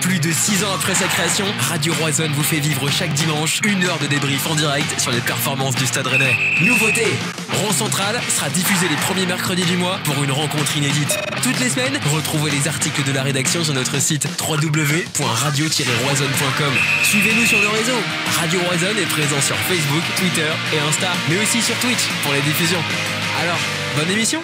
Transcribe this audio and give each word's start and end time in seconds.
Plus 0.00 0.20
de 0.20 0.30
6 0.30 0.62
ans 0.64 0.72
après 0.74 0.94
sa 0.94 1.06
création, 1.06 1.46
Radio 1.58 1.92
Roison 2.00 2.28
vous 2.34 2.42
fait 2.42 2.60
vivre 2.60 2.90
chaque 2.90 3.12
dimanche 3.14 3.60
une 3.64 3.84
heure 3.84 3.98
de 3.98 4.06
débrief 4.06 4.46
en 4.46 4.54
direct 4.54 5.00
sur 5.00 5.10
les 5.10 5.20
performances 5.20 5.74
du 5.74 5.86
Stade 5.86 6.06
Rennais. 6.06 6.36
Nouveauté 6.60 7.06
Rond 7.52 7.72
Central 7.72 8.20
sera 8.28 8.48
diffusé 8.50 8.88
les 8.88 8.96
premiers 8.96 9.26
mercredis 9.26 9.64
du 9.64 9.76
mois 9.76 9.98
pour 10.04 10.22
une 10.22 10.30
rencontre 10.32 10.76
inédite. 10.76 11.18
Toutes 11.42 11.58
les 11.60 11.70
semaines, 11.70 11.98
retrouvez 12.12 12.50
les 12.50 12.68
articles 12.68 13.02
de 13.04 13.12
la 13.12 13.22
rédaction 13.22 13.64
sur 13.64 13.72
notre 13.74 13.98
site 14.00 14.28
www.radio-roison.com. 14.40 16.72
Suivez-nous 17.02 17.46
sur 17.46 17.60
nos 17.62 17.70
réseaux. 17.70 18.00
Radio 18.38 18.60
Roison 18.68 18.94
est 18.98 19.08
présent 19.08 19.40
sur 19.40 19.56
Facebook, 19.56 20.02
Twitter 20.16 20.50
et 20.74 20.78
Insta, 20.88 21.12
mais 21.28 21.38
aussi 21.38 21.62
sur 21.62 21.76
Twitch 21.76 22.08
pour 22.22 22.32
les 22.32 22.40
diffusions. 22.42 22.82
Alors, 23.40 23.58
bonne 23.96 24.10
émission 24.10 24.42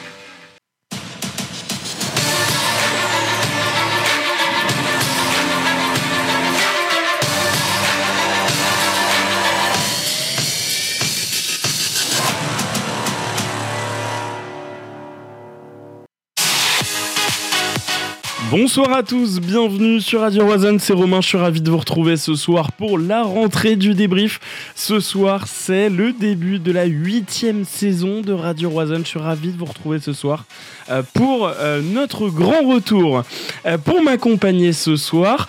Bonsoir 18.50 18.92
à 18.92 19.04
tous, 19.04 19.38
bienvenue 19.38 20.00
sur 20.00 20.22
Radio 20.22 20.44
Roison, 20.44 20.76
c'est 20.80 20.92
Romain, 20.92 21.20
je 21.20 21.28
suis 21.28 21.38
ravi 21.38 21.60
de 21.60 21.70
vous 21.70 21.78
retrouver 21.78 22.16
ce 22.16 22.34
soir 22.34 22.72
pour 22.72 22.98
la 22.98 23.22
rentrée 23.22 23.76
du 23.76 23.94
débrief. 23.94 24.40
Ce 24.74 24.98
soir, 24.98 25.46
c'est 25.46 25.88
le 25.88 26.12
début 26.12 26.58
de 26.58 26.72
la 26.72 26.84
huitième 26.84 27.64
saison 27.64 28.22
de 28.22 28.32
Radio 28.32 28.68
Roison, 28.68 28.98
je 28.98 29.04
suis 29.04 29.20
ravi 29.20 29.52
de 29.52 29.56
vous 29.56 29.66
retrouver 29.66 30.00
ce 30.00 30.12
soir 30.12 30.46
euh, 30.88 31.04
pour 31.14 31.46
euh, 31.46 31.80
notre 31.80 32.28
grand 32.28 32.66
retour. 32.68 33.22
Euh, 33.66 33.78
pour 33.78 34.02
m'accompagner 34.02 34.72
ce 34.72 34.96
soir, 34.96 35.46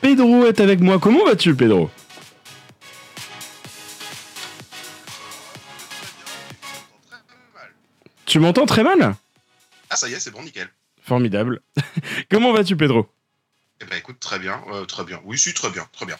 Pedro 0.00 0.46
est 0.46 0.60
avec 0.60 0.80
moi. 0.80 0.98
Comment 0.98 1.26
vas-tu 1.26 1.54
Pedro? 1.54 1.90
Tu 8.24 8.38
m'entends 8.38 8.64
très 8.64 8.84
mal? 8.84 9.14
Ah 9.90 9.96
ça 9.96 10.08
y 10.08 10.14
est, 10.14 10.20
c'est 10.20 10.30
bon, 10.30 10.42
nickel. 10.42 10.70
Formidable. 11.08 11.62
Comment 12.30 12.52
vas-tu, 12.52 12.76
Pedro? 12.76 13.06
Eh 13.80 13.86
ben, 13.86 13.96
écoute, 13.96 14.20
très 14.20 14.38
bien, 14.38 14.60
euh, 14.74 14.84
très 14.84 15.04
bien. 15.04 15.20
Oui, 15.24 15.38
si, 15.38 15.54
très 15.54 15.70
bien, 15.70 15.86
très 15.92 16.04
bien. 16.04 16.16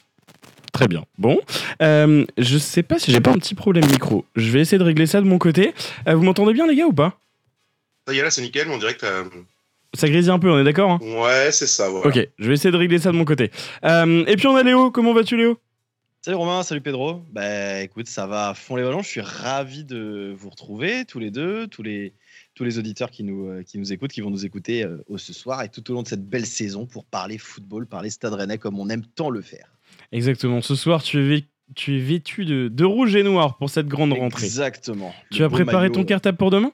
Très 0.73 0.89
bien. 0.89 1.05
Bon, 1.19 1.39
euh, 1.83 2.25
je 2.39 2.57
sais 2.57 2.83
pas 2.83 2.99
si 2.99 3.13
j'ai 3.13 3.21
pas 3.21 3.31
un 3.31 3.39
petit 3.39 3.55
problème 3.55 3.85
micro. 3.85 4.25
Je 4.35 4.51
vais 4.51 4.61
essayer 4.61 4.79
de 4.79 4.85
régler 4.85 5.07
ça 5.07 5.21
de 5.21 5.27
mon 5.27 5.37
côté. 5.37 5.75
Euh, 6.07 6.15
vous 6.15 6.23
m'entendez 6.23 6.55
bien, 6.55 6.67
les 6.67 6.75
gars, 6.75 6.87
ou 6.87 6.95
pas? 6.95 7.19
Ça 8.07 8.15
y 8.15 8.19
est, 8.19 8.23
là, 8.23 8.31
c'est 8.31 8.41
nickel, 8.41 8.71
on 8.71 8.79
dirait 8.79 8.95
que 8.95 9.07
Ça 9.93 10.09
grésille 10.09 10.31
un 10.31 10.39
peu, 10.39 10.51
on 10.51 10.59
est 10.59 10.65
d'accord 10.65 10.93
hein? 10.93 11.01
Ouais, 11.03 11.53
c'est 11.53 11.67
ça, 11.67 11.91
voilà. 11.91 12.07
Ok, 12.09 12.27
je 12.39 12.49
vais 12.49 12.55
essayer 12.55 12.71
de 12.71 12.77
régler 12.79 12.99
ça 12.99 13.13
de 13.13 13.17
mon 13.17 13.27
côté. 13.27 13.51
Euh, 13.85 14.25
et 14.27 14.37
puis 14.37 14.47
on 14.47 14.57
a 14.57 14.63
Léo. 14.63 14.91
Comment 14.91 15.13
vas-tu, 15.13 15.37
Léo? 15.37 15.59
Salut 16.23 16.37
Romain, 16.37 16.63
salut 16.63 16.81
Pedro. 16.81 17.23
Bah 17.31 17.83
écoute, 17.83 18.09
ça 18.09 18.27
va 18.27 18.49
à 18.49 18.55
fond 18.55 18.77
les 18.77 18.83
ballons. 18.83 19.03
Je 19.03 19.09
suis 19.09 19.21
ravi 19.21 19.85
de 19.85 20.35
vous 20.37 20.49
retrouver 20.49 21.05
tous 21.05 21.19
les 21.19 21.31
deux, 21.31 21.67
tous 21.67 21.83
les, 21.83 22.15
tous 22.59 22.65
les 22.65 22.77
auditeurs 22.77 23.13
qui 23.13 23.23
nous, 23.23 23.47
euh, 23.47 23.63
qui 23.63 23.79
nous 23.79 23.93
écoutent, 23.93 24.11
qui 24.11 24.21
vont 24.21 24.31
nous 24.31 24.45
écouter 24.45 24.85
euh, 24.85 24.99
ce 25.17 25.33
soir 25.33 25.63
et 25.63 25.69
tout 25.69 25.89
au 25.93 25.95
long 25.95 26.03
de 26.03 26.09
cette 26.09 26.29
belle 26.29 26.45
saison 26.45 26.87
pour 26.87 27.05
parler 27.05 27.39
football, 27.39 27.87
parler 27.87 28.11
Stade 28.11 28.35
Rennais 28.35 28.59
comme 28.59 28.81
on 28.81 28.89
aime 28.89 29.07
tant 29.07 29.31
le 29.31 29.43
faire. 29.43 29.73
Exactement. 30.11 30.61
Ce 30.61 30.75
soir, 30.75 31.05
tu 31.05 31.37
es, 31.37 31.45
tu 31.77 31.97
es 31.97 32.01
vêtu 32.01 32.45
de, 32.45 32.67
de, 32.67 32.85
rouge 32.85 33.15
et 33.15 33.23
noir 33.23 33.59
pour 33.59 33.71
cette 33.71 33.87
grande 33.87 34.13
rentrée. 34.13 34.45
Exactement. 34.45 35.15
Tu 35.31 35.45
as 35.45 35.49
préparé 35.49 35.89
maillot. 35.89 36.03
ton 36.03 36.05
cartable 36.05 36.37
pour 36.37 36.51
demain? 36.51 36.73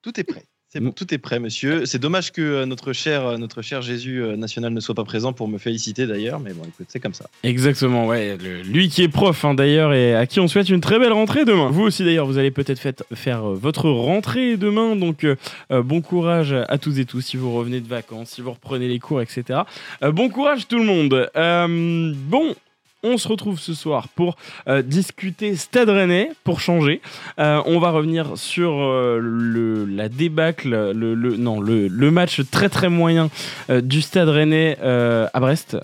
Tout 0.00 0.18
est 0.20 0.24
prêt. 0.24 0.44
C'est 0.74 0.80
bon, 0.80 0.90
tout 0.90 1.14
est 1.14 1.18
prêt, 1.18 1.38
monsieur. 1.38 1.86
C'est 1.86 2.00
dommage 2.00 2.32
que 2.32 2.42
euh, 2.42 2.66
notre 2.66 2.92
cher, 2.92 3.38
notre 3.38 3.62
cher 3.62 3.80
Jésus 3.80 4.20
euh, 4.20 4.34
national 4.34 4.72
ne 4.72 4.80
soit 4.80 4.96
pas 4.96 5.04
présent 5.04 5.32
pour 5.32 5.46
me 5.46 5.56
féliciter 5.56 6.04
d'ailleurs, 6.08 6.40
mais 6.40 6.52
bon, 6.52 6.62
écoute, 6.64 6.86
c'est 6.88 6.98
comme 6.98 7.14
ça. 7.14 7.26
Exactement, 7.44 8.08
ouais. 8.08 8.36
Le, 8.36 8.60
lui 8.62 8.88
qui 8.88 9.04
est 9.04 9.08
prof 9.08 9.44
hein, 9.44 9.54
d'ailleurs 9.54 9.92
et 9.94 10.16
à 10.16 10.26
qui 10.26 10.40
on 10.40 10.48
souhaite 10.48 10.68
une 10.70 10.80
très 10.80 10.98
belle 10.98 11.12
rentrée 11.12 11.44
demain. 11.44 11.70
Vous 11.70 11.82
aussi 11.82 12.04
d'ailleurs, 12.04 12.26
vous 12.26 12.38
allez 12.38 12.50
peut-être 12.50 12.80
faire 13.14 13.48
euh, 13.48 13.54
votre 13.54 13.88
rentrée 13.88 14.56
demain, 14.56 14.96
donc 14.96 15.22
euh, 15.22 15.36
euh, 15.70 15.80
bon 15.80 16.00
courage 16.00 16.52
à 16.52 16.76
tous 16.76 16.98
et 16.98 17.04
tous 17.04 17.20
si 17.20 17.36
vous 17.36 17.54
revenez 17.54 17.80
de 17.80 17.86
vacances, 17.86 18.30
si 18.30 18.40
vous 18.40 18.50
reprenez 18.50 18.88
les 18.88 18.98
cours, 18.98 19.22
etc. 19.22 19.60
Euh, 20.02 20.10
bon 20.10 20.28
courage 20.28 20.66
tout 20.66 20.78
le 20.78 20.84
monde. 20.86 21.30
Euh, 21.36 22.12
bon. 22.16 22.56
On 23.04 23.18
se 23.18 23.28
retrouve 23.28 23.60
ce 23.60 23.74
soir 23.74 24.08
pour 24.08 24.36
euh, 24.66 24.82
discuter 24.82 25.54
Stade 25.56 25.90
Rennais, 25.90 26.30
pour 26.42 26.60
changer. 26.60 27.00
Euh, 27.38 27.62
on 27.66 27.78
va 27.78 27.90
revenir 27.90 28.36
sur 28.36 28.72
euh, 28.72 29.86
la 29.88 30.08
débâcle, 30.08 30.92
le, 30.92 32.10
match 32.10 32.40
très 32.50 32.68
très 32.68 32.88
moyen 32.88 33.30
du 33.70 34.02
Stade 34.02 34.28
Rennais 34.28 34.78
à 34.80 35.40
Brest. 35.40 35.76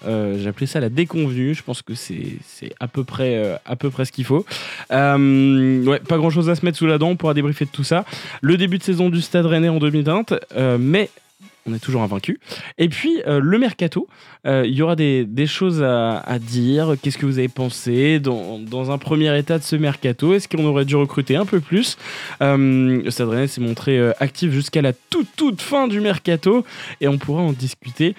Appelé 0.47 0.66
ça 0.66 0.80
la 0.80 0.88
déconvenue. 0.88 1.54
Je 1.54 1.62
pense 1.62 1.82
que 1.82 1.94
c'est 1.94 2.38
à 2.80 2.88
peu 2.88 3.04
près 3.04 3.60
à 3.64 3.76
peu 3.76 3.91
près 3.91 4.04
ce 4.04 4.12
qu'il 4.12 4.25
faut. 4.25 4.44
Pas 4.88 5.19
grand 5.19 6.30
chose 6.30 6.48
à 6.48 6.54
se 6.54 6.64
mettre 6.64 6.78
sous 6.78 6.86
la 6.86 6.98
dent. 6.98 7.10
On 7.10 7.16
pourra 7.16 7.34
débriefer 7.34 7.66
de 7.66 7.70
tout 7.70 7.84
ça. 7.84 8.04
Le 8.41 8.56
début 8.56 8.78
de 8.78 8.82
saison 8.82 9.10
du 9.10 9.20
Stade 9.20 9.47
Rennais 9.47 9.69
en 9.69 9.78
2020, 9.78 10.34
euh, 10.56 10.78
mais 10.80 11.10
on 11.66 11.75
est 11.75 11.78
toujours 11.78 12.03
invaincu. 12.03 12.41
Et 12.78 12.88
puis 12.88 13.22
euh, 13.26 13.41
le 13.43 13.59
mercato, 13.59 14.09
euh, 14.47 14.65
il 14.66 14.75
y 14.75 14.82
aura 14.82 14.97
des, 14.97 15.26
choses 15.47 15.82
à, 15.82 16.38
dire. 16.41 16.94
Qu'est-ce 17.03 17.19
que 17.19 17.26
vous 17.26 17.38
avez 17.38 17.48
pensé 17.48 18.21
dans, 18.21 18.91
un 18.91 18.98
premier 18.98 19.37
état 19.38 19.59
de 19.59 19.62
ce 19.62 19.76
mercato? 19.76 20.34
Est-ce 20.34 20.48
qu'on 20.48 20.65
aurait 20.65 20.84
dû 20.84 20.97
recruter 20.97 21.37
un 21.37 21.44
peu 21.44 21.60
plus? 21.60 21.97
Euh, 22.43 23.03
Rennais 23.21 23.48
s'est 23.48 23.60
montré 23.60 23.98
euh, 23.98 24.12
actif 24.19 24.50
jusqu'à 24.50 24.82
la 24.82 24.93
toute 24.93 25.28
toute 25.37 25.60
fin 25.60 25.88
du 25.88 26.00
mercato 26.00 26.65
et 27.00 27.09
on 27.09 27.19
pourra 27.19 27.43
en 27.43 27.53
discuter 27.53 28.15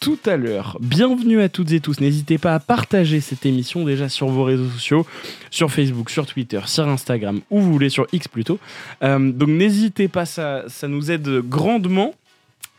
tout 0.00 0.18
à 0.26 0.36
l'heure. 0.36 0.76
Bienvenue 0.80 1.40
à 1.40 1.48
toutes 1.48 1.72
et 1.72 1.80
tous. 1.80 2.00
N'hésitez 2.00 2.38
pas 2.38 2.54
à 2.54 2.60
partager 2.60 3.20
cette 3.20 3.46
émission 3.46 3.84
déjà 3.84 4.08
sur 4.08 4.28
vos 4.28 4.44
réseaux 4.44 4.68
sociaux, 4.68 5.06
sur 5.50 5.70
Facebook, 5.70 6.10
sur 6.10 6.26
Twitter, 6.26 6.60
sur 6.66 6.86
Instagram, 6.86 7.40
où 7.50 7.60
vous 7.60 7.72
voulez, 7.72 7.88
sur 7.88 8.06
X 8.12 8.28
plutôt. 8.28 8.58
Donc 9.00 9.48
n'hésitez 9.48 10.08
pas, 10.08 10.26
ça, 10.26 10.64
ça 10.68 10.88
nous 10.88 11.10
aide 11.10 11.28
grandement. 11.48 12.14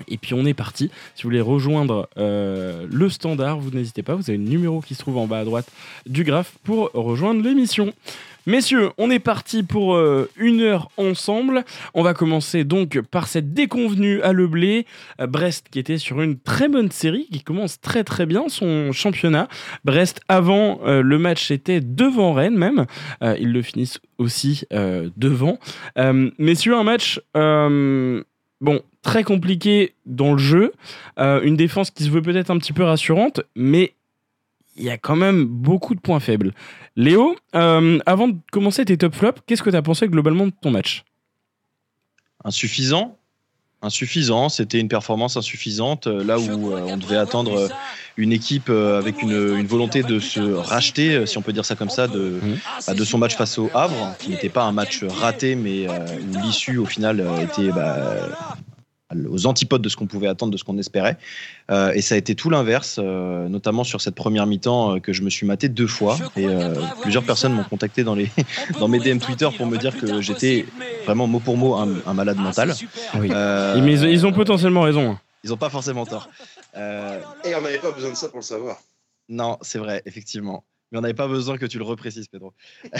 Et 0.07 0.17
puis 0.17 0.33
on 0.33 0.45
est 0.45 0.53
parti. 0.53 0.89
Si 1.15 1.23
vous 1.23 1.29
voulez 1.29 1.41
rejoindre 1.41 2.09
euh, 2.17 2.85
le 2.89 3.09
standard, 3.09 3.59
vous 3.59 3.71
n'hésitez 3.71 4.03
pas. 4.03 4.15
Vous 4.15 4.29
avez 4.29 4.37
le 4.37 4.45
numéro 4.45 4.81
qui 4.81 4.95
se 4.95 4.99
trouve 4.99 5.17
en 5.17 5.27
bas 5.27 5.39
à 5.39 5.45
droite 5.45 5.67
du 6.05 6.23
graphe 6.23 6.53
pour 6.63 6.91
rejoindre 6.93 7.43
l'émission. 7.43 7.93
Messieurs, 8.45 8.89
on 8.97 9.11
est 9.11 9.19
parti 9.19 9.61
pour 9.63 9.93
euh, 9.95 10.29
une 10.37 10.61
heure 10.61 10.89
ensemble. 10.97 11.65
On 11.93 12.01
va 12.01 12.13
commencer 12.13 12.63
donc 12.63 12.99
par 13.01 13.27
cette 13.27 13.53
déconvenue 13.53 14.21
à 14.21 14.31
Le 14.31 14.47
Blé. 14.47 14.87
Euh, 15.19 15.27
Brest 15.27 15.67
qui 15.69 15.77
était 15.77 15.97
sur 15.97 16.21
une 16.21 16.39
très 16.39 16.69
bonne 16.69 16.89
série, 16.89 17.27
qui 17.31 17.43
commence 17.43 17.79
très 17.79 18.03
très 18.03 18.25
bien 18.25 18.45
son 18.47 18.91
championnat. 18.91 19.49
Brest 19.83 20.21
avant 20.29 20.79
le 20.83 21.19
match 21.19 21.51
était 21.51 21.81
devant 21.81 22.33
Rennes 22.33 22.57
même. 22.57 22.85
Ils 23.21 23.51
le 23.51 23.61
finissent 23.61 23.99
aussi 24.17 24.63
devant. 24.71 25.59
Messieurs, 26.37 26.75
un 26.75 26.83
match... 26.83 27.19
Bon, 28.61 28.81
très 29.01 29.23
compliqué 29.23 29.95
dans 30.05 30.33
le 30.33 30.37
jeu, 30.37 30.73
euh, 31.17 31.41
une 31.41 31.55
défense 31.55 31.91
qui 31.91 32.03
se 32.03 32.09
veut 32.09 32.21
peut-être 32.21 32.49
un 32.49 32.57
petit 32.57 32.73
peu 32.73 32.83
rassurante, 32.83 33.41
mais 33.55 33.93
il 34.75 34.83
y 34.83 34.89
a 34.89 34.97
quand 34.97 35.15
même 35.15 35.45
beaucoup 35.45 35.95
de 35.95 35.99
points 35.99 36.19
faibles. 36.19 36.53
Léo, 36.95 37.35
euh, 37.55 37.99
avant 38.05 38.27
de 38.29 38.37
commencer 38.51 38.85
tes 38.85 38.97
top 38.97 39.13
flops, 39.13 39.41
qu'est-ce 39.45 39.63
que 39.63 39.69
tu 39.69 39.75
as 39.75 39.81
pensé 39.81 40.07
globalement 40.07 40.47
de 40.47 40.53
ton 40.61 40.71
match? 40.71 41.03
Insuffisant 42.43 43.18
Insuffisant, 43.81 44.49
c'était 44.49 44.77
une 44.77 44.89
performance 44.89 45.37
insuffisante, 45.37 46.07
euh, 46.07 46.21
là 46.21 46.37
où 46.37 46.73
euh, 46.73 46.81
on 46.89 46.97
devait 46.97 47.15
attendre 47.15 47.57
euh, 47.57 47.67
une 48.17 48.33
équipe 48.33 48.69
avec 48.69 49.21
une, 49.21 49.55
une 49.57 49.67
volonté 49.67 50.03
de 50.03 50.19
se 50.19 50.41
racheter, 50.41 51.25
si 51.25 51.37
on 51.37 51.41
peut 51.41 51.53
dire 51.53 51.63
ça 51.63 51.75
comme 51.75 51.89
ça, 51.89 52.09
de, 52.09 52.41
bah, 52.85 52.93
de 52.93 53.03
son 53.05 53.17
match 53.17 53.37
face 53.37 53.57
au 53.57 53.69
Havre, 53.73 54.15
qui 54.19 54.31
n'était 54.31 54.49
pas 54.49 54.63
un 54.63 54.73
match 54.73 55.05
raté, 55.05 55.55
mais 55.55 55.87
euh, 55.87 55.97
où 56.29 56.41
l'issue 56.41 56.77
au 56.77 56.85
final 56.85 57.25
était 57.41 57.71
bah, 57.71 58.27
aux 59.27 59.47
antipodes 59.47 59.81
de 59.81 59.89
ce 59.89 59.95
qu'on 59.95 60.05
pouvait 60.05 60.27
attendre, 60.27 60.51
de 60.51 60.57
ce 60.57 60.63
qu'on 60.63 60.77
espérait. 60.77 61.17
Euh, 61.71 61.91
et 61.93 62.01
ça 62.01 62.15
a 62.15 62.17
été 62.17 62.35
tout 62.35 62.49
l'inverse, 62.49 62.99
euh, 63.01 63.49
notamment 63.49 63.83
sur 63.83 64.01
cette 64.01 64.15
première 64.15 64.45
mi-temps 64.45 64.95
euh, 64.95 64.99
que 64.99 65.13
je 65.13 65.23
me 65.23 65.29
suis 65.29 65.45
maté 65.47 65.67
deux 65.69 65.87
fois. 65.87 66.17
Et 66.37 66.45
euh, 66.45 66.75
plusieurs 67.01 67.23
personnes 67.23 67.53
m'ont 67.53 67.63
contacté 67.63 68.03
dans, 68.03 68.13
les, 68.15 68.29
dans 68.79 68.87
mes 68.87 68.99
DM 68.99 69.17
Twitter 69.17 69.49
pour 69.57 69.65
me 69.65 69.77
dire 69.77 69.97
que 69.97 70.21
j'étais 70.21 70.65
vraiment 71.05 71.25
mot 71.27 71.39
pour 71.39 71.57
mot 71.57 71.75
un, 71.75 71.89
un 72.05 72.13
malade 72.13 72.37
mental. 72.37 72.75
Oui. 73.15 73.29
Euh, 73.31 73.81
Mais 73.81 73.99
ils, 73.99 74.25
ont 74.27 74.31
potentiellement 74.31 74.81
raison. 74.81 75.11
hein. 75.11 75.19
ils 75.43 75.51
ont 75.53 75.57
pas 75.57 75.69
forcément 75.69 76.05
tort. 76.05 76.29
Euh, 76.77 77.19
Et 77.45 77.55
on 77.55 77.61
n'avait 77.61 77.79
pas 77.79 77.91
besoin 77.91 78.11
de 78.11 78.15
ça 78.15 78.27
pour 78.29 78.37
le 78.39 78.43
savoir. 78.43 78.77
non, 79.27 79.57
c'est 79.61 79.79
vrai, 79.79 80.03
effectivement. 80.05 80.63
Mais 80.91 80.97
on 80.97 81.01
n'avait 81.01 81.13
pas 81.15 81.27
besoin 81.27 81.57
que 81.57 81.65
tu 81.67 81.77
le 81.79 81.83
reprécises, 81.83 82.27
Pedro. 82.27 82.53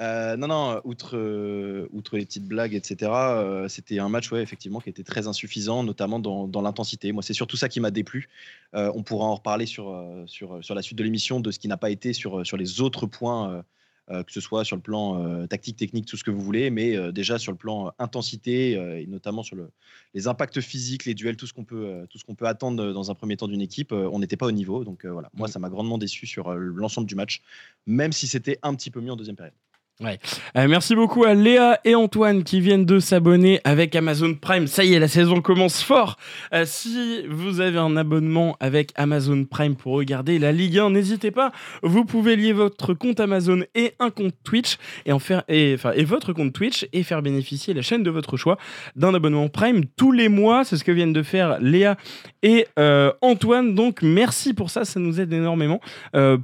Euh, 0.00 0.36
non, 0.36 0.48
non, 0.48 0.80
outre, 0.84 1.16
euh, 1.16 1.88
outre 1.92 2.16
les 2.16 2.24
petites 2.24 2.46
blagues, 2.46 2.74
etc., 2.74 3.10
euh, 3.12 3.68
c'était 3.68 3.98
un 3.98 4.08
match, 4.08 4.30
ouais, 4.32 4.42
effectivement, 4.42 4.80
qui 4.80 4.88
était 4.88 5.02
très 5.02 5.26
insuffisant, 5.26 5.84
notamment 5.84 6.18
dans, 6.18 6.48
dans 6.48 6.62
l'intensité. 6.62 7.12
Moi, 7.12 7.22
c'est 7.22 7.34
surtout 7.34 7.56
ça 7.56 7.68
qui 7.68 7.80
m'a 7.80 7.90
déplu. 7.90 8.28
On 8.74 9.02
pourra 9.02 9.26
en 9.26 9.34
reparler 9.34 9.66
sur, 9.66 9.94
sur, 10.26 10.64
sur 10.64 10.74
la 10.74 10.82
suite 10.82 10.96
de 10.96 11.04
l'émission 11.04 11.40
de 11.40 11.50
ce 11.50 11.58
qui 11.58 11.68
n'a 11.68 11.76
pas 11.76 11.90
été 11.90 12.12
sur, 12.12 12.46
sur 12.46 12.56
les 12.56 12.80
autres 12.80 13.06
points 13.06 13.64
que 14.08 14.32
ce 14.32 14.40
soit 14.40 14.64
sur 14.64 14.76
le 14.76 14.82
plan 14.82 15.46
tactique, 15.46 15.76
technique, 15.76 16.06
tout 16.06 16.16
ce 16.16 16.24
que 16.24 16.30
vous 16.30 16.40
voulez, 16.40 16.70
mais 16.70 17.12
déjà 17.12 17.38
sur 17.38 17.52
le 17.52 17.58
plan 17.58 17.92
intensité 17.98 18.72
et 18.72 19.06
notamment 19.06 19.42
sur 19.42 19.56
le, 19.56 19.70
les 20.14 20.26
impacts 20.26 20.60
physiques, 20.60 21.04
les 21.04 21.14
duels, 21.14 21.36
tout 21.36 21.46
ce 21.46 21.52
qu'on 21.52 21.64
peut, 21.64 22.06
tout 22.10 22.18
ce 22.18 22.24
qu'on 22.24 22.34
peut 22.34 22.46
attendre 22.46 22.92
dans 22.92 23.10
un 23.10 23.14
premier 23.14 23.36
temps 23.36 23.48
d'une 23.48 23.60
équipe, 23.60 23.92
on 23.92 24.18
n'était 24.18 24.36
pas 24.36 24.46
au 24.46 24.52
niveau. 24.52 24.84
Donc 24.84 25.04
voilà, 25.06 25.30
moi, 25.34 25.48
mmh. 25.48 25.52
ça 25.52 25.58
m'a 25.58 25.68
grandement 25.68 25.98
déçu 25.98 26.26
sur 26.26 26.52
l'ensemble 26.54 27.06
du 27.06 27.14
match, 27.14 27.42
même 27.86 28.12
si 28.12 28.26
c'était 28.26 28.58
un 28.62 28.74
petit 28.74 28.90
peu 28.90 29.00
mieux 29.00 29.12
en 29.12 29.16
deuxième 29.16 29.36
période. 29.36 29.54
Ouais. 30.00 30.18
Euh, 30.56 30.66
merci 30.68 30.94
beaucoup 30.94 31.24
à 31.24 31.34
Léa 31.34 31.78
et 31.84 31.94
Antoine 31.94 32.44
qui 32.44 32.60
viennent 32.60 32.86
de 32.86 32.98
s'abonner 32.98 33.60
avec 33.62 33.94
Amazon 33.94 34.34
Prime. 34.34 34.66
Ça 34.66 34.84
y 34.84 34.94
est, 34.94 34.98
la 34.98 35.06
saison 35.06 35.42
commence 35.42 35.82
fort. 35.82 36.16
Euh, 36.54 36.64
si 36.66 37.24
vous 37.28 37.60
avez 37.60 37.78
un 37.78 37.96
abonnement 37.96 38.56
avec 38.58 38.92
Amazon 38.96 39.44
Prime 39.44 39.76
pour 39.76 39.92
regarder 39.92 40.38
la 40.38 40.50
Ligue 40.50 40.78
1, 40.78 40.90
n'hésitez 40.90 41.30
pas. 41.30 41.52
Vous 41.82 42.06
pouvez 42.06 42.36
lier 42.36 42.52
votre 42.52 42.94
compte 42.94 43.20
Amazon 43.20 43.60
et 43.74 43.92
un 43.98 44.10
compte 44.10 44.34
Twitch 44.44 44.76
et 45.04 45.12
en 45.12 45.18
faire 45.18 45.44
et, 45.48 45.74
enfin, 45.74 45.92
et 45.94 46.04
votre 46.04 46.32
compte 46.32 46.54
Twitch 46.54 46.88
et 46.92 47.02
faire 47.02 47.20
bénéficier 47.20 47.74
la 47.74 47.82
chaîne 47.82 48.02
de 48.02 48.10
votre 48.10 48.38
choix 48.38 48.56
d'un 48.96 49.12
abonnement 49.14 49.48
Prime 49.48 49.84
tous 49.96 50.10
les 50.10 50.28
mois. 50.30 50.64
C'est 50.64 50.78
ce 50.78 50.84
que 50.84 50.92
viennent 50.92 51.12
de 51.12 51.22
faire 51.22 51.60
Léa 51.60 51.96
et 52.42 52.66
euh, 52.78 53.12
Antoine. 53.20 53.74
Donc 53.74 54.00
merci 54.02 54.54
pour 54.54 54.70
ça, 54.70 54.86
ça 54.86 54.98
nous 54.98 55.20
aide 55.20 55.32
énormément. 55.32 55.80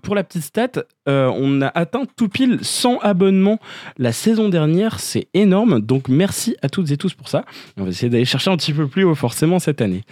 pour 0.02 0.14
la 0.14 0.22
petite 0.22 0.42
stat, 0.42 0.84
on 1.06 1.62
a 1.62 1.68
atteint 1.68 2.04
tout 2.16 2.28
pile 2.28 2.58
100 2.62 2.98
abonnements 2.98 3.37
la 3.96 4.12
saison 4.12 4.48
dernière. 4.48 5.00
C'est 5.00 5.28
énorme. 5.34 5.80
Donc 5.80 6.08
merci 6.08 6.56
à 6.62 6.68
toutes 6.68 6.90
et 6.90 6.96
tous 6.96 7.14
pour 7.14 7.28
ça. 7.28 7.44
On 7.76 7.84
va 7.84 7.90
essayer 7.90 8.10
d'aller 8.10 8.24
chercher 8.24 8.50
un 8.50 8.56
petit 8.56 8.72
peu 8.72 8.86
plus 8.86 9.04
haut 9.04 9.14
forcément 9.14 9.58
cette 9.58 9.80
année. 9.80 10.02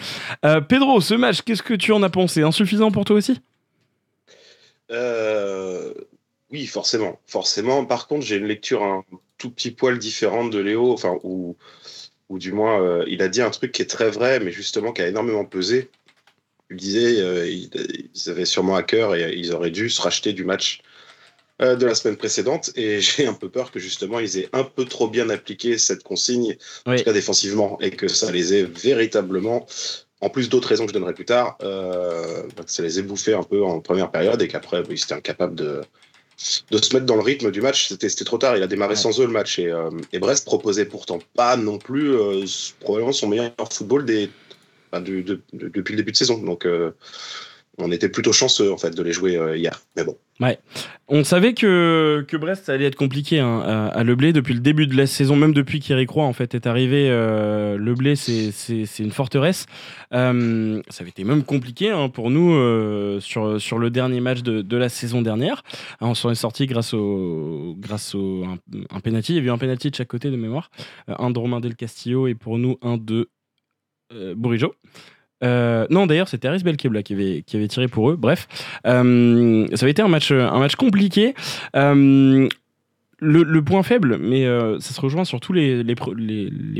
Euh, 0.44 0.60
Pedro, 0.60 1.00
ce 1.00 1.14
match, 1.14 1.42
qu'est-ce 1.42 1.62
que 1.62 1.74
tu 1.74 1.92
en 1.92 2.02
as 2.02 2.10
pensé? 2.10 2.42
Insuffisant 2.42 2.90
pour 2.90 3.04
toi 3.04 3.16
aussi? 3.16 3.40
Euh, 4.90 5.92
Oui, 6.50 6.66
forcément. 6.66 7.18
Forcément. 7.26 7.84
Par 7.84 8.06
contre, 8.06 8.24
j'ai 8.24 8.36
une 8.36 8.46
lecture 8.46 8.82
un 8.82 9.04
tout 9.38 9.50
petit 9.50 9.70
poil 9.70 9.98
différente 9.98 10.50
de 10.50 10.58
Léo. 10.58 10.92
Enfin, 10.92 11.18
ou, 11.22 11.56
du 12.30 12.52
moins, 12.52 12.80
euh, 12.80 13.04
il 13.08 13.22
a 13.22 13.28
dit 13.28 13.42
un 13.42 13.50
truc 13.50 13.72
qui 13.72 13.82
est 13.82 13.90
très 13.90 14.10
vrai, 14.10 14.40
mais 14.40 14.52
justement 14.52 14.92
qui 14.92 15.02
a 15.02 15.08
énormément 15.08 15.44
pesé. 15.44 15.90
Il 16.70 16.76
disait 16.76 17.52
ils 17.52 18.30
avaient 18.30 18.44
sûrement 18.44 18.74
à 18.74 18.82
cœur 18.82 19.14
et 19.14 19.36
ils 19.36 19.52
auraient 19.52 19.70
dû 19.70 19.88
se 19.88 20.02
racheter 20.02 20.32
du 20.32 20.44
match 20.44 20.80
euh, 20.80 20.85
de 21.58 21.86
la 21.86 21.94
semaine 21.94 22.16
précédente 22.16 22.70
et 22.76 23.00
j'ai 23.00 23.26
un 23.26 23.32
peu 23.32 23.48
peur 23.48 23.70
que 23.70 23.78
justement 23.78 24.20
ils 24.20 24.38
aient 24.38 24.48
un 24.52 24.64
peu 24.64 24.84
trop 24.84 25.08
bien 25.08 25.30
appliqué 25.30 25.78
cette 25.78 26.02
consigne, 26.02 26.56
en 26.84 26.96
tout 26.96 27.04
cas 27.04 27.12
défensivement, 27.12 27.78
et 27.80 27.90
que 27.90 28.08
ça 28.08 28.30
les 28.30 28.54
ait 28.54 28.64
véritablement, 28.64 29.66
en 30.20 30.30
plus 30.30 30.48
d'autres 30.48 30.68
raisons 30.68 30.84
que 30.84 30.90
je 30.90 30.94
donnerai 30.94 31.14
plus 31.14 31.24
tard, 31.24 31.56
euh, 31.62 32.42
ça 32.66 32.82
les 32.82 32.98
ait 32.98 33.02
bouffés 33.02 33.34
un 33.34 33.42
peu 33.42 33.62
en 33.62 33.80
première 33.80 34.10
période 34.10 34.40
et 34.42 34.48
qu'après 34.48 34.82
ils 34.88 34.94
étaient 34.94 35.14
incapables 35.14 35.54
de, 35.54 35.82
de 36.70 36.78
se 36.78 36.94
mettre 36.94 37.06
dans 37.06 37.16
le 37.16 37.22
rythme 37.22 37.50
du 37.50 37.60
match. 37.60 37.88
C'était 37.88 38.24
trop 38.24 38.38
tard, 38.38 38.56
il 38.56 38.62
a 38.62 38.66
démarré 38.66 38.96
sans 38.96 39.18
eux 39.20 39.26
le 39.26 39.32
match 39.32 39.58
et, 39.58 39.70
euh, 39.70 39.90
et, 40.12 40.18
Brest 40.18 40.44
proposait 40.44 40.84
pourtant 40.84 41.18
pas 41.34 41.56
non 41.56 41.78
plus 41.78 42.14
probablement 42.80 43.12
son 43.12 43.28
meilleur 43.28 43.52
football 43.70 44.04
des, 44.04 44.30
depuis 44.92 45.92
le 45.92 45.96
début 45.96 46.12
de 46.12 46.16
saison. 46.16 46.38
Donc 46.38 46.66
on 47.78 47.92
était 47.92 48.08
plutôt 48.08 48.32
chanceux 48.32 48.72
en 48.72 48.78
fait 48.78 48.90
de 48.90 49.02
les 49.02 49.12
jouer 49.12 49.36
euh, 49.36 49.56
hier. 49.56 49.82
Mais 49.96 50.04
bon. 50.04 50.16
Ouais. 50.40 50.58
On 51.08 51.24
savait 51.24 51.54
que, 51.54 52.24
que 52.28 52.36
Brest 52.36 52.68
allait 52.68 52.84
être 52.84 52.96
compliqué 52.96 53.40
hein, 53.40 53.90
à, 53.92 54.04
Blé 54.04 54.32
depuis 54.32 54.52
le 54.52 54.60
début 54.60 54.86
de 54.86 54.94
la 54.94 55.06
saison, 55.06 55.34
même 55.34 55.54
depuis 55.54 55.80
qu'Eric 55.80 56.10
Roy 56.10 56.24
en 56.24 56.32
fait 56.34 56.54
est 56.54 56.66
arrivé. 56.66 57.08
Euh, 57.08 57.78
c'est 58.14 58.98
une 58.98 59.12
forteresse. 59.12 59.66
Euh, 60.12 60.82
ça 60.88 61.02
avait 61.02 61.10
été 61.10 61.24
même 61.24 61.42
compliqué 61.42 61.90
hein, 61.90 62.10
pour 62.10 62.30
nous 62.30 63.20
sur, 63.20 63.60
sur 63.60 63.78
le 63.78 63.90
dernier 63.90 64.20
match 64.20 64.42
de, 64.42 64.60
de 64.60 64.76
la 64.76 64.88
saison 64.88 65.22
dernière. 65.22 65.62
on 66.00 66.14
s'en 66.14 66.30
est 66.30 66.34
sorti 66.34 66.66
grâce 66.66 66.92
au 66.92 67.74
grâce 67.78 68.14
au 68.14 68.44
un, 68.44 69.00
penalty. 69.00 69.34
Il 69.34 69.36
y 69.36 69.40
a 69.40 69.42
eu 69.44 69.50
un 69.50 69.58
penalty 69.58 69.90
de 69.90 69.96
chaque 69.96 70.08
côté 70.08 70.30
de 70.30 70.36
mémoire. 70.36 70.70
un 71.06 71.30
de 71.30 71.38
Romain 71.38 71.60
Del 71.60 71.76
Castillo 71.76 72.26
et 72.26 72.34
pour 72.34 72.58
nous 72.58 72.78
un 72.82 72.98
de 72.98 73.30
Bourigeau. 74.34 74.74
Euh, 75.44 75.86
non, 75.90 76.06
d'ailleurs, 76.06 76.28
c'était 76.28 76.48
Aris 76.48 76.62
Belkebla 76.62 77.02
qui 77.02 77.14
avait, 77.14 77.68
tiré 77.68 77.88
pour 77.88 78.10
eux. 78.10 78.16
Bref, 78.16 78.48
euh, 78.86 79.66
ça 79.74 79.84
avait 79.84 79.90
été 79.90 80.02
un 80.02 80.08
match, 80.08 80.32
compliqué. 80.76 81.34
Euh, 81.74 82.48
le, 83.18 83.60
point 83.62 83.82
faible, 83.82 84.18
mais 84.18 84.44
ça 84.78 84.94
se 84.94 85.00
rejoint 85.00 85.24
sur 85.24 85.40
tous 85.40 85.54
les, 85.54 85.84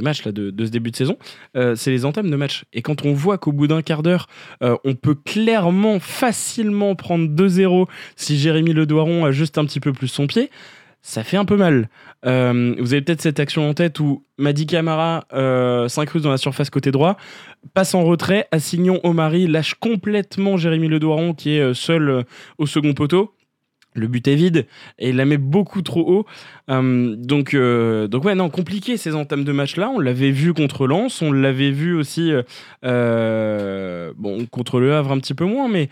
matchs 0.02 0.24
là, 0.24 0.32
de, 0.32 0.52
ce 0.64 0.70
début 0.70 0.90
de 0.90 0.96
saison, 0.96 1.16
c'est 1.54 1.90
les 1.90 2.04
entames 2.04 2.30
de 2.30 2.36
match. 2.36 2.64
Et 2.74 2.82
quand 2.82 3.06
on 3.06 3.14
voit 3.14 3.38
qu'au 3.38 3.52
bout 3.52 3.66
d'un 3.66 3.80
quart 3.80 4.02
d'heure, 4.02 4.26
on 4.60 4.94
peut 4.94 5.14
clairement, 5.14 5.98
facilement 5.98 6.94
prendre 6.94 7.28
2-0 7.28 7.86
si 8.16 8.38
Jérémy 8.38 8.74
Ledoiron 8.74 9.24
a 9.24 9.32
juste 9.32 9.56
un 9.56 9.64
petit 9.64 9.80
peu 9.80 9.92
plus 9.92 10.08
son 10.08 10.26
pied, 10.26 10.50
ça 11.06 11.22
fait 11.22 11.36
un 11.36 11.44
peu 11.44 11.56
mal. 11.56 11.88
Euh, 12.24 12.74
vous 12.80 12.92
avez 12.92 13.00
peut-être 13.00 13.22
cette 13.22 13.38
action 13.38 13.70
en 13.70 13.74
tête 13.74 14.00
où 14.00 14.24
Madi 14.38 14.66
Camara 14.66 15.24
euh, 15.32 15.86
s'incruse 15.86 16.22
dans 16.22 16.32
la 16.32 16.36
surface 16.36 16.68
côté 16.68 16.90
droit, 16.90 17.16
passe 17.74 17.94
en 17.94 18.02
retrait, 18.02 18.48
Assignon 18.50 18.98
Omari 19.04 19.46
lâche 19.46 19.74
complètement 19.74 20.56
Jérémy 20.56 20.88
Ledoiron 20.88 21.32
qui 21.32 21.52
est 21.52 21.60
euh, 21.60 21.74
seul 21.74 22.24
au 22.58 22.66
second 22.66 22.92
poteau 22.92 23.36
le 23.96 24.08
but 24.08 24.26
est 24.28 24.34
vide 24.34 24.66
et 24.98 25.10
il 25.10 25.16
la 25.16 25.24
met 25.24 25.38
beaucoup 25.38 25.82
trop 25.82 26.00
haut. 26.00 26.26
Euh, 26.68 27.14
donc, 27.16 27.54
euh, 27.54 28.08
donc 28.08 28.24
ouais, 28.24 28.34
non, 28.34 28.50
compliqué 28.50 28.96
ces 28.96 29.14
entames 29.14 29.44
de 29.44 29.52
match 29.52 29.76
là. 29.76 29.90
On 29.94 30.00
l'avait 30.00 30.30
vu 30.30 30.52
contre 30.52 30.86
Lens, 30.86 31.22
on 31.22 31.32
l'avait 31.32 31.70
vu 31.70 31.94
aussi 31.94 32.32
euh, 32.84 34.12
bon, 34.16 34.46
contre 34.46 34.80
le 34.80 34.94
Havre 34.94 35.12
un 35.12 35.18
petit 35.18 35.34
peu 35.34 35.44
moins, 35.44 35.68
mais 35.68 35.88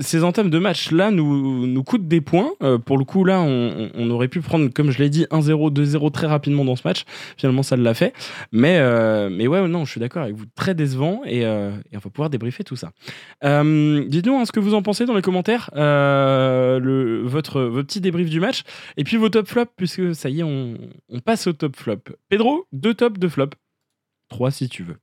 ces 0.00 0.24
entames 0.24 0.50
de 0.50 0.58
match 0.58 0.90
là 0.90 1.10
nous, 1.10 1.66
nous 1.66 1.82
coûtent 1.82 2.08
des 2.08 2.20
points. 2.20 2.50
pour 2.84 2.98
le 2.98 3.04
coup, 3.04 3.24
là, 3.24 3.40
on, 3.40 4.10
aurait 4.10 4.28
pu 4.28 4.40
prendre, 4.40 4.68
comme 4.68 4.90
je 4.90 4.98
l'ai 4.98 5.10
dit, 5.10 5.26
1-0, 5.30 5.72
2-0 5.72 6.10
très 6.12 6.26
rapidement 6.26 6.64
dans 6.64 6.76
ce 6.76 6.82
match. 6.86 7.04
Finalement, 7.36 7.62
ça 7.62 7.76
l'a 7.76 7.94
fait. 7.94 8.12
Mais, 8.52 8.80
mais 9.30 9.46
ouais, 9.46 9.66
non, 9.68 9.84
je 9.84 9.90
suis 9.90 10.00
d'accord 10.00 10.22
avec 10.22 10.36
vous, 10.36 10.46
très 10.54 10.74
décevant 10.74 11.22
et, 11.26 11.46
on 11.46 11.98
va 11.98 12.10
pouvoir 12.10 12.30
débriefer 12.30 12.64
tout 12.64 12.76
ça. 12.76 12.90
Dites-nous 13.42 14.36
hein, 14.36 14.44
ce 14.44 14.52
que 14.52 14.60
vous 14.60 14.74
en 14.74 14.82
pensez 14.82 15.04
dans 15.04 15.14
les 15.14 15.22
commentaires. 15.22 15.70
le 15.74 17.22
votre, 17.24 17.62
votre 17.62 17.86
petit 17.86 18.00
débrief 18.00 18.30
du 18.30 18.40
match. 18.40 18.62
Et 18.96 19.04
puis 19.04 19.16
vos 19.16 19.28
top 19.28 19.46
flops, 19.46 19.70
puisque 19.88 20.14
ça 20.14 20.28
y 20.28 20.40
est, 20.40 20.42
on, 20.42 21.20
passe 21.24 21.46
au 21.46 21.52
top 21.52 21.76
flop. 21.76 22.02
Pedro, 22.28 22.66
deux 22.72 22.94
tops, 22.94 23.18
deux 23.18 23.28
flops. 23.28 23.56
Trois 24.28 24.50
si 24.50 24.68
tu 24.68 24.82
veux. 24.82 24.96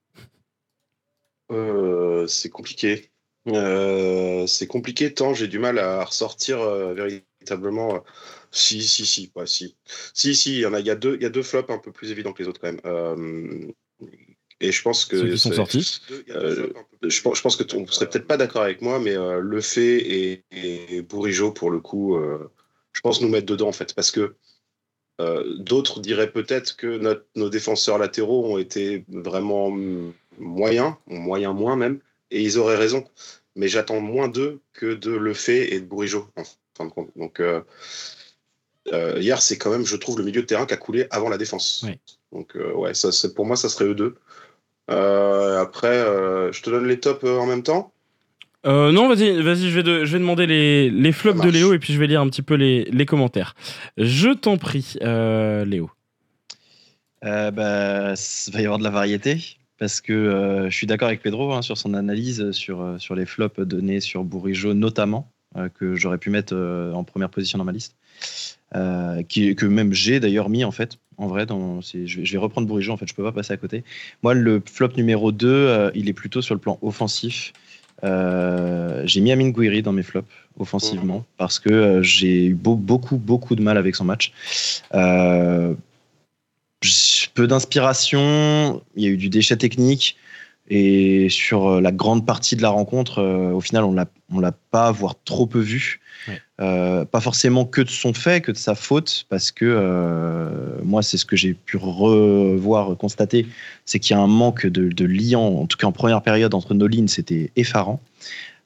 Euh, 1.51 2.27
c'est 2.27 2.49
compliqué. 2.49 3.11
Euh, 3.47 4.47
c'est 4.47 4.65
compliqué 4.65 5.13
tant 5.13 5.35
j'ai 5.35 5.47
du 5.47 5.59
mal 5.59 5.77
à 5.77 6.03
ressortir 6.03 6.61
euh, 6.61 6.93
véritablement. 6.93 8.03
Si, 8.51 8.81
si, 8.83 9.05
si, 9.05 9.27
pas 9.27 9.45
si. 9.45 9.75
Si, 10.13 10.35
si, 10.35 10.55
il 10.55 10.59
y 10.61 10.65
en 10.65 10.73
a, 10.73 10.79
il 10.79 10.85
y 10.85 10.91
a 10.91 10.95
deux, 10.95 11.15
il 11.15 11.23
y 11.23 11.25
a 11.25 11.29
deux 11.29 11.43
flops 11.43 11.69
un 11.69 11.77
peu 11.77 11.91
plus 11.91 12.11
évidents 12.11 12.33
que 12.33 12.41
les 12.41 12.49
autres 12.49 12.61
quand 12.61 12.71
même. 12.71 13.73
Et 14.61 14.71
je 14.71 14.81
pense 14.81 15.05
que. 15.05 15.17
Ceux 15.17 15.31
qui 15.31 15.37
sont 15.37 15.51
sortis. 15.51 16.01
Euh, 16.29 16.69
je, 17.03 17.21
pense 17.21 17.55
que 17.55 17.63
tu 17.63 17.77
ne 17.77 17.85
serais 17.87 18.09
peut-être 18.09 18.27
pas 18.27 18.37
d'accord 18.37 18.61
avec 18.61 18.81
moi, 18.81 18.99
mais 18.99 19.15
euh, 19.15 19.39
Le 19.39 19.61
Fait 19.61 19.97
et, 19.97 20.44
et 20.51 21.01
Bourigeau, 21.01 21.51
pour 21.51 21.71
le 21.71 21.80
coup, 21.80 22.15
euh, 22.15 22.51
je 22.94 23.01
pense 23.01 23.21
nous 23.21 23.27
mettre 23.27 23.45
dedans, 23.45 23.68
en 23.68 23.73
fait. 23.73 23.94
Parce 23.94 24.11
que 24.11 24.35
d'autres 25.19 26.02
diraient 26.02 26.31
peut-être 26.31 26.76
que 26.76 27.22
nos 27.36 27.50
défenseurs 27.50 27.98
latéraux 27.98 28.54
ont 28.54 28.57
été 28.57 29.06
vraiment 29.07 29.76
moyens, 30.38 30.95
moyens 31.07 31.56
moins 31.56 31.76
même, 31.76 32.00
et 32.31 32.42
ils 32.42 32.57
auraient 32.57 32.76
raison. 32.76 33.06
Mais 33.56 33.69
j'attends 33.69 34.02
moins 34.02 34.28
d'eux 34.28 34.60
que 34.74 34.94
de 34.94 35.12
Le 35.12 35.34
Fait 35.34 35.74
et 35.74 35.80
de 35.80 35.86
Bourigeau, 35.86 36.28
en 36.36 36.44
fin 36.78 36.86
de 36.86 36.92
compte. 36.92 37.12
Donc. 37.16 37.42
hier, 38.92 39.42
c'est 39.42 39.57
quand 39.57 39.72
même, 39.72 39.86
je 39.86 39.95
trouve, 39.95 40.18
le 40.18 40.26
milieu 40.26 40.42
de 40.42 40.48
terrain 40.48 40.66
qui 40.66 40.74
a 40.74 40.78
coulé 40.78 41.07
avant 41.12 41.30
la 41.30 41.38
défense. 41.38 41.86
Donc, 42.31 42.56
ouais, 42.76 42.94
ça, 42.94 43.10
pour 43.36 43.45
moi, 43.45 43.56
ça 43.56 43.69
serait 43.69 43.86
eux 43.86 43.95
deux. 43.95 44.16
Euh, 44.90 45.60
après, 45.60 45.98
euh, 45.98 46.52
je 46.52 46.62
te 46.62 46.69
donne 46.69 46.88
les 46.88 47.00
tops 47.00 47.24
euh, 47.24 47.38
en 47.38 47.45
même 47.45 47.64
temps. 47.64 47.92
Non, 48.66 49.07
vas-y, 49.07 49.42
vas-y, 49.42 49.69
je 49.69 49.80
vais, 49.80 50.06
je 50.06 50.12
vais 50.12 50.19
demander 50.19 50.48
les, 50.48 50.90
les 50.90 51.12
flops 51.12 51.42
de 51.42 51.50
Léo 51.50 51.74
et 51.74 51.80
puis 51.80 51.94
je 51.94 52.00
vais 52.00 52.07
lire 52.07 52.22
un 52.22 52.30
petit 52.30 52.42
peu 52.42 52.56
les, 52.56 52.86
les 52.86 53.06
commentaires. 53.06 53.56
Je 53.98 54.30
t'en 54.34 54.57
prie, 54.57 54.95
Léo. 55.02 55.90
bah, 57.22 58.14
il 58.14 58.54
va 58.54 58.62
y 58.62 58.66
avoir 58.66 58.80
de 58.80 58.84
la 58.84 58.90
variété 58.90 59.57
parce 59.78 60.00
que 60.02 60.68
je 60.69 60.76
suis 60.76 60.88
d'accord 60.88 61.07
avec 61.10 61.22
Pedro 61.22 61.54
hein, 61.54 61.62
sur 61.62 61.78
son 61.78 61.94
analyse 61.94 62.52
sur, 62.52 62.95
sur 62.98 63.16
les 63.16 63.26
flops 63.26 63.60
donnés 63.60 64.00
sur 64.00 64.24
Bourigeau 64.24 64.74
notamment, 64.74 65.31
que 65.76 65.95
j'aurais 65.95 66.18
pu 66.18 66.30
mettre 66.30 66.56
en 66.56 67.04
première 67.04 67.30
position 67.30 67.57
dans 67.57 67.66
ma 67.66 67.72
liste. 67.72 67.95
qui, 69.30 69.56
que 69.56 69.66
même 69.66 69.94
j'ai 69.94 70.19
d'ailleurs 70.19 70.50
mis 70.50 70.64
en 70.64 70.72
fait 70.72 70.98
en 71.18 71.28
vrai, 71.28 71.45
dans, 71.45 71.81
je, 71.81 72.22
vais, 72.22 72.38
reprendre 72.38 72.68
Bourigeau, 72.68 72.94
en 72.94 72.98
fait, 72.98 73.07
je 73.07 73.14
peux 73.14 73.24
pas 73.24 73.31
passer 73.31 73.54
à 73.54 73.57
côté. 73.57 73.84
Moi, 74.24 74.34
le 74.34 74.62
flop 74.66 74.90
numéro 74.98 75.31
2, 75.31 75.48
euh, 75.48 75.92
il 75.95 76.10
est 76.10 76.14
plutôt 76.14 76.42
sur 76.42 76.56
le 76.56 76.60
plan 76.60 76.78
offensif. 76.81 77.54
Euh, 78.04 79.02
j'ai 79.06 79.21
mis 79.21 79.31
Amin 79.31 79.49
Gouiri 79.49 79.81
dans 79.81 79.94
mes 79.94 80.04
flops 80.04 80.28
offensivement 80.59 81.19
mmh. 81.19 81.25
parce 81.37 81.59
que 81.59 81.69
euh, 81.69 82.02
j'ai 82.04 82.47
eu 82.47 82.54
beaucoup, 82.54 83.18
beaucoup 83.18 83.56
de 83.56 83.61
mal 83.61 83.78
avec 83.78 83.95
son 83.95 84.06
match. 84.06 84.33
peu 87.33 87.47
d'inspiration, 87.47 88.81
il 88.95 89.04
y 89.04 89.07
a 89.07 89.09
eu 89.09 89.18
du 89.18 89.30
déchet 89.30 89.57
technique. 89.57 90.18
Et 90.68 91.30
sur 91.30 91.68
euh, 91.68 91.81
la 91.81 91.92
grande 91.92 92.26
partie 92.26 92.56
de 92.56 92.62
la 92.64 92.69
rencontre, 92.69 93.19
euh, 93.19 93.52
au 93.52 93.62
final, 93.62 93.84
on 93.84 93.95
on 94.31 94.40
l'a 94.40 94.52
pas, 94.72 94.92
voire 94.92 95.16
trop 95.24 95.45
peu 95.45 95.60
vu. 95.60 96.00
Ouais. 96.28 96.42
Euh, 96.60 97.06
pas 97.06 97.19
forcément 97.19 97.66
que 97.66 97.81
de 97.81 97.90
son 97.90 98.14
fait, 98.14 98.42
que 98.42 98.52
de 98.52 98.57
sa 98.57 98.74
faute, 98.74 99.28
parce 99.30 99.52
que 99.52 99.66
euh, 99.66 100.80
moi, 100.84 101.04
c'est 101.04 101.18
ce 101.18 101.26
que 101.26 101.36
j'ai 101.36 101.54
pu 101.54 101.78
revoir, 101.78 102.98
constater, 102.98 103.45
c'est 103.86 104.00
qu'il 104.00 104.16
y 104.16 104.19
a 104.19 104.22
un 104.22 104.28
manque 104.28 104.66
de, 104.66 104.90
de 104.90 105.06
lien, 105.06 105.38
en 105.38 105.68
tout 105.68 105.78
cas 105.78 105.86
en 105.86 105.92
première 105.92 106.24
période, 106.24 106.56
entre 106.56 106.74
nos 106.74 106.88
lignes, 106.88 107.07
c'était 107.07 107.52
effarant. 107.56 108.02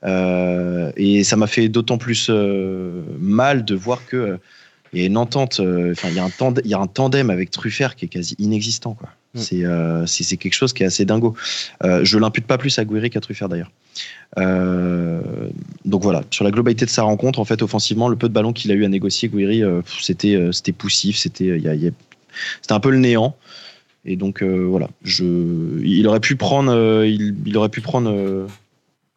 Et 0.05 1.23
ça 1.25 1.35
m'a 1.35 1.47
fait 1.47 1.67
d'autant 1.67 1.97
plus 1.97 2.29
mal 2.29 3.65
de 3.65 3.75
voir 3.75 4.05
que 4.05 4.39
il 4.93 5.01
y 5.01 5.03
a 5.03 5.07
une 5.07 5.17
entente, 5.17 5.59
enfin 5.59 6.07
il 6.07 6.15
y 6.15 6.19
a 6.19 6.23
un 6.23 6.29
tandem, 6.29 6.63
il 6.63 6.71
y 6.71 6.73
a 6.73 6.79
un 6.79 6.87
tandem 6.87 7.29
avec 7.29 7.51
Truffert 7.51 7.95
qui 7.95 8.05
est 8.05 8.07
quasi 8.07 8.35
inexistant 8.39 8.93
quoi. 8.93 9.09
Mm. 9.35 9.39
C'est 9.39 9.65
euh, 9.65 10.05
c'est 10.05 10.37
quelque 10.37 10.53
chose 10.53 10.73
qui 10.73 10.83
est 10.83 10.85
assez 10.85 11.05
dingo. 11.05 11.35
Euh, 11.83 12.03
je 12.03 12.17
l'impute 12.17 12.47
pas 12.47 12.57
plus 12.57 12.77
à 12.79 12.85
Guiri 12.85 13.09
qu'à 13.09 13.19
Truffert 13.19 13.49
d'ailleurs. 13.49 13.71
Euh, 14.37 15.21
donc 15.85 16.01
voilà, 16.03 16.23
sur 16.31 16.43
la 16.43 16.51
globalité 16.51 16.85
de 16.85 16.89
sa 16.89 17.03
rencontre, 17.03 17.39
en 17.39 17.45
fait, 17.45 17.61
offensivement, 17.61 18.07
le 18.07 18.15
peu 18.15 18.27
de 18.27 18.33
ballons 18.33 18.53
qu'il 18.53 18.71
a 18.71 18.75
eu 18.75 18.85
à 18.85 18.87
négocier, 18.87 19.29
Guiri, 19.29 19.63
euh, 19.63 19.81
c'était 20.01 20.49
c'était 20.51 20.71
poussif, 20.71 21.17
c'était 21.17 21.61
un 22.69 22.79
peu 22.79 22.89
le 22.89 22.97
néant. 22.97 23.35
Et 24.05 24.15
donc 24.15 24.41
voilà, 24.41 24.89
je, 25.03 25.25
il 25.83 26.07
aurait 26.07 26.21
pu 26.21 26.35
prendre, 26.35 27.03
il, 27.05 27.57
aurait 27.57 27.69
pu 27.69 27.81
prendre, 27.81 28.47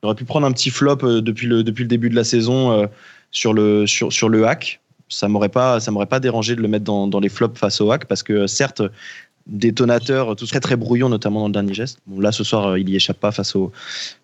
aurait 0.03 0.15
pu 0.15 0.25
prendre 0.25 0.47
un 0.47 0.53
petit 0.53 0.71
flop 0.71 1.21
depuis 1.23 1.47
le 1.47 1.63
depuis 1.63 1.85
le 1.85 1.89
début 1.89 2.11
de 2.11 2.17
la 2.17 2.25
saison 2.25 2.89
sur 3.31 3.55
le 3.55 3.87
sur 3.87 4.13
sur 4.13 4.29
le 4.29 4.47
hack. 4.47 4.81
Ça 5.09 5.29
m'aurait 5.29 5.51
pas 5.51 5.79
ça 5.79 5.91
m'aurait 5.93 6.07
pas 6.07 6.21
dérangé 6.21 6.57
de 6.57 6.63
le 6.63 6.69
mettre 6.69 6.85
dans, 6.85 7.07
dans 7.07 7.21
les 7.21 7.29
flops 7.29 7.59
face 7.59 7.81
au 7.81 7.93
hack 7.93 8.07
parce 8.07 8.23
que 8.23 8.47
certes 8.47 8.83
détonateur, 9.47 10.37
tout 10.37 10.47
très 10.47 10.61
très 10.61 10.77
brouillon 10.77 11.09
notamment 11.09 11.41
dans 11.41 11.47
le 11.49 11.53
dernier 11.53 11.75
geste. 11.75 11.99
Bon, 12.07 12.21
là 12.21 12.33
ce 12.33 12.45
soir 12.45 12.69
euh, 12.69 12.79
il 12.79 12.89
y 12.89 12.97
échappe 12.97 13.19
pas 13.19 13.33
face 13.33 13.57
au 13.57 13.73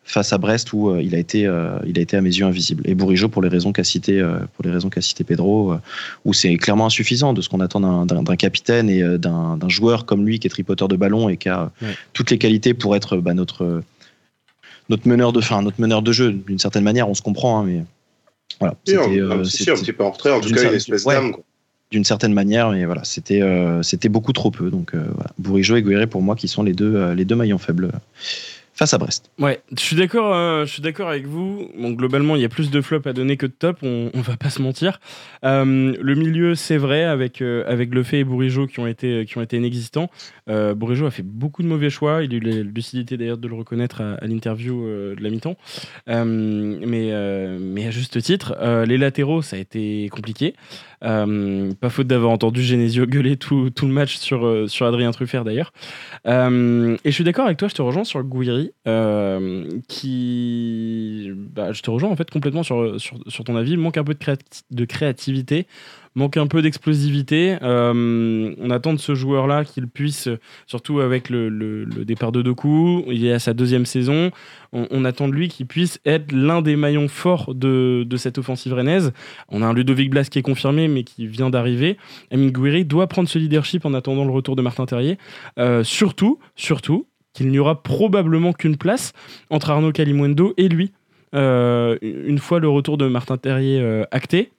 face 0.04 0.32
à 0.32 0.38
Brest 0.38 0.72
où 0.72 0.88
euh, 0.90 1.02
il 1.02 1.14
a 1.14 1.18
été 1.18 1.46
euh, 1.46 1.78
il 1.86 1.98
a 1.98 2.02
été 2.02 2.16
à 2.16 2.20
mes 2.20 2.30
yeux 2.30 2.44
invisible. 2.46 2.82
Et 2.86 2.94
Bourigeau 2.94 3.28
pour 3.28 3.42
les 3.42 3.48
raisons 3.48 3.72
qu'a 3.72 3.84
cité 3.84 4.20
euh, 4.20 4.38
pour 4.54 4.64
les 4.64 4.70
raisons 4.70 4.88
qu'a 4.90 5.00
cité 5.00 5.24
Pedro 5.24 5.72
euh, 5.72 5.78
où 6.24 6.32
c'est 6.32 6.56
clairement 6.56 6.86
insuffisant 6.86 7.32
de 7.32 7.40
ce 7.42 7.48
qu'on 7.48 7.60
attend 7.60 7.80
d'un- 8.04 8.36
capitaine 8.36 8.88
et 8.88 9.02
euh, 9.02 9.18
d'un 9.18 9.56
d'un 9.56 9.68
joueur 9.68 10.06
comme 10.06 10.24
lui 10.24 10.38
qui 10.38 10.46
est 10.46 10.50
tripoteur 10.50 10.88
de 10.88 10.96
ballon 10.96 11.28
et 11.28 11.36
qui 11.36 11.48
a 11.48 11.70
Ouais. 11.82 11.88
toutes 12.12 12.30
les 12.30 12.38
qualités 12.38 12.72
pour 12.74 12.94
être 12.96 13.16
bah, 13.16 13.34
notre 13.34 13.82
notre 14.88 15.06
meneur 15.08 15.32
de 15.32 15.40
fin, 15.40 15.60
notre 15.62 15.80
meneur 15.80 16.00
de 16.02 16.12
jeu 16.12 16.32
d'une 16.32 16.58
certaine 16.58 16.84
manière, 16.84 17.08
on 17.10 17.14
se 17.14 17.20
comprend, 17.22 17.60
hein, 17.60 17.64
mais 17.66 17.84
voilà. 18.58 18.74
Un, 18.74 18.76
C'était, 18.86 18.98
un 18.98 19.10
euh, 19.30 19.42
petit- 19.42 19.70
un 19.70 19.74
petit 19.74 19.92
peu 19.92 20.02
en 20.04 20.10
retrait, 20.10 20.32
en 20.32 20.40
tout 20.40 20.48
cas, 20.50 20.62
une 20.68 20.74
espèce 20.74 21.04
ouais. 21.04 21.14
d'âme. 21.14 21.32
quoi. 21.32 21.44
D'une 21.90 22.04
certaine 22.04 22.34
manière, 22.34 22.70
mais 22.70 22.84
voilà, 22.84 23.02
c'était 23.04 23.42
euh, 23.42 23.82
c'était 23.82 24.08
beaucoup 24.08 24.32
trop 24.32 24.50
peu. 24.50 24.70
Donc 24.70 24.94
euh, 24.94 25.04
voilà. 25.14 25.30
Bourigeau 25.38 25.76
et 25.76 25.82
Guéret 25.82 26.06
pour 26.06 26.22
moi 26.22 26.36
qui 26.36 26.48
sont 26.48 26.62
les 26.62 26.72
deux 26.74 26.94
euh, 26.94 27.14
les 27.14 27.24
deux 27.24 27.36
maillons 27.36 27.58
faibles 27.58 27.90
face 28.78 28.94
à 28.94 28.98
Brest. 28.98 29.32
Ouais, 29.40 29.60
je 29.76 29.82
suis 29.82 29.96
d'accord, 29.96 30.32
euh, 30.32 30.64
je 30.64 30.72
suis 30.72 30.82
d'accord 30.82 31.08
avec 31.08 31.26
vous. 31.26 31.68
Globalement, 31.76 32.36
il 32.36 32.42
y 32.42 32.44
a 32.44 32.48
plus 32.48 32.70
de 32.70 32.80
flops 32.80 33.08
à 33.08 33.12
donner 33.12 33.36
que 33.36 33.46
de 33.46 33.52
top, 33.52 33.78
on, 33.82 34.10
on 34.14 34.20
va 34.20 34.36
pas 34.36 34.50
se 34.50 34.62
mentir. 34.62 35.00
Euh, 35.44 35.96
le 36.00 36.14
milieu, 36.14 36.54
c'est 36.54 36.76
vrai, 36.76 37.02
avec, 37.02 37.42
euh, 37.42 37.64
avec 37.66 37.92
Le 37.92 38.04
Fait 38.04 38.20
et 38.20 38.24
Bourigeau 38.24 38.68
qui 38.68 38.78
ont 38.78 38.86
été, 38.86 39.24
qui 39.26 39.36
ont 39.36 39.42
été 39.42 39.56
inexistants. 39.56 40.10
Euh, 40.48 40.74
a 40.78 41.10
fait 41.10 41.24
beaucoup 41.24 41.62
de 41.62 41.68
mauvais 41.68 41.90
choix. 41.90 42.22
Il 42.22 42.32
a 42.32 42.36
eu 42.36 42.40
la 42.40 42.62
lucidité 42.62 43.16
d'ailleurs 43.16 43.38
de 43.38 43.48
le 43.48 43.54
reconnaître 43.54 44.00
à, 44.00 44.24
l'interview 44.26 44.84
euh, 44.84 45.16
de 45.16 45.22
la 45.22 45.30
mi-temps. 45.30 45.56
Mais, 46.06 47.58
mais 47.58 47.86
à 47.86 47.90
juste 47.90 48.20
titre, 48.22 48.56
les 48.86 48.96
latéraux, 48.96 49.42
ça 49.42 49.56
a 49.56 49.58
été 49.58 50.08
compliqué. 50.10 50.54
Pas 51.00 51.90
faute 51.90 52.06
d'avoir 52.06 52.30
entendu 52.30 52.62
Genesio 52.62 53.06
gueuler 53.06 53.36
tout, 53.36 53.70
tout 53.70 53.86
le 53.86 53.92
match 53.92 54.16
sur, 54.16 54.68
sur 54.68 54.86
Adrien 54.86 55.10
Truffert 55.10 55.44
d'ailleurs. 55.44 55.72
Et 56.26 56.30
je 56.30 57.10
suis 57.10 57.24
d'accord 57.24 57.46
avec 57.46 57.58
toi, 57.58 57.68
je 57.68 57.74
te 57.74 57.82
rejoins 57.82 58.04
sur 58.04 58.18
le 58.18 58.24
Euh, 58.86 59.68
qui. 59.88 61.30
Bah, 61.34 61.72
je 61.72 61.82
te 61.82 61.90
rejoins 61.90 62.10
en 62.10 62.16
fait 62.16 62.30
complètement 62.30 62.62
sur, 62.62 63.00
sur, 63.00 63.44
ton 63.44 63.56
avis. 63.56 63.76
Manque 63.76 63.96
un 63.96 64.04
peu 64.04 64.14
de, 64.14 64.18
créati- 64.18 64.62
de 64.70 64.84
créativité, 64.84 65.66
manque 66.14 66.36
un 66.36 66.46
peu 66.46 66.62
d'explosivité. 66.62 67.56
Euh, 67.62 68.54
on 68.58 68.70
attend 68.70 68.92
de 68.92 68.98
ce 68.98 69.14
joueur-là 69.14 69.64
qu'il 69.64 69.88
puisse, 69.88 70.28
surtout 70.66 71.00
avec 71.00 71.30
le, 71.30 71.48
le- 71.48 71.84
départ 72.04 72.32
de 72.32 72.42
Doku, 72.42 73.04
il 73.08 73.26
est 73.26 73.32
à 73.32 73.38
sa 73.38 73.52
deuxième 73.54 73.84
saison, 73.84 74.30
on, 74.72 74.86
on 74.90 75.04
attend 75.04 75.28
de 75.28 75.34
lui 75.34 75.48
qu'il 75.48 75.66
puisse 75.66 76.00
être 76.06 76.32
l'un 76.32 76.62
des 76.62 76.76
maillons 76.76 77.08
forts 77.08 77.54
de, 77.54 78.04
de 78.06 78.16
cette 78.16 78.38
offensive 78.38 78.72
rennaise. 78.72 79.12
On 79.48 79.62
a 79.62 79.66
un 79.66 79.74
Ludovic 79.74 80.10
Blas 80.10 80.24
qui 80.24 80.38
est 80.38 80.42
confirmé, 80.42 80.88
mais 80.88 81.04
qui 81.04 81.26
vient 81.26 81.50
d'arriver. 81.50 81.98
Amin 82.30 82.48
Gouiri 82.48 82.84
doit 82.84 83.06
prendre 83.06 83.28
ce 83.28 83.38
leadership 83.38 83.84
en 83.84 83.94
attendant 83.94 84.24
le 84.24 84.32
retour 84.32 84.56
de 84.56 84.62
Martin 84.62 84.86
Terrier. 84.86 85.18
Euh, 85.58 85.84
surtout, 85.84 86.38
surtout, 86.56 87.06
qu'il 87.38 87.48
n'y 87.50 87.60
aura 87.60 87.80
probablement 87.84 88.52
qu'une 88.52 88.76
place 88.76 89.12
entre 89.48 89.70
Arnaud 89.70 89.92
Calimundo 89.92 90.54
et 90.56 90.68
lui. 90.68 90.90
Euh, 91.36 91.96
une 92.02 92.38
fois 92.38 92.58
le 92.58 92.68
retour 92.68 92.98
de 92.98 93.06
Martin 93.06 93.36
Terrier 93.36 93.80
euh, 93.80 94.02
acté. 94.10 94.50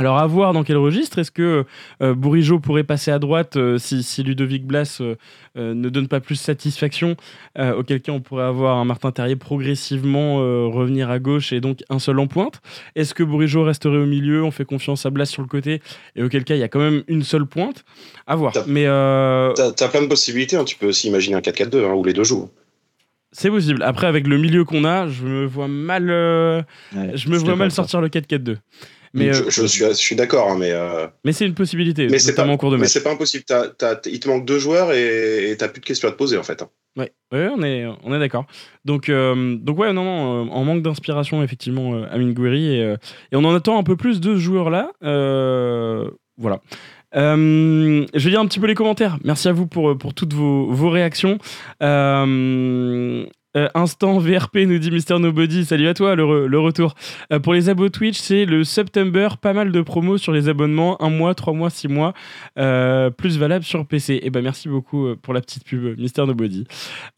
Alors 0.00 0.18
à 0.18 0.26
voir 0.28 0.52
dans 0.52 0.62
quel 0.62 0.76
registre. 0.76 1.18
Est-ce 1.18 1.32
que 1.32 1.64
euh, 2.02 2.14
Bourigeau 2.14 2.60
pourrait 2.60 2.84
passer 2.84 3.10
à 3.10 3.18
droite 3.18 3.56
euh, 3.56 3.78
si, 3.78 4.04
si 4.04 4.22
Ludovic 4.22 4.64
Blas 4.64 4.98
euh, 5.00 5.16
euh, 5.56 5.74
ne 5.74 5.88
donne 5.88 6.06
pas 6.06 6.20
plus 6.20 6.36
satisfaction 6.36 7.16
Auquel 7.58 8.00
cas 8.00 8.12
on 8.12 8.20
pourrait 8.20 8.44
avoir 8.44 8.76
un 8.76 8.84
Martin 8.84 9.10
Terrier 9.10 9.34
progressivement 9.34 10.36
revenir 10.70 11.10
à 11.10 11.18
gauche 11.18 11.52
et 11.52 11.60
donc 11.60 11.80
un 11.90 11.98
seul 11.98 12.20
en 12.20 12.28
pointe? 12.28 12.60
Est-ce 12.94 13.12
que 13.14 13.24
Bourigeau 13.24 13.64
resterait 13.64 13.96
au 13.96 14.06
milieu 14.06 14.44
On 14.44 14.52
fait 14.52 14.64
confiance 14.64 15.04
à 15.04 15.10
Blas 15.10 15.26
sur 15.26 15.42
le 15.42 15.48
côté 15.48 15.82
et 16.14 16.22
auquel 16.22 16.44
cas 16.44 16.54
il 16.54 16.60
y 16.60 16.62
a 16.62 16.68
quand 16.68 16.78
même 16.78 17.02
une 17.08 17.24
seule 17.24 17.46
pointe? 17.46 17.84
À 18.28 18.36
voir. 18.36 18.52
T'as- 18.52 18.64
Mais 18.68 18.84
T'as 18.84 19.72
t'as 19.72 19.88
plein 19.88 20.02
de 20.02 20.06
possibilités. 20.06 20.54
hein. 20.56 20.64
Tu 20.64 20.76
peux 20.76 20.86
aussi 20.86 21.08
imaginer 21.08 21.34
un 21.34 21.40
4-4-2 21.40 21.84
hein, 21.84 21.94
où 21.94 22.04
les 22.04 22.12
deux 22.12 22.22
jouent. 22.24 22.48
c'est 23.32 23.50
possible. 23.50 23.82
Après 23.82 24.06
avec 24.06 24.28
le 24.28 24.38
milieu 24.38 24.64
qu'on 24.64 24.84
a, 24.84 25.08
je 25.08 25.24
me 25.24 25.44
vois 25.44 25.66
mal. 25.68 26.08
Ouais, 26.94 27.10
je 27.16 27.28
me 27.28 27.36
vois 27.38 27.56
mal 27.56 27.70
sortir 27.72 28.00
le 28.00 28.08
4-4-2. 28.08 28.58
Mais, 29.18 29.32
je, 29.32 29.42
euh, 29.44 29.50
je 29.50 29.66
suis, 29.66 29.84
je 29.84 29.92
suis 29.92 30.16
d'accord, 30.16 30.50
hein, 30.50 30.56
mais, 30.58 30.70
euh, 30.72 31.06
mais 31.24 31.32
c'est 31.32 31.46
une 31.46 31.54
possibilité, 31.54 32.06
mais 32.08 32.18
c'est 32.18 32.34
pas, 32.34 32.46
en 32.46 32.56
cours 32.56 32.70
de 32.70 32.76
mais 32.76 32.82
match. 32.82 32.90
c'est 32.90 33.02
pas 33.02 33.12
impossible. 33.12 33.44
Il 34.06 34.20
te 34.20 34.28
manque 34.28 34.44
deux 34.44 34.58
joueurs 34.58 34.92
et 34.92 35.54
t'as 35.58 35.68
plus 35.68 35.80
de 35.80 35.86
questions 35.86 36.08
à 36.08 36.12
te 36.12 36.16
poser 36.16 36.36
en 36.36 36.42
fait. 36.42 36.62
hein. 36.62 36.68
Ouais, 36.96 37.12
ouais, 37.32 37.48
on 37.56 37.62
est, 37.62 37.86
on 38.02 38.12
est 38.14 38.18
d'accord. 38.18 38.46
Donc, 38.84 39.08
euh, 39.08 39.56
donc 39.56 39.78
ouais, 39.78 39.92
non, 39.92 40.04
non, 40.04 40.46
euh, 40.46 40.50
en 40.50 40.64
manque 40.64 40.82
d'inspiration, 40.82 41.42
effectivement, 41.42 42.02
Amin 42.10 42.32
Gouiri. 42.32 42.74
Et, 42.74 42.80
et 43.32 43.36
on 43.36 43.44
en 43.44 43.54
attend 43.54 43.78
un 43.78 43.84
peu 43.84 43.96
plus 43.96 44.20
de 44.20 44.34
ce 44.34 44.40
joueur-là. 44.40 44.90
Euh, 45.04 46.10
voilà. 46.38 46.60
Euh, 47.16 48.04
je 48.14 48.24
vais 48.24 48.30
lire 48.30 48.40
un 48.40 48.46
petit 48.46 48.60
peu 48.60 48.66
les 48.66 48.74
commentaires. 48.74 49.18
Merci 49.24 49.48
à 49.48 49.52
vous 49.52 49.66
pour, 49.66 49.96
pour 49.96 50.12
toutes 50.12 50.34
vos, 50.34 50.70
vos 50.72 50.90
réactions. 50.90 51.38
Euh, 51.82 53.24
euh, 53.56 53.66
instant 53.74 54.18
VRP 54.18 54.58
nous 54.66 54.78
dit 54.78 54.90
Mister 54.90 55.18
Nobody. 55.18 55.64
Salut 55.64 55.88
à 55.88 55.94
toi, 55.94 56.14
le, 56.14 56.46
le 56.46 56.58
retour. 56.58 56.94
Euh, 57.32 57.38
pour 57.38 57.54
les 57.54 57.70
abos 57.70 57.88
Twitch, 57.88 58.18
c'est 58.18 58.44
le 58.44 58.62
September. 58.62 59.28
Pas 59.40 59.54
mal 59.54 59.72
de 59.72 59.80
promos 59.80 60.18
sur 60.18 60.32
les 60.32 60.50
abonnements. 60.50 61.02
Un 61.02 61.08
mois, 61.08 61.34
trois 61.34 61.54
mois, 61.54 61.70
six 61.70 61.88
mois. 61.88 62.12
Euh, 62.58 63.08
plus 63.08 63.38
valable 63.38 63.64
sur 63.64 63.86
PC. 63.86 64.20
Et 64.22 64.28
ben 64.28 64.42
merci 64.42 64.68
beaucoup 64.68 65.16
pour 65.22 65.32
la 65.32 65.40
petite 65.40 65.64
pub, 65.64 65.98
Mister 65.98 66.26
Nobody. 66.26 66.64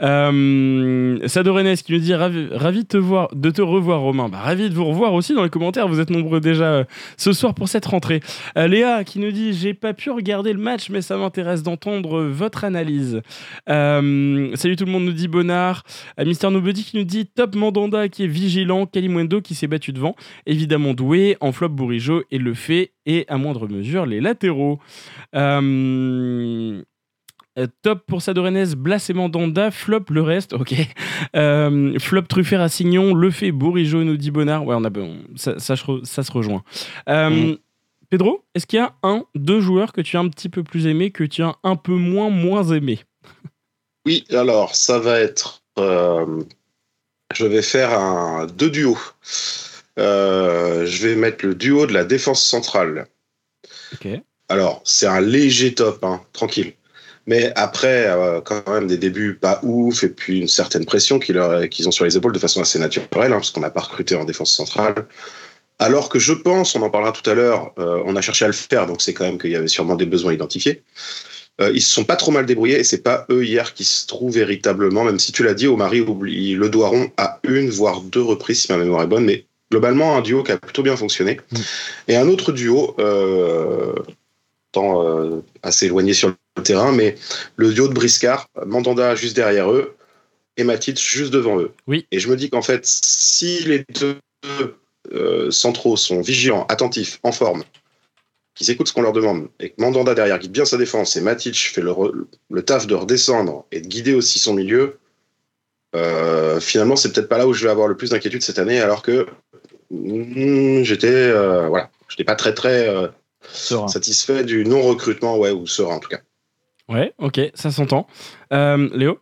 Euh, 0.02 1.18
Sado 1.26 1.52
Renes 1.52 1.76
qui 1.76 1.92
nous 1.92 1.99
dit 1.99 2.14
ravi, 2.14 2.46
ravi 2.52 2.84
de 2.84 2.88
te 2.88 2.96
voir, 2.96 3.28
de 3.34 3.50
te 3.50 3.60
revoir 3.60 4.00
Romain. 4.00 4.28
Bah, 4.28 4.38
ravi 4.38 4.70
de 4.70 4.75
vous 4.75 4.84
revoir 4.84 5.14
aussi 5.14 5.34
dans 5.34 5.42
les 5.42 5.50
commentaires. 5.50 5.88
Vous 5.88 5.99
êtes 5.99 6.10
nombreux 6.10 6.40
déjà 6.40 6.84
ce 7.16 7.32
soir 7.32 7.54
pour 7.54 7.68
cette 7.68 7.87
rentrée. 7.87 8.20
Léa 8.54 9.02
qui 9.02 9.18
nous 9.18 9.32
dit 9.32 9.52
j'ai 9.52 9.75
pas 9.75 9.94
pu 9.94 10.10
regarder 10.10 10.52
le 10.52 10.60
match 10.60 10.90
mais 10.90 11.02
ça 11.02 11.16
m'intéresse 11.16 11.64
d'entendre 11.64 12.22
votre 12.22 12.62
analyse. 12.62 13.20
Salut 13.66 14.76
tout 14.76 14.84
le 14.84 14.92
monde 14.92 15.04
nous 15.04 15.12
dit 15.12 15.26
Bonnard. 15.26 15.82
Mister 16.25 16.50
Nobody 16.50 16.85
qui 16.85 16.97
nous 16.97 17.05
dit 17.05 17.27
top 17.27 17.55
Mandanda 17.55 18.09
qui 18.09 18.25
est 18.25 18.29
vigilant, 18.29 18.87
Kalimwendo 18.87 19.41
qui 19.41 19.55
s'est 19.55 19.67
battu 19.67 19.93
devant, 19.93 20.15
évidemment 20.47 20.95
doué, 20.95 21.37
en 21.41 21.53
flop 21.53 21.71
Bourigeau 21.71 22.23
et 22.31 22.39
le 22.39 22.55
fait 22.55 22.93
et 23.07 23.25
à 23.29 23.37
moindre 23.39 23.69
mesure 23.69 24.07
les 24.07 24.21
latéraux. 24.21 24.79
Euh, 25.35 26.83
euh, 27.59 27.67
top 27.83 28.05
pour 28.07 28.23
Sadorenez, 28.23 28.75
Blas 28.77 29.07
et 29.11 29.12
Mandanda, 29.12 29.71
flop 29.71 30.05
le 30.11 30.23
reste, 30.23 30.53
ok. 30.53 30.75
Euh, 31.37 31.99
flop 31.99 32.23
Truffert 32.23 32.61
à 32.61 32.69
Signon, 32.69 33.15
le 33.15 33.31
fait 33.31 33.50
Bourigeau 33.53 34.05
nous 34.05 34.17
dit 34.17 34.31
Bonnard, 34.31 34.65
ouais, 34.67 34.75
on 34.79 34.85
a, 34.85 34.91
on- 34.99 35.19
ça, 35.37 35.59
ça, 35.59 35.77
se 35.77 35.85
re- 35.85 36.05
ça 36.05 36.23
se 36.23 36.33
rejoint. 36.33 36.62
Euh, 37.09 37.31
Mhm. 37.31 37.57
Pedro, 38.09 38.45
est-ce 38.57 38.67
qu'il 38.67 38.79
y 38.79 38.83
a 38.83 38.93
un, 39.05 39.25
deux 39.37 39.61
joueurs 39.61 39.93
que 39.93 40.00
tu 40.00 40.17
as 40.17 40.21
un 40.21 40.29
petit 40.29 40.49
peu 40.49 40.65
plus 40.65 40.87
aimé, 40.87 41.12
que 41.12 41.23
tu 41.23 41.43
as 41.43 41.55
un 41.62 41.77
peu 41.77 41.95
moins, 41.95 42.29
moins 42.29 42.65
aimé 42.65 42.99
Oui, 44.05 44.25
alors 44.31 44.75
ça 44.75 44.99
va 44.99 45.21
être. 45.21 45.60
Euh, 45.80 46.42
je 47.34 47.46
vais 47.46 47.62
faire 47.62 47.99
un 47.99 48.46
deux 48.46 48.70
duos. 48.70 48.99
Euh, 49.99 50.87
je 50.87 51.08
vais 51.08 51.14
mettre 51.14 51.44
le 51.46 51.54
duo 51.54 51.87
de 51.87 51.92
la 51.92 52.04
défense 52.04 52.44
centrale. 52.44 53.06
Alors, 54.49 54.82
c'est 54.84 55.06
un 55.06 55.20
léger 55.20 55.75
top, 55.75 56.04
hein, 56.04 56.22
tranquille. 56.32 56.72
Mais 57.26 57.52
après, 57.54 58.06
euh, 58.08 58.40
quand 58.40 58.66
même, 58.68 58.87
des 58.87 58.96
débuts 58.96 59.34
pas 59.34 59.60
ouf, 59.62 60.02
et 60.02 60.08
puis 60.08 60.40
une 60.40 60.49
certaine 60.49 60.84
pression 60.84 61.18
qu'ils 61.18 61.38
ont 61.38 61.90
sur 61.90 62.04
les 62.04 62.16
épaules 62.16 62.32
de 62.32 62.38
façon 62.38 62.60
assez 62.60 62.78
naturelle, 62.78 63.32
hein, 63.32 63.37
parce 63.37 63.50
qu'on 63.50 63.60
n'a 63.60 63.70
pas 63.70 63.82
recruté 63.82 64.16
en 64.16 64.25
défense 64.25 64.52
centrale. 64.52 65.06
Alors 65.78 66.08
que 66.08 66.18
je 66.18 66.32
pense, 66.32 66.75
on 66.75 66.82
en 66.82 66.90
parlera 66.90 67.12
tout 67.12 67.28
à 67.28 67.34
l'heure, 67.34 67.72
euh, 67.78 68.02
on 68.04 68.16
a 68.16 68.20
cherché 68.20 68.44
à 68.44 68.49
le 68.49 68.54
faire, 68.54 68.87
donc 68.87 69.00
c'est 69.00 69.14
quand 69.14 69.25
même 69.25 69.38
qu'il 69.38 69.50
y 69.50 69.56
avait 69.56 69.68
sûrement 69.68 69.94
des 69.94 70.06
besoins 70.06 70.32
identifiés. 70.32 70.82
Euh, 71.61 71.71
ils 71.75 71.83
se 71.83 71.92
sont 71.92 72.04
pas 72.04 72.16
trop 72.16 72.30
mal 72.30 72.47
débrouillés 72.47 72.80
et 72.80 72.85
c'est 72.85 73.02
pas 73.02 73.26
eux 73.30 73.45
hier 73.45 73.75
qui 73.75 73.85
se 73.85 74.07
trouvent 74.07 74.35
véritablement, 74.35 75.04
même 75.04 75.19
si 75.19 75.33
tu 75.33 75.45
l'as 75.45 75.54
dit, 75.54 75.66
Omari 75.66 76.00
oublie 76.00 76.54
le 76.54 76.69
Doiron 76.69 77.11
à 77.16 77.40
une 77.45 77.71
voire 77.71 78.00
deux 78.00 78.23
reprises 78.23 78.62
si 78.62 78.73
ma 78.73 78.78
mémoire 78.78 79.02
est 79.02 79.07
bonne, 79.07 79.25
mais 79.25 79.45
globalement 79.71 80.16
un 80.16 80.21
duo 80.21 80.42
qui 80.42 80.52
a 80.52 80.59
plutôt 80.59 80.83
bien 80.83 80.97
fonctionné. 80.97 81.40
Mm. 81.50 81.57
Et 82.09 82.16
un 82.16 82.28
autre 82.28 82.52
duo, 82.52 82.95
euh, 82.99 83.95
tant 84.73 85.04
euh, 85.04 85.42
assez 85.62 85.87
éloigné 85.87 86.12
sur 86.12 86.35
le 86.57 86.62
terrain, 86.62 86.92
mais 86.92 87.16
le 87.57 87.73
duo 87.73 87.88
de 87.88 87.95
Briscard, 87.95 88.49
Mandanda 88.66 89.14
juste 89.14 89.37
derrière 89.37 89.71
eux 89.71 89.97
et 90.57 90.64
Matic 90.64 90.99
juste 91.00 91.33
devant 91.33 91.59
eux. 91.59 91.73
Oui. 91.87 92.07
Et 92.11 92.21
je 92.21 92.28
me 92.28 92.37
dis 92.37 92.50
qu'en 92.50 92.62
fait, 92.62 92.85
si 92.85 93.64
les 93.64 93.85
deux 93.99 94.19
euh, 95.12 95.50
centraux 95.50 95.97
sont 95.97 96.21
vigilants, 96.21 96.66
attentifs, 96.69 97.19
en 97.23 97.33
forme, 97.33 97.64
qu'ils 98.61 98.71
écoutent 98.71 98.88
ce 98.88 98.93
qu'on 98.93 99.00
leur 99.00 99.14
demande, 99.14 99.49
et 99.59 99.71
que 99.71 99.81
Mandanda 99.81 100.14
derrière 100.14 100.38
guide 100.38 100.52
bien 100.52 100.67
sa 100.67 100.76
défense, 100.76 101.17
et 101.17 101.23
Matic 101.23 101.57
fait 101.57 101.81
le, 101.81 101.93
re- 101.93 102.12
le 102.50 102.62
taf 102.62 102.87
de 102.87 102.95
redescendre 102.95 103.64
et 103.73 103.81
de 103.81 103.87
guider 103.87 104.12
aussi 104.12 104.38
son 104.38 104.52
milieu, 104.52 104.99
euh, 105.97 106.61
finalement, 106.61 106.95
c'est 106.95 107.11
peut-être 107.11 107.31
pas 107.31 107.38
là 107.38 107.49
où 107.49 107.55
je 107.55 107.64
vais 107.64 107.71
avoir 107.71 107.88
le 107.88 107.97
plus 107.97 108.11
d'inquiétude 108.11 108.43
cette 108.43 108.59
année, 108.59 108.79
alors 108.79 109.00
que 109.00 109.26
mm, 109.90 110.83
j'étais 110.83 111.09
euh, 111.09 111.69
voilà, 111.69 111.88
j'étais 112.11 112.25
pas 112.25 112.37
très 112.37 112.52
très 112.52 112.87
euh, 112.87 113.09
satisfait 113.88 114.45
du 114.45 114.67
non 114.67 114.83
recrutement, 114.83 115.38
ouais, 115.38 115.52
ou 115.52 115.67
serein 115.67 115.95
en 115.95 116.00
tout 116.00 116.11
cas. 116.11 116.21
Ouais, 116.90 117.14
ok, 117.17 117.40
ça 117.55 117.71
s'entend. 117.71 118.07
Euh, 118.52 118.90
Léo? 118.93 119.19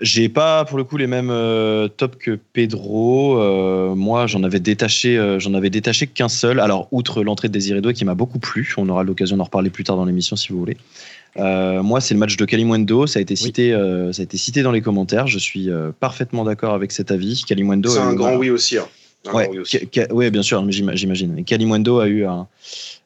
J'ai 0.00 0.30
pas 0.30 0.64
pour 0.64 0.78
le 0.78 0.84
coup 0.84 0.96
les 0.96 1.06
mêmes 1.06 1.30
euh, 1.30 1.86
tops 1.88 2.16
que 2.18 2.38
Pedro. 2.54 3.38
Euh, 3.38 3.94
moi, 3.94 4.26
j'en 4.26 4.42
avais 4.42 4.60
détaché, 4.60 5.18
euh, 5.18 5.38
j'en 5.38 5.52
avais 5.52 5.68
détaché 5.68 6.06
qu'un 6.06 6.28
seul. 6.30 6.58
Alors, 6.58 6.88
outre 6.90 7.22
l'entrée 7.22 7.48
de 7.48 7.52
Désiré 7.52 7.80
Doué 7.82 7.92
qui 7.92 8.04
m'a 8.06 8.14
beaucoup 8.14 8.38
plu, 8.38 8.72
on 8.78 8.88
aura 8.88 9.04
l'occasion 9.04 9.36
d'en 9.36 9.44
reparler 9.44 9.68
plus 9.68 9.84
tard 9.84 9.96
dans 9.96 10.06
l'émission 10.06 10.36
si 10.36 10.52
vous 10.52 10.58
voulez. 10.58 10.78
Euh, 11.36 11.82
moi, 11.82 12.00
c'est 12.00 12.14
le 12.14 12.20
match 12.20 12.36
de 12.36 12.44
Kalimwendo. 12.46 13.06
Ça 13.06 13.18
a 13.18 13.22
été 13.22 13.36
cité, 13.36 13.72
euh, 13.74 14.10
ça 14.12 14.22
a 14.22 14.24
été 14.24 14.36
cité 14.38 14.62
dans 14.62 14.72
les 14.72 14.80
commentaires. 14.80 15.26
Je 15.26 15.38
suis 15.38 15.70
euh, 15.70 15.90
parfaitement 16.00 16.44
d'accord 16.44 16.72
avec 16.74 16.92
cet 16.92 17.10
avis. 17.10 17.44
Kalimwendo. 17.46 17.90
C'est 17.90 17.98
un 18.00 18.12
eu- 18.12 18.16
grand 18.16 18.36
oui 18.36 18.48
aussi. 18.50 18.78
hein. 18.78 18.86
Un 19.28 19.34
Ouais, 19.34 19.44
grand 19.44 19.52
oui 19.52 19.58
aussi. 19.58 19.78
Ouais, 20.12 20.30
bien 20.30 20.42
sûr, 20.42 20.64
j'imagine. 20.70 21.44
Kalimwendo 21.44 21.98
a 22.00 22.08
eu 22.08 22.24
un, 22.24 22.46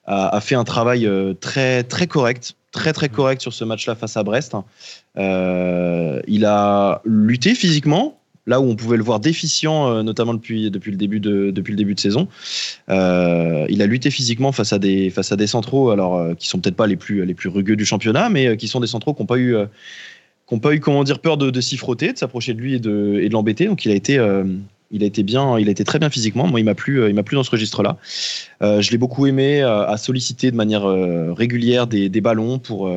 a, 0.07 0.37
a 0.37 0.41
fait 0.41 0.55
un 0.55 0.63
travail 0.65 1.07
euh, 1.07 1.35
très 1.35 1.83
très 1.83 2.07
correct, 2.07 2.55
très 2.75 2.93
très 2.93 3.09
correct 3.09 3.41
sur 3.41 3.55
ce 3.55 3.65
match-là 3.65 3.95
face 3.95 4.17
à 4.17 4.23
Brest. 4.23 4.53
Euh, 5.17 6.21
il 6.27 6.45
a 6.45 7.01
lutté 7.05 7.55
physiquement. 7.55 8.19
Là 8.47 8.61
où 8.61 8.65
on 8.65 8.77
pouvait 8.77 8.99
le 8.99 9.03
voir 9.03 9.21
déficient, 9.21 9.89
euh, 9.89 10.03
notamment 10.03 10.35
depuis, 10.35 10.71
depuis, 10.71 10.91
le 10.91 10.99
début 10.99 11.19
de, 11.19 11.51
depuis 11.51 11.73
le 11.73 11.79
début 11.79 11.95
de 11.95 12.01
saison, 12.01 12.29
Euh, 12.91 13.65
il 13.71 13.81
a 13.81 13.87
lutté 13.87 14.11
physiquement 14.11 14.53
face 14.53 14.75
à 14.75 14.79
des, 14.79 15.09
face 15.09 15.33
à 15.33 15.37
des 15.37 15.47
centraux, 15.47 15.89
alors 15.91 16.17
euh, 16.17 16.35
qui 16.35 16.47
sont 16.49 16.59
peut-être 16.61 16.77
pas 16.77 16.87
les 16.87 16.97
plus, 16.97 17.25
les 17.25 17.33
plus 17.33 17.49
rugueux 17.49 17.77
du 17.77 17.87
championnat, 17.87 18.29
mais 18.29 18.59
qui 18.59 18.69
sont 18.69 18.81
des 18.81 18.87
centraux 18.95 19.15
qui 19.15 19.23
n'ont 19.23 19.27
pas 19.35 19.39
eu, 19.39 19.57
qui 20.47 20.55
ont 20.55 20.61
pas 20.61 20.75
eu 20.75 20.81
comment 20.81 21.05
dire 21.05 21.21
peur 21.21 21.39
de, 21.39 21.49
de 21.51 21.61
s'y 21.63 21.79
frotter, 21.79 22.13
de 22.13 22.19
s'approcher 22.19 22.53
de 22.53 22.61
lui 22.61 22.75
et 22.75 22.81
de, 22.81 23.19
et 23.23 23.29
de 23.31 23.33
l'embêter. 23.33 23.65
Donc 23.67 23.87
il 23.87 23.91
a 23.91 23.95
été, 23.95 24.19
il 24.95 25.03
a 25.03 25.07
été 25.07 25.25
bien, 25.25 25.59
il 25.59 25.69
a 25.69 25.75
très 25.75 25.99
bien 25.99 26.09
physiquement. 26.09 26.47
Moi, 26.47 26.61
il 26.61 26.65
m'a 26.65 26.77
plu, 26.77 27.03
euh, 27.03 27.11
il 27.11 27.15
m'a 27.15 27.25
plu 27.25 27.35
dans 27.35 27.43
ce 27.43 27.51
registre-là. 27.51 27.99
Euh, 28.63 28.81
je 28.81 28.93
l'ai 28.93 28.99
beaucoup 28.99 29.27
aimé 29.27 29.61
euh, 29.61 29.87
à 29.87 29.97
solliciter 29.97 30.53
de 30.53 30.57
manière 30.57 30.85
régulière 31.37 31.87
des, 31.89 32.21
ballons 32.21 32.59
pour 32.59 32.89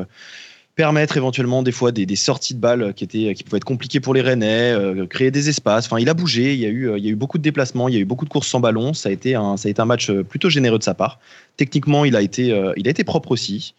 permettre 0.76 1.16
éventuellement 1.16 1.62
des 1.64 1.72
fois 1.72 1.90
des, 1.90 2.16
sorties 2.16 2.54
de 2.54 2.60
balles 2.60 2.94
qui 2.94 3.02
étaient 3.02 3.34
qui 3.34 3.42
pouvaient 3.42 3.56
être 3.56 3.64
compliquées 3.64 3.98
pour 3.98 4.14
les 4.14 4.20
Rennais, 4.20 4.74
créer 5.10 5.32
des 5.32 5.48
espaces. 5.48 5.86
Enfin, 5.86 5.98
il 5.98 6.08
a 6.08 6.14
bougé. 6.14 6.54
Il 6.54 6.60
y 6.60 6.66
a 6.66 6.68
eu, 6.68 6.96
il 6.96 7.04
y 7.04 7.08
a 7.08 7.10
eu 7.10 7.16
beaucoup 7.16 7.36
de 7.36 7.42
déplacements, 7.42 7.88
il 7.88 7.94
y 7.94 7.98
a 7.98 8.00
eu 8.00 8.04
beaucoup 8.04 8.24
de 8.24 8.30
courses 8.30 8.46
sans 8.46 8.60
ballon. 8.60 8.94
Ça 8.94 9.08
a 9.08 9.12
été 9.12 9.34
un, 9.34 9.56
ça 9.56 9.68
a 9.68 9.70
été 9.70 9.82
un 9.82 9.86
match 9.86 10.10
plutôt 10.10 10.48
généreux 10.48 10.78
de 10.78 10.84
sa 10.84 10.94
part. 10.94 11.18
Techniquement, 11.56 12.04
il 12.04 12.14
a 12.14 12.22
été, 12.22 12.46
il 12.76 12.86
a 12.86 12.90
été 12.90 13.02
propre 13.02 13.32
aussi. 13.32 13.74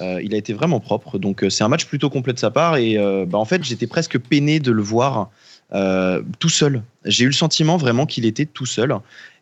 Il 0.00 0.34
a 0.34 0.36
été 0.36 0.52
vraiment 0.52 0.80
propre. 0.80 1.18
Donc 1.18 1.44
c'est 1.48 1.62
un 1.62 1.68
match 1.68 1.86
plutôt 1.86 2.10
complet 2.10 2.32
de 2.32 2.38
sa 2.38 2.50
part. 2.50 2.76
Et 2.76 2.96
bah, 3.26 3.38
en 3.38 3.44
fait, 3.44 3.62
j'étais 3.62 3.86
presque 3.86 4.18
peiné 4.18 4.58
de 4.58 4.72
le 4.72 4.82
voir 4.82 5.30
euh, 5.72 6.22
tout 6.38 6.48
seul. 6.48 6.82
J'ai 7.04 7.24
eu 7.24 7.28
le 7.28 7.32
sentiment 7.32 7.76
vraiment 7.76 8.06
qu'il 8.06 8.24
était 8.26 8.46
tout 8.46 8.66
seul. 8.66 8.94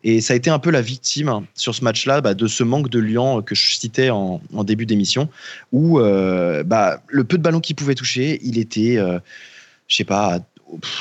Et 0.05 0.21
ça 0.21 0.35
a 0.35 0.37
été 0.37 0.51
un 0.51 0.59
peu 0.59 0.71
la 0.71 0.81
victime 0.81 1.47
sur 1.55 1.75
ce 1.75 1.83
match-là 1.83 2.21
bah, 2.21 2.35
de 2.35 2.47
ce 2.47 2.63
manque 2.63 2.89
de 2.89 2.99
liant 2.99 3.43
que 3.43 3.55
je 3.55 3.77
citais 3.77 4.11
en, 4.11 4.41
début 4.63 4.87
d'émission, 4.87 5.29
où 5.73 5.99
euh, 5.99 6.63
bah, 6.63 7.03
le 7.09 7.25
peu 7.25 7.37
de 7.37 7.43
ballon 7.43 7.61
qu'il 7.61 7.77
pouvait 7.77 7.95
toucher, 7.95 8.39
il 8.43 8.59
était, 8.59 8.97
euh, 8.99 9.19
je 9.89 9.97
sais 9.97 10.05
pas, 10.05 10.37
à 10.37 10.41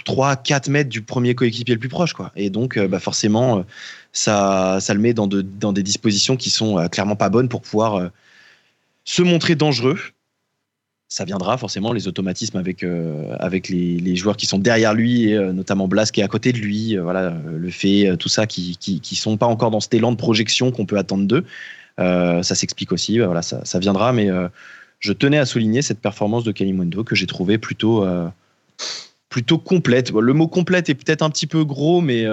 3-4 0.05 0.72
mètres 0.72 0.89
du 0.89 1.01
premier 1.01 1.36
coéquipier 1.36 1.75
le 1.75 1.79
plus 1.79 1.89
proche. 1.89 2.13
Quoi. 2.13 2.31
Et 2.36 2.50
donc, 2.50 2.77
euh, 2.77 2.88
bah, 2.88 3.00
forcément, 3.00 3.65
ça, 4.13 4.79
ça 4.79 4.93
le 4.93 5.00
met 5.00 5.13
dans, 5.13 5.27
de- 5.27 5.41
dans 5.41 5.73
des 5.73 5.84
dispositions 5.84 6.38
qui 6.38 6.49
sont 6.49 6.88
clairement 6.89 7.15
pas 7.15 7.30
bonnes 7.30 7.49
pour 7.49 7.62
pouvoir 7.62 8.10
se 9.04 9.21
montrer 9.21 9.56
dangereux. 9.56 9.99
Ça 11.10 11.24
viendra 11.24 11.58
forcément 11.58 11.93
les 11.93 12.10
automatismes 12.10 12.58
avec, 12.58 12.84
euh, 12.84 13.34
avec 13.39 13.70
les, 13.70 13.98
les 13.98 14.15
joueurs 14.17 14.36
qui 14.36 14.46
sont 14.46 14.60
derrière 14.60 14.93
lui, 14.93 15.30
et, 15.30 15.36
euh, 15.36 15.54
notamment 15.54 15.88
Blas 15.88 16.12
qui 16.12 16.20
est 16.20 16.24
à 16.24 16.28
côté 16.28 16.52
de 16.52 16.58
lui, 16.58 16.98
euh, 16.98 17.02
voilà, 17.02 17.34
le 17.46 17.70
fait, 17.70 18.17
tout 18.17 18.28
ça, 18.28 18.46
qui, 18.46 18.76
qui, 18.78 19.00
qui 19.00 19.15
sont 19.15 19.38
pas 19.38 19.46
encore 19.46 19.72
dans 19.72 19.80
cet 19.80 19.93
élan 19.93 20.12
de 20.12 20.17
projection 20.17 20.72
qu'on 20.72 20.86
peut 20.86 20.98
attendre 20.98 21.26
d'eux. 21.26 21.46
Ça 21.98 22.43
s'explique 22.43 22.91
aussi, 22.91 23.20
voilà, 23.20 23.41
ça, 23.41 23.63
ça 23.63 23.80
viendra, 23.80 24.13
mais 24.13 24.30
je 25.00 25.13
tenais 25.13 25.39
à 25.39 25.46
souligner 25.46 25.82
cette 25.82 26.00
performance 26.00 26.43
de 26.43 26.52
Kalimundo 26.52 27.04
que 27.04 27.15
j'ai 27.15 27.26
trouvé 27.26 27.58
plutôt, 27.58 28.06
plutôt 29.30 29.58
complète. 29.58 30.12
Le 30.12 30.34
mot 30.34 30.48
complète 30.48 30.89
est 30.89 30.96
peut-être 30.96 31.24
un 31.24 31.32
petit 31.32 31.48
peu 31.48 31.63
gros, 31.63 32.02
mais, 32.02 32.26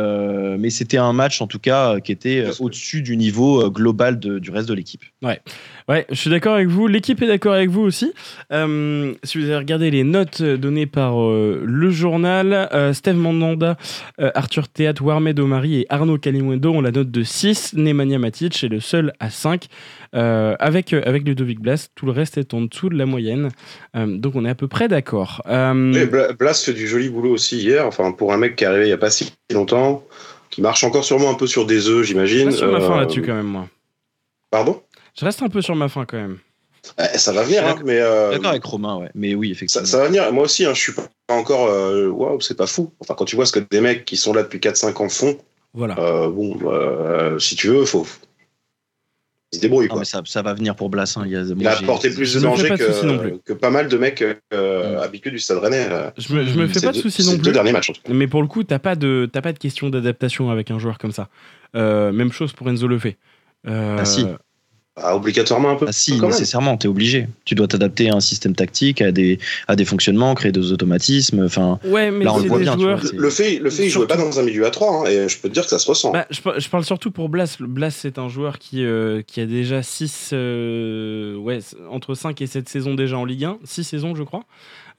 mais 0.59 0.69
c'était 0.69 0.99
un 0.99 1.15
match 1.15 1.41
en 1.41 1.47
tout 1.47 1.59
cas 1.59 1.99
qui 2.01 2.13
était 2.13 2.45
au-dessus 2.61 3.01
du 3.01 3.17
niveau 3.17 3.71
global 3.71 4.19
de- 4.19 4.39
du 4.39 4.51
reste 4.51 4.69
de 4.69 4.75
l'équipe. 4.75 5.05
Ouais, 5.23 5.41
je 5.89 6.15
suis 6.15 6.31
d'accord 6.31 6.55
avec 6.55 6.69
vous. 6.69 6.87
L'équipe 6.87 7.21
est 7.23 7.27
d'accord 7.27 7.53
avec 7.53 7.69
vous 7.69 7.83
aussi. 7.83 8.13
Euh, 8.53 9.13
si 9.23 9.39
vous 9.39 9.45
avez 9.45 9.57
regardé 9.57 9.91
les 9.91 10.05
notes 10.05 10.43
données 10.43 10.87
par 10.87 11.21
euh, 11.21 11.63
le 11.65 11.91
journal, 11.91 12.69
euh, 12.73 12.93
Steve 12.93 13.17
Mandanda, 13.17 13.77
Arthur 14.19 14.69
Théâtre, 14.69 15.03
Warmed 15.03 15.39
Omari 15.39 15.81
et 15.81 15.87
Arnaud 15.91 16.19
Kalimundo 16.19 16.73
ont 16.73 16.81
la 16.81 16.91
note 16.91 17.11
de 17.11 17.23
6. 17.23 17.75
Nemanja 17.75 18.19
Matic 18.19 18.65
est 18.65 18.69
le 18.69 18.81
seul 18.81 19.13
à 19.21 19.31
5. 19.31 19.67
Euh, 20.15 20.55
avec, 20.59 20.93
avec 20.93 21.25
Ludovic 21.27 21.61
Blas, 21.61 21.89
tout 21.95 22.07
le 22.07 22.13
reste 22.13 22.39
est 22.39 22.55
en 22.55 22.63
dessous 22.63 22.89
de 22.89 22.97
la 22.97 23.05
moyenne. 23.05 23.51
Donc 23.95 24.37
on 24.37 24.45
est 24.45 24.51
à 24.51 24.55
peu 24.55 24.69
près 24.69 24.89
d'accord. 24.89 25.43
Blas 25.45 26.63
fait 26.65 26.73
du 26.73 26.87
joli 26.87 27.09
boulot 27.09 27.33
aussi 27.33 27.59
hier, 27.59 27.87
enfin 27.87 28.13
pour 28.13 28.33
un 28.33 28.37
mec 28.37 28.57
qui 28.57 28.65
est 28.65 28.67
arrivé 28.67 28.85
il 28.85 28.89
n'y 28.89 28.93
a 28.93 28.99
pas 28.99 29.11
si 29.11 29.33
longtemps, 29.53 30.05
qui 30.51 30.63
marche 30.63 30.85
encore 30.85 31.05
sûrement 31.05 31.31
un 31.31 31.35
peu 31.35 31.47
sur 31.47 31.67
des 31.67 31.89
œufs, 31.89 32.03
je 32.03 32.09
j'imagine. 32.09 32.47
reste 32.47 32.59
sur 32.59 32.71
ma 32.71 32.81
fin 32.81 32.97
là-dessus 32.97 33.23
quand 33.23 33.35
même, 33.35 33.47
moi. 33.47 33.69
Pardon? 34.51 34.81
Je 35.19 35.25
reste 35.25 35.43
un 35.43 35.49
peu 35.49 35.63
sur 35.63 35.75
ma 35.77 35.89
fin 35.89 36.05
quand 36.05 36.17
même. 36.17 36.39
Eh, 36.99 37.17
Ça 37.19 37.33
va 37.33 37.43
venir, 37.45 37.67
hein, 37.67 37.77
mais 37.85 37.99
euh, 38.01 38.33
D'accord 38.33 38.51
avec 38.51 38.65
Romain, 38.65 38.97
ouais. 38.99 39.11
mais 39.15 39.35
oui, 39.35 39.49
ça, 39.49 39.53
effectivement. 39.53 39.87
ça 39.87 39.99
va 39.99 40.07
venir. 40.09 40.31
Moi 40.33 40.45
aussi, 40.45 40.67
hein, 40.67 40.75
je 40.75 40.81
suis 40.81 40.93
pas 40.93 41.35
encore. 41.35 41.67
euh, 41.69 42.09
Waouh, 42.09 42.41
c'est 42.41 42.57
pas 42.57 42.67
fou. 42.67 42.93
Enfin, 43.01 43.15
quand 43.15 43.25
tu 43.25 43.37
vois 43.37 43.47
ce 43.47 43.53
que 43.53 43.61
des 43.71 43.81
mecs 43.81 44.05
qui 44.05 44.17
sont 44.17 44.33
là 44.35 44.43
depuis 44.43 44.59
4-5 44.59 45.01
ans 45.03 45.09
font, 45.09 45.39
Voilà. 45.73 45.99
euh, 45.99 46.29
bon, 46.31 46.59
euh, 46.65 47.39
si 47.39 47.57
tu 47.57 47.69
veux, 47.69 47.85
faut. 47.87 48.07
Ils 49.53 49.57
se 49.57 49.61
débrouillent, 49.63 49.87
Non, 49.87 49.93
quoi. 49.93 49.99
mais 50.01 50.05
ça, 50.05 50.21
ça 50.27 50.43
va 50.43 50.53
venir 50.53 50.75
pour 50.75 50.91
Blas. 50.91 51.15
hein. 51.17 51.23
Il, 51.25 51.31
y 51.33 51.37
a, 51.37 51.43
Il 51.43 51.55
moi, 51.55 51.71
a 51.71 51.79
apporté 51.79 52.11
plus 52.11 52.35
de 52.35 52.41
danger 52.41 52.69
pas 52.69 52.77
de 52.77 52.83
soucis 52.83 53.07
non 53.07 53.19
plus. 53.19 53.31
que, 53.33 53.37
que 53.39 53.53
pas 53.53 53.71
mal 53.71 53.89
de 53.89 53.97
mecs 53.97 54.21
euh, 54.53 54.97
Mm. 54.99 55.03
habitués 55.03 55.31
du 55.31 55.39
Stade 55.39 55.59
Rennais. 55.59 55.87
euh, 55.91 56.11
Je 56.19 56.35
me, 56.35 56.45
je 56.45 56.59
me 56.59 56.67
fais 56.67 56.81
pas 56.81 56.89
de 56.89 56.97
deux- 56.97 57.01
soucis 57.03 57.25
non 57.25 57.35
deux 57.37 57.43
plus. 57.45 57.53
derniers 57.53 57.73
matchs, 57.73 57.91
en 57.91 57.93
tout 57.95 58.03
cas. 58.03 58.13
Mais 58.13 58.27
pour 58.27 58.43
le 58.43 58.49
coup, 58.49 58.65
t'as 58.65 58.81
pas 58.81 58.97
de 58.97 59.31
t'as 59.33 59.41
pas 59.43 59.53
de 59.55 59.59
question 59.59 59.89
d'adaptation 59.91 60.51
avec 60.51 60.71
un 60.73 60.79
joueur 60.81 60.99
comme 60.99 61.13
ça. 61.13 61.29
Euh, 61.77 62.11
même 62.13 62.33
chose 62.33 62.53
pour 62.53 62.69
Enzo 62.69 62.89
Lefebvre. 62.89 63.15
Euh, 63.69 63.97
Ah, 64.01 64.05
si. 64.05 64.27
Ah, 64.97 65.17
obligatoirement 65.17 65.71
un 65.71 65.75
peu. 65.75 65.87
Ah 65.89 65.93
si, 65.93 66.19
quand 66.19 66.29
nécessairement, 66.29 66.77
tu 66.77 66.87
es 66.87 66.91
obligé. 66.91 67.27
Tu 67.45 67.57
dois 67.57 67.67
t'adapter 67.67 68.11
à 68.11 68.15
un 68.15 68.21
système 68.21 68.55
tactique, 68.55 69.03
à 69.03 69.11
des, 69.11 69.41
à 69.67 69.75
des 69.75 69.85
fonctionnements, 69.85 70.33
créer 70.37 70.53
des 70.53 70.71
automatismes. 70.71 71.43
Enfin, 71.45 71.81
Ouais, 71.85 72.13
mais 72.13 72.25
Là, 72.25 72.33
on 72.35 72.39
le 72.39 72.47
voit 72.49 72.61
bien, 72.61 72.79
joueurs. 72.79 73.01
vois, 73.01 73.11
Le 73.13 73.31
fait, 73.31 73.59
le 73.59 73.71
fait, 73.71 73.87
il 73.87 73.91
jouait 73.91 74.07
Surtout- 74.07 74.07
pas 74.07 74.17
dans 74.17 74.39
un 74.39 74.45
milieu 74.45 74.65
à 74.65 74.71
3, 74.71 75.11
et 75.11 75.29
je 75.29 75.37
peux 75.41 75.49
te 75.49 75.55
dire 75.55 75.65
que 75.65 75.69
ça 75.71 75.81
se 75.81 75.89
ressent. 75.89 76.13
Bah, 76.13 76.27
je, 76.31 76.41
par- 76.41 76.61
je 76.61 76.69
parle 76.71 76.85
surtout 76.85 77.11
pour 77.11 77.29
Blas. 77.29 77.57
Le- 77.59 77.67
Blas, 77.67 77.91
c'est 77.91 78.19
un 78.19 78.29
joueur 78.29 78.61
qui, 78.61 78.85
euh, 78.85 79.23
qui 79.27 79.41
a 79.41 79.47
déjà 79.47 79.83
6, 79.83 80.31
ouais, 80.33 81.61
c- 81.61 81.77
entre 81.91 82.15
5 82.15 82.41
et 82.41 82.47
7 82.47 82.69
saisons 82.69 82.95
déjà 82.95 83.19
en 83.19 83.25
Ligue 83.25 83.45
1. 83.47 83.59
6 83.65 83.83
saisons, 83.83 84.15
je 84.15 84.23
crois. 84.23 84.45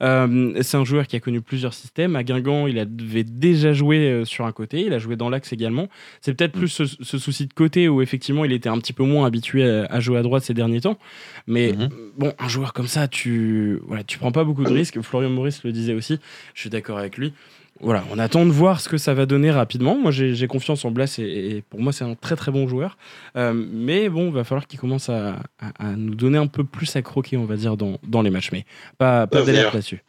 Euh, 0.02 0.60
c'est 0.62 0.76
un 0.76 0.84
joueur 0.84 1.06
qui 1.06 1.16
a 1.16 1.20
connu 1.20 1.40
plusieurs 1.40 1.72
systèmes. 1.72 2.16
À 2.16 2.22
Guingamp, 2.22 2.66
il 2.66 2.78
avait 2.78 3.24
déjà 3.24 3.72
joué 3.72 3.98
euh, 4.10 4.24
sur 4.24 4.44
un 4.44 4.52
côté. 4.52 4.82
Il 4.82 4.92
a 4.92 4.98
joué 4.98 5.16
dans 5.16 5.30
l'axe 5.30 5.52
également. 5.52 5.88
C'est 6.20 6.34
peut-être 6.34 6.54
Mm. 6.56 6.58
plus 6.58 6.68
ce, 6.68 6.84
ce 6.84 7.18
souci 7.18 7.46
de 7.46 7.52
côté 7.54 7.88
où 7.88 8.02
effectivement 8.02 8.44
il 8.44 8.52
était 8.52 8.68
un 8.68 8.78
petit 8.78 8.92
peu 8.92 9.04
moins 9.04 9.26
habitué 9.26 9.68
à, 9.68 9.86
à 9.86 10.00
jouer 10.00 10.18
à 10.18 10.22
droite 10.22 10.42
ces 10.44 10.54
derniers 10.54 10.80
temps. 10.82 10.98
Mais 11.46 11.72
Mhm. 11.72 11.80
euh, 11.82 11.88
bon, 12.18 12.32
un 12.38 12.48
joueur 12.48 12.72
comme 12.72 12.86
ça, 12.88 13.08
tu, 13.08 13.78
voilà, 13.86 14.04
tu 14.04 14.18
prends 14.18 14.32
pas 14.32 14.44
beaucoup 14.44 14.64
de 14.64 14.72
risques. 14.72 15.00
Florian 15.00 15.30
Maurice 15.30 15.64
le 15.64 15.72
disait 15.72 15.94
aussi. 15.94 16.18
Je 16.54 16.60
suis 16.60 16.70
d'accord 16.70 16.98
avec 16.98 17.16
lui. 17.16 17.32
Voilà, 17.80 18.04
on 18.10 18.18
attend 18.18 18.46
de 18.46 18.50
voir 18.50 18.80
ce 18.80 18.88
que 18.88 18.96
ça 18.96 19.12
va 19.12 19.26
donner 19.26 19.50
rapidement. 19.50 19.96
Moi, 19.98 20.10
j'ai 20.10 20.46
confiance 20.46 20.84
en 20.84 20.90
Blas 20.90 21.18
et, 21.18 21.22
et 21.56 21.62
pour 21.62 21.80
moi, 21.80 21.92
c'est 21.92 22.04
un 22.04 22.14
très 22.14 22.34
très 22.34 22.50
bon 22.50 22.66
joueur. 22.68 22.96
Euh, 23.36 23.52
mais 23.54 24.08
bon, 24.08 24.28
il 24.28 24.32
va 24.32 24.44
falloir 24.44 24.66
qu'il 24.66 24.78
commence 24.80 25.08
à, 25.10 25.36
à- 25.60 25.88
à 25.90 25.96
nous 25.96 26.14
donner 26.14 26.38
un 26.38 26.46
peu 26.46 26.64
plus 26.64 26.96
à 26.96 27.02
croquer, 27.02 27.36
on 27.36 27.44
va 27.44 27.56
dire, 27.56 27.76
dans, 27.76 27.98
dans 28.06 28.22
les 28.22 28.30
matchs. 28.30 28.50
Mais 28.52 28.64
pas, 28.98 29.26
pas 29.26 29.40
d'alerte 29.46 29.74
là-dessus. 29.74 30.02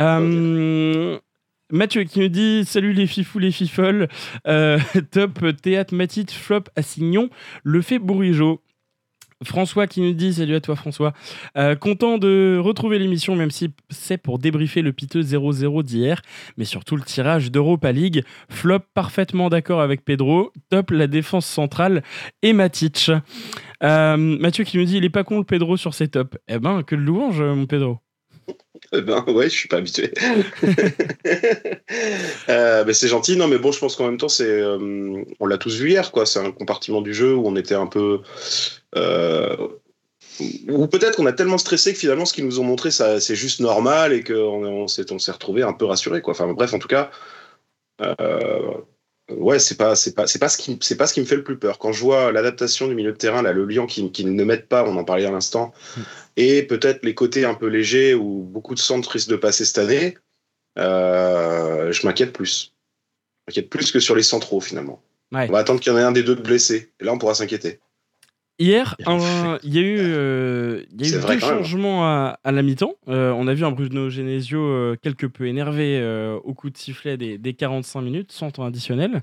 Euh, 0.00 1.18
Mathieu 1.70 2.04
qui 2.04 2.20
nous 2.20 2.28
dit 2.28 2.64
Salut 2.64 2.92
les 2.92 3.06
fifous, 3.06 3.38
les 3.38 3.50
fifoles. 3.52 4.08
Euh, 4.46 4.78
top 5.10 5.44
théâtre 5.60 5.94
Matit, 5.94 6.26
flop 6.30 6.64
Assignon, 6.76 7.30
le 7.62 7.82
fait 7.82 7.98
Bourigeau. 7.98 8.60
François 9.42 9.86
qui 9.86 10.00
nous 10.00 10.12
dit, 10.12 10.34
salut 10.34 10.54
à 10.54 10.60
toi 10.60 10.76
François, 10.76 11.12
Euh, 11.56 11.74
content 11.74 12.18
de 12.18 12.58
retrouver 12.62 12.98
l'émission 12.98 13.36
même 13.36 13.50
si 13.50 13.70
c'est 13.90 14.18
pour 14.18 14.38
débriefer 14.38 14.82
le 14.82 14.92
piteux 14.92 15.22
0-0 15.22 15.82
d'hier, 15.82 16.22
mais 16.56 16.64
surtout 16.64 16.96
le 16.96 17.02
tirage 17.02 17.50
d'Europa 17.50 17.92
League. 17.92 18.24
Flop 18.48 18.80
parfaitement 18.94 19.48
d'accord 19.48 19.80
avec 19.80 20.04
Pedro, 20.04 20.52
top 20.70 20.90
la 20.90 21.06
défense 21.06 21.46
centrale 21.46 22.02
et 22.42 22.52
Matic. 22.52 23.10
Euh, 23.82 24.16
Mathieu 24.16 24.64
qui 24.64 24.78
nous 24.78 24.84
dit, 24.84 24.96
il 24.98 25.04
est 25.04 25.10
pas 25.10 25.24
con 25.24 25.38
le 25.38 25.44
Pedro 25.44 25.76
sur 25.76 25.94
ses 25.94 26.08
tops. 26.08 26.36
Eh 26.48 26.58
ben, 26.58 26.82
que 26.82 26.94
de 26.94 27.00
louange 27.00 27.40
mon 27.40 27.66
Pedro. 27.66 27.98
Eh 28.92 29.00
ben 29.00 29.24
ouais, 29.28 29.48
je 29.48 29.54
suis 29.54 29.68
pas 29.68 29.78
habitué. 29.78 30.12
euh, 32.48 32.92
c'est 32.92 33.08
gentil, 33.08 33.36
non 33.36 33.48
mais 33.48 33.58
bon, 33.58 33.72
je 33.72 33.78
pense 33.78 33.96
qu'en 33.96 34.06
même 34.06 34.18
temps, 34.18 34.28
c'est, 34.28 34.48
euh, 34.48 35.24
on 35.40 35.46
l'a 35.46 35.58
tous 35.58 35.80
vu 35.80 35.90
hier, 35.90 36.12
quoi. 36.12 36.26
C'est 36.26 36.38
un 36.38 36.52
compartiment 36.52 37.00
du 37.00 37.14
jeu 37.14 37.34
où 37.34 37.46
on 37.46 37.56
était 37.56 37.74
un 37.74 37.86
peu, 37.86 37.98
euh, 38.00 38.18
ou 38.94 40.86
peut-être 40.88 41.16
qu'on 41.16 41.26
a 41.26 41.32
tellement 41.32 41.58
stressé 41.58 41.92
que 41.92 41.98
finalement, 41.98 42.24
ce 42.24 42.32
qu'ils 42.32 42.46
nous 42.46 42.60
ont 42.60 42.64
montré, 42.64 42.90
ça, 42.90 43.20
c'est 43.20 43.36
juste 43.36 43.60
normal 43.60 44.12
et 44.12 44.24
qu'on 44.24 44.34
on 44.64 44.88
s'est, 44.88 45.10
on 45.12 45.18
s'est 45.18 45.32
retrouvé 45.32 45.62
un 45.62 45.72
peu 45.72 45.84
rassuré, 45.84 46.22
quoi. 46.22 46.32
Enfin 46.32 46.52
bref, 46.52 46.74
en 46.74 46.78
tout 46.78 46.88
cas, 46.88 47.10
euh, 48.00 48.72
ouais, 49.30 49.58
c'est 49.58 49.76
pas, 49.76 49.94
c'est 49.94 50.14
pas, 50.14 50.26
c'est 50.26 50.38
pas 50.38 50.48
ce 50.48 50.58
qui, 50.58 50.78
c'est 50.80 50.96
pas 50.96 51.06
ce 51.06 51.14
qui 51.14 51.20
me 51.20 51.24
fait 51.24 51.36
le 51.36 51.44
plus 51.44 51.58
peur. 51.58 51.78
Quand 51.78 51.92
je 51.92 52.00
vois 52.00 52.32
l'adaptation 52.32 52.88
du 52.88 52.94
milieu 52.94 53.12
de 53.12 53.16
terrain, 53.16 53.42
là, 53.42 53.52
le 53.52 53.64
Lyon 53.64 53.86
qui, 53.86 54.10
qui 54.10 54.24
ne 54.24 54.44
mettent 54.44 54.68
pas, 54.68 54.84
on 54.84 54.96
en 54.96 55.04
parlait 55.04 55.26
à 55.26 55.30
l'instant, 55.30 55.72
et 56.36 56.62
peut-être 56.64 57.04
les 57.04 57.14
côtés 57.14 57.44
un 57.44 57.54
peu 57.54 57.66
légers 57.66 58.14
où 58.14 58.42
beaucoup 58.42 58.74
de 58.74 58.80
centres 58.80 59.10
risquent 59.10 59.30
de 59.30 59.36
passer 59.36 59.64
cette 59.64 59.78
année, 59.78 60.18
euh, 60.78 61.92
je 61.92 62.06
m'inquiète 62.06 62.32
plus. 62.32 62.74
Je 63.46 63.52
m'inquiète 63.52 63.70
plus 63.70 63.92
que 63.92 64.00
sur 64.00 64.16
les 64.16 64.22
centraux 64.22 64.60
finalement. 64.60 65.00
Ouais. 65.32 65.46
On 65.48 65.52
va 65.52 65.58
attendre 65.58 65.80
qu'il 65.80 65.92
y 65.92 65.94
en 65.94 65.98
ait 65.98 66.02
un 66.02 66.12
des 66.12 66.22
deux 66.22 66.34
de 66.34 66.42
blessé. 66.42 66.92
Et 67.00 67.04
là, 67.04 67.12
on 67.12 67.18
pourra 67.18 67.34
s'inquiéter. 67.34 67.78
Hier, 68.60 68.94
il 69.00 69.74
y 69.74 69.78
a 69.78 69.80
eu, 69.82 69.96
euh, 69.98 70.84
il 70.92 71.00
y 71.00 71.04
a 71.06 71.08
C'est 71.08 71.16
eu 71.16 71.18
vrai 71.18 71.34
deux 71.34 71.40
changements 71.40 72.04
à, 72.04 72.38
à 72.44 72.52
la 72.52 72.62
mi-temps. 72.62 72.94
Euh, 73.08 73.32
on 73.32 73.48
a 73.48 73.54
vu 73.54 73.64
un 73.64 73.72
Bruno 73.72 74.10
Genesio 74.10 74.60
euh, 74.60 74.96
quelque 75.00 75.26
peu 75.26 75.46
énervé 75.46 75.98
euh, 76.00 76.38
au 76.44 76.54
coup 76.54 76.70
de 76.70 76.76
sifflet 76.76 77.16
des, 77.16 77.36
des 77.36 77.54
45 77.54 78.00
minutes, 78.02 78.30
sans 78.30 78.52
temps 78.52 78.64
additionnel. 78.64 79.22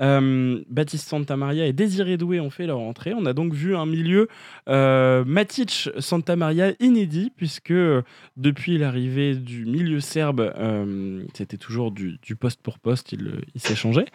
Euh, 0.00 0.60
Baptiste 0.68 1.08
Santamaria 1.08 1.66
et 1.66 1.72
Désiré 1.72 2.16
Doué 2.16 2.40
ont 2.40 2.50
fait 2.50 2.66
leur 2.66 2.78
entrée. 2.78 3.12
On 3.14 3.26
a 3.26 3.32
donc 3.32 3.52
vu 3.52 3.76
un 3.76 3.86
milieu 3.86 4.28
euh, 4.68 5.24
Matic 5.24 5.90
Santamaria 5.98 6.72
inédit, 6.80 7.32
puisque 7.36 7.70
euh, 7.70 8.02
depuis 8.36 8.78
l'arrivée 8.78 9.34
du 9.34 9.66
milieu 9.66 10.00
serbe, 10.00 10.52
euh, 10.56 11.22
c'était 11.34 11.56
toujours 11.56 11.90
du, 11.90 12.18
poste 12.38 12.60
pour 12.62 12.78
poste, 12.78 13.12
il, 13.12 13.40
il 13.54 13.60
s'échangeait. 13.60 14.06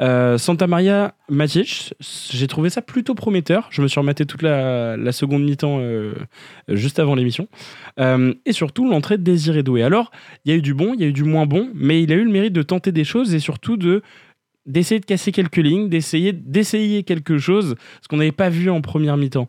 Euh, 0.00 0.38
Santa 0.38 0.66
Maria 0.66 1.14
Matic, 1.28 1.94
j'ai 2.00 2.46
trouvé 2.46 2.70
ça 2.70 2.82
plutôt 2.82 3.14
prometteur. 3.14 3.68
Je 3.70 3.82
me 3.82 3.88
suis 3.88 3.98
rematé 3.98 4.26
toute 4.26 4.42
la, 4.42 4.96
la 4.96 5.12
seconde 5.12 5.42
mi-temps 5.42 5.80
juste 6.68 6.98
avant 6.98 7.14
l'émission. 7.14 7.48
Et 7.98 8.52
surtout 8.52 8.88
l'entrée 8.88 9.18
de 9.18 9.22
Désiré 9.22 9.62
Doué. 9.62 9.82
Alors, 9.82 10.10
il 10.44 10.52
y 10.52 10.54
a 10.54 10.56
eu 10.56 10.62
du 10.62 10.74
bon, 10.74 10.94
il 10.94 11.00
y 11.00 11.04
a 11.04 11.06
eu 11.06 11.12
du 11.12 11.24
moins 11.24 11.46
bon, 11.46 11.70
mais 11.74 12.02
il 12.02 12.12
a 12.12 12.16
eu 12.16 12.24
le 12.24 12.30
mérite 12.30 12.52
de 12.52 12.62
tenter 12.62 12.92
des 12.92 13.04
choses 13.04 13.34
et 13.34 13.40
surtout 13.40 13.76
de 13.76 14.02
d'essayer 14.66 15.00
de 15.00 15.06
casser 15.06 15.32
quelques 15.32 15.56
lignes, 15.56 15.88
d'essayer 15.88 16.32
d'essayer 16.32 17.02
quelque 17.02 17.38
chose, 17.38 17.74
ce 18.00 18.08
qu'on 18.08 18.16
n'avait 18.16 18.32
pas 18.32 18.48
vu 18.48 18.70
en 18.70 18.80
première 18.80 19.16
mi-temps. 19.16 19.48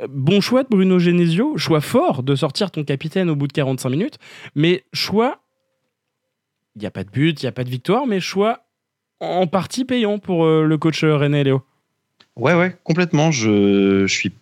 Euh, 0.00 0.06
Bon 0.08 0.40
choix 0.40 0.62
de 0.62 0.68
Bruno 0.68 0.98
Genesio, 0.98 1.56
choix 1.56 1.80
fort 1.80 2.22
de 2.22 2.34
sortir 2.34 2.70
ton 2.70 2.84
capitaine 2.84 3.30
au 3.30 3.36
bout 3.36 3.46
de 3.46 3.52
45 3.52 3.88
minutes, 3.90 4.18
mais 4.54 4.84
choix, 4.92 5.42
il 6.74 6.80
n'y 6.80 6.86
a 6.86 6.90
pas 6.90 7.04
de 7.04 7.10
but, 7.10 7.42
il 7.42 7.44
n'y 7.44 7.48
a 7.48 7.52
pas 7.52 7.64
de 7.64 7.70
victoire, 7.70 8.06
mais 8.06 8.20
choix 8.20 8.66
en 9.20 9.46
partie 9.46 9.84
payant 9.84 10.18
pour 10.18 10.44
euh, 10.44 10.64
le 10.64 10.78
coach 10.78 11.02
euh, 11.04 11.16
René 11.16 11.44
Léo. 11.44 11.62
Ouais, 12.36 12.54
ouais, 12.54 12.76
complètement. 12.84 13.30
Je, 13.30 14.06
je 14.06 14.14
suis 14.14 14.32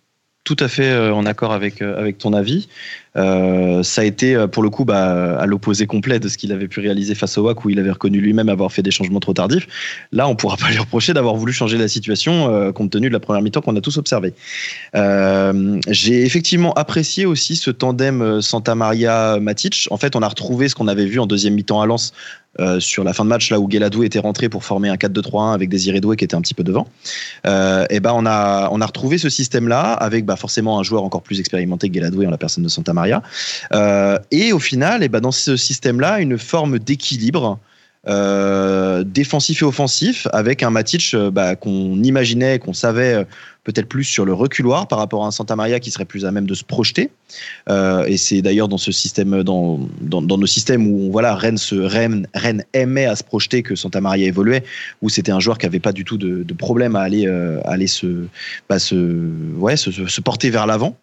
tout 0.45 0.55
à 0.59 0.67
fait 0.67 0.89
euh, 0.89 1.13
en 1.13 1.25
accord 1.25 1.51
avec, 1.51 1.81
euh, 1.81 1.99
avec 1.99 2.19
ton 2.19 2.31
avis. 2.31 2.69
Euh, 3.17 3.81
ça 3.81 4.01
a 4.01 4.03
été, 4.03 4.45
pour 4.51 4.61
le 4.61 4.69
coup, 4.69 4.85
bah, 4.85 5.37
à 5.39 5.45
l'opposé 5.45 5.87
complet 5.87 6.19
de 6.19 6.27
ce 6.27 6.37
qu'il 6.37 6.51
avait 6.51 6.67
pu 6.67 6.81
réaliser 6.81 7.15
face 7.15 7.37
au 7.37 7.43
WAC, 7.43 7.65
où 7.65 7.69
il 7.69 7.79
avait 7.79 7.91
reconnu 7.91 8.19
lui-même 8.19 8.49
avoir 8.49 8.71
fait 8.71 8.83
des 8.83 8.91
changements 8.91 9.21
trop 9.21 9.33
tardifs. 9.33 9.67
Là, 10.11 10.27
on 10.27 10.35
pourra 10.35 10.57
pas 10.57 10.69
lui 10.69 10.77
reprocher 10.77 11.13
d'avoir 11.13 11.35
voulu 11.35 11.51
changer 11.51 11.77
la 11.77 11.87
situation, 11.87 12.73
compte 12.73 12.91
tenu 12.91 13.07
de 13.07 13.13
la 13.13 13.21
première 13.21 13.41
mi-temps 13.41 13.61
qu'on 13.61 13.75
a 13.77 13.81
tous 13.81 13.97
observé. 13.97 14.33
Euh, 14.95 15.79
J'ai 15.87 16.25
effectivement 16.25 16.73
apprécié 16.73 17.25
aussi 17.25 17.55
ce 17.55 17.71
tandem 17.71 18.41
Santa 18.41 18.75
Maria-Matic. 18.75 19.87
En 19.91 19.97
fait, 19.97 20.17
on 20.17 20.21
a 20.21 20.27
retrouvé 20.27 20.67
ce 20.67 20.75
qu'on 20.75 20.89
avait 20.89 21.05
vu 21.05 21.17
en 21.19 21.25
deuxième 21.25 21.53
mi-temps 21.53 21.81
à 21.81 21.85
Lens 21.85 22.11
euh, 22.59 22.79
sur 22.79 23.03
la 23.03 23.13
fin 23.13 23.25
de 23.25 23.29
match, 23.29 23.51
là 23.51 23.59
où 23.59 23.67
Guéladou 23.67 24.03
était 24.03 24.19
rentré 24.19 24.47
pour 24.47 24.63
former 24.63 24.89
un 24.89 24.95
4-2-3-1 24.95 25.53
avec 25.53 25.69
Désiré 25.69 25.99
Doué 25.99 26.15
qui 26.15 26.23
était 26.23 26.35
un 26.35 26.41
petit 26.41 26.53
peu 26.53 26.63
devant. 26.63 26.87
Euh, 27.45 27.85
et 27.89 27.99
ben 27.99 28.13
on 28.15 28.25
a 28.25 28.69
on 28.71 28.79
a 28.79 28.85
retrouvé 28.85 29.17
ce 29.17 29.29
système-là 29.29 29.91
avec 29.93 30.25
bah, 30.25 30.35
forcément 30.35 30.79
un 30.79 30.83
joueur 30.83 31.03
encore 31.03 31.21
plus 31.21 31.39
expérimenté 31.39 31.89
que 31.89 31.93
Guéladoué 31.93 32.27
en 32.27 32.31
la 32.31 32.37
personne 32.37 32.63
de 32.63 32.69
Santa 32.69 32.93
Maria. 32.93 33.21
Euh, 33.73 34.17
et 34.31 34.53
au 34.53 34.59
final, 34.59 35.03
et 35.03 35.09
ben 35.09 35.19
dans 35.19 35.31
ce 35.31 35.57
système-là, 35.57 36.19
une 36.19 36.37
forme 36.37 36.79
d'équilibre. 36.79 37.59
Euh, 38.07 39.03
défensif 39.03 39.61
et 39.61 39.65
offensif 39.65 40.27
avec 40.31 40.61
un 40.61 40.69
Matic 40.69 41.11
euh, 41.13 41.31
bah, 41.31 41.55
qu'on 41.55 42.03
imaginait, 42.03 42.59
qu'on 42.59 42.73
savait 42.73 43.13
euh, 43.15 43.23
peut-être 43.63 43.87
plus 43.87 44.03
sur 44.03 44.25
le 44.25 44.33
reculoir 44.33 44.87
par 44.87 44.99
rapport 44.99 45.23
à 45.23 45.27
un 45.27 45.31
Santa 45.31 45.55
Maria 45.55 45.79
qui 45.79 45.89
serait 45.89 46.05
plus 46.05 46.23
à 46.23 46.31
même 46.31 46.45
de 46.45 46.53
se 46.53 46.63
projeter. 46.63 47.09
Et 47.67 48.17
c'est 48.17 48.43
d'ailleurs 48.43 48.67
dans 48.67 48.77
ce 48.77 48.91
système, 48.91 49.41
dans, 49.41 49.79
dans, 50.01 50.21
dans 50.21 50.37
nos 50.37 50.45
systèmes 50.45 50.85
où 50.85 51.11
voilà, 51.11 51.33
Rennes, 51.33 51.57
Rennes, 51.71 52.27
Rennes 52.35 52.63
aimait 52.73 53.07
à 53.07 53.15
se 53.15 53.23
projeter 53.23 53.63
que 53.63 53.75
Santa 53.75 54.01
Maria 54.01 54.27
évoluait, 54.27 54.63
où 55.01 55.09
c'était 55.09 55.31
un 55.31 55.39
joueur 55.39 55.57
qui 55.57 55.65
avait 55.65 55.79
pas 55.79 55.93
du 55.93 56.05
tout 56.05 56.19
de, 56.19 56.43
de 56.43 56.53
problème 56.53 56.95
à 56.95 57.01
aller, 57.01 57.25
aller 57.65 57.87
se, 57.87 58.27
bah, 58.69 58.77
ouais, 59.57 59.77
se 59.77 60.21
porter 60.21 60.51
vers 60.51 60.67
l'avant. 60.67 60.95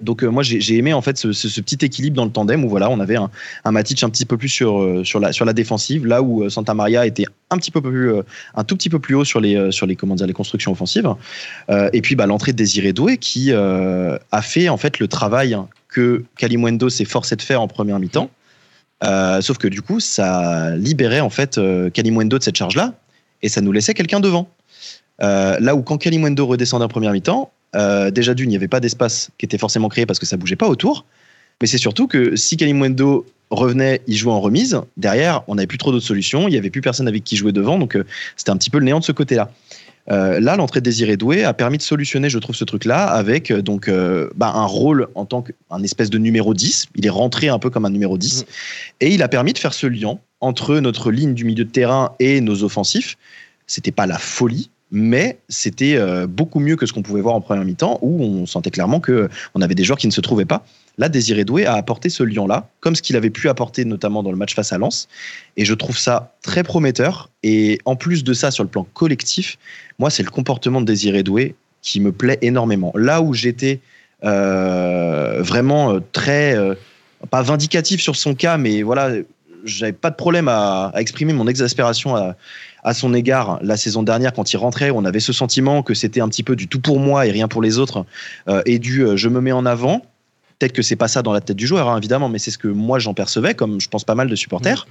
Donc 0.00 0.22
euh, 0.22 0.28
moi 0.28 0.42
j'ai 0.42 0.76
aimé 0.76 0.92
en 0.92 1.02
fait 1.02 1.16
ce, 1.18 1.60
petit 1.60 1.84
équilibre 1.84 2.16
dans 2.16 2.24
le 2.24 2.30
tandem 2.30 2.64
où 2.64 2.68
voilà 2.68 2.88
on 2.88 3.00
avait 3.00 3.16
un, 3.16 3.30
un 3.64 3.72
Matic 3.72 4.02
un 4.04 4.10
petit 4.10 4.24
peu 4.24 4.36
plus 4.36 4.48
sur, 4.48 4.80
euh, 4.80 5.02
sur, 5.02 5.18
la, 5.20 5.52
défensive 5.52 6.06
là 6.06 6.22
où 6.22 6.44
euh, 6.44 6.50
Santa 6.50 6.72
Maria 6.72 7.04
était 7.04 7.24
un 7.50 7.58
petit 7.58 7.72
peu 7.72 7.82
plus 7.82 8.12
un 8.54 8.64
tout 8.64 8.76
petit 8.76 8.90
peu 8.90 9.00
plus 9.00 9.14
haut 9.16 9.24
sur 9.24 9.40
les 9.40 9.72
sur 9.72 9.86
les 9.86 9.96
comment 9.96 10.14
dire 10.14 10.26
les 10.26 10.34
constructions 10.34 10.70
offensives. 10.70 11.08
Et 11.70 12.02
puis 12.02 12.14
bah, 12.14 12.26
l'entrée 12.26 12.52
de 12.52 12.58
Désiré 12.58 12.92
Doué 12.92 13.16
qui 13.16 13.52
a 13.52 14.42
fait 14.42 14.68
en 14.68 14.76
fait 14.76 14.98
le 14.98 15.08
travail 15.08 15.56
que 15.88 16.24
Kalimundo 16.36 16.90
s'est 16.90 17.06
forcé 17.06 17.36
de 17.36 17.42
faire 17.42 17.62
en 17.62 17.68
première 17.68 17.98
mi-temps. 17.98 18.30
Sauf 19.40 19.56
que 19.56 19.66
du 19.66 19.80
coup 19.80 19.98
ça 19.98 20.76
libérait 20.76 21.20
en 21.20 21.30
fait 21.30 21.58
Kalimundo 21.94 22.38
de 22.38 22.42
cette 22.42 22.56
charge 22.56 22.76
là 22.76 22.92
et 23.40 23.48
ça 23.48 23.62
nous 23.62 23.72
laissait 23.72 23.94
quelqu'un 23.94 24.20
devant. 24.20 24.50
Là 25.18 25.74
où 25.74 25.80
quand 25.80 25.96
Kalimundo 25.96 26.46
redescendait 26.46 26.84
en 26.84 26.88
première 26.88 27.12
mi-temps 27.12 27.50
euh, 27.76 28.10
déjà 28.10 28.34
d'une, 28.34 28.46
il 28.46 28.50
n'y 28.50 28.56
avait 28.56 28.68
pas 28.68 28.80
d'espace 28.80 29.30
qui 29.38 29.46
était 29.46 29.58
forcément 29.58 29.88
créé 29.88 30.06
parce 30.06 30.18
que 30.18 30.26
ça 30.26 30.36
bougeait 30.36 30.56
pas 30.56 30.68
autour. 30.68 31.04
Mais 31.60 31.66
c'est 31.66 31.78
surtout 31.78 32.06
que 32.06 32.36
si 32.36 32.56
Kalimundo 32.56 33.26
revenait, 33.50 34.00
il 34.06 34.16
jouait 34.16 34.32
en 34.32 34.40
remise. 34.40 34.80
Derrière, 34.96 35.42
on 35.48 35.56
n'avait 35.56 35.66
plus 35.66 35.78
trop 35.78 35.90
d'autres 35.90 36.06
solutions. 36.06 36.46
Il 36.48 36.52
n'y 36.52 36.58
avait 36.58 36.70
plus 36.70 36.80
personne 36.80 37.08
avec 37.08 37.24
qui 37.24 37.36
jouer 37.36 37.52
devant. 37.52 37.78
Donc, 37.78 37.96
euh, 37.96 38.04
c'était 38.36 38.50
un 38.50 38.56
petit 38.56 38.70
peu 38.70 38.78
le 38.78 38.84
néant 38.84 39.00
de 39.00 39.04
ce 39.04 39.12
côté-là. 39.12 39.50
Euh, 40.10 40.40
là, 40.40 40.56
l'entrée 40.56 40.80
de 40.80 40.84
Désiré 40.84 41.16
Doué 41.16 41.44
a 41.44 41.52
permis 41.52 41.76
de 41.76 41.82
solutionner, 41.82 42.30
je 42.30 42.38
trouve, 42.38 42.56
ce 42.56 42.64
truc-là 42.64 43.06
avec 43.06 43.50
euh, 43.50 43.60
donc 43.60 43.88
euh, 43.88 44.30
bah, 44.36 44.52
un 44.54 44.64
rôle 44.64 45.08
en 45.14 45.26
tant 45.26 45.42
qu'un 45.42 45.82
espèce 45.82 46.10
de 46.10 46.18
numéro 46.18 46.54
10. 46.54 46.86
Il 46.96 47.06
est 47.06 47.10
rentré 47.10 47.48
un 47.48 47.58
peu 47.58 47.68
comme 47.68 47.84
un 47.84 47.90
numéro 47.90 48.16
10. 48.16 48.46
Et 49.00 49.12
il 49.12 49.22
a 49.22 49.28
permis 49.28 49.52
de 49.52 49.58
faire 49.58 49.74
ce 49.74 49.86
lien 49.86 50.18
entre 50.40 50.78
notre 50.78 51.10
ligne 51.10 51.34
du 51.34 51.44
milieu 51.44 51.64
de 51.64 51.70
terrain 51.70 52.12
et 52.20 52.40
nos 52.40 52.62
offensifs. 52.62 53.18
C'était 53.66 53.92
pas 53.92 54.06
la 54.06 54.18
folie, 54.18 54.70
mais 54.90 55.38
c'était 55.48 55.96
euh, 55.96 56.26
beaucoup 56.26 56.60
mieux 56.60 56.76
que 56.76 56.86
ce 56.86 56.92
qu'on 56.92 57.02
pouvait 57.02 57.20
voir 57.20 57.34
en 57.34 57.40
première 57.40 57.64
mi-temps 57.64 57.98
où 58.00 58.22
on 58.22 58.46
sentait 58.46 58.70
clairement 58.70 59.00
que 59.00 59.28
on 59.54 59.60
avait 59.60 59.74
des 59.74 59.84
joueurs 59.84 59.98
qui 59.98 60.06
ne 60.06 60.12
se 60.12 60.20
trouvaient 60.20 60.44
pas. 60.44 60.64
Là, 60.96 61.08
Désiré 61.08 61.44
Doué 61.44 61.66
a 61.66 61.74
apporté 61.74 62.08
ce 62.08 62.22
lien-là, 62.22 62.68
comme 62.80 62.96
ce 62.96 63.02
qu'il 63.02 63.16
avait 63.16 63.30
pu 63.30 63.48
apporter 63.48 63.84
notamment 63.84 64.22
dans 64.22 64.30
le 64.30 64.36
match 64.36 64.54
face 64.54 64.72
à 64.72 64.78
Lens. 64.78 65.08
Et 65.56 65.64
je 65.64 65.74
trouve 65.74 65.96
ça 65.96 66.34
très 66.42 66.62
prometteur. 66.64 67.30
Et 67.42 67.78
en 67.84 67.94
plus 67.94 68.24
de 68.24 68.32
ça, 68.32 68.50
sur 68.50 68.64
le 68.64 68.70
plan 68.70 68.84
collectif, 68.94 69.58
moi, 69.98 70.10
c'est 70.10 70.24
le 70.24 70.30
comportement 70.30 70.80
de 70.80 70.86
Désiré 70.86 71.22
Doué 71.22 71.54
qui 71.82 72.00
me 72.00 72.10
plaît 72.10 72.38
énormément. 72.42 72.92
Là 72.96 73.22
où 73.22 73.32
j'étais 73.32 73.80
euh, 74.24 75.40
vraiment 75.40 75.94
euh, 75.94 76.00
très, 76.12 76.56
pas 77.30 77.42
vindicatif 77.42 78.00
sur 78.00 78.16
son 78.16 78.34
cas, 78.34 78.58
mais 78.58 78.82
voilà, 78.82 79.12
j'avais 79.64 79.92
pas 79.92 80.10
de 80.10 80.16
problème 80.16 80.48
à, 80.48 80.90
à 80.94 81.00
exprimer 81.00 81.32
mon 81.32 81.46
exaspération 81.46 82.16
à, 82.16 82.34
à 82.84 82.94
son 82.94 83.14
égard 83.14 83.58
la 83.62 83.76
saison 83.76 84.02
dernière 84.02 84.32
quand 84.32 84.52
il 84.52 84.56
rentrait. 84.56 84.90
On 84.90 85.04
avait 85.04 85.20
ce 85.20 85.32
sentiment 85.32 85.82
que 85.82 85.94
c'était 85.94 86.20
un 86.20 86.28
petit 86.28 86.42
peu 86.42 86.56
du 86.56 86.68
tout 86.68 86.80
pour 86.80 87.00
moi 87.00 87.26
et 87.26 87.30
rien 87.30 87.48
pour 87.48 87.62
les 87.62 87.78
autres, 87.78 88.04
euh, 88.48 88.62
et 88.66 88.78
du 88.78 89.02
euh, 89.02 89.16
je 89.16 89.28
me 89.28 89.40
mets 89.40 89.52
en 89.52 89.66
avant. 89.66 90.02
Peut-être 90.58 90.72
que 90.72 90.82
c'est 90.82 90.96
pas 90.96 91.08
ça 91.08 91.22
dans 91.22 91.32
la 91.32 91.40
tête 91.40 91.56
du 91.56 91.66
joueur, 91.66 91.88
hein, 91.88 91.98
évidemment, 91.98 92.28
mais 92.28 92.38
c'est 92.38 92.50
ce 92.50 92.58
que 92.58 92.68
moi 92.68 92.98
j'en 92.98 93.14
percevais, 93.14 93.54
comme 93.54 93.80
je 93.80 93.88
pense 93.88 94.04
pas 94.04 94.14
mal 94.14 94.28
de 94.28 94.34
supporters. 94.34 94.86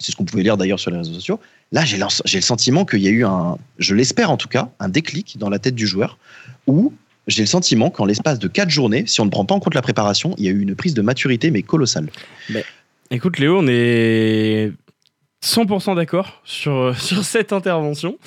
C'est 0.00 0.12
ce 0.12 0.16
qu'on 0.16 0.24
pouvait 0.24 0.42
lire 0.42 0.56
d'ailleurs 0.56 0.78
sur 0.78 0.90
les 0.90 0.98
réseaux 0.98 1.14
sociaux. 1.14 1.40
Là, 1.72 1.84
j'ai 1.84 1.98
le, 1.98 2.40
sentiment 2.40 2.84
qu'il 2.84 3.00
y 3.00 3.08
a 3.08 3.10
eu 3.10 3.24
un, 3.24 3.58
je 3.78 3.94
l'espère 3.94 4.30
en 4.30 4.36
tout 4.36 4.48
cas, 4.48 4.70
un 4.78 4.88
déclic 4.88 5.38
dans 5.38 5.50
la 5.50 5.58
tête 5.58 5.74
du 5.74 5.86
joueur 5.86 6.18
où 6.66 6.92
j'ai 7.26 7.42
le 7.42 7.46
sentiment 7.46 7.90
qu'en 7.90 8.04
l'espace 8.04 8.38
de 8.38 8.48
quatre 8.48 8.70
journées, 8.70 9.04
si 9.06 9.20
on 9.20 9.24
ne 9.24 9.30
prend 9.30 9.44
pas 9.44 9.54
en 9.54 9.60
compte 9.60 9.74
la 9.74 9.82
préparation, 9.82 10.34
il 10.38 10.44
y 10.44 10.48
a 10.48 10.50
eu 10.50 10.60
une 10.60 10.74
prise 10.74 10.94
de 10.94 11.02
maturité 11.02 11.50
mais 11.50 11.62
colossale. 11.62 12.08
Écoute 13.10 13.38
Léo, 13.38 13.58
on 13.58 13.66
est 13.68 14.72
100% 15.48 15.96
d'accord 15.96 16.40
sur, 16.44 16.94
sur 16.98 17.24
cette 17.24 17.52
intervention. 17.52 18.18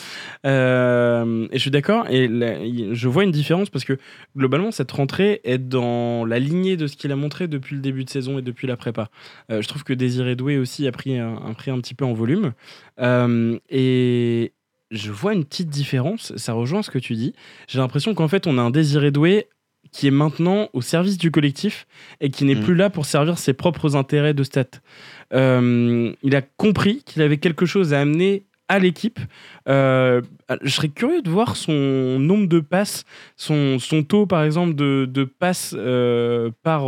Euh, 0.46 1.48
et 1.52 1.58
je 1.58 1.60
suis 1.60 1.72
d'accord. 1.72 2.08
Et 2.10 2.28
je 2.28 3.08
vois 3.08 3.24
une 3.24 3.32
différence 3.32 3.70
parce 3.70 3.86
que 3.86 3.98
globalement, 4.36 4.72
cette 4.72 4.92
rentrée 4.92 5.42
est 5.44 5.60
dans 5.60 6.26
la 6.26 6.40
lignée 6.40 6.78
de 6.78 6.88
ce 6.88 6.96
qu'il 6.98 7.12
a 7.12 7.16
montré 7.16 7.48
depuis 7.48 7.76
le 7.76 7.82
début 7.82 8.04
de 8.04 8.10
saison 8.10 8.40
et 8.40 8.42
depuis 8.42 8.68
la 8.68 8.76
prépa. 8.76 9.10
Euh, 9.52 9.62
je 9.62 9.68
trouve 9.68 9.84
que 9.84 9.94
Désiré 9.94 10.36
Doué 10.36 10.58
aussi 10.58 10.88
a 10.88 10.92
pris 10.92 11.18
un, 11.18 11.36
un, 11.36 11.54
prix 11.54 11.72
un 11.72 11.80
petit 11.80 11.94
peu 11.94 12.06
en 12.06 12.14
volume. 12.14 12.54
Euh, 13.00 13.58
et 13.70 14.54
je 14.90 15.12
vois 15.12 15.34
une 15.34 15.46
petite 15.46 15.70
différence. 15.70 16.36
Ça 16.38 16.54
rejoint 16.54 16.82
ce 16.82 16.90
que 16.90 17.00
tu 17.00 17.14
dis. 17.14 17.34
J'ai 17.68 17.80
l'impression 17.80 18.16
qu'en 18.16 18.28
fait, 18.28 18.48
on 18.48 18.58
a 18.58 18.62
un 18.62 18.72
Désiré 18.72 19.12
Doué 19.12 19.48
qui 19.92 20.08
est 20.08 20.12
maintenant 20.12 20.70
au 20.74 20.82
service 20.82 21.18
du 21.18 21.32
collectif 21.32 21.86
et 22.22 22.30
qui 22.30 22.46
n'est 22.46 22.56
mmh. 22.56 22.64
plus 22.64 22.76
là 22.76 22.90
pour 22.90 23.06
servir 23.06 23.38
ses 23.38 23.54
propres 23.54 23.96
intérêts 23.96 24.34
de 24.34 24.44
stats. 24.44 24.80
Euh, 25.34 26.14
il 26.24 26.36
a 26.36 26.42
compris 26.42 27.04
qu'il 27.06 27.22
avait 27.22 27.38
quelque 27.38 27.66
chose 27.66 27.94
à 27.94 28.02
amener 28.02 28.44
à 28.68 28.80
l'équipe. 28.80 29.20
Euh, 29.68 30.22
je 30.62 30.70
serais 30.70 30.88
curieux 30.88 31.22
de 31.22 31.30
voir 31.30 31.58
son 31.58 31.74
nombre 32.20 32.48
de 32.48 32.62
passes, 32.62 33.04
son, 33.36 33.80
son 33.80 34.02
taux 34.02 34.26
par 34.26 34.44
exemple 34.44 34.76
de, 34.76 35.06
de 35.12 35.26
passes 35.26 35.76
euh, 35.78 36.52
par, 36.64 36.86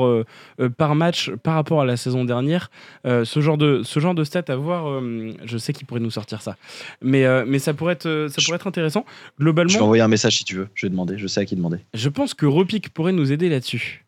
par 0.77 0.95
match 0.95 1.31
par 1.43 1.55
rapport 1.55 1.81
à 1.81 1.85
la 1.85 1.97
saison 1.97 2.23
dernière. 2.23 2.71
ce, 3.03 3.39
genre 3.41 3.57
de, 3.57 3.81
ce 3.83 3.99
genre 3.99 4.15
de 4.15 4.23
stats 4.23 4.45
à 4.47 4.55
voir, 4.55 5.01
je 5.43 5.57
sais 5.57 5.73
qu'il 5.73 5.85
pourrait 5.85 5.99
nous 5.99 6.11
sortir 6.11 6.41
ça. 6.41 6.55
Mais, 7.01 7.25
mais 7.45 7.59
ça, 7.59 7.73
pourrait 7.73 7.93
être, 7.93 8.27
ça 8.29 8.41
pourrait 8.41 8.55
être 8.55 8.67
intéressant. 8.67 9.05
Globalement, 9.37 9.73
je 9.73 9.77
vais 9.77 9.83
envoyer 9.83 10.03
un 10.03 10.07
message 10.07 10.37
si 10.37 10.45
tu 10.45 10.55
veux, 10.55 10.69
je 10.75 10.85
vais 10.85 10.89
demander, 10.89 11.17
je 11.17 11.27
sais 11.27 11.41
à 11.41 11.45
qui 11.45 11.57
demander. 11.57 11.79
Je 11.93 12.07
pense 12.07 12.33
que 12.33 12.45
Repic 12.45 12.93
pourrait 12.93 13.11
nous 13.11 13.33
aider 13.33 13.49
là-dessus. 13.49 14.02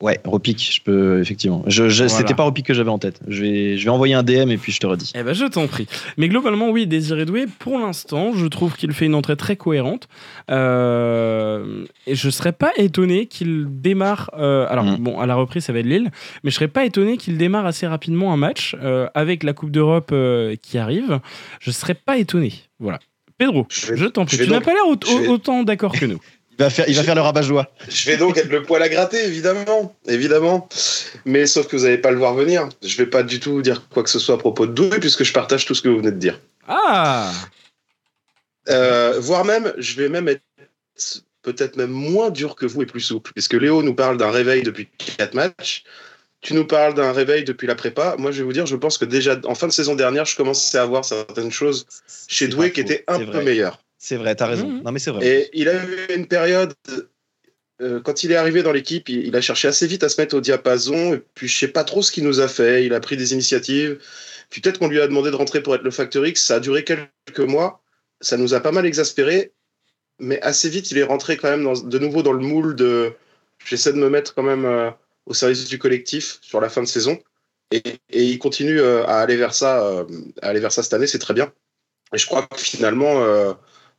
Ouais, 0.00 0.18
Repic, 0.24 0.70
je 0.74 0.80
peux 0.80 1.20
effectivement. 1.20 1.62
Je, 1.66 1.90
je 1.90 2.06
C'était 2.06 2.34
pas 2.34 2.44
Repic 2.44 2.64
que 2.64 2.72
j'avais 2.72 2.90
en 2.90 2.98
tête. 2.98 3.20
Je 3.28 3.42
vais, 3.42 3.76
je 3.76 3.84
vais 3.84 3.90
envoyer 3.90 4.14
un 4.14 4.22
DM 4.22 4.50
et 4.50 4.56
puis 4.56 4.72
je 4.72 4.80
te 4.80 4.86
redis. 4.86 5.12
Eh 5.14 5.22
ben, 5.22 5.34
je 5.34 5.44
t'en 5.44 5.66
prie. 5.66 5.86
Mais 6.16 6.28
globalement, 6.28 6.70
oui, 6.70 6.86
Désiré 6.86 7.26
Doué, 7.26 7.46
pour 7.58 7.78
l'instant, 7.78 8.32
je 8.34 8.46
trouve 8.46 8.76
qu'il 8.76 8.92
fait 8.92 9.06
une 9.06 9.14
entrée 9.14 9.36
très 9.36 9.56
cohérente. 9.56 10.08
Euh, 10.50 11.84
et 12.06 12.14
je 12.14 12.30
serais 12.30 12.52
pas 12.52 12.72
étonné 12.76 13.26
qu'il 13.26 13.66
démarre. 13.68 14.30
Euh, 14.38 14.66
alors, 14.70 14.84
mm. 14.84 14.96
bon, 14.96 15.20
à 15.20 15.26
la 15.26 15.34
reprise, 15.34 15.64
ça 15.64 15.72
va 15.74 15.80
être 15.80 15.86
Lille, 15.86 16.10
mais 16.44 16.50
je 16.50 16.54
serais 16.54 16.68
pas 16.68 16.86
étonné 16.86 17.18
qu'il 17.18 17.36
démarre 17.36 17.66
assez 17.66 17.86
rapidement 17.86 18.32
un 18.32 18.36
match 18.38 18.74
euh, 18.82 19.06
avec 19.14 19.42
la 19.42 19.52
Coupe 19.52 19.70
d'Europe 19.70 20.14
qui 20.62 20.78
arrive. 20.78 21.20
Je 21.60 21.70
serais 21.70 21.94
pas 21.94 22.16
étonné. 22.16 22.54
Voilà. 22.78 23.00
Pedro, 23.36 23.66
je, 23.70 24.06
t'en 24.06 24.24
prie. 24.24 24.38
Tu 24.38 24.50
n'as 24.50 24.60
pas 24.60 24.72
l'air 24.72 25.28
autant 25.28 25.62
d'accord 25.62 25.92
que 25.92 26.06
nous. 26.06 26.20
Il 26.60 26.64
va 26.64 26.68
faire, 26.68 26.88
il 26.90 26.94
va 26.94 27.02
faire 27.02 27.14
le 27.14 27.22
rabat-joie. 27.22 27.72
Je 27.88 28.10
vais 28.10 28.18
donc 28.18 28.36
être 28.36 28.50
le 28.50 28.62
poil 28.62 28.82
à 28.82 28.90
gratter, 28.90 29.24
évidemment, 29.24 29.96
évidemment. 30.06 30.68
Mais 31.24 31.46
sauf 31.46 31.66
que 31.66 31.74
vous 31.74 31.84
n'allez 31.84 31.96
pas 31.96 32.10
le 32.10 32.18
voir 32.18 32.34
venir. 32.34 32.68
Je 32.82 32.98
vais 32.98 33.06
pas 33.06 33.22
du 33.22 33.40
tout 33.40 33.62
dire 33.62 33.88
quoi 33.88 34.02
que 34.02 34.10
ce 34.10 34.18
soit 34.18 34.34
à 34.34 34.38
propos 34.38 34.66
de 34.66 34.72
Doué, 34.72 35.00
puisque 35.00 35.24
je 35.24 35.32
partage 35.32 35.64
tout 35.64 35.74
ce 35.74 35.80
que 35.80 35.88
vous 35.88 35.96
venez 35.96 36.10
de 36.10 36.18
dire. 36.18 36.38
Ah 36.68 37.32
euh, 38.68 39.14
Voire 39.20 39.46
même, 39.46 39.72
je 39.78 39.96
vais 39.96 40.10
même 40.10 40.28
être 40.28 40.42
peut-être 41.40 41.76
même 41.76 41.92
moins 41.92 42.28
dur 42.28 42.56
que 42.56 42.66
vous 42.66 42.82
et 42.82 42.86
plus 42.86 43.00
souple, 43.00 43.32
puisque 43.32 43.54
Léo 43.54 43.82
nous 43.82 43.94
parle 43.94 44.18
d'un 44.18 44.30
réveil 44.30 44.62
depuis 44.62 44.86
quatre 45.16 45.32
matchs. 45.32 45.84
Tu 46.42 46.52
nous 46.52 46.66
parles 46.66 46.92
d'un 46.92 47.12
réveil 47.12 47.44
depuis 47.44 47.68
la 47.68 47.74
prépa. 47.74 48.16
Moi, 48.18 48.32
je 48.32 48.40
vais 48.40 48.44
vous 48.44 48.52
dire, 48.52 48.66
je 48.66 48.76
pense 48.76 48.98
que 48.98 49.06
déjà 49.06 49.40
en 49.44 49.54
fin 49.54 49.66
de 49.66 49.72
saison 49.72 49.94
dernière, 49.94 50.26
je 50.26 50.36
commençais 50.36 50.76
à 50.76 50.84
voir 50.84 51.06
certaines 51.06 51.52
choses 51.52 51.86
chez 52.28 52.48
Doué 52.48 52.70
qui 52.70 52.80
étaient 52.80 53.04
un 53.08 53.24
peu 53.24 53.42
meilleures. 53.42 53.82
C'est 54.02 54.16
vrai, 54.16 54.34
t'as 54.34 54.46
raison. 54.46 54.66
Mmh. 54.66 54.82
Non, 54.82 54.92
mais 54.92 54.98
c'est 54.98 55.10
vrai. 55.10 55.26
Et 55.26 55.50
il 55.52 55.68
a 55.68 55.74
eu 55.84 56.14
une 56.14 56.26
période, 56.26 56.72
euh, 57.82 58.00
quand 58.00 58.24
il 58.24 58.32
est 58.32 58.36
arrivé 58.36 58.62
dans 58.62 58.72
l'équipe, 58.72 59.10
il, 59.10 59.36
a 59.36 59.42
cherché 59.42 59.68
assez 59.68 59.86
vite 59.86 60.02
à 60.02 60.08
se 60.08 60.18
mettre 60.18 60.34
au 60.34 60.40
diapason. 60.40 61.14
Et 61.14 61.22
puis, 61.34 61.48
je 61.48 61.58
sais 61.58 61.68
pas 61.68 61.84
trop 61.84 62.00
ce 62.00 62.10
qu'il 62.10 62.24
nous 62.24 62.40
a 62.40 62.48
fait. 62.48 62.86
Il 62.86 62.94
a 62.94 63.00
pris 63.00 63.18
des 63.18 63.34
initiatives. 63.34 64.00
Puis 64.48 64.62
peut-être 64.62 64.78
qu'on 64.78 64.88
lui 64.88 65.02
a 65.02 65.06
demandé 65.06 65.30
de 65.30 65.36
rentrer 65.36 65.62
pour 65.62 65.74
être 65.74 65.82
le 65.82 65.90
Factor 65.90 66.26
X. 66.26 66.42
Ça 66.42 66.56
a 66.56 66.60
duré 66.60 66.82
quelques 66.82 67.40
mois. 67.40 67.82
Ça 68.22 68.38
nous 68.38 68.54
a 68.54 68.60
pas 68.60 68.72
mal 68.72 68.86
exaspéré. 68.86 69.52
Mais 70.18 70.40
assez 70.40 70.70
vite, 70.70 70.90
il 70.90 70.96
est 70.96 71.04
rentré 71.04 71.36
quand 71.36 71.50
même 71.50 71.70
de 71.84 71.98
nouveau 71.98 72.22
dans 72.22 72.32
le 72.32 72.40
moule 72.40 72.74
de. 72.76 73.12
J'essaie 73.66 73.92
de 73.92 73.98
me 73.98 74.08
mettre 74.08 74.34
quand 74.34 74.42
même 74.42 74.64
euh, 74.64 74.90
au 75.26 75.34
service 75.34 75.68
du 75.68 75.78
collectif 75.78 76.38
sur 76.40 76.62
la 76.62 76.70
fin 76.70 76.80
de 76.80 76.88
saison. 76.88 77.18
Et, 77.70 77.82
il 78.10 78.38
continue 78.38 78.80
euh, 78.80 79.04
à 79.04 79.20
aller 79.20 79.36
vers 79.36 79.52
ça, 79.52 80.06
à 80.40 80.48
aller 80.48 80.60
vers 80.60 80.72
ça 80.72 80.82
cette 80.82 80.94
année. 80.94 81.06
C'est 81.06 81.18
très 81.18 81.34
bien. 81.34 81.52
Et 82.14 82.18
je 82.18 82.24
crois 82.24 82.46
que 82.46 82.58
finalement 82.58 83.22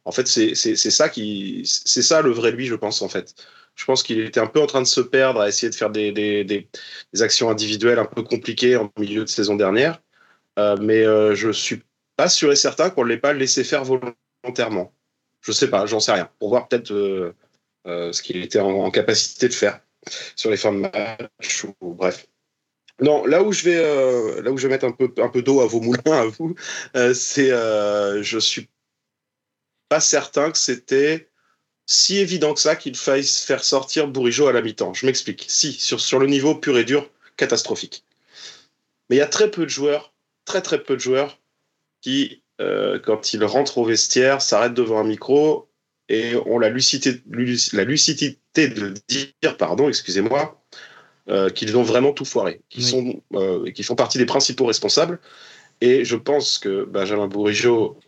en 0.05 0.11
fait, 0.11 0.27
c'est 0.27 0.55
ça 0.75 1.09
qui, 1.09 1.61
c'est 1.65 2.01
ça 2.01 2.21
le 2.21 2.31
vrai 2.31 2.51
lui, 2.51 2.65
je 2.65 2.75
pense 2.75 3.01
en 3.01 3.09
fait. 3.09 3.35
Je 3.75 3.85
pense 3.85 4.03
qu'il 4.03 4.19
était 4.19 4.39
un 4.39 4.47
peu 4.47 4.59
en 4.59 4.65
train 4.65 4.81
de 4.81 4.87
se 4.87 5.01
perdre 5.01 5.39
à 5.41 5.47
essayer 5.47 5.69
de 5.69 5.75
faire 5.75 5.89
des, 5.89 6.69
actions 7.19 7.49
individuelles 7.49 7.99
un 7.99 8.05
peu 8.05 8.23
compliquées 8.23 8.75
en 8.75 8.91
milieu 8.97 9.23
de 9.23 9.29
saison 9.29 9.55
dernière. 9.55 10.01
Euh, 10.59 10.75
mais 10.81 11.05
euh, 11.05 11.35
je 11.35 11.51
suis 11.51 11.83
pas 12.17 12.29
sûr 12.29 12.51
et 12.51 12.55
certain 12.55 12.89
qu'on 12.89 13.03
ne 13.05 13.09
l'ait 13.09 13.17
pas 13.17 13.33
laissé 13.33 13.63
faire 13.63 13.83
volontairement. 13.85 14.93
Je 15.41 15.51
sais 15.51 15.69
pas, 15.69 15.85
j'en 15.85 15.99
sais 15.99 16.11
rien. 16.11 16.29
Pour 16.39 16.49
voir 16.49 16.67
peut-être 16.67 16.91
euh, 16.91 17.33
euh 17.87 18.11
ce 18.11 18.21
qu'il 18.21 18.43
était 18.43 18.59
en, 18.59 18.91
capacité 18.91 19.47
de 19.47 19.53
faire 19.53 19.79
sur 20.35 20.51
les 20.51 20.57
fins 20.57 20.73
de 20.73 20.79
match 20.79 21.63
ou 21.79 21.93
bref. 21.93 22.27
Non, 22.99 23.25
là 23.25 23.41
où 23.41 23.51
je 23.51 23.63
vais, 23.63 24.41
là 24.43 24.51
où 24.51 24.57
je 24.57 24.67
vais 24.67 24.73
mettre 24.73 24.85
un 24.85 24.91
peu, 24.91 25.11
un 25.17 25.29
peu 25.29 25.41
d'eau 25.41 25.61
à 25.61 25.65
vos 25.65 25.79
moulins, 25.79 26.01
à 26.05 26.25
vous, 26.25 26.55
c'est, 27.13 27.49
je 27.49 28.37
suis 28.39 28.69
pas 29.91 29.99
certain 29.99 30.51
que 30.51 30.57
c'était 30.57 31.27
si 31.85 32.19
évident 32.19 32.53
que 32.53 32.61
ça 32.61 32.77
qu'il 32.77 32.95
faille 32.95 33.25
faire 33.25 33.61
sortir 33.61 34.07
Bourigeau 34.07 34.47
à 34.47 34.53
la 34.53 34.61
mi-temps. 34.61 34.93
Je 34.93 35.05
m'explique. 35.05 35.43
Si, 35.49 35.73
sur, 35.73 35.99
sur 35.99 36.17
le 36.17 36.27
niveau 36.27 36.55
pur 36.55 36.77
et 36.77 36.85
dur, 36.85 37.09
catastrophique. 37.35 38.05
Mais 39.09 39.17
il 39.17 39.19
y 39.19 39.21
a 39.21 39.27
très 39.27 39.51
peu 39.51 39.65
de 39.65 39.69
joueurs, 39.69 40.13
très 40.45 40.61
très 40.61 40.81
peu 40.81 40.95
de 40.95 41.01
joueurs, 41.01 41.39
qui, 41.99 42.41
euh, 42.61 42.99
quand 42.99 43.33
ils 43.33 43.43
rentrent 43.43 43.79
au 43.79 43.83
vestiaire, 43.83 44.41
s'arrêtent 44.41 44.75
devant 44.75 44.97
un 44.97 45.03
micro 45.03 45.67
et 46.07 46.37
ont 46.37 46.57
la 46.57 46.69
lucidité, 46.69 47.21
la 47.73 47.83
lucidité 47.83 48.69
de 48.69 48.93
dire, 49.09 49.57
pardon, 49.57 49.89
excusez-moi, 49.89 50.63
euh, 51.27 51.49
qu'ils 51.49 51.75
ont 51.75 51.83
vraiment 51.83 52.13
tout 52.13 52.23
foiré, 52.23 52.61
qu'ils 52.69 52.85
sont, 52.85 53.21
euh, 53.33 53.69
qui 53.71 53.83
font 53.83 53.95
partie 53.95 54.19
des 54.19 54.25
principaux 54.25 54.67
responsables. 54.67 55.19
Et 55.81 56.05
je 56.05 56.15
pense 56.15 56.59
que 56.59 56.85
Benjamin 56.85 57.27
Bourigeau 57.27 57.99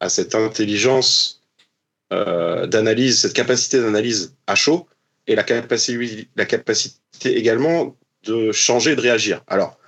à 0.00 0.08
cette 0.08 0.34
intelligence 0.34 1.42
euh, 2.12 2.66
d'analyse, 2.66 3.20
cette 3.20 3.32
capacité 3.32 3.80
d'analyse 3.80 4.34
à 4.46 4.54
chaud 4.54 4.86
et 5.26 5.34
la 5.34 5.42
capacité, 5.42 6.28
également 7.24 7.96
de 8.24 8.52
changer 8.52 8.94
de 8.94 9.00
réagir. 9.00 9.42
Alors, 9.46 9.78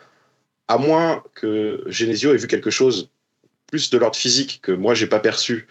à 0.69 0.79
moins 0.79 1.23
que 1.35 1.85
Genesio 1.87 2.35
ait 2.35 2.39
vu 2.39 2.47
quelque 2.47 2.71
chose 2.71 3.11
plus 3.67 3.91
de 3.91 3.99
l'ordre 3.99 4.17
physique 4.17 4.61
que 4.63 4.73
moi 4.73 4.95
j'ai 4.95 5.07
pas 5.07 5.21
perçu, 5.21 5.67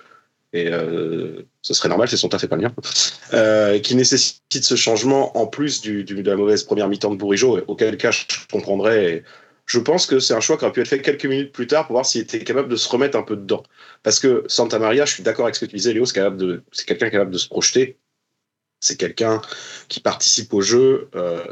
et 0.53 0.69
euh, 0.71 1.41
ce 1.61 1.73
serait 1.73 1.89
normal, 1.89 2.07
c'est 2.07 2.17
son 2.17 2.29
taf 2.29 2.43
et 2.43 2.47
pas 2.47 2.55
le 2.55 2.63
mien, 2.63 2.73
euh, 3.33 3.79
qui 3.79 3.95
nécessite 3.95 4.41
ce 4.63 4.75
changement 4.75 5.37
en 5.37 5.47
plus 5.47 5.81
de 5.81 6.21
la 6.21 6.35
mauvaise 6.35 6.63
première 6.63 6.87
mi-temps 6.87 7.11
de 7.11 7.17
Bourigeau, 7.17 7.59
auquel 7.67 7.97
cas 7.97 8.11
je 8.11 8.23
comprendrais 8.51 9.23
je 9.65 9.79
pense 9.79 10.05
que 10.05 10.19
c'est 10.19 10.33
un 10.33 10.39
choix 10.39 10.57
qui 10.57 10.63
aurait 10.63 10.71
pu 10.71 10.81
être 10.81 10.87
fait 10.87 11.01
quelques 11.01 11.25
minutes 11.25 11.51
plus 11.51 11.67
tard 11.67 11.87
pour 11.87 11.93
voir 11.93 12.05
s'il 12.05 12.21
était 12.21 12.43
capable 12.43 12.69
de 12.69 12.75
se 12.75 12.87
remettre 12.87 13.17
un 13.17 13.23
peu 13.23 13.35
dedans. 13.35 13.63
Parce 14.03 14.19
que 14.19 14.43
Santa 14.47 14.77
Maria, 14.77 15.05
je 15.05 15.13
suis 15.13 15.23
d'accord 15.23 15.45
avec 15.45 15.55
ce 15.55 15.61
que 15.61 15.65
tu 15.65 15.75
disais, 15.75 15.93
Léo, 15.93 16.05
c'est 16.05 16.13
quelqu'un 16.85 17.09
capable 17.09 17.31
de 17.31 17.37
se 17.37 17.47
projeter. 17.47 17.97
C'est 18.79 18.97
quelqu'un 18.97 19.41
qui 19.87 19.99
participe 19.99 20.53
au 20.53 20.61
jeu, 20.61 21.09
euh, 21.15 21.43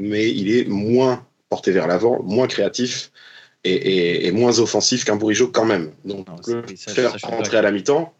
mais 0.00 0.30
il 0.30 0.56
est 0.56 0.68
moins 0.68 1.26
porté 1.48 1.72
vers 1.72 1.88
l'avant, 1.88 2.22
moins 2.22 2.46
créatif 2.46 3.10
et, 3.64 4.30
moins 4.30 4.60
offensif 4.60 5.04
qu'un 5.04 5.16
Bourigeau 5.16 5.48
quand 5.48 5.64
même. 5.64 5.92
Donc, 6.04 6.26
le 6.46 6.64
faire 6.76 7.16
rentrer 7.22 7.56
à 7.56 7.62
la 7.62 7.72
mi-temps, 7.72 8.14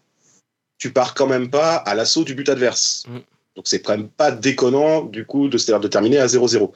tu 0.79 0.93
pars 0.93 1.15
quand 1.15 1.27
même 1.27 1.51
pas 1.51 1.77
à 1.77 1.95
l'assaut 1.95 2.25
du 2.25 2.35
but 2.35 2.49
adverse. 2.49 3.05
Mm. 3.09 3.19
Donc 3.59 3.67
c'est 3.67 3.83
quand 3.83 3.97
même 3.97 4.09
pas 4.09 4.31
déconnant 4.31 5.03
du 5.03 5.27
coup 5.27 5.49
de, 5.49 5.59
de 5.79 5.89
terminer 5.89 6.19
à 6.19 6.27
0-0 6.27 6.71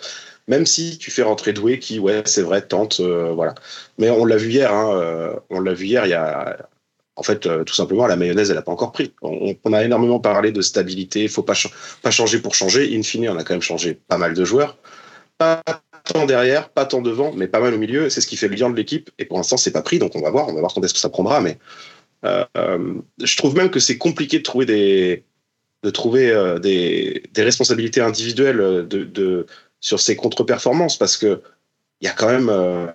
même 0.49 0.67
si 0.67 0.99
tu 0.99 1.11
fais 1.11 1.23
rentrer 1.23 1.53
Doué 1.53 1.79
qui, 1.79 1.99
ouais, 1.99 2.23
c'est 2.27 2.43
vrai, 2.43 2.63
tente, 2.63 3.01
euh, 3.01 3.33
voilà. 3.33 3.55
Mais 3.99 4.11
on 4.11 4.25
l'a 4.25 4.37
vu 4.37 4.51
hier, 4.51 4.73
hein, 4.73 4.97
euh, 4.97 5.37
on 5.51 5.61
l'a 5.61 5.75
vu 5.75 5.87
hier, 5.87 6.07
il 6.07 6.11
y 6.11 6.15
a, 6.15 6.69
en 7.17 7.23
fait, 7.23 7.47
euh, 7.47 7.65
tout 7.65 7.75
simplement, 7.75 8.07
la 8.07 8.17
mayonnaise, 8.17 8.51
elle 8.51 8.57
n'a 8.57 8.63
pas 8.63 8.73
encore 8.73 8.93
pris. 8.93 9.15
On, 9.23 9.73
a 9.73 9.85
énormément 9.85 10.19
parlé 10.19 10.51
de 10.51 10.61
stabilité, 10.61 11.23
il 11.23 11.29
faut 11.29 11.43
pas, 11.43 11.55
pas 12.03 12.11
changer 12.11 12.41
pour 12.41 12.55
changer. 12.55 12.97
In 12.97 13.03
fine, 13.03 13.29
on 13.29 13.37
a 13.37 13.45
quand 13.45 13.55
même 13.55 13.63
changé 13.63 13.95
pas 13.95 14.19
mal 14.19 14.35
de 14.35 14.45
joueurs. 14.45 14.79
Pas 15.39 15.63
tant 16.05 16.27
derrière, 16.27 16.69
pas 16.71 16.87
tant 16.87 17.03
devant, 17.03 17.33
mais 17.33 17.47
pas 17.47 17.61
mal 17.61 17.75
au 17.75 17.79
milieu. 17.79 18.11
C'est 18.11 18.21
ce 18.21 18.27
qui 18.27 18.37
fait 18.37 18.49
le 18.49 18.57
lien 18.57 18.71
de 18.71 18.77
l'équipe. 18.77 19.11
Et 19.19 19.25
pour 19.25 19.37
l'instant, 19.37 19.57
c'est 19.57 19.71
pas 19.71 19.83
pris, 19.83 19.99
donc 19.99 20.17
on 20.17 20.21
va 20.21 20.31
voir, 20.31 20.49
on 20.49 20.55
va 20.55 20.61
voir 20.61 20.75
quand 20.75 20.83
est-ce 20.85 20.95
que 20.95 21.01
ça 21.01 21.11
prendra. 21.11 21.41
Mais 21.41 21.59
je 22.25 23.37
trouve 23.37 23.57
même 23.57 23.71
que 23.71 23.81
c'est 23.81 23.99
compliqué 23.99 24.39
de 24.39 24.43
trouver 24.43 24.67
des, 24.67 25.25
de 25.83 25.91
trouver 25.91 26.59
des, 26.63 27.23
des, 27.33 27.43
responsabilités 27.43 28.01
individuelles 28.01 28.87
de, 28.89 29.05
de, 29.05 29.47
sur 29.81 30.01
ses 30.01 30.17
contre-performances 30.17 30.97
parce 30.97 31.17
que 31.17 31.43
il 32.03 32.07
y 32.07 32.09
a 32.09 32.13
quand 32.13 32.29
même 32.29 32.49
euh, 32.51 32.87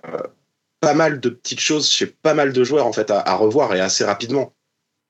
pas 0.80 0.94
mal 0.94 1.18
de 1.18 1.30
petites 1.30 1.60
choses 1.60 1.90
chez 1.90 2.06
pas 2.06 2.34
mal 2.34 2.52
de 2.52 2.62
joueurs 2.62 2.86
en 2.86 2.92
fait 2.92 3.10
à, 3.10 3.34
revoir 3.36 3.74
et 3.74 3.80
assez 3.80 4.04
rapidement. 4.04 4.52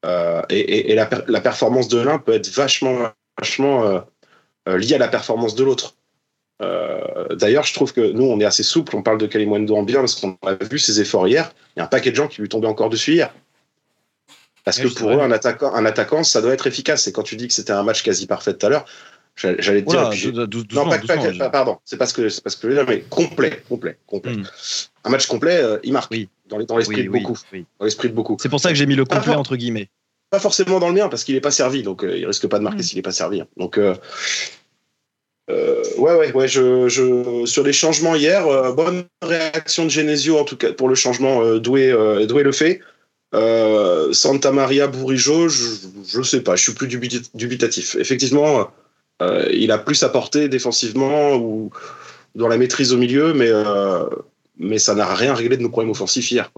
Euh, 0.06 0.42
et, 0.48 0.94
la, 0.94 1.40
performance 1.40 1.88
de 1.88 1.98
l'un 1.98 2.18
peut 2.18 2.32
être 2.32 2.48
vachement, 2.48 3.10
vachement 3.38 3.84
euh, 4.68 4.78
liée 4.78 4.94
à 4.94 4.98
la 4.98 5.08
performance 5.08 5.56
de 5.56 5.64
l'autre. 5.64 5.96
Euh, 6.62 7.34
D'ailleurs, 7.34 7.64
je 7.64 7.74
trouve 7.74 7.92
que 7.92 8.12
nous, 8.12 8.24
on 8.24 8.38
est 8.38 8.44
assez 8.44 8.62
souple. 8.62 8.96
On 8.96 9.02
parle 9.02 9.18
de 9.18 9.26
Kalimundo 9.26 9.76
en 9.76 9.82
bien 9.82 10.00
parce 10.00 10.14
qu'on 10.14 10.38
a 10.46 10.54
vu 10.54 10.78
ses 10.78 11.00
efforts 11.00 11.26
hier. 11.26 11.52
Il 11.74 11.80
y 11.80 11.82
a 11.82 11.84
un 11.84 11.88
paquet 11.88 12.10
de 12.10 12.16
gens 12.16 12.28
qui 12.28 12.40
lui 12.40 12.48
tombaient 12.48 12.68
encore 12.68 12.90
dessus 12.90 13.14
hier. 13.14 13.34
Parce 14.68 14.78
Ouais, 14.78 14.90
que 14.90 14.98
pour 14.98 15.10
eux, 15.10 15.20
un 15.20 15.30
attaquant, 15.30 15.74
un 15.74 15.86
attaquant, 15.86 16.22
ça 16.24 16.42
doit 16.42 16.52
être 16.52 16.66
efficace. 16.66 17.06
Et 17.06 17.12
quand 17.12 17.22
tu 17.22 17.36
dis 17.36 17.48
que 17.48 17.54
c'était 17.54 17.72
un 17.72 17.82
match 17.82 18.02
quasi 18.02 18.26
parfait 18.26 18.52
tout 18.54 18.66
à 18.66 18.68
l'heure, 18.68 18.84
j'allais 19.34 19.56
te 19.82 19.88
dire. 19.88 20.00
Voilà, 20.00 20.14
et 20.14 20.18
puis 20.18 20.32
non, 20.76 20.88
pas, 20.88 20.98
pas- 20.98 21.16
pas- 21.38 21.48
pardon. 21.50 21.78
C'est 21.86 21.96
parce 21.96 22.12
que 22.12 22.28
c'est 22.28 22.42
parce 22.44 22.54
que 22.56 22.66
dire, 22.68 22.84
mais 22.86 23.00
complet, 23.08 23.62
complet, 23.68 23.96
complet. 24.06 24.32
Hmm. 24.34 24.44
Un 25.04 25.10
match 25.10 25.26
complet, 25.26 25.56
euh, 25.62 25.78
il 25.84 25.92
marque. 25.94 26.10
Oui. 26.10 26.28
Dans 26.50 26.58
dans 26.62 26.76
l'esprit 26.76 26.96
Oui, 27.00 27.04
de 27.06 27.10
beaucoup. 27.24 27.38
oui. 27.52 27.64
Dans 27.78 27.84
l'esprit 27.86 28.08
de 28.10 28.14
beaucoup. 28.14 28.36
C'est 28.42 28.48
pour 28.50 28.60
ça 28.60 28.68
que 28.68 28.74
j'ai 28.74 28.84
mis 28.86 28.94
le 28.94 29.04
complet 29.06 29.32
Ah, 29.34 29.38
entre 29.38 29.56
guillemets. 29.56 29.88
Pas 30.30 30.38
forcément 30.40 30.78
dans 30.80 30.88
le 30.88 30.94
mien 30.94 31.08
parce 31.08 31.24
qu'il 31.24 31.34
n'est 31.34 31.40
pas 31.40 31.50
servi, 31.50 31.82
donc 31.82 32.04
euh, 32.04 32.14
il 32.18 32.26
risque 32.26 32.46
pas 32.46 32.58
de 32.58 32.64
marquer 32.64 32.80
Mm. 32.80 32.82
s'il 32.82 32.96
n'est 32.98 33.02
pas 33.02 33.12
servi. 33.12 33.40
hein. 33.40 33.46
Donc 33.56 33.78
euh, 33.78 33.94
euh, 35.50 35.82
ouais, 35.96 36.14
ouais, 36.14 36.32
ouais. 36.32 36.48
Je, 36.48 36.88
je, 36.88 37.46
sur 37.46 37.62
les 37.64 37.72
changements 37.72 38.14
hier, 38.14 38.46
euh, 38.46 38.72
bonne 38.72 39.04
réaction 39.22 39.84
de 39.84 39.90
Genesio 39.90 40.38
en 40.38 40.44
tout 40.44 40.56
cas 40.56 40.72
pour 40.74 40.88
le 40.88 40.94
changement. 40.94 41.42
Euh, 41.42 41.58
Doué, 41.58 41.90
Doué 42.26 42.42
le 42.42 42.52
fait. 42.52 42.80
Euh, 43.34 44.12
Santa 44.12 44.52
Maria 44.52 44.86
Bourigeau, 44.86 45.48
je, 45.48 45.64
je 46.06 46.22
sais 46.22 46.40
pas, 46.40 46.56
je 46.56 46.62
suis 46.62 46.72
plus 46.72 46.88
dubi- 46.88 47.28
dubitatif. 47.34 47.94
Effectivement, 47.96 48.70
euh, 49.20 49.48
il 49.52 49.70
a 49.70 49.78
plus 49.78 50.02
apporté 50.02 50.48
défensivement 50.48 51.36
ou 51.36 51.70
dans 52.34 52.48
la 52.48 52.56
maîtrise 52.56 52.92
au 52.92 52.96
milieu, 52.96 53.34
mais 53.34 53.48
euh, 53.50 54.04
mais 54.58 54.78
ça 54.78 54.94
n'a 54.94 55.14
rien 55.14 55.34
réglé 55.34 55.56
de 55.56 55.62
nos 55.62 55.68
problèmes 55.68 55.90
offensifs 55.90 56.30
hier. 56.30 56.50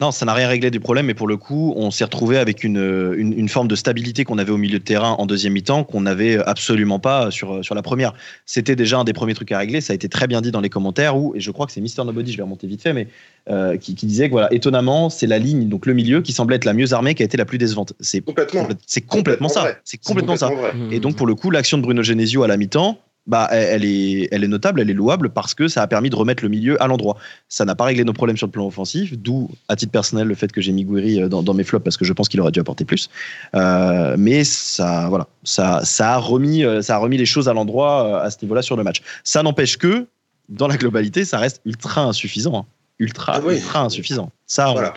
Non, 0.00 0.10
ça 0.10 0.26
n'a 0.26 0.34
rien 0.34 0.48
réglé 0.48 0.72
du 0.72 0.80
problème, 0.80 1.06
mais 1.06 1.14
pour 1.14 1.28
le 1.28 1.36
coup, 1.36 1.72
on 1.76 1.92
s'est 1.92 2.02
retrouvé 2.02 2.36
avec 2.36 2.64
une, 2.64 3.14
une, 3.16 3.32
une 3.32 3.48
forme 3.48 3.68
de 3.68 3.76
stabilité 3.76 4.24
qu'on 4.24 4.38
avait 4.38 4.50
au 4.50 4.56
milieu 4.56 4.80
de 4.80 4.84
terrain 4.84 5.12
en 5.12 5.24
deuxième 5.24 5.52
mi-temps, 5.52 5.84
qu'on 5.84 6.00
n'avait 6.00 6.36
absolument 6.36 6.98
pas 6.98 7.30
sur, 7.30 7.64
sur 7.64 7.76
la 7.76 7.82
première. 7.82 8.12
C'était 8.44 8.74
déjà 8.74 8.98
un 8.98 9.04
des 9.04 9.12
premiers 9.12 9.34
trucs 9.34 9.52
à 9.52 9.58
régler, 9.58 9.80
ça 9.80 9.92
a 9.92 9.94
été 9.94 10.08
très 10.08 10.26
bien 10.26 10.40
dit 10.40 10.50
dans 10.50 10.60
les 10.60 10.68
commentaires, 10.68 11.16
où, 11.16 11.32
et 11.36 11.40
je 11.40 11.48
crois 11.52 11.66
que 11.66 11.72
c'est 11.72 11.80
Mister 11.80 12.02
Nobody, 12.02 12.32
je 12.32 12.36
vais 12.38 12.42
remonter 12.42 12.66
vite 12.66 12.82
fait, 12.82 12.92
mais 12.92 13.06
euh, 13.48 13.76
qui, 13.76 13.94
qui 13.94 14.06
disait 14.06 14.26
que 14.26 14.32
voilà, 14.32 14.52
étonnamment, 14.52 15.10
c'est 15.10 15.28
la 15.28 15.38
ligne, 15.38 15.68
donc 15.68 15.86
le 15.86 15.94
milieu, 15.94 16.22
qui 16.22 16.32
semblait 16.32 16.56
être 16.56 16.64
la 16.64 16.74
mieux 16.74 16.92
armée, 16.92 17.14
qui 17.14 17.22
a 17.22 17.26
été 17.26 17.36
la 17.36 17.44
plus 17.44 17.58
décevante. 17.58 17.92
C'est 18.00 18.20
Complètement. 18.20 18.66
c'est 18.86 19.00
complètement, 19.00 19.46
Complètement 19.46 19.48
ça. 19.48 19.78
C'est 19.84 20.02
complètement 20.04 20.36
ça. 20.36 20.48
vrai. 20.48 20.72
Mmh. 20.74 20.92
Et 20.92 20.98
donc, 20.98 21.14
pour 21.14 21.28
le 21.28 21.36
coup, 21.36 21.50
l'action 21.52 21.78
de 21.78 21.82
Bruno 21.82 22.02
Genesio 22.02 22.42
à 22.42 22.48
la 22.48 22.56
mi-temps, 22.56 22.98
bah, 23.26 23.48
elle, 23.52 23.84
est, 23.84 24.28
elle 24.32 24.44
est 24.44 24.48
notable, 24.48 24.80
elle 24.80 24.90
est 24.90 24.94
louable 24.94 25.30
parce 25.30 25.54
que 25.54 25.66
ça 25.68 25.80
a 25.82 25.86
permis 25.86 26.10
de 26.10 26.16
remettre 26.16 26.42
le 26.42 26.50
milieu 26.50 26.80
à 26.82 26.86
l'endroit. 26.86 27.16
Ça 27.48 27.64
n'a 27.64 27.74
pas 27.74 27.84
réglé 27.84 28.04
nos 28.04 28.12
problèmes 28.12 28.36
sur 28.36 28.46
le 28.46 28.50
plan 28.52 28.66
offensif, 28.66 29.16
d'où, 29.16 29.48
à 29.68 29.76
titre 29.76 29.92
personnel, 29.92 30.26
le 30.28 30.34
fait 30.34 30.52
que 30.52 30.60
j'ai 30.60 30.72
mis 30.72 30.84
Gouiri 30.84 31.22
euh, 31.22 31.28
dans, 31.28 31.42
dans 31.42 31.54
mes 31.54 31.64
flops 31.64 31.82
parce 31.82 31.96
que 31.96 32.04
je 32.04 32.12
pense 32.12 32.28
qu'il 32.28 32.40
aurait 32.40 32.52
dû 32.52 32.60
apporter 32.60 32.84
plus. 32.84 33.08
Euh, 33.54 34.16
mais 34.18 34.44
ça, 34.44 35.08
voilà, 35.08 35.26
ça, 35.42 35.80
ça, 35.84 36.14
a 36.14 36.18
remis, 36.18 36.64
euh, 36.64 36.82
ça 36.82 36.96
a 36.96 36.98
remis 36.98 37.16
les 37.16 37.26
choses 37.26 37.48
à 37.48 37.54
l'endroit 37.54 38.22
à 38.22 38.30
ce 38.30 38.36
niveau-là 38.42 38.60
sur 38.62 38.76
le 38.76 38.82
match. 38.84 39.00
Ça 39.24 39.42
n'empêche 39.42 39.78
que, 39.78 40.06
dans 40.50 40.68
la 40.68 40.76
globalité, 40.76 41.24
ça 41.24 41.38
reste 41.38 41.60
ultra 41.64 42.02
insuffisant. 42.02 42.56
hein. 42.58 42.66
Ultra, 42.98 43.34
Ah 43.36 43.40
oui. 43.44 43.54
ultra 43.54 43.80
insuffisant. 43.80 44.30
Ça, 44.46 44.70
on- 44.70 44.74
Voilà. 44.74 44.94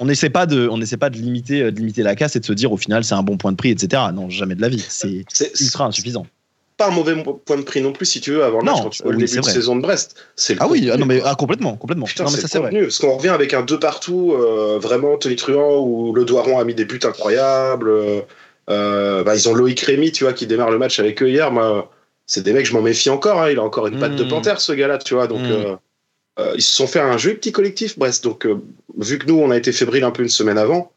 on 0.00 0.04
n'essaie 0.06 0.30
pas 0.30 0.46
de, 0.46 0.68
on 0.68 0.78
n'essaie 0.78 0.96
pas 0.96 1.10
de 1.10 1.16
limiter, 1.16 1.70
de 1.70 1.78
limiter 1.78 2.02
la 2.02 2.16
casse 2.16 2.34
et 2.36 2.40
de 2.40 2.44
se 2.44 2.52
dire 2.52 2.72
au 2.72 2.76
final 2.76 3.04
c'est 3.04 3.14
un 3.14 3.22
bon 3.22 3.36
point 3.36 3.52
de 3.52 3.56
prix, 3.56 3.70
etc. 3.70 4.02
Non, 4.12 4.28
jamais 4.28 4.54
de 4.56 4.60
la 4.60 4.68
vie. 4.68 4.84
C'est 4.88 5.24
ultra 5.60 5.86
insuffisant. 5.86 6.26
Pas 6.78 6.86
un 6.88 6.90
mauvais 6.92 7.22
point 7.44 7.56
de 7.58 7.62
prix 7.62 7.82
non 7.82 7.92
plus, 7.92 8.06
si 8.06 8.20
tu 8.22 8.30
veux, 8.32 8.42
avant 8.44 8.60
le 8.60 8.64
Non, 8.64 8.72
match, 8.72 8.82
quand 8.84 8.90
tu 8.90 9.02
vois 9.02 9.12
le 9.12 9.18
oui, 9.18 9.24
début 9.24 9.34
c'est 9.34 9.40
de 9.40 9.44
saison 9.46 9.76
de 9.76 9.82
Brest. 9.82 10.14
C'est 10.36 10.54
le 10.54 10.60
Ah 10.62 10.68
oui, 10.68 10.88
ah 10.90 10.96
non 10.96 11.04
mais 11.06 11.20
ah, 11.24 11.34
complètement, 11.34 11.76
complètement. 11.76 12.06
Putain, 12.06 12.24
non 12.24 12.30
mais 12.30 12.36
ça 12.36 12.42
le 12.42 12.48
c'est 12.48 12.58
vrai. 12.58 12.68
contenu, 12.70 12.82
Parce 12.84 12.98
qu'on 12.98 13.16
revient 13.18 13.28
avec 13.28 13.52
un 13.52 13.62
deux 13.62 13.78
partout, 13.78 14.32
euh, 14.32 14.78
vraiment 14.80 15.16
tonitruant, 15.18 15.80
où 15.80 16.14
le 16.14 16.24
Doiron 16.24 16.58
a 16.58 16.64
mis 16.64 16.74
des 16.74 16.84
buts 16.86 17.00
incroyables. 17.02 17.88
euh, 17.90 18.20
euh, 18.70 19.24
bah, 19.24 19.34
ils 19.34 19.48
ont 19.48 19.54
Loïc 19.54 19.80
Rémy, 19.80 20.12
tu 20.12 20.24
vois, 20.24 20.32
qui 20.32 20.46
démarre 20.46 20.70
le 20.70 20.78
match 20.78 20.98
avec 21.00 21.22
eux 21.22 21.28
hier. 21.28 21.50
Moi, 21.50 21.90
c'est 22.26 22.42
des 22.42 22.52
mecs, 22.52 22.66
je 22.66 22.72
m'en 22.74 22.82
méfie 22.82 23.10
encore. 23.10 23.40
hein, 23.42 23.50
il 23.50 23.58
a 23.58 23.62
encore 23.62 23.86
une 23.86 23.98
patte 23.98 24.14
de 24.16 24.24
Mm. 24.24 24.28
panthère, 24.28 24.60
ce 24.60 24.72
gars-là, 24.72 24.98
tu 24.98 25.14
vois. 25.14 25.26
Donc, 25.26 25.40
Mm. 25.48 25.78
euh, 26.38 26.52
ils 26.54 26.62
se 26.62 26.74
sont 26.74 26.86
fait 26.86 27.00
un 27.00 27.18
joli 27.18 27.34
petit 27.36 27.50
collectif, 27.52 27.98
Brest. 27.98 28.22
Donc, 28.24 28.46
vu 28.98 29.18
que 29.18 29.26
nous, 29.26 29.38
on 29.38 29.50
a 29.50 29.56
été 29.56 29.72
fébrile 29.72 30.04
un 30.04 30.10
peu 30.12 30.22
une 30.22 30.28
semaine 30.28 30.58
avant, 30.58 30.92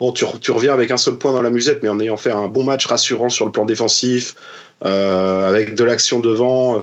bon, 0.00 0.12
tu, 0.12 0.24
re- 0.24 0.40
tu 0.40 0.50
reviens 0.50 0.72
avec 0.72 0.90
un 0.90 0.96
seul 0.96 1.16
point 1.18 1.32
dans 1.32 1.42
la 1.42 1.50
musette, 1.50 1.82
mais 1.82 1.88
en 1.88 2.00
ayant 2.00 2.16
fait 2.16 2.32
un 2.32 2.48
bon 2.48 2.64
match 2.64 2.86
rassurant 2.86 3.28
sur 3.28 3.46
le 3.46 3.52
plan 3.52 3.64
défensif, 3.64 4.34
euh, 4.84 5.48
avec 5.48 5.74
de 5.76 5.84
l'action 5.84 6.18
devant. 6.20 6.78
euh, 6.78 6.80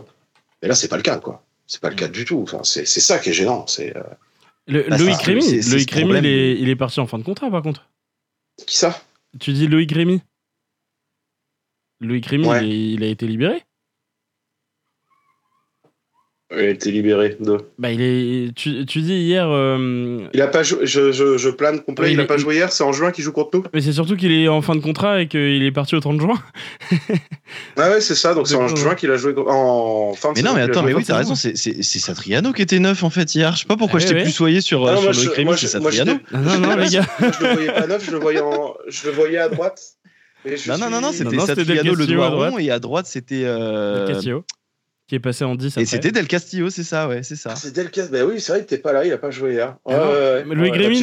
Mais 0.62 0.70
là, 0.70 0.76
c'est 0.76 0.88
pas 0.88 0.98
le 0.98 1.04
cas, 1.04 1.18
quoi. 1.18 1.44
C'est 1.66 1.82
pas 1.82 1.90
le 1.90 1.96
cas 1.96 2.08
du 2.08 2.24
tout. 2.24 2.40
Enfin, 2.44 2.62
c'est 2.64 2.86
ça 2.86 3.20
qui 3.20 3.30
est 3.30 3.34
gênant. 3.34 3.68
C'est 3.68 3.96
euh, 3.98 4.02
Le- 4.68 4.86
Bah, 4.90 4.98
Loïc 4.98 5.16
c'est- 5.20 5.26
Rémy, 5.26 5.42
Loïc 5.42 5.92
il 5.96 6.26
est, 6.26 6.54
il 6.60 6.70
est 6.70 6.76
parti 6.76 7.00
en 7.00 7.08
fin 7.08 7.18
de 7.18 7.24
contrat 7.24 7.50
par 7.52 7.62
contre. 7.62 7.88
qui 8.66 8.78
ça? 8.78 9.02
Tu 9.40 9.52
dis 9.54 9.68
Loïc 9.68 9.92
Rémy? 9.92 10.22
Loïc 12.00 12.26
Rémy, 12.28 12.48
Ouais. 12.48 12.66
il, 12.68 12.72
est- 12.72 12.94
il 12.94 13.04
a 13.04 13.08
été 13.08 13.28
libéré 13.28 13.64
Il 16.50 16.60
a 16.60 16.70
été 16.70 16.92
libéré 16.92 17.36
de. 17.42 17.58
Bah, 17.78 17.92
il 17.92 18.02
est. 18.02 18.54
Tu, 18.56 18.86
tu 18.86 19.02
dis 19.02 19.16
hier. 19.16 19.50
euh, 19.50 20.20
Il 20.34 20.42
a 20.42 20.48
pas 20.48 20.64
joué, 20.64 20.86
je, 20.86 21.12
je, 21.12 21.38
je 21.38 21.50
plane 21.50 21.82
complet, 21.82 22.08
Oui, 22.08 22.14
il 22.14 22.20
a 22.20 22.24
il- 22.24 22.28
pas 22.28 22.38
joué 22.38 22.56
hier, 22.56 22.72
c'est 22.72 22.86
en 22.86 22.94
juin 22.94 23.12
qu'il 23.12 23.26
joue 23.26 23.34
contre 23.34 23.50
nous 23.58 23.64
Mais 23.74 23.82
c'est 23.82 23.92
surtout 23.92 24.16
qu'il 24.16 24.32
est 24.32 24.48
en 24.48 24.62
fin 24.62 24.74
de 24.74 24.80
contrat 24.80 25.22
et 25.22 25.28
qu'il 25.28 25.62
est 25.62 25.72
parti 25.74 25.96
au 25.96 26.00
30 26.00 26.22
juin. 26.22 26.42
Ah 27.78 27.90
ouais, 27.92 28.02
c'est 28.02 28.16
ça, 28.16 28.34
donc 28.34 28.48
c'est 28.48 28.56
en 28.56 28.68
juin 28.68 28.96
qu'il 28.96 29.12
a 29.12 29.18
joué 29.18 29.34
en 29.38 30.14
fin 30.16 30.32
de 30.34 30.38
Mais 30.38 30.42
non 30.44 30.54
mais 30.54 30.62
attends 30.62 30.84
mais 30.84 30.94
oui 30.94 31.04
t'as 31.06 31.18
raison 31.18 31.36
c'est 31.36 31.56
c'est 31.56 31.82
c'est 31.84 32.00
Satriano 32.00 32.52
qui 32.52 32.62
était 32.62 32.80
neuf 32.80 33.04
en 33.04 33.10
fait 33.10 33.34
hier. 33.36 33.54
Je 33.54 33.60
sais 33.60 33.66
pas 33.68 33.78
pourquoi 33.78 34.00
Ah 34.02 34.04
je 34.04 34.08
t'ai 34.10 34.16
ouais, 34.16 34.24
plus 34.24 34.32
soyé 34.32 34.62
sur 34.62 34.86
Ah 34.88 34.92
euh, 34.92 34.96
non, 34.96 35.02
sur 35.02 35.06
moi, 35.06 35.14
Loïc 35.14 35.24
je- 35.30 35.30
Rémy, 35.36 35.46
moi, 35.46 35.58
c'est 35.58 35.80
moi, 35.80 35.92
Satriano. 35.92 36.20
Non, 36.34 36.40
non, 36.42 36.60
non, 36.60 36.76
les 36.84 36.90
gars. 36.90 37.06
Moi, 37.20 37.32
je 37.40 37.46
le 37.46 37.54
voyais 37.54 37.72
pas 37.72 37.88
neuf, 37.88 38.06
je 38.06 38.12
le 38.12 38.18
voyais, 38.20 38.42
en... 38.42 38.74
je 38.88 39.06
le 39.08 39.12
voyais 39.14 39.38
à 39.38 39.50
droite. 39.50 39.82
Non 40.68 40.78
non 40.78 40.90
non 40.90 41.02
non 41.02 41.12
c'était 41.12 41.36
non, 41.36 41.46
c'était 41.46 41.66
Del 41.66 41.76
Satriano 41.78 41.96
le 41.96 42.08
Doiron 42.08 42.36
droite. 42.50 42.54
et 42.60 42.72
à 42.72 42.80
droite 42.80 43.06
c'était 43.06 43.42
euh, 43.44 44.08
Castillo, 44.08 44.46
qui 45.08 45.16
est 45.16 45.20
passé 45.20 45.46
en 45.46 45.56
10 45.56 45.68
après. 45.68 45.82
et 45.82 45.86
c'était 45.86 46.12
Del 46.12 46.28
Castillo 46.28 46.70
c'est 46.70 46.84
ça 46.84 47.08
ouais 47.08 47.24
c'est 47.24 47.36
ça. 47.36 47.52
Ah, 47.54 47.56
c'est 47.56 47.74
Delcas, 47.74 48.08
bah 48.08 48.26
oui, 48.26 48.42
c'est 48.42 48.52
vrai, 48.52 48.60
il 48.60 48.64
était 48.64 48.78
pas 48.78 48.92
là, 48.94 49.06
il 49.06 49.12
a 49.14 49.18
pas 49.18 49.32
joué 49.32 49.54
hier. 49.54 49.78
Ouais, 49.86 49.96
Ah 49.96 50.06
ouais, 50.46 50.60
ouais. 50.60 50.70
Rémy 50.72 50.98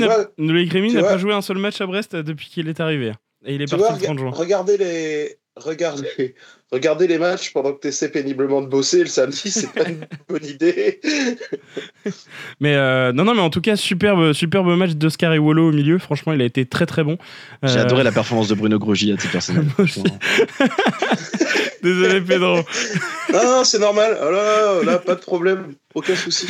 tu 0.90 0.96
n'a 0.96 1.02
pas 1.02 1.18
joué 1.18 1.32
un 1.32 1.42
seul 1.42 1.58
match 1.58 1.80
à 1.80 1.86
Brest 1.86 2.14
depuis 2.14 2.48
qu'il 2.48 2.68
est 2.68 2.80
arrivé. 2.80 3.12
Et 3.46 3.54
il 3.54 3.62
est 3.62 3.66
tu 3.66 3.76
parti 3.76 3.84
vois, 3.90 3.98
le 3.98 4.04
30 4.04 4.18
juin. 4.18 4.30
regardez 4.30 4.76
les, 4.76 5.38
regardez, 5.56 6.34
regardez 6.72 7.06
les 7.06 7.18
matchs 7.18 7.52
pendant 7.52 7.72
que 7.72 7.80
tu 7.80 7.88
essaies 7.88 8.10
péniblement 8.10 8.62
de 8.62 8.66
bosser 8.68 9.00
le 9.00 9.06
samedi, 9.06 9.50
c'est 9.50 9.72
pas 9.72 9.88
une 9.88 10.06
bonne 10.28 10.44
idée. 10.44 11.00
Mais 12.60 12.74
euh, 12.74 13.12
non, 13.12 13.24
non, 13.24 13.34
mais 13.34 13.40
en 13.40 13.50
tout 13.50 13.60
cas, 13.60 13.76
superbe, 13.76 14.32
superbe 14.32 14.68
match 14.76 14.92
d'Oscar 14.92 15.32
et 15.34 15.38
Wolo 15.38 15.68
au 15.68 15.72
milieu. 15.72 15.98
Franchement, 15.98 16.32
il 16.32 16.42
a 16.42 16.44
été 16.44 16.66
très 16.66 16.86
très 16.86 17.04
bon. 17.04 17.18
J'ai 17.62 17.78
Euh, 17.78 17.82
adoré 17.82 18.02
la 18.04 18.12
performance 18.12 18.48
de 18.48 18.54
Bruno 18.54 18.78
Grosjean 18.78 19.14
à 19.14 19.16
titre 19.16 19.32
personnel. 19.32 19.66
Désolé, 21.82 22.20
Pedro. 22.22 22.56
Non, 23.32 23.44
non, 23.44 23.64
c'est 23.64 23.78
normal. 23.78 24.16
Ah 24.20 24.30
là, 24.30 24.82
là, 24.84 24.98
pas 24.98 25.14
de 25.16 25.20
problème. 25.20 25.74
Aucun 25.94 26.16
souci. 26.16 26.46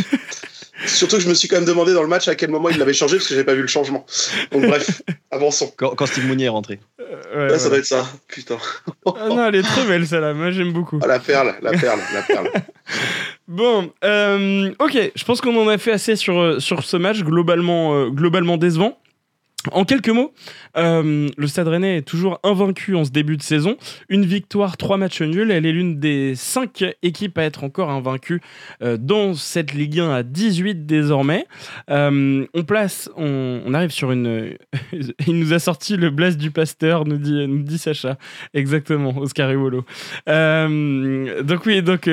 Surtout 0.87 1.17
que 1.17 1.23
je 1.23 1.29
me 1.29 1.35
suis 1.35 1.49
quand 1.49 1.57
même 1.57 1.65
demandé 1.65 1.93
dans 1.93 2.03
le 2.03 2.09
match 2.09 2.27
à 2.29 2.35
quel 2.35 2.51
moment 2.51 2.69
il 2.69 2.79
l'avait 2.79 2.93
changé 2.93 3.17
parce 3.17 3.29
que 3.29 3.35
j'ai 3.35 3.45
pas 3.45 3.55
vu 3.55 3.63
le 3.63 3.69
changement. 3.69 4.05
Donc 4.53 4.67
bref, 4.67 5.03
avançons. 5.31 5.73
Quand, 5.77 5.91
quand 5.95 6.07
Steve 6.07 6.27
Mounier 6.27 6.47
est 6.47 6.51
rentré. 6.51 6.81
Euh, 7.01 7.47
ouais, 7.47 7.53
Là, 7.53 7.59
ça 7.59 7.65
ouais. 7.65 7.71
doit 7.71 7.79
être 7.79 7.85
ça. 7.87 8.07
Putain. 8.29 8.59
Ah 9.07 9.29
non, 9.29 9.47
elle 9.47 9.57
est 9.57 9.63
trop 9.63 9.85
belle 9.85 10.07
celle-là. 10.07 10.35
Moi, 10.35 10.51
j'aime 10.51 10.73
beaucoup. 10.73 10.99
Ah, 11.03 11.07
la 11.07 11.21
perle, 11.21 11.55
la 11.63 11.71
perle, 11.73 12.01
la 12.13 12.23
perle. 12.23 12.51
Bon, 13.47 13.91
euh, 14.05 14.73
ok, 14.79 15.13
je 15.15 15.25
pense 15.25 15.43
qu'on 15.43 15.55
en 15.63 15.69
a 15.69 15.77
fait 15.77 15.93
assez 15.93 16.17
sur, 16.17 16.39
euh, 16.41 16.61
sur 16.61 16.83
ce 16.83 16.97
match, 16.97 17.21
globalement, 17.23 17.95
euh, 17.95 18.09
globalement 18.09 18.57
décevant. 18.57 18.99
En 19.73 19.85
quelques 19.85 20.11
mots, 20.11 20.33
euh, 20.77 21.29
le 21.37 21.47
Stade 21.47 21.69
Rennais 21.69 21.99
est 21.99 22.03
toujours 22.03 22.39
invaincu 22.43 22.95
en 22.95 23.05
ce 23.05 23.11
début 23.11 23.37
de 23.39 23.43
saison. 23.43 23.77
Une 24.11 24.27
victoire, 24.27 24.77
trois 24.77 24.99
matchs 24.99 25.23
nuls. 25.23 25.51
Elle 25.51 25.65
est 25.65 25.73
l'une 25.73 25.99
des 25.99 26.35
cinq 26.35 26.85
équipes 27.03 27.39
à 27.39 27.45
être 27.45 27.65
encore 27.65 27.91
invaincues 27.91 28.43
euh, 28.83 28.99
dans 28.99 29.33
cette 29.33 29.73
Ligue 29.73 30.01
1 30.01 30.11
à 30.11 30.23
18 30.23 30.85
désormais. 30.85 31.47
Euh, 31.91 32.47
on 32.53 32.63
place, 32.65 33.11
on, 33.17 33.73
arrive 33.73 33.91
sur 33.91 34.13
une. 34.13 34.57
Il 35.27 35.39
nous 35.39 35.55
a 35.55 35.59
sorti 35.59 35.97
le 35.97 36.11
blast 36.11 36.39
du 36.39 36.51
pasteur, 36.51 37.07
nous 37.07 37.17
dit, 37.17 37.79
Sacha. 37.79 38.19
Exactement, 38.53 39.17
Oscar 39.17 39.51
Iwolo. 39.51 39.85
Donc 40.27 41.67
oui, 41.67 41.83
donc 41.83 42.09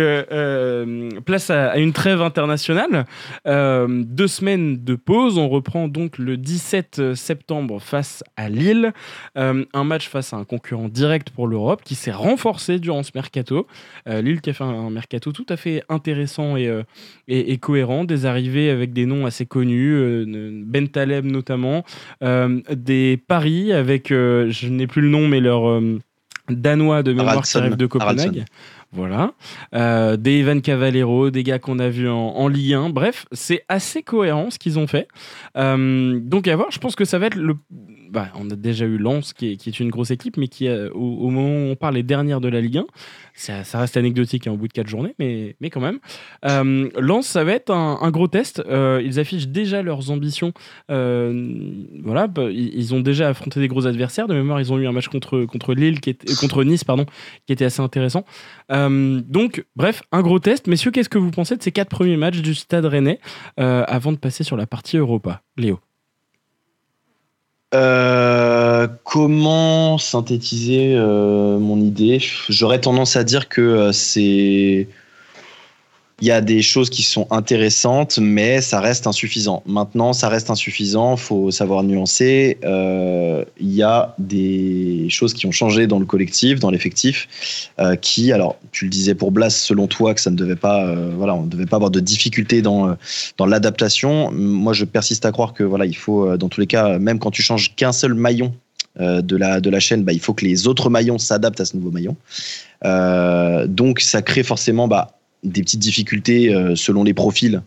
place 1.25 1.49
à, 1.49 1.71
à 1.71 1.77
une 1.77 1.91
trêve 1.91 2.21
internationale. 2.21 3.05
Deux 3.45 4.27
semaines 4.27 4.83
de 4.83 4.95
pause. 4.95 5.37
On 5.37 5.49
reprend 5.49 5.89
donc 5.89 6.17
le 6.17 6.37
17 6.37 7.13
septembre 7.15 7.40
face 7.79 8.23
à 8.37 8.49
Lille. 8.49 8.93
Euh, 9.37 9.65
un 9.73 9.83
match 9.83 10.07
face 10.09 10.33
à 10.33 10.37
un 10.37 10.43
concurrent 10.43 10.89
direct 10.89 11.29
pour 11.29 11.47
l'Europe 11.47 11.81
qui 11.83 11.95
s'est 11.95 12.11
renforcé 12.11 12.79
durant 12.79 13.03
ce 13.03 13.11
mercato. 13.15 13.67
Euh, 14.07 14.21
Lille 14.21 14.41
qui 14.41 14.49
a 14.49 14.53
fait 14.53 14.63
un, 14.63 14.89
mercato 14.89 15.31
tout 15.31 15.45
à 15.49 15.57
fait 15.57 15.83
intéressant 15.89 16.55
et, 16.57 16.67
euh, 16.67 16.83
et, 17.27 17.51
et 17.51 17.57
cohérent. 17.57 18.03
Des 18.05 18.25
arrivées 18.25 18.69
avec 18.69 18.93
des 18.93 19.05
noms 19.05 19.25
assez 19.25 19.45
connus, 19.45 20.25
Ben 20.65 20.87
Taleb 20.87 21.25
notamment. 21.25 21.83
Des 22.21 23.17
paris 23.27 23.73
avec, 23.73 24.09
je 24.09 24.67
n'ai 24.67 24.87
plus 24.87 25.01
le 25.01 25.09
nom, 25.09 25.27
mais 25.27 25.39
leur... 25.39 25.81
danois 26.49 27.03
de 27.03 27.13
mémoire 27.13 27.43
qui 27.43 27.57
arrive 27.57 27.75
de 27.75 27.85
Copenhague. 27.85 28.45
Voilà. 28.93 29.33
Euh, 29.73 30.17
des 30.17 30.39
Evan 30.39 30.61
Cavallero, 30.61 31.29
des 31.29 31.43
gars 31.43 31.59
qu'on 31.59 31.79
a 31.79 31.87
vus 31.87 32.09
en, 32.09 32.17
en 32.17 32.47
Ligue 32.47 32.73
1. 32.73 32.89
Bref, 32.89 33.25
c'est 33.31 33.63
assez 33.69 34.03
cohérent 34.03 34.49
ce 34.49 34.59
qu'ils 34.59 34.79
ont 34.79 34.87
fait. 34.87 35.07
Euh, 35.57 36.19
donc 36.19 36.47
à 36.47 36.55
voir, 36.55 36.71
je 36.71 36.79
pense 36.79 36.95
que 36.95 37.05
ça 37.05 37.17
va 37.17 37.27
être 37.27 37.35
le. 37.35 37.55
Bah, 38.11 38.27
on 38.35 38.49
a 38.49 38.57
déjà 38.57 38.85
eu 38.85 38.97
Lens 38.97 39.31
qui 39.31 39.47
est, 39.47 39.79
une 39.79 39.89
grosse 39.89 40.11
équipe, 40.11 40.35
mais 40.35 40.49
qui, 40.49 40.67
euh, 40.67 40.89
au, 40.93 41.29
moment 41.29 41.47
où 41.47 41.71
on 41.71 41.75
parle, 41.77 41.95
est 41.97 42.03
dernière 42.03 42.41
de 42.41 42.49
la 42.49 42.59
Ligue 42.59 42.79
1. 42.79 42.85
Ça, 43.33 43.79
reste 43.79 43.95
anecdotique 43.95 44.47
hein, 44.47 44.51
au 44.51 44.57
bout 44.57 44.67
de 44.67 44.73
4 44.73 44.85
journées, 44.85 45.15
mais, 45.17 45.55
quand 45.71 45.79
même. 45.79 45.99
Euh, 46.45 46.89
Lens, 46.99 47.25
ça 47.25 47.45
va 47.45 47.53
être 47.53 47.71
un, 47.71 48.11
gros 48.11 48.27
test. 48.27 48.61
Euh, 48.67 49.01
ils 49.03 49.17
affichent 49.17 49.47
déjà 49.47 49.81
leurs 49.81 50.11
ambitions. 50.11 50.51
Voilà, 50.89 52.27
bah, 52.27 52.49
ils, 52.51 52.93
ont 52.93 52.99
déjà 52.99 53.29
affronté 53.29 53.61
des 53.61 53.69
gros 53.69 53.87
adversaires. 53.87 54.27
De 54.27 54.33
mémoire, 54.33 54.59
ils 54.59 54.73
ont 54.73 54.77
eu 54.77 54.87
un 54.87 54.91
match 54.91 55.07
contre, 55.07 55.73
Lille, 55.73 56.01
contre 56.37 56.65
Nice, 56.65 56.83
pardon, 56.83 57.05
qui 57.47 57.53
était 57.53 57.65
assez 57.65 57.81
intéressant. 57.81 58.25
Donc, 58.69 59.65
bref, 59.77 60.03
un 60.11 60.21
gros 60.21 60.39
test. 60.39 60.67
Messieurs, 60.67 60.91
qu'est-ce 60.91 61.09
que 61.09 61.17
vous 61.17 61.31
pensez 61.31 61.55
de 61.55 61.63
ces 61.63 61.71
quatre 61.71 61.89
premiers 61.89 62.17
matchs 62.17 62.41
du 62.41 62.55
Stade 62.55 62.85
Rennais 62.85 63.21
avant 63.55 64.11
de 64.11 64.17
passer 64.17 64.43
sur 64.43 64.57
la 64.57 64.67
partie 64.67 64.97
Europa? 64.97 65.43
Léo 65.57 65.79
Euh, 67.73 68.87
comment 69.05 69.97
synthétiser 69.97 70.93
euh, 70.95 71.57
mon 71.57 71.79
idée? 71.79 72.19
J'aurais 72.49 72.81
tendance 72.81 73.15
à 73.15 73.23
dire 73.23 73.47
que 73.47 73.61
euh, 73.61 73.91
c'est. 73.93 74.89
Il 76.21 76.27
y 76.27 76.31
a 76.31 76.39
des 76.39 76.61
choses 76.61 76.91
qui 76.91 77.01
sont 77.01 77.25
intéressantes, 77.31 78.19
mais 78.19 78.61
ça 78.61 78.79
reste 78.79 79.07
insuffisant. 79.07 79.63
Maintenant, 79.65 80.13
ça 80.13 80.29
reste 80.29 80.51
insuffisant, 80.51 81.17
faut 81.17 81.49
savoir 81.49 81.81
nuancer. 81.81 82.59
Euh, 82.63 83.43
Il 83.59 83.73
y 83.73 83.81
a 83.81 84.13
des 84.19 85.07
choses 85.09 85.33
qui 85.33 85.47
ont 85.47 85.51
changé 85.51 85.87
dans 85.87 85.97
le 85.97 86.05
collectif, 86.05 86.59
dans 86.59 86.69
l'effectif, 86.69 87.27
euh, 87.79 87.95
qui, 87.95 88.31
alors, 88.31 88.57
tu 88.71 88.85
le 88.85 88.91
disais 88.91 89.15
pour 89.15 89.31
Blas, 89.31 89.49
selon 89.49 89.87
toi, 89.87 90.13
que 90.13 90.21
ça 90.21 90.29
ne 90.29 90.35
devait 90.35 90.55
pas, 90.55 90.85
euh, 90.85 91.11
voilà, 91.17 91.33
on 91.33 91.41
ne 91.41 91.49
devait 91.49 91.65
pas 91.65 91.77
avoir 91.77 91.89
de 91.89 91.99
difficultés 91.99 92.61
dans, 92.61 92.95
dans 93.37 93.47
l'adaptation. 93.47 94.31
Moi, 94.31 94.73
je 94.73 94.85
persiste 94.85 95.25
à 95.25 95.31
croire 95.31 95.53
que, 95.53 95.63
voilà, 95.63 95.87
il 95.87 95.97
faut, 95.97 96.37
dans 96.37 96.49
tous 96.49 96.61
les 96.61 96.67
cas, 96.67 96.99
même 96.99 97.17
quand 97.17 97.31
tu 97.31 97.41
changes 97.41 97.75
qu'un 97.75 97.93
seul 97.93 98.13
maillon 98.13 98.53
de, 98.99 99.35
la, 99.37 99.59
de 99.59 99.69
la 99.71 99.79
chaîne, 99.79 100.03
bah, 100.03 100.13
il 100.13 100.19
faut 100.19 100.35
que 100.35 100.45
les 100.45 100.67
autres 100.67 100.91
maillons 100.91 101.17
s'adaptent 101.17 101.61
à 101.61 101.65
ce 101.65 101.75
nouveau 101.75 101.89
maillon. 101.89 102.15
Donc, 103.67 104.01
ça 104.01 104.21
crée 104.21 104.43
forcément 104.43 104.87
bah, 104.87 105.17
des 105.43 105.61
petites 105.61 105.79
difficultés 105.79 106.53
euh, 106.53 106.75
selon 106.75 107.03
les 107.03 107.13
profils 107.13 107.61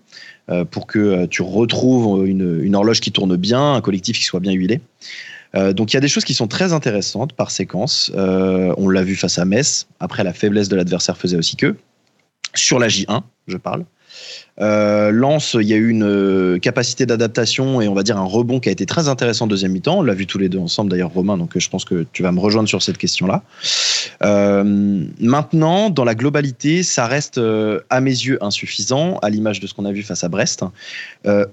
euh, 0.48 0.64
pour 0.64 0.86
que 0.86 0.98
euh, 0.98 1.26
tu 1.26 1.42
retrouves 1.42 2.26
une, 2.26 2.74
horloge 2.74 3.00
qui 3.00 3.12
tourne 3.12 3.36
bien, 3.36 3.74
un 3.74 3.80
collectif 3.80 4.18
qui 4.18 4.24
soit 4.24 4.40
bien 4.40 4.52
huilé. 4.52 4.80
Donc 5.76 5.92
il 5.92 5.94
y 5.94 5.96
a 5.96 6.00
des 6.00 6.08
choses 6.08 6.24
qui 6.24 6.34
sont 6.34 6.48
très 6.48 6.72
intéressantes 6.72 7.32
par 7.32 7.52
séquence. 7.52 8.10
On 8.16 8.88
l'a 8.88 9.04
vu 9.04 9.14
face 9.14 9.38
à 9.38 9.44
Metz. 9.44 9.86
Après, 10.00 10.24
la 10.24 10.32
faiblesse 10.32 10.68
de 10.68 10.74
l'adversaire 10.74 11.16
faisait 11.16 11.36
aussi 11.36 11.54
que. 11.54 11.76
Sur 12.56 12.80
la 12.80 12.88
J1, 12.88 13.22
je 13.46 13.56
parle. 13.56 13.84
Euh, 14.60 15.10
Lens, 15.10 15.56
il 15.60 15.66
y 15.66 15.74
a 15.74 15.76
eu 15.76 15.88
une 15.88 16.04
euh, 16.04 16.58
capacité 16.58 17.06
d'adaptation 17.06 17.80
et 17.80 17.88
on 17.88 17.94
va 17.94 18.04
dire 18.04 18.16
un 18.16 18.24
rebond 18.24 18.60
qui 18.60 18.68
a 18.68 18.72
été 18.72 18.86
très 18.86 19.08
intéressant 19.08 19.46
en 19.46 19.48
deuxième 19.48 19.72
mi-temps. 19.72 19.98
On 19.98 20.02
l'a 20.02 20.14
vu 20.14 20.26
tous 20.26 20.38
les 20.38 20.48
deux 20.48 20.58
ensemble 20.58 20.90
d'ailleurs, 20.90 21.10
Romain, 21.10 21.36
donc 21.36 21.56
euh, 21.56 21.60
je 21.60 21.68
pense 21.68 21.84
que 21.84 22.06
tu 22.12 22.22
vas 22.22 22.30
me 22.30 22.38
rejoindre 22.38 22.68
sur 22.68 22.80
cette 22.80 22.98
question-là. 22.98 23.42
Euh, 24.22 25.04
maintenant, 25.18 25.90
dans 25.90 26.04
la 26.04 26.14
globalité, 26.14 26.82
ça 26.82 27.06
reste 27.06 27.40
à 27.90 28.00
mes 28.00 28.10
yeux 28.10 28.42
insuffisant, 28.42 29.18
à 29.22 29.30
l'image 29.30 29.60
de 29.60 29.66
ce 29.66 29.74
qu'on 29.74 29.84
a 29.84 29.92
vu 29.92 30.02
face 30.02 30.22
à 30.22 30.28
Brest, 30.28 30.64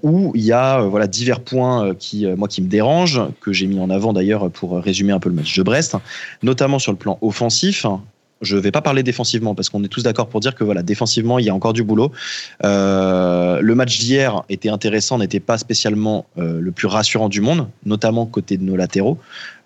où 0.02 0.32
il 0.34 0.42
y 0.42 0.52
a 0.52 0.80
voilà, 0.82 1.06
divers 1.06 1.40
points 1.40 1.94
qui, 1.94 2.26
moi, 2.36 2.48
qui 2.48 2.62
me 2.62 2.68
dérangent, 2.68 3.22
que 3.40 3.52
j'ai 3.52 3.66
mis 3.66 3.80
en 3.80 3.90
avant 3.90 4.12
d'ailleurs 4.12 4.50
pour 4.50 4.78
résumer 4.78 5.12
un 5.12 5.18
peu 5.18 5.28
le 5.28 5.34
match 5.34 5.56
de 5.56 5.62
Brest, 5.62 5.96
notamment 6.42 6.78
sur 6.78 6.92
le 6.92 6.98
plan 6.98 7.18
offensif. 7.20 7.86
Je 8.42 8.56
ne 8.56 8.60
vais 8.60 8.72
pas 8.72 8.82
parler 8.82 9.02
défensivement 9.02 9.54
parce 9.54 9.68
qu'on 9.68 9.82
est 9.84 9.88
tous 9.88 10.02
d'accord 10.02 10.28
pour 10.28 10.40
dire 10.40 10.54
que 10.54 10.64
voilà, 10.64 10.82
défensivement, 10.82 11.38
il 11.38 11.46
y 11.46 11.50
a 11.50 11.54
encore 11.54 11.72
du 11.72 11.84
boulot. 11.84 12.12
Euh, 12.64 13.60
le 13.60 13.74
match 13.74 13.98
d'hier 14.00 14.42
était 14.48 14.68
intéressant, 14.68 15.18
n'était 15.18 15.40
pas 15.40 15.58
spécialement 15.58 16.26
euh, 16.38 16.60
le 16.60 16.72
plus 16.72 16.88
rassurant 16.88 17.28
du 17.28 17.40
monde, 17.40 17.68
notamment 17.86 18.26
côté 18.26 18.56
de 18.56 18.64
nos 18.64 18.76
latéraux. 18.76 19.18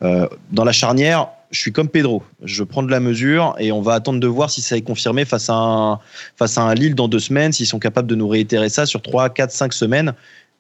Euh, 0.03 0.29
dans 0.53 0.65
la 0.65 0.73
charnière, 0.73 1.29
je 1.51 1.61
suis 1.61 1.73
comme 1.73 1.89
Pedro. 1.89 2.23
Je 2.43 2.65
prends 2.65 2.83
de 2.83 2.91
la 2.91 3.01
mesure 3.01 3.55
et 3.59 3.73
on 3.73 3.81
va 3.81 3.95
attendre 3.95 4.21
de 4.21 4.27
voir 4.27 4.51
si 4.51 4.61
ça 4.61 4.77
est 4.77 4.83
confirmé 4.83 5.25
face 5.25 5.49
à 5.49 5.55
un, 5.55 5.99
face 6.37 6.59
à 6.59 6.63
un 6.63 6.75
Lille 6.75 6.95
dans 6.95 7.09
deux 7.09 7.19
semaines, 7.19 7.53
s'ils 7.53 7.67
sont 7.67 7.79
capables 7.79 8.09
de 8.09 8.15
nous 8.15 8.29
réitérer 8.29 8.69
ça 8.69 8.85
sur 8.85 9.01
trois, 9.01 9.31
quatre, 9.31 9.53
cinq 9.53 9.73
semaines. 9.73 10.13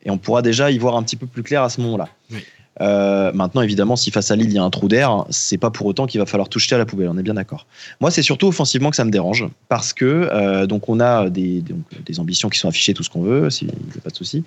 Et 0.05 0.11
on 0.11 0.19
pourra 0.19 0.41
déjà 0.41 0.71
y 0.71 0.79
voir 0.79 0.97
un 0.97 1.03
petit 1.03 1.17
peu 1.17 1.27
plus 1.27 1.43
clair 1.43 1.63
à 1.63 1.69
ce 1.69 1.81
moment-là. 1.81 2.09
Oui. 2.31 2.45
Euh, 2.81 3.33
maintenant, 3.33 3.63
évidemment, 3.63 3.97
si 3.97 4.11
face 4.11 4.31
à 4.31 4.37
Lille 4.37 4.49
il 4.49 4.55
y 4.55 4.59
a 4.59 4.63
un 4.63 4.71
trou 4.71 4.89
d'air, 4.89 5.25
c'est 5.31 5.59
pas 5.59 5.71
pour 5.71 5.87
autant 5.87 6.07
qu'il 6.07 6.21
va 6.21 6.27
falloir 6.27 6.49
tout 6.49 6.59
jeter 6.59 6.75
à 6.75 6.79
la 6.79 6.87
poubelle. 6.87 7.09
On 7.09 7.19
est 7.19 7.23
bien 7.23 7.35
d'accord. 7.35 7.67
Moi, 8.01 8.11
c'est 8.11 8.23
surtout 8.23 8.49
offensivement 8.49 8.91
que 8.91 8.97
ça 8.97 9.05
me 9.05 9.11
dérange 9.11 9.47
parce 9.69 9.93
que 9.93 10.05
euh, 10.33 10.67
donc 10.67 10.89
on 10.89 11.01
a 11.01 11.31
des, 11.31 11.61
donc, 11.63 11.79
des 12.05 12.21
ambitions 12.21 12.49
qui 12.49 12.59
sont 12.59 12.69
affichées, 12.69 12.95
tout 12.95 13.03
ce 13.03 13.11
qu'on 13.11 13.23
veut, 13.23 13.49
a 13.49 14.01
pas 14.03 14.11
de 14.11 14.17
souci. 14.17 14.45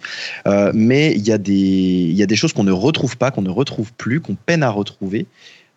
Euh, 0.47 0.71
mais 0.73 1.13
il 1.13 1.25
y 1.25 1.32
a 1.32 1.38
des 1.38 1.53
il 1.53 2.15
y 2.15 2.23
a 2.23 2.25
des 2.25 2.36
choses 2.36 2.53
qu'on 2.53 2.63
ne 2.63 2.71
retrouve 2.71 3.17
pas, 3.17 3.32
qu'on 3.32 3.41
ne 3.41 3.49
retrouve 3.49 3.91
plus, 3.93 4.19
qu'on 4.21 4.36
peine 4.36 4.63
à 4.63 4.69
retrouver. 4.69 5.25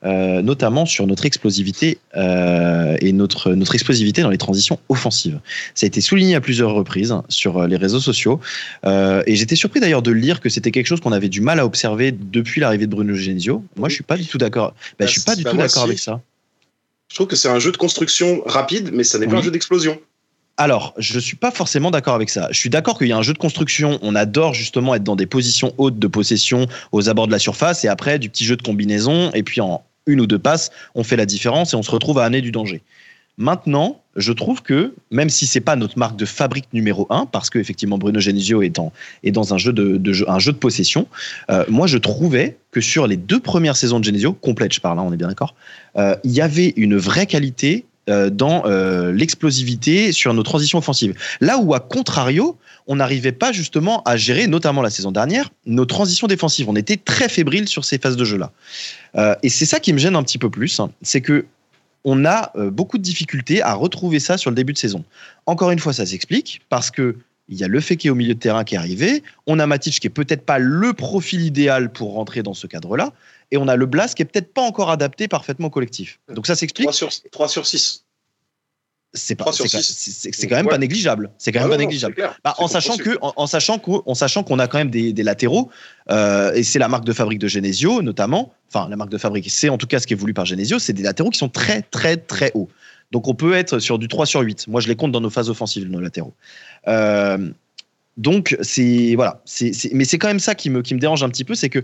Euh, 0.04 0.42
notamment 0.42 0.86
sur 0.86 1.06
notre 1.06 1.26
explosivité 1.26 1.98
euh, 2.16 2.96
et 3.00 3.12
notre, 3.12 3.54
notre 3.54 3.74
explosivité 3.74 4.22
dans 4.22 4.30
les 4.30 4.38
transitions 4.38 4.78
offensives. 4.88 5.40
Ça 5.74 5.84
a 5.84 5.88
été 5.88 6.00
souligné 6.00 6.34
à 6.34 6.40
plusieurs 6.40 6.72
reprises 6.72 7.14
sur 7.28 7.58
euh, 7.58 7.66
les 7.66 7.76
réseaux 7.76 8.00
sociaux 8.00 8.40
euh, 8.84 9.22
et 9.26 9.36
j'étais 9.36 9.56
surpris 9.56 9.80
d'ailleurs 9.80 10.02
de 10.02 10.10
lire 10.10 10.40
que 10.40 10.48
c'était 10.48 10.70
quelque 10.70 10.86
chose 10.86 11.00
qu'on 11.00 11.12
avait 11.12 11.28
du 11.28 11.40
mal 11.40 11.60
à 11.60 11.66
observer 11.66 12.12
depuis 12.12 12.60
l'arrivée 12.60 12.86
de 12.86 12.90
Bruno 12.90 13.14
Genesio. 13.14 13.64
Moi, 13.76 13.88
je 13.88 13.94
suis 13.94 14.04
pas 14.04 14.16
du 14.16 14.26
tout 14.26 14.38
d'accord. 14.38 14.74
Ben, 14.98 15.06
je 15.06 15.12
suis 15.12 15.20
pas 15.22 15.36
du 15.36 15.44
Bah, 15.44 15.50
tout 15.50 15.56
d'accord 15.56 15.84
avec 15.84 15.98
ça. 15.98 16.20
Je 17.08 17.14
trouve 17.14 17.26
que 17.26 17.36
c'est 17.36 17.48
un 17.48 17.58
jeu 17.58 17.72
de 17.72 17.76
construction 17.76 18.42
rapide, 18.46 18.90
mais 18.92 19.04
ça 19.04 19.18
n'est 19.18 19.26
pas 19.26 19.36
un 19.36 19.42
jeu 19.42 19.50
d'explosion. 19.50 20.00
Alors, 20.56 20.94
je 20.98 21.18
suis 21.18 21.36
pas 21.36 21.50
forcément 21.50 21.90
d'accord 21.90 22.14
avec 22.14 22.30
ça. 22.30 22.48
Je 22.50 22.58
suis 22.58 22.70
d'accord 22.70 22.98
qu'il 22.98 23.08
y 23.08 23.12
a 23.12 23.16
un 23.16 23.22
jeu 23.22 23.32
de 23.32 23.38
construction. 23.38 23.98
On 24.02 24.14
adore 24.14 24.54
justement 24.54 24.94
être 24.94 25.02
dans 25.02 25.16
des 25.16 25.26
positions 25.26 25.74
hautes 25.78 25.98
de 25.98 26.06
possession 26.06 26.66
aux 26.90 27.08
abords 27.08 27.26
de 27.26 27.32
la 27.32 27.38
surface 27.38 27.84
et 27.84 27.88
après 27.88 28.18
du 28.18 28.28
petit 28.28 28.44
jeu 28.44 28.56
de 28.56 28.62
combinaison. 28.62 29.30
Et 29.32 29.42
puis 29.42 29.60
en 29.60 29.82
une 30.06 30.20
ou 30.20 30.26
deux 30.26 30.38
passes, 30.38 30.70
on 30.94 31.04
fait 31.04 31.16
la 31.16 31.26
différence 31.26 31.72
et 31.72 31.76
on 31.76 31.82
se 31.82 31.90
retrouve 31.90 32.18
à 32.18 32.24
amener 32.24 32.40
du 32.40 32.52
danger. 32.52 32.82
Maintenant, 33.38 34.02
je 34.14 34.32
trouve 34.32 34.62
que 34.62 34.94
même 35.10 35.30
si 35.30 35.46
c'est 35.46 35.60
pas 35.60 35.74
notre 35.74 35.98
marque 35.98 36.16
de 36.16 36.26
fabrique 36.26 36.66
numéro 36.72 37.06
un, 37.08 37.24
parce 37.24 37.48
que 37.48 37.58
effectivement 37.58 37.96
Bruno 37.96 38.20
Genesio 38.20 38.62
est, 38.62 38.78
est 39.24 39.30
dans 39.30 39.54
un 39.54 39.58
jeu 39.58 39.72
de, 39.72 40.28
un 40.28 40.38
jeu 40.38 40.52
de 40.52 40.58
possession, 40.58 41.06
euh, 41.50 41.64
moi 41.68 41.86
je 41.86 41.96
trouvais 41.96 42.58
que 42.72 42.82
sur 42.82 43.06
les 43.06 43.16
deux 43.16 43.40
premières 43.40 43.76
saisons 43.76 44.00
de 44.00 44.04
Genesio, 44.04 44.34
complète 44.34 44.74
je 44.74 44.80
parle, 44.80 44.98
hein, 44.98 45.04
on 45.06 45.12
est 45.12 45.16
bien 45.16 45.28
d'accord, 45.28 45.54
euh, 45.96 46.14
il 46.24 46.32
y 46.32 46.42
avait 46.42 46.74
une 46.76 46.96
vraie 46.96 47.26
qualité 47.26 47.86
euh, 48.10 48.28
dans 48.28 48.64
l'explosivité 49.12 50.12
sur 50.12 50.34
nos 50.34 50.42
transitions 50.42 50.78
offensives. 50.78 51.14
Là 51.40 51.58
où, 51.58 51.72
à 51.72 51.80
contrario, 51.80 52.58
on 52.86 52.96
n'arrivait 52.96 53.32
pas 53.32 53.52
justement 53.52 54.02
à 54.04 54.16
gérer, 54.16 54.46
notamment 54.46 54.82
la 54.82 54.90
saison 54.90 55.12
dernière, 55.12 55.50
nos 55.66 55.84
transitions 55.84 56.26
défensives. 56.26 56.68
On 56.68 56.76
était 56.76 56.96
très 56.96 57.28
fébrile 57.28 57.68
sur 57.68 57.84
ces 57.84 57.98
phases 57.98 58.16
de 58.16 58.24
jeu-là. 58.24 58.52
Euh, 59.16 59.34
et 59.42 59.48
c'est 59.48 59.66
ça 59.66 59.80
qui 59.80 59.92
me 59.92 59.98
gêne 59.98 60.16
un 60.16 60.22
petit 60.22 60.38
peu 60.38 60.50
plus, 60.50 60.80
hein, 60.80 60.90
c'est 61.02 61.20
que 61.20 61.46
on 62.04 62.24
a 62.24 62.50
euh, 62.56 62.70
beaucoup 62.70 62.98
de 62.98 63.02
difficultés 63.02 63.62
à 63.62 63.74
retrouver 63.74 64.18
ça 64.18 64.36
sur 64.36 64.50
le 64.50 64.56
début 64.56 64.72
de 64.72 64.78
saison. 64.78 65.04
Encore 65.46 65.70
une 65.70 65.78
fois, 65.78 65.92
ça 65.92 66.04
s'explique 66.04 66.62
parce 66.68 66.90
que 66.90 67.16
il 67.48 67.58
y 67.58 67.64
a 67.64 67.68
le 67.68 67.80
fait 67.80 67.96
qui 67.96 68.06
est 68.06 68.10
au 68.10 68.14
milieu 68.14 68.34
de 68.34 68.38
terrain 68.38 68.64
qui 68.64 68.76
est 68.76 68.78
arrivé. 68.78 69.22
On 69.46 69.58
a 69.58 69.66
Matic 69.66 70.00
qui 70.00 70.06
est 70.06 70.10
peut-être 70.10 70.44
pas 70.46 70.58
le 70.58 70.92
profil 70.94 71.42
idéal 71.42 71.92
pour 71.92 72.14
rentrer 72.14 72.42
dans 72.42 72.54
ce 72.54 72.66
cadre-là. 72.66 73.12
Et 73.50 73.58
on 73.58 73.68
a 73.68 73.76
le 73.76 73.84
Blas 73.84 74.14
qui 74.14 74.22
est 74.22 74.24
peut-être 74.24 74.54
pas 74.54 74.62
encore 74.62 74.90
adapté 74.90 75.28
parfaitement 75.28 75.66
au 75.66 75.70
collectif. 75.70 76.18
Donc 76.32 76.46
ça 76.46 76.54
s'explique. 76.54 76.86
3 76.86 76.92
sur, 76.92 77.10
3 77.30 77.48
sur 77.48 77.66
6. 77.66 78.04
C'est 79.14 79.34
pas, 79.34 79.52
c'est 79.52 80.46
quand- 80.48 80.56
même 80.56 80.66
pas 80.68 80.78
négligeable. 80.78 81.30
C'est 81.36 81.52
quand 81.52 81.58
même 81.60 81.66
Ah 81.68 81.70
pas 81.72 81.76
non, 81.76 81.82
négligeable. 81.84 82.14
clair. 82.14 82.38
Bah, 82.42 82.54
en, 82.56 82.66
sachant 82.66 82.96
que, 82.96 83.18
en, 83.20 83.34
en 83.36 83.46
sachant 83.46 83.78
en 84.06 84.14
sachant 84.14 84.42
qu'on 84.42 84.58
a 84.58 84.66
quand 84.68 84.78
même 84.78 84.90
des, 84.90 85.12
des 85.12 85.22
latéraux, 85.22 85.70
euh, 86.10 86.54
et 86.54 86.62
c'est 86.62 86.78
la 86.78 86.88
marque 86.88 87.04
de 87.04 87.12
fabrique 87.12 87.38
de 87.38 87.46
Genesio 87.48 88.00
notamment, 88.00 88.54
enfin 88.72 88.88
la 88.88 88.96
marque 88.96 89.10
de 89.10 89.18
fabrique, 89.18 89.50
c'est 89.50 89.68
en 89.68 89.76
tout 89.76 89.86
cas 89.86 89.98
ce 90.00 90.06
qui 90.06 90.14
est 90.14 90.16
voulu 90.16 90.32
par 90.32 90.46
Genesio, 90.46 90.78
c'est 90.78 90.94
des 90.94 91.02
latéraux 91.02 91.28
qui 91.28 91.38
sont 91.38 91.50
très 91.50 91.82
très 91.82 92.16
très 92.16 92.52
hauts. 92.54 92.70
Donc 93.10 93.28
on 93.28 93.34
peut 93.34 93.52
être 93.52 93.80
sur 93.80 93.98
du 93.98 94.08
3 94.08 94.24
sur 94.24 94.40
8. 94.40 94.66
Moi 94.68 94.80
je 94.80 94.88
les 94.88 94.96
compte 94.96 95.12
dans 95.12 95.20
nos 95.20 95.28
phases 95.28 95.50
offensives, 95.50 95.86
nos 95.90 96.00
latéraux. 96.00 96.32
Euh, 96.88 97.50
donc 98.16 98.56
c'est 98.62 99.14
voilà, 99.14 99.42
c'est- 99.44 99.92
mais 99.92 100.04
c'est 100.06 100.18
quand 100.18 100.28
même 100.28 100.40
ça 100.40 100.54
qui 100.54 100.70
me, 100.70 100.80
qui 100.82 100.94
me 100.94 101.00
dérange 101.00 101.22
un 101.22 101.28
petit 101.28 101.44
peu, 101.44 101.54
c'est 101.54 101.68
que 101.70 101.82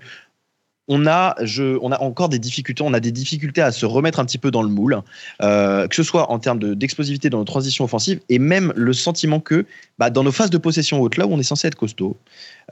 on 0.89 1.07
a, 1.07 1.35
je, 1.43 1.79
on 1.83 1.93
a 1.93 2.01
encore 2.01 2.29
des 2.29 2.39
difficultés, 2.39 2.83
on 2.83 2.95
a 2.95 3.01
des 3.01 3.13
difficultés 3.13 3.61
à 3.63 3.71
se 3.73 3.87
remettre 3.87 4.19
un 4.21 4.25
petit 4.25 4.39
peu 4.39 4.51
dans 4.51 4.63
le 4.63 4.69
moule, 4.69 5.01
euh, 5.43 5.87
que 5.87 5.95
ce 5.95 6.03
soit 6.03 6.31
en 6.31 6.39
termes 6.39 6.59
de- 6.59 6.75
d'explosivité 6.75 7.29
dans 7.31 7.39
nos 7.39 7.45
transitions 7.45 7.85
offensives 7.85 8.21
et 8.29 8.39
même 8.39 8.73
le 8.75 8.93
sentiment 8.93 9.41
que 9.41 9.67
bah, 9.99 10.11
dans 10.11 10.25
nos 10.25 10.33
phases 10.33 10.51
de 10.51 10.59
possession 10.59 11.01
haute, 11.01 11.17
là 11.19 11.27
où 11.27 11.33
on 11.33 11.39
est 11.39 11.43
censé 11.43 11.69
être 11.69 11.75
costaud, 11.77 12.17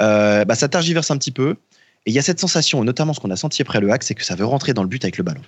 euh, 0.01 0.45
bah, 0.45 0.55
ça 0.55 0.69
targiverse 0.69 1.11
un 1.11 1.19
petit 1.19 1.31
peu. 1.31 1.57
Et 2.07 2.11
il 2.11 2.15
y 2.15 2.19
a 2.19 2.23
cette 2.23 2.39
sensation, 2.41 2.83
et 2.83 2.87
notamment 2.87 3.13
ce 3.15 3.21
qu'on 3.21 3.31
a 3.31 3.37
senti 3.37 3.63
après 3.63 3.81
le 3.81 3.91
hack, 3.91 4.03
c'est 4.03 4.15
que 4.15 4.25
ça 4.25 4.35
veut 4.37 4.45
rentrer 4.45 4.73
dans 4.75 4.83
le 4.83 4.89
but 4.89 5.05
avec 5.05 5.19
le 5.19 5.25
ballon. 5.25 5.43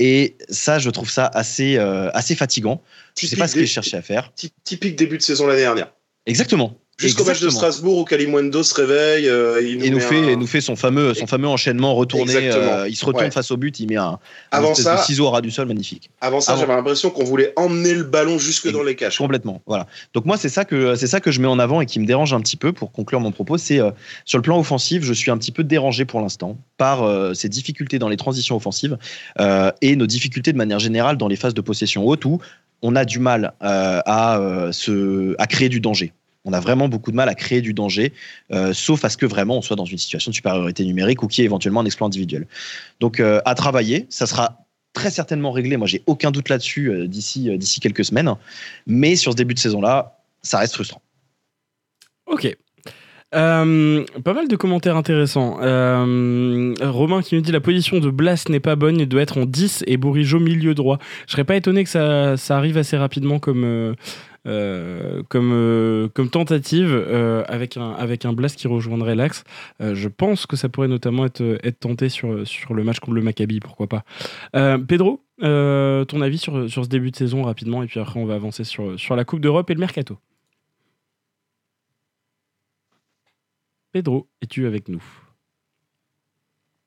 Et 0.00 0.36
ça, 0.48 0.80
je 0.80 0.90
trouve 0.90 1.08
ça 1.08 1.30
assez, 1.32 1.76
euh, 1.76 2.10
assez 2.14 2.34
fatigant. 2.34 2.82
Je 3.16 3.20
sais 3.22 3.26
Typique 3.28 3.38
pas 3.38 3.46
ce 3.48 3.54
que 3.54 3.60
je 3.60 3.66
cherchais 3.66 3.96
à 3.96 4.02
faire. 4.02 4.32
ty- 4.34 4.50
Typique 4.64 4.96
début 4.96 5.18
de 5.18 5.22
saison 5.22 5.46
l'année 5.46 5.60
dernière. 5.60 5.92
Exactement. 6.26 6.76
Jusqu'au 6.96 7.24
match 7.24 7.40
de. 7.40 7.50
Strasbourg 7.50 7.98
où 7.98 8.04
Kalimundo 8.04 8.62
se 8.62 8.72
réveille, 8.74 9.28
euh, 9.28 9.60
il 9.60 9.78
nous, 9.78 9.84
Et 9.84 9.90
nous 9.90 9.98
fait, 10.00 10.16
un- 10.18 10.28
et 10.28 10.36
nous 10.36 10.46
fait 10.46 10.60
son 10.60 10.76
fameux, 10.76 11.12
son 11.14 11.26
fameux 11.26 11.48
enchaînement 11.48 11.94
retourné. 11.94 12.32
Euh, 12.36 12.88
il 12.88 12.94
se 12.94 13.04
retourne 13.04 13.24
Ouais. 13.24 13.30
face 13.32 13.50
au 13.50 13.56
but, 13.56 13.80
il 13.80 13.88
met 13.88 13.96
un, 13.96 14.18
Avant 14.52 14.74
ça, 14.76 14.96
de 14.96 15.00
ciseau 15.02 15.26
au 15.26 15.30
ras 15.30 15.40
du 15.40 15.50
sol 15.50 15.66
magnifique. 15.66 16.08
avant 16.20 16.40
ça, 16.40 16.52
Avant. 16.52 16.60
j'avais 16.62 16.74
l'impression 16.74 17.10
qu'on 17.10 17.24
voulait 17.24 17.52
emmener 17.56 17.94
le 17.94 18.04
ballon 18.04 18.38
jusque 18.38 18.66
Et- 18.66 18.72
dans 18.72 18.82
les 18.84 18.94
caches. 18.94 19.18
Complètement. 19.18 19.60
Voilà. 19.66 19.86
Donc 20.14 20.24
moi, 20.24 20.36
c'est 20.36 20.48
ça 20.48 20.64
que 20.64 20.94
ça 20.94 21.20
que 21.20 21.30
je 21.32 21.40
mets 21.40 21.48
en 21.48 21.58
avant 21.58 21.80
et 21.80 21.86
qui 21.86 21.98
me 21.98 22.06
dérange 22.06 22.32
un 22.32 22.40
petit 22.40 22.56
peu 22.56 22.72
pour 22.72 22.92
conclure 22.92 23.18
mon 23.20 23.32
propos. 23.32 23.58
C'est 23.58 23.80
euh, 23.80 23.90
sur 24.24 24.38
le 24.38 24.42
plan 24.42 24.58
offensif, 24.58 25.02
je 25.04 25.12
suis 25.12 25.30
un 25.32 25.36
petit 25.38 25.52
peu 25.52 25.64
dérangé 25.64 26.04
pour 26.04 26.20
l'instant 26.20 26.56
par 26.76 27.04
ces 27.34 27.48
difficultés 27.48 27.98
dans 27.98 28.08
les 28.08 28.16
transitions 28.16 28.56
offensives 28.56 28.96
et 29.82 29.96
nos 29.96 30.06
difficultés 30.06 30.52
de 30.52 30.58
manière 30.58 30.78
générale 30.78 31.16
dans 31.16 31.28
les 31.28 31.36
phases 31.36 31.54
de 31.54 31.60
possession 31.60 32.06
haute 32.06 32.24
où 32.24 32.38
on 32.82 32.94
a 32.96 33.04
du 33.04 33.18
mal 33.18 33.52
à 33.60 34.68
se 34.72 35.34
à 35.38 35.46
créer 35.46 35.68
du 35.68 35.80
danger. 35.80 36.12
On 36.44 36.52
a 36.52 36.60
vraiment 36.60 36.88
beaucoup 36.88 37.10
de 37.10 37.16
mal 37.16 37.28
à 37.28 37.34
créer 37.34 37.62
du 37.62 37.72
danger, 37.72 38.12
euh, 38.52 38.74
sauf 38.74 39.04
à 39.04 39.08
ce 39.08 39.16
que 39.16 39.24
vraiment 39.24 39.58
on 39.58 39.62
soit 39.62 39.76
dans 39.76 39.86
une 39.86 39.98
situation 39.98 40.30
de 40.30 40.34
supériorité 40.34 40.84
numérique 40.84 41.22
ou 41.22 41.26
qu'il 41.26 41.42
y 41.42 41.44
ait 41.44 41.46
éventuellement 41.46 41.80
un 41.80 41.86
exploit 41.86 42.06
individuel. 42.06 42.46
Donc 43.00 43.18
euh, 43.18 43.40
à 43.46 43.54
travailler, 43.54 44.06
ça 44.10 44.26
sera 44.26 44.58
très 44.92 45.10
certainement 45.10 45.52
réglé. 45.52 45.76
Moi, 45.76 45.86
j'ai 45.86 46.02
aucun 46.06 46.30
doute 46.30 46.50
là-dessus 46.50 46.90
euh, 46.90 47.06
d'ici 47.08 47.56
d'ici 47.56 47.80
quelques 47.80 48.04
semaines. 48.04 48.30
Mais 48.86 49.16
sur 49.16 49.32
ce 49.32 49.36
début 49.36 49.54
de 49.54 49.58
saison-là, 49.58 50.18
ça 50.42 50.58
reste 50.58 50.74
frustrant. 50.74 51.00
Ok. 52.26 52.54
Pas 53.32 53.64
mal 53.64 54.46
de 54.46 54.54
commentaires 54.54 54.96
intéressants. 54.96 55.56
Romain 55.56 57.22
qui 57.22 57.34
nous 57.34 57.40
dit 57.40 57.50
la 57.50 57.60
position 57.60 57.98
de 57.98 58.08
Blas 58.08 58.44
n'est 58.48 58.60
pas 58.60 58.76
bonne, 58.76 59.00
il 59.00 59.08
doit 59.08 59.22
être 59.22 59.38
en 59.38 59.44
10 59.44 59.82
et 59.88 59.96
Bourigeau 59.96 60.38
milieu 60.38 60.72
droit. 60.74 60.98
Je 61.26 61.32
serais 61.32 61.42
pas 61.42 61.56
étonné 61.56 61.82
que 61.82 61.90
ça, 61.90 62.36
ça 62.36 62.56
arrive 62.56 62.78
assez 62.78 62.96
rapidement 62.96 63.40
comme, 63.40 63.96
comme, 64.44 65.52
euh, 65.52 66.08
comme 66.08 66.28
tentative 66.28 66.92
euh, 66.92 67.44
avec, 67.48 67.76
un, 67.76 67.90
avec 67.92 68.24
un 68.24 68.32
Blas 68.32 68.54
qui 68.54 68.68
rejoindrait 68.68 69.14
l'axe. 69.14 69.44
Euh, 69.80 69.94
je 69.94 70.08
pense 70.08 70.46
que 70.46 70.56
ça 70.56 70.68
pourrait 70.68 70.88
notamment 70.88 71.24
être, 71.24 71.58
être 71.62 71.80
tenté 71.80 72.08
sur, 72.08 72.46
sur 72.46 72.74
le 72.74 72.84
match 72.84 73.00
contre 73.00 73.14
le 73.14 73.22
Maccabi, 73.22 73.60
pourquoi 73.60 73.86
pas. 73.86 74.04
Euh, 74.54 74.78
Pedro, 74.78 75.22
euh, 75.42 76.04
ton 76.04 76.20
avis 76.20 76.38
sur, 76.38 76.70
sur 76.70 76.84
ce 76.84 76.88
début 76.88 77.10
de 77.10 77.16
saison 77.16 77.42
rapidement 77.42 77.82
et 77.82 77.86
puis 77.86 78.00
après 78.00 78.20
on 78.20 78.26
va 78.26 78.34
avancer 78.34 78.64
sur, 78.64 78.98
sur 78.98 79.16
la 79.16 79.24
Coupe 79.24 79.40
d'Europe 79.40 79.70
et 79.70 79.74
le 79.74 79.80
Mercato. 79.80 80.18
Pedro, 83.92 84.28
es-tu 84.42 84.66
avec 84.66 84.88
nous? 84.88 85.02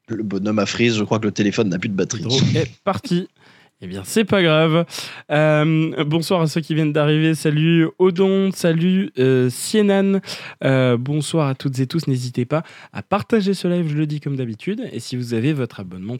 Le 0.10 0.24
bonhomme 0.24 0.60
a 0.60 0.66
frise, 0.66 0.98
je 0.98 1.04
crois 1.04 1.20
que 1.20 1.26
le 1.26 1.32
téléphone 1.32 1.70
n'a 1.70 1.80
plus 1.80 1.90
de 1.90 1.96
batterie. 1.96 2.24
Pedro 2.24 2.38
est 2.56 2.82
parti. 2.84 3.28
Eh 3.80 3.86
bien, 3.86 4.04
c'est 4.04 4.26
pas 4.26 4.42
grave. 4.42 4.86
Euh, 5.30 6.04
bonsoir 6.04 6.42
à 6.42 6.48
ceux 6.48 6.62
qui 6.62 6.74
viennent 6.74 6.94
d'arriver. 6.94 7.36
Salut 7.36 7.88
Odon, 8.00 8.52
salut 8.52 9.12
euh, 9.20 9.52
Sienan. 9.52 10.20
Euh, 10.64 10.98
bonsoir 10.98 11.48
à 11.48 11.54
toutes 11.54 11.78
et 11.78 11.86
tous. 11.86 12.08
N'hésitez 12.08 12.46
pas 12.46 12.64
à 12.92 13.04
partager 13.04 13.54
ce 13.54 13.68
live, 13.68 13.88
je 13.88 13.96
le 13.96 14.08
dis 14.08 14.20
comme 14.20 14.36
d'habitude. 14.36 14.90
Et 14.92 15.00
si 15.00 15.16
vous 15.16 15.36
avez 15.36 15.54
votre 15.54 15.80
abonnement 15.80 16.18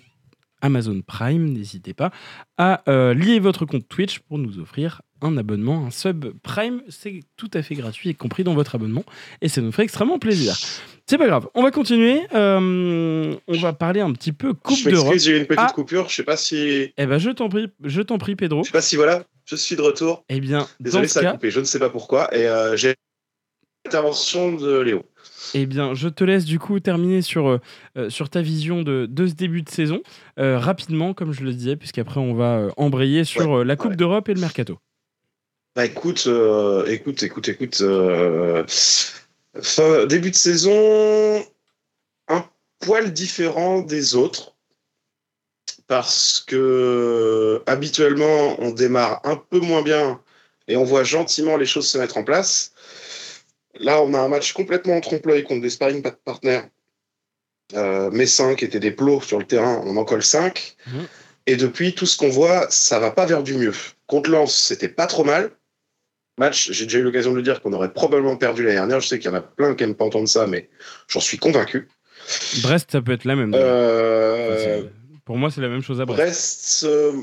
Amazon 0.62 1.02
Prime, 1.06 1.46
n'hésitez 1.54 1.94
pas 1.94 2.12
à 2.58 2.82
euh, 2.90 3.14
lier 3.14 3.40
votre 3.40 3.66
compte 3.66 3.88
Twitch 3.88 4.20
pour 4.20 4.38
nous 4.38 4.60
offrir 4.60 5.02
un 5.22 5.36
abonnement, 5.38 5.86
un 5.88 5.92
sub 5.92 6.26
Prime. 6.44 6.82
C'est 6.90 7.22
tout 7.38 7.50
à 7.54 7.62
fait 7.64 7.76
gratuit, 7.76 8.10
y 8.10 8.16
compris 8.16 8.44
dans 8.44 8.54
votre 8.54 8.76
abonnement. 8.76 9.04
Et 9.42 9.50
ça 9.50 9.62
nous 9.62 9.72
ferait 9.72 9.84
extrêmement 9.84 10.20
plaisir. 10.20 10.56
C'est 11.08 11.18
pas 11.18 11.28
grave. 11.28 11.48
On 11.56 11.64
va 11.64 11.72
continuer. 11.72 12.22
Euh, 12.34 13.36
on 13.48 13.58
va 13.60 13.74
parler 13.74 14.02
un 14.02 14.12
petit 14.14 14.32
peu 14.34 14.54
Coupe 14.54 14.84
d'Europe. 14.90 15.16
j'ai 15.18 15.32
eu 15.36 15.40
une 15.40 15.46
petite 15.46 15.62
Ah. 15.70 15.72
coupure. 15.74 16.10
Je 16.10 16.16
sais 16.16 16.24
pas 16.24 16.38
si, 16.38 16.92
Eh 16.98 17.06
ben, 17.06 17.18
je 17.18 17.30
t'en 17.32 17.50
prie, 17.50 17.68
je 17.84 18.02
t'en 18.02 18.18
prie, 18.18 18.36
Pedro. 18.36 18.64
je 18.64 18.68
sais 18.68 18.72
pas 18.74 18.82
si 18.82 18.96
voilà, 18.96 19.24
je 19.46 19.56
suis 19.56 19.76
de 19.76 19.82
retour. 19.82 20.24
Eh 20.30 20.40
bien, 20.40 20.68
Désolé, 20.80 21.08
ça 21.08 21.22
a 21.28 21.32
coupé. 21.34 21.50
Je 21.50 21.60
ne 21.60 21.66
sais 21.66 21.80
pas 21.80 21.90
pourquoi. 21.90 22.36
Et 22.36 22.46
euh, 22.48 22.76
j'ai 22.76 22.96
l'intervention 23.88 24.52
de 24.54 24.80
Léo. 24.80 25.04
eh 25.54 25.66
bien, 25.66 25.94
je 25.94 26.10
te 26.10 26.24
laisse 26.26 26.44
du 26.44 26.60
coup 26.60 26.80
terminer 26.82 27.22
sur, 27.22 27.48
euh, 27.48 27.62
euh, 27.98 28.10
sur 28.10 28.30
ta 28.30 28.42
vision 28.42 28.82
de, 28.84 29.08
de 29.10 29.28
ce 29.28 29.34
début 29.34 29.62
de 29.62 29.70
saison 29.70 30.02
euh, 30.40 30.60
rapidement, 30.60 31.14
comme 31.14 31.32
je 31.32 31.42
le 31.44 31.54
disais, 31.54 31.78
puisqu'après 31.78 32.20
on 32.20 32.34
va 32.34 32.58
euh, 32.58 32.70
embrayer 32.76 33.24
sur 33.24 33.64
la 33.64 33.76
Coupe 33.78 33.92
ouais. 33.92 33.96
d'Europe 33.96 34.28
et 34.28 34.34
le 34.34 34.42
mercato. 34.42 34.78
Bah 35.76 35.86
écoute, 35.86 36.28
écoute, 36.88 37.24
écoute, 37.24 37.48
écoute. 37.48 37.84
fin- 39.62 40.06
début 40.06 40.32
de 40.32 40.36
saison, 40.36 41.46
un 42.28 42.44
poil 42.80 43.14
différent 43.14 43.82
des 43.82 44.16
autres. 44.16 44.54
Parce 45.88 46.44
que 46.46 47.62
habituellement, 47.66 48.58
on 48.60 48.72
démarre 48.72 49.22
un 49.24 49.38
peu 49.38 49.60
moins 49.60 49.82
bien 49.84 50.20
et 50.68 50.76
on 50.76 50.84
voit 50.84 51.06
gentiment 51.06 51.56
les 51.56 51.66
choses 51.66 51.88
se 51.88 51.98
mettre 51.98 52.18
en 52.18 52.26
place. 52.26 52.74
Là, 53.80 54.02
on 54.02 54.14
a 54.14 54.20
un 54.20 54.28
match 54.28 54.54
complètement 54.54 54.98
en 54.98 55.02
trompe-l'œil 55.02 55.44
contre 55.44 55.62
des 55.62 55.70
sparring 55.70 56.04
partners. 56.26 56.62
Euh, 57.74 58.10
mes 58.12 58.26
5 58.26 58.64
étaient 58.64 58.80
des 58.80 58.92
plots 58.92 59.22
sur 59.22 59.40
le 59.40 59.46
terrain, 59.46 59.82
on 59.86 59.98
en 59.98 60.06
colle 60.06 60.24
5. 60.24 60.76
Mhm. 60.88 61.08
Et 61.48 61.56
depuis, 61.56 61.94
tout 61.94 62.06
ce 62.06 62.18
qu'on 62.18 62.30
voit, 62.30 62.68
ça 62.70 63.00
va 63.00 63.12
pas 63.12 63.26
vers 63.26 63.44
du 63.44 63.54
mieux. 63.54 63.74
Contre 64.06 64.30
Lens, 64.30 64.56
c'était 64.56 64.90
pas 64.90 65.08
trop 65.08 65.24
mal. 65.24 65.52
Match, 66.38 66.72
j'ai 66.72 66.86
déjà 66.86 67.00
eu 67.00 67.04
l'occasion 67.04 67.32
de 67.32 67.38
le 67.38 67.42
dire 67.42 67.62
qu'on 67.62 67.74
aurait 67.74 67.92
probablement 67.92 68.36
perdu 68.36 68.64
l'année 68.64 68.76
dernière. 68.76 69.00
Je 69.00 69.08
sais 69.08 69.18
qu'il 69.18 69.32
y 69.32 69.34
en 69.34 69.38
a 69.38 69.42
plein 69.42 69.74
qui 69.74 69.84
n'aiment 69.84 69.96
pas 69.96 70.06
entendre 70.06 70.28
ça, 70.28 70.46
mais 70.46 70.70
j'en 71.08 71.20
suis 71.20 71.38
convaincu. 71.38 71.88
Brest, 72.62 72.92
ça 72.92 73.02
peut 73.02 73.14
être 73.14 73.26
la 73.26 73.36
même. 73.36 73.54
Euh, 73.56 74.84
Pour 75.26 75.38
moi, 75.38 75.50
c'est 75.50 75.62
la 75.62 75.70
même 75.70 75.82
chose 75.82 76.00
à 76.00 76.06
Brest. 76.06 76.22
Brest, 76.22 76.84
euh, 76.84 77.14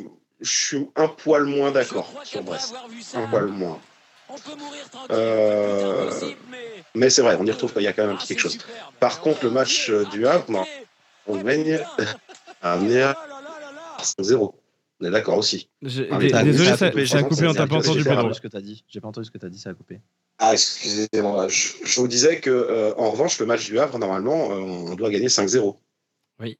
je 0.40 0.50
suis 0.50 0.86
un 0.96 1.08
poil 1.08 1.44
moins 1.44 1.70
d'accord 1.70 2.12
sur 2.24 2.42
Brest. 2.42 2.74
Un 3.14 3.26
poil 3.28 3.46
moins. 3.46 3.78
Euh, 5.10 6.10
Mais 6.94 7.10
c'est 7.10 7.22
vrai, 7.22 7.36
on 7.40 7.44
y 7.46 7.50
retrouve 7.50 7.72
quand 7.72 7.80
il 7.80 7.84
y 7.84 7.88
a 7.88 7.92
quand 7.92 8.02
même 8.06 8.14
un 8.14 8.16
petit 8.16 8.28
quelque 8.28 8.40
chose. 8.40 8.58
Par 9.00 9.20
contre, 9.20 9.44
le 9.44 9.50
match 9.50 9.90
euh, 9.90 10.04
du 10.06 10.26
Havre, 10.26 10.50
non, 10.50 10.64
on 11.26 11.36
gagne 11.38 11.80
à 12.62 12.76
venir 12.76 13.14
5-0. 14.00 14.54
On 15.00 15.06
est 15.06 15.10
d'accord 15.10 15.36
aussi. 15.38 15.68
Ah, 16.10 16.18
Désolé, 16.42 16.76
ça 16.76 16.86
a 16.86 17.22
coupé, 17.22 17.46
on 17.46 17.54
t'a 17.54 17.66
pas 17.66 17.76
entendu, 17.76 17.98
Pedro. 17.98 18.14
différent. 18.14 18.32
ce 18.32 18.40
que 18.40 18.48
t'as 18.48 18.60
dit. 18.60 18.84
J'ai 18.88 19.00
pas 19.00 19.08
entendu 19.08 19.26
ce 19.26 19.30
que 19.30 19.38
t'as 19.38 19.48
dit, 19.48 19.58
ça 19.58 19.70
a 19.70 19.74
coupé. 19.74 20.00
Ah, 20.38 20.52
excusez-moi. 20.52 21.48
Je, 21.48 21.68
je 21.84 22.00
vous 22.00 22.08
disais 22.08 22.40
que, 22.40 22.50
euh, 22.50 22.94
en 22.96 23.10
revanche, 23.10 23.38
le 23.38 23.46
match 23.46 23.66
du 23.66 23.78
Havre, 23.78 23.98
normalement, 23.98 24.50
euh, 24.50 24.54
on 24.56 24.94
doit 24.94 25.10
gagner 25.10 25.28
5-0. 25.28 25.76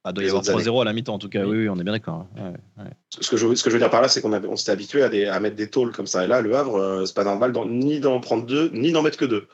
Ah, 0.05 0.13
doit 0.13 0.25
y 0.25 0.29
avoir 0.29 0.41
autres 0.43 0.51
années. 0.51 0.63
3-0 0.63 0.81
à 0.83 0.85
la 0.85 0.93
mi-temps 0.93 1.15
en 1.15 1.19
tout 1.19 1.29
cas. 1.29 1.45
Oui. 1.45 1.51
Oui, 1.51 1.59
oui, 1.63 1.69
on 1.69 1.79
est 1.79 1.85
bien 1.85 1.93
d'accord. 1.93 2.27
Ouais, 2.37 2.83
ouais. 2.85 2.91
Ce 3.21 3.29
que, 3.31 3.37
je, 3.37 3.55
ce 3.55 3.63
que 3.65 3.71
je 3.71 3.75
veux 3.75 3.81
dire 3.81 3.91
par 3.91 4.01
là, 4.03 4.09
c'est 4.09 4.21
qu'on 4.21 4.33
avait- 4.33 4.49
on 4.49 4.57
s'était 4.57 4.71
habitué 4.73 5.03
à, 5.03 5.09
des- 5.09 5.27
à 5.27 5.39
mettre 5.41 5.57
des 5.57 5.69
tôles 5.69 5.93
comme 5.93 6.07
ça. 6.07 6.25
Et 6.25 6.27
là, 6.29 6.41
le 6.41 6.55
Havre, 6.57 6.77
euh, 6.77 7.05
c'est 7.07 7.15
pas 7.15 7.25
normal 7.25 7.53
ni 7.69 8.01
d'en 8.01 8.21
prendre 8.21 8.47
deux, 8.47 8.71
ni 8.73 8.93
d'en 8.93 9.03
mettre 9.03 9.19
que 9.19 9.25
deux. 9.25 9.47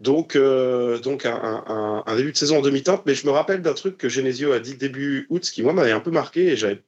Donc, 0.00 0.34
euh, 0.36 0.98
donc 0.98 1.24
un, 1.26 1.34
un- 1.34 1.64
un- 1.68 2.02
un 2.06 2.16
début 2.16 2.32
de 2.32 2.36
saison 2.36 2.58
en 2.58 2.62
demi-teinte. 2.62 3.02
Mais 3.06 3.14
je 3.14 3.26
me 3.26 3.32
rappelle 3.32 3.62
d'un 3.62 3.74
truc 3.74 3.96
que 3.98 4.08
Genesio 4.08 4.52
a 4.52 4.58
dit 4.60 4.76
début 4.76 5.26
août, 5.30 5.44
ce 5.44 5.52
qui, 5.52 5.62
moi, 5.62 5.72
m'avait 5.72 5.92
un 5.92 6.00
peu 6.00 6.10
marqué. 6.10 6.48
Et 6.48 6.56
j'avais, 6.56 6.82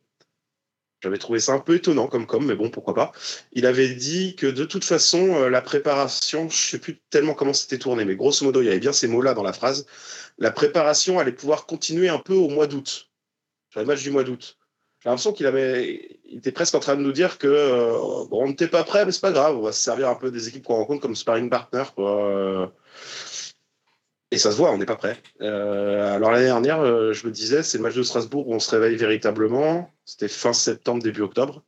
j'avais 1.03 1.19
trouvé 1.19 1.41
ça 1.41 1.53
un 1.53 1.59
peu 1.59 1.75
étonnant 1.75 2.07
comme 2.07 2.27
com, 2.27 2.45
mais 2.45 2.55
bon, 2.55 2.71
pourquoi 2.71 2.95
pas. 2.95 3.13
Il 3.53 3.67
avait 3.67 3.95
dit 3.95 4.35
que 4.37 4.47
de 4.47 4.65
toute 4.65 4.85
façon, 4.85 5.37
euh, 5.37 5.49
la 5.51 5.61
préparation, 5.61 6.49
je 6.49 6.57
sais 6.57 6.79
plus 6.79 7.01
tellement 7.11 7.35
comment 7.35 7.53
c'était 7.53 7.79
tourné, 7.79 8.05
mais 8.05 8.17
grosso 8.17 8.45
modo, 8.45 8.63
il 8.63 8.67
y 8.67 8.69
avait 8.69 8.79
bien 8.79 8.93
ces 8.93 9.09
mots-là 9.09 9.35
dans 9.35 9.43
la 9.43 9.53
phrase. 9.53 9.87
La 10.39 10.51
préparation 10.51 11.19
allait 11.19 11.33
pouvoir 11.33 11.67
continuer 11.67 12.09
un 12.09 12.19
peu 12.19 12.35
au 12.35 12.49
mois 12.49 12.67
d'août, 12.67 13.11
sur 13.71 13.81
les 13.81 13.87
matchs 13.87 14.03
du 14.03 14.11
mois 14.11 14.25
d'août. 14.25 14.59
J'ai 15.01 15.11
l'impression 15.11 15.33
qu'il 15.33 15.47
avait, 15.47 16.19
il 16.25 16.39
était 16.39 16.53
presque 16.53 16.75
en 16.75 16.81
train 16.81 16.97
de 16.97 17.03
nous 17.03 17.13
dire 17.13 17.39
que 17.39 17.47
euh, 17.47 18.25
bon, 18.31 18.45
on 18.45 18.49
n'était 18.49 18.67
pas 18.67 18.83
prêt, 18.83 19.05
mais 19.05 19.13
c'est 19.13 19.21
pas 19.21 19.33
grave, 19.33 19.57
on 19.57 19.63
va 19.63 19.73
se 19.73 19.83
servir 19.83 20.09
un 20.09 20.15
peu 20.15 20.31
des 20.31 20.49
équipes 20.49 20.65
qu'on 20.65 20.77
rencontre 20.77 21.03
comme 21.03 21.15
sparring 21.15 21.51
partner. 21.51 21.85
Quoi. 21.95 22.73
Et 24.33 24.39
ça 24.39 24.51
se 24.51 24.57
voit, 24.57 24.73
on 24.73 24.79
n'est 24.79 24.87
pas 24.87 24.97
prêt. 24.97 25.23
Euh, 25.41 26.15
alors 26.17 26.33
l'année 26.33 26.47
dernière, 26.47 26.81
euh, 26.81 27.13
je 27.13 27.27
me 27.27 27.33
disais, 27.33 27.63
c'est 27.63 27.79
le 27.79 27.83
match 27.85 27.95
de 27.95 28.03
Strasbourg 28.03 28.49
où 28.49 28.55
on 28.55 28.59
se 28.59 28.71
réveille 28.73 28.97
véritablement. 28.97 29.91
C'était 30.05 30.29
fin 30.29 30.53
septembre, 30.53 31.03
début 31.03 31.21
octobre, 31.23 31.63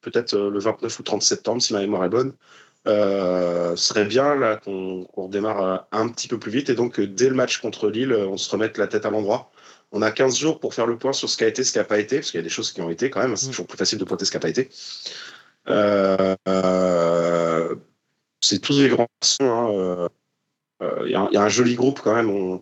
peut-être 0.00 0.34
euh, 0.34 0.50
le 0.50 0.58
29 0.58 0.98
ou 0.98 1.02
30 1.04 1.22
septembre 1.22 1.62
si 1.62 1.72
ma 1.72 1.78
mémoire 1.80 2.04
est 2.04 2.08
bonne. 2.08 2.34
Ce 2.84 3.74
serait 3.76 4.04
bien 4.04 4.34
là 4.34 4.56
qu'on 4.56 5.06
redémarre 5.16 5.86
un 5.92 6.08
petit 6.08 6.26
peu 6.26 6.38
plus 6.38 6.50
vite 6.50 6.68
et 6.70 6.74
donc 6.74 7.00
dès 7.00 7.28
le 7.28 7.34
match 7.36 7.58
contre 7.60 7.88
Lille, 7.88 8.12
on 8.12 8.36
se 8.36 8.50
remette 8.50 8.76
la 8.78 8.88
tête 8.88 9.06
à 9.06 9.10
l'endroit. 9.10 9.52
On 9.92 10.02
a 10.02 10.10
15 10.10 10.36
jours 10.36 10.58
pour 10.58 10.74
faire 10.74 10.86
le 10.86 10.98
point 10.98 11.12
sur 11.12 11.28
ce 11.28 11.36
qui 11.36 11.44
a 11.44 11.46
été, 11.46 11.62
ce 11.62 11.70
qui 11.72 11.78
n'a 11.78 11.84
pas 11.84 11.98
été, 12.00 12.16
parce 12.16 12.30
qu'il 12.32 12.38
y 12.38 12.40
a 12.40 12.44
des 12.44 12.48
choses 12.48 12.72
qui 12.72 12.80
ont 12.82 12.90
été 12.90 13.10
quand 13.10 13.20
même. 13.20 13.36
C'est 13.36 13.46
Mm. 13.46 13.50
toujours 13.50 13.66
plus 13.68 13.78
facile 13.78 13.98
de 13.98 14.04
pointer 14.04 14.24
ce 14.24 14.30
qui 14.32 14.36
n'a 14.36 14.40
pas 14.40 14.48
été. 14.48 14.68
C'est 18.40 18.58
tous 18.60 18.78
des 18.78 18.88
grands 18.88 19.06
garçons. 19.20 19.44
hein, 19.44 20.08
Il 21.04 21.10
y, 21.10 21.14
a 21.14 21.20
un- 21.20 21.28
il 21.30 21.34
y 21.34 21.36
a 21.36 21.42
un 21.42 21.48
joli 21.48 21.74
groupe 21.74 22.00
quand 22.02 22.14
même. 22.14 22.60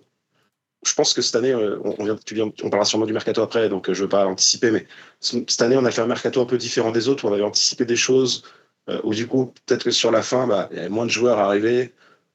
Je 0.87 0.95
pense 0.95 1.13
que 1.13 1.21
cette 1.21 1.37
année, 1.37 1.53
euh, 1.53 1.79
on, 1.85 2.71
parlera 2.71 2.85
sûrement 2.87 3.05
du 3.05 3.13
mercato 3.13 3.43
après, 3.43 3.69
donc 3.69 3.89
euh, 3.91 3.95
je 3.95 4.01
ne 4.01 4.05
veux 4.05 4.09
pas 4.09 4.27
anticiper, 4.27 4.71
mais 4.71 4.87
cette 5.21 5.61
année, 5.61 5.77
on 5.77 5.85
a 5.85 5.91
fait 5.91 6.01
un 6.01 6.07
mercato 6.07 6.41
un 6.41 6.47
peu 6.47 6.57
différent 6.57 6.91
des 6.91 7.09
autres, 7.09 7.25
où 7.25 7.29
on 7.29 7.35
avait 7.35 7.43
anticipé 7.43 7.85
des 7.85 7.97
choses, 7.97 8.45
euh, 8.89 8.99
où 9.05 9.15
du 9.15 9.27
coup, 9.27 9.53
peut-être 9.67 9.85
que 9.85 9.91
sur 9.91 10.11
la 10.11 10.23
fin, 10.23 10.47
bah, 10.47 10.69
il 10.71 10.79
y 10.79 10.81
avait 10.81 10.89
moins 10.89 11.05
de 11.05 11.11
joueurs 11.11 11.39
arrivés, 11.39 11.93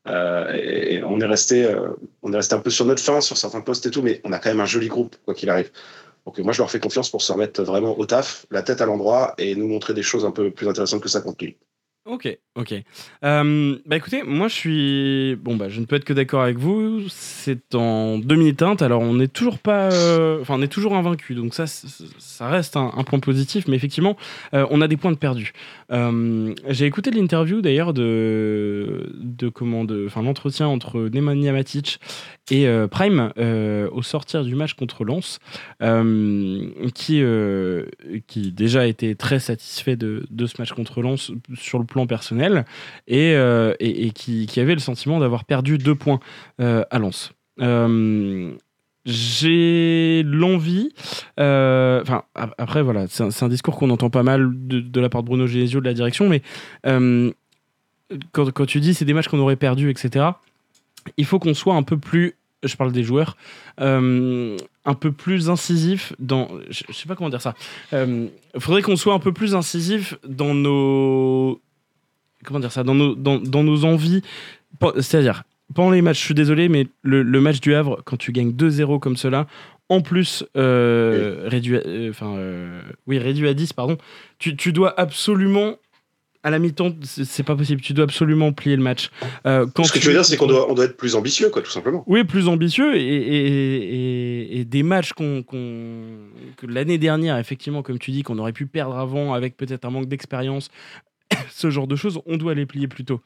euh, 0.08 0.52
et, 0.54 1.04
on 1.04 1.20
est 1.20 1.26
resté, 1.26 1.66
euh, 1.66 1.90
on 2.22 2.32
est 2.34 2.36
resté 2.38 2.54
un 2.56 2.60
peu 2.60 2.70
sur 2.70 2.86
notre 2.86 3.02
fin 3.02 3.20
sur 3.22 3.38
certains 3.38 3.62
postes 3.62 3.86
et 3.88 3.92
tout, 3.92 4.04
mais 4.04 4.22
on 4.24 4.32
a 4.32 4.38
quand 4.40 4.50
même 4.50 4.60
un 4.62 4.66
joli 4.68 4.88
groupe, 4.90 5.16
quoi 5.26 5.34
qu'il 5.34 5.50
arrive. 5.50 5.72
Donc 6.26 6.40
euh, 6.40 6.44
moi, 6.44 6.54
je 6.54 6.60
leur 6.60 6.70
fais 6.70 6.80
confiance 6.80 7.10
pour 7.10 7.24
se 7.24 7.32
remettre 7.32 7.64
vraiment 7.64 7.98
au 7.98 8.06
taf, 8.06 8.46
la 8.52 8.62
tête 8.62 8.82
à 8.82 8.86
l'endroit, 8.86 9.34
et 9.40 9.56
nous 9.56 9.68
montrer 9.68 9.96
des 9.96 10.04
choses 10.04 10.26
un 10.26 10.32
peu 10.32 10.52
plus 10.52 10.68
intéressantes 10.68 11.02
que 11.02 11.10
ça 11.10 11.22
contre. 11.22 11.46
Ok, 12.08 12.38
ok. 12.56 12.72
Euh, 13.24 13.80
bah 13.88 13.96
écoutez, 13.96 14.22
moi 14.22 14.48
je 14.48 14.54
suis. 14.54 15.36
Bon, 15.38 15.56
bah 15.56 15.70
je 15.70 15.80
ne 15.80 15.88
peux 15.88 15.96
être 15.96 16.04
que 16.04 16.14
d'accord 16.14 16.44
avec 16.44 16.60
vous. 16.60 17.02
C'est 17.10 17.74
en 17.74 18.20
demi-teinte, 18.20 18.84
alors 18.84 19.02
on 19.02 19.16
n'est 19.16 19.28
toujours 19.28 19.58
pas. 19.58 19.92
euh, 19.92 20.40
Enfin, 20.40 20.54
on 20.56 20.62
est 20.62 20.68
toujours 20.68 20.96
invaincu, 20.96 21.34
donc 21.34 21.56
ça, 21.56 21.66
ça 21.66 22.48
reste 22.48 22.78
un, 22.78 22.92
point 23.08 23.18
positif, 23.18 23.68
mais 23.68 23.76
effectivement, 23.76 24.18
euh, 24.54 24.68
on 24.70 24.82
a 24.82 24.88
des 24.88 24.98
points 24.98 25.14
de 25.14 25.18
perdus. 25.18 25.54
Euh, 25.92 26.54
J'ai 26.70 26.86
écouté 26.86 27.10
l'interview 27.10 27.62
d'ailleurs 27.62 27.92
de. 27.92 29.12
de 29.16 29.50
comment 29.50 29.84
de. 29.84 30.06
Enfin, 30.06 30.22
l'entretien 30.22 30.68
entre 30.68 31.10
Nemanja 31.12 31.54
Matic 31.54 32.00
et 32.52 32.68
Prime 32.92 33.32
au 33.92 34.04
sortir 34.04 34.44
du 34.44 34.54
match 34.54 34.76
contre 34.76 35.06
Lens, 35.06 35.40
qui, 36.94 37.24
qui 38.28 38.52
déjà 38.52 38.86
était 38.86 39.16
très 39.16 39.40
satisfait 39.40 39.96
de, 39.96 40.28
de 40.30 40.46
ce 40.46 40.54
match 40.60 40.72
contre 40.74 41.02
Lens 41.02 41.32
sur 41.56 41.80
le 41.80 41.86
plan 41.86 41.95
personnel 42.06 42.66
et, 43.08 43.34
euh, 43.36 43.74
et, 43.80 44.08
et 44.08 44.12
qui, 44.12 44.46
qui 44.46 44.60
avait 44.60 44.74
le 44.74 44.80
sentiment 44.82 45.20
d'avoir 45.20 45.46
perdu 45.46 45.78
deux 45.78 45.96
points 45.96 46.20
euh, 46.60 46.84
à 46.92 47.00
Lens. 47.00 47.32
Euh, 47.62 48.52
j'ai 49.06 50.24
l'envie, 50.26 50.90
enfin 51.38 52.24
ap- 52.36 52.56
après 52.58 52.82
voilà, 52.82 53.06
c'est 53.08 53.24
un, 53.24 53.30
un 53.46 53.50
discours 53.50 53.78
qu'on 53.78 53.90
entend 53.92 54.10
pas 54.10 54.24
mal 54.24 54.50
de, 54.52 55.00
la 55.00 55.10
part 55.10 55.22
de 55.24 55.28
Bruno 55.28 55.48
Genesio 55.48 55.80
de 55.80 55.86
la 55.86 55.94
direction, 55.94 56.28
mais 56.28 56.42
quand, 58.32 58.52
quand 58.52 58.66
tu 58.66 58.80
dis 58.80 58.94
c'est 58.94 59.06
des 59.06 59.14
matchs 59.14 59.28
qu'on 59.28 59.40
aurait 59.40 59.56
perdus, 59.56 59.90
etc., 59.90 60.26
il 61.18 61.26
faut 61.26 61.38
qu'on 61.40 61.54
soit 61.54 61.76
un 61.76 61.84
peu 61.84 61.98
plus, 61.98 62.34
je 62.64 62.76
parle 62.76 62.92
des 62.92 63.04
joueurs, 63.04 63.38
un 63.78 64.94
peu 65.00 65.12
plus 65.12 65.50
incisif 65.52 66.14
dans, 66.18 66.48
je, 66.70 66.84
je 66.90 66.94
sais 66.94 67.08
pas 67.08 67.16
comment 67.16 67.30
dire 67.30 67.42
ça, 67.42 67.54
il 67.92 68.30
faudrait 68.60 68.82
qu'on 68.82 68.96
soit 68.96 69.14
un 69.14 69.20
peu 69.20 69.34
plus 69.34 69.54
incisif 69.54 70.16
dans 70.28 70.56
nos, 70.56 71.62
comment 72.46 72.60
dire 72.60 72.72
ça, 72.72 72.84
dans 72.84 72.96
nos, 72.96 73.16
dans, 73.16 73.38
dans 73.40 73.64
nos 73.64 73.84
envies, 73.86 74.22
c'est-à-dire 75.00 75.44
pendant 75.74 75.90
les 75.92 76.02
matchs, 76.02 76.20
je 76.20 76.26
suis 76.26 76.34
désolé, 76.36 76.70
mais 76.70 76.88
le, 77.02 77.24
le 77.24 77.42
match 77.42 77.60
du 77.60 77.74
Havre, 77.74 78.02
quand 78.06 78.18
tu 78.18 78.32
gagnes 78.32 78.52
2-0 78.52 79.00
comme 79.00 79.18
cela, 79.18 79.48
en 79.90 80.02
plus 80.02 80.44
euh, 80.56 81.44
réduit, 81.48 81.78
à- 81.78 81.82
euh, 81.88 82.10
enfin, 82.12 82.36
euh, 82.38 82.82
oui, 83.08 83.18
réduit 83.18 83.48
à 83.48 83.54
10, 83.54 83.74
pardon, 83.74 83.98
tu, 84.38 84.56
tu 84.56 84.72
dois 84.72 84.94
absolument 85.00 85.76
à 86.44 86.52
la 86.52 86.60
mi-temps, 86.60 86.94
c'est 87.02 87.42
pas 87.42 87.56
possible. 87.56 87.82
Tu 87.82 87.94
dois 87.94 88.04
absolument 88.04 88.54
plier 88.54 88.76
le 88.76 88.84
match. 88.84 89.10
Euh, 89.48 89.66
quand 89.74 89.84
Ce 89.86 89.92
que 89.92 89.98
tu 89.98 90.06
veux 90.06 90.14
dire, 90.14 90.24
c'est 90.24 90.38
qu'on 90.38 90.46
doit, 90.46 90.70
on 90.70 90.76
doit 90.76 90.86
être 90.86 90.96
plus 90.98 91.16
ambitieux, 91.16 91.50
quoi, 91.50 91.64
tout 91.64 91.72
simplement. 91.72 92.04
oui, 92.06 92.24
plus 92.24 92.48
ambitieux 92.48 92.96
et, 92.96 93.02
et- 93.02 93.78
et- 94.58 94.60
et 94.60 94.66
des 94.66 94.84
matchs 94.84 95.14
qu'on, 95.14 95.42
qu'on- 95.42 96.20
que 96.58 96.68
l'année 96.68 97.00
dernière, 97.00 97.40
effectivement, 97.40 97.82
comme 97.82 97.98
tu 97.98 98.12
dis, 98.12 98.22
qu'on 98.22 98.38
aurait 98.38 98.54
pu 98.54 98.68
perdre 98.68 98.96
avant 98.96 99.34
avec 99.34 99.58
peut-être 99.58 99.86
un 99.86 99.90
manque 99.90 100.08
d'expérience, 100.08 100.70
ce 101.50 101.70
genre 101.70 101.88
de 101.88 101.96
choses, 101.96 102.20
on 102.26 102.38
doit 102.38 102.54
les 102.54 102.66
plier 102.66 102.88
plus 102.88 103.06
tôt. 103.06 103.22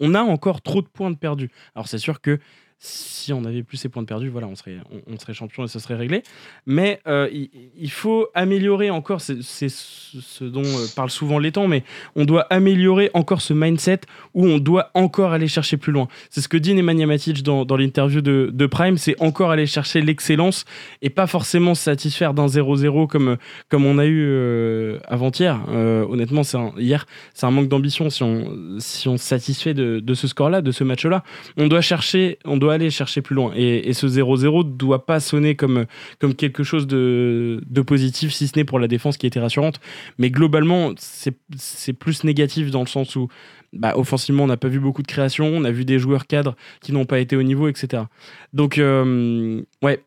On 0.00 0.14
a 0.14 0.20
encore 0.20 0.60
trop 0.60 0.82
de 0.82 0.88
points 0.88 1.10
de 1.10 1.16
perdus. 1.16 1.50
Alors 1.74 1.88
c'est 1.88 1.98
sûr 1.98 2.20
que 2.20 2.38
si 2.84 3.32
on 3.32 3.44
avait 3.44 3.62
plus 3.62 3.78
ces 3.78 3.88
points 3.88 4.02
de 4.02 4.06
perdus, 4.06 4.28
voilà, 4.28 4.46
on 4.46 4.54
serait, 4.54 4.76
on, 5.06 5.18
serait 5.18 5.32
champion 5.32 5.64
et 5.64 5.68
ce 5.68 5.78
serait 5.78 5.94
réglé. 5.94 6.22
Mais 6.66 7.00
euh, 7.06 7.28
il, 7.32 7.90
faut 7.90 8.28
améliorer 8.34 8.90
encore, 8.90 9.22
c'est, 9.22 9.40
ce 9.40 10.44
dont 10.44 10.62
euh, 10.62 10.86
parlent 10.94 11.10
souvent 11.10 11.40
temps, 11.50 11.66
mais 11.66 11.82
on 12.14 12.26
doit 12.26 12.46
améliorer 12.50 13.10
encore 13.14 13.40
ce 13.40 13.54
mindset 13.54 14.00
où 14.34 14.46
on 14.46 14.58
doit 14.58 14.90
encore 14.92 15.32
aller 15.32 15.48
chercher 15.48 15.78
plus 15.78 15.92
loin. 15.92 16.08
C'est 16.28 16.42
ce 16.42 16.48
que 16.48 16.58
dit 16.58 16.74
Nemanja 16.74 17.06
Matic 17.06 17.42
dans, 17.42 17.64
dans 17.64 17.76
l'interview 17.76 18.20
de, 18.20 18.66
Prime, 18.66 18.98
c'est 18.98 19.20
encore 19.20 19.50
aller 19.50 19.66
chercher 19.66 20.02
l'excellence 20.02 20.64
et 21.00 21.10
pas 21.10 21.26
forcément 21.26 21.74
se 21.74 21.82
satisfaire 21.82 22.34
d'un 22.34 22.46
0-0 22.46 23.06
comme, 23.06 23.36
comme 23.68 23.86
on 23.86 23.98
a 23.98 24.04
eu 24.04 24.22
euh, 24.26 24.98
avant-hier. 25.06 25.60
Euh, 25.68 26.04
honnêtement, 26.06 26.42
un- 26.54 26.72
hier, 26.78 27.06
c'est 27.32 27.46
un 27.46 27.50
manque 27.50 27.68
d'ambition 27.68 28.10
si 28.10 28.22
on, 28.22 28.76
si 28.78 29.08
on 29.08 29.16
se 29.16 29.24
satisfait 29.24 29.74
de, 29.74 30.00
de 30.00 30.14
ce 30.14 30.28
score-là, 30.28 30.60
de 30.60 30.72
ce 30.72 30.84
match-là. 30.84 31.22
On 31.56 31.68
doit 31.68 31.80
chercher, 31.80 32.38
on 32.44 32.56
doit 32.56 32.73
aller 32.74 32.90
chercher 32.90 33.22
plus 33.22 33.34
loin. 33.34 33.52
Et, 33.56 33.92
ce 33.92 34.06
0-0 34.06 34.64
ne 34.66 34.70
doit 34.76 35.06
pas 35.06 35.20
sonner 35.20 35.54
comme, 35.54 35.86
comme 36.18 36.34
quelque 36.34 36.64
chose 36.64 36.86
de, 36.86 37.62
de 37.66 37.80
positif, 37.82 38.32
si 38.32 38.48
ce 38.48 38.58
n'est 38.58 38.64
pour 38.64 38.78
la 38.78 38.88
défense 38.88 39.16
qui 39.16 39.26
était 39.26 39.40
rassurante. 39.40 39.80
Mais 40.18 40.30
globalement, 40.30 40.92
c'est 40.98 41.92
plus 41.92 42.24
négatif 42.24 42.70
dans 42.70 42.80
le 42.80 42.86
sens 42.86 43.16
où 43.16 43.28
bah, 43.72 43.94
offensivement, 43.96 44.44
on 44.44 44.48
n'a 44.48 44.56
pas 44.56 44.68
vu 44.68 44.80
beaucoup 44.80 45.02
de 45.02 45.06
création, 45.06 45.46
on 45.46 45.64
a 45.64 45.70
vu 45.70 45.84
des 45.84 45.98
joueurs 45.98 46.26
cadres 46.26 46.56
qui 46.80 46.92
n'ont 46.92 47.06
pas 47.06 47.18
été 47.18 47.36
au 47.36 47.42
niveau, 47.42 47.68
etc. 47.68 48.04
Donc, 48.52 48.78
euh, 48.78 49.62
ouais, 49.82 50.02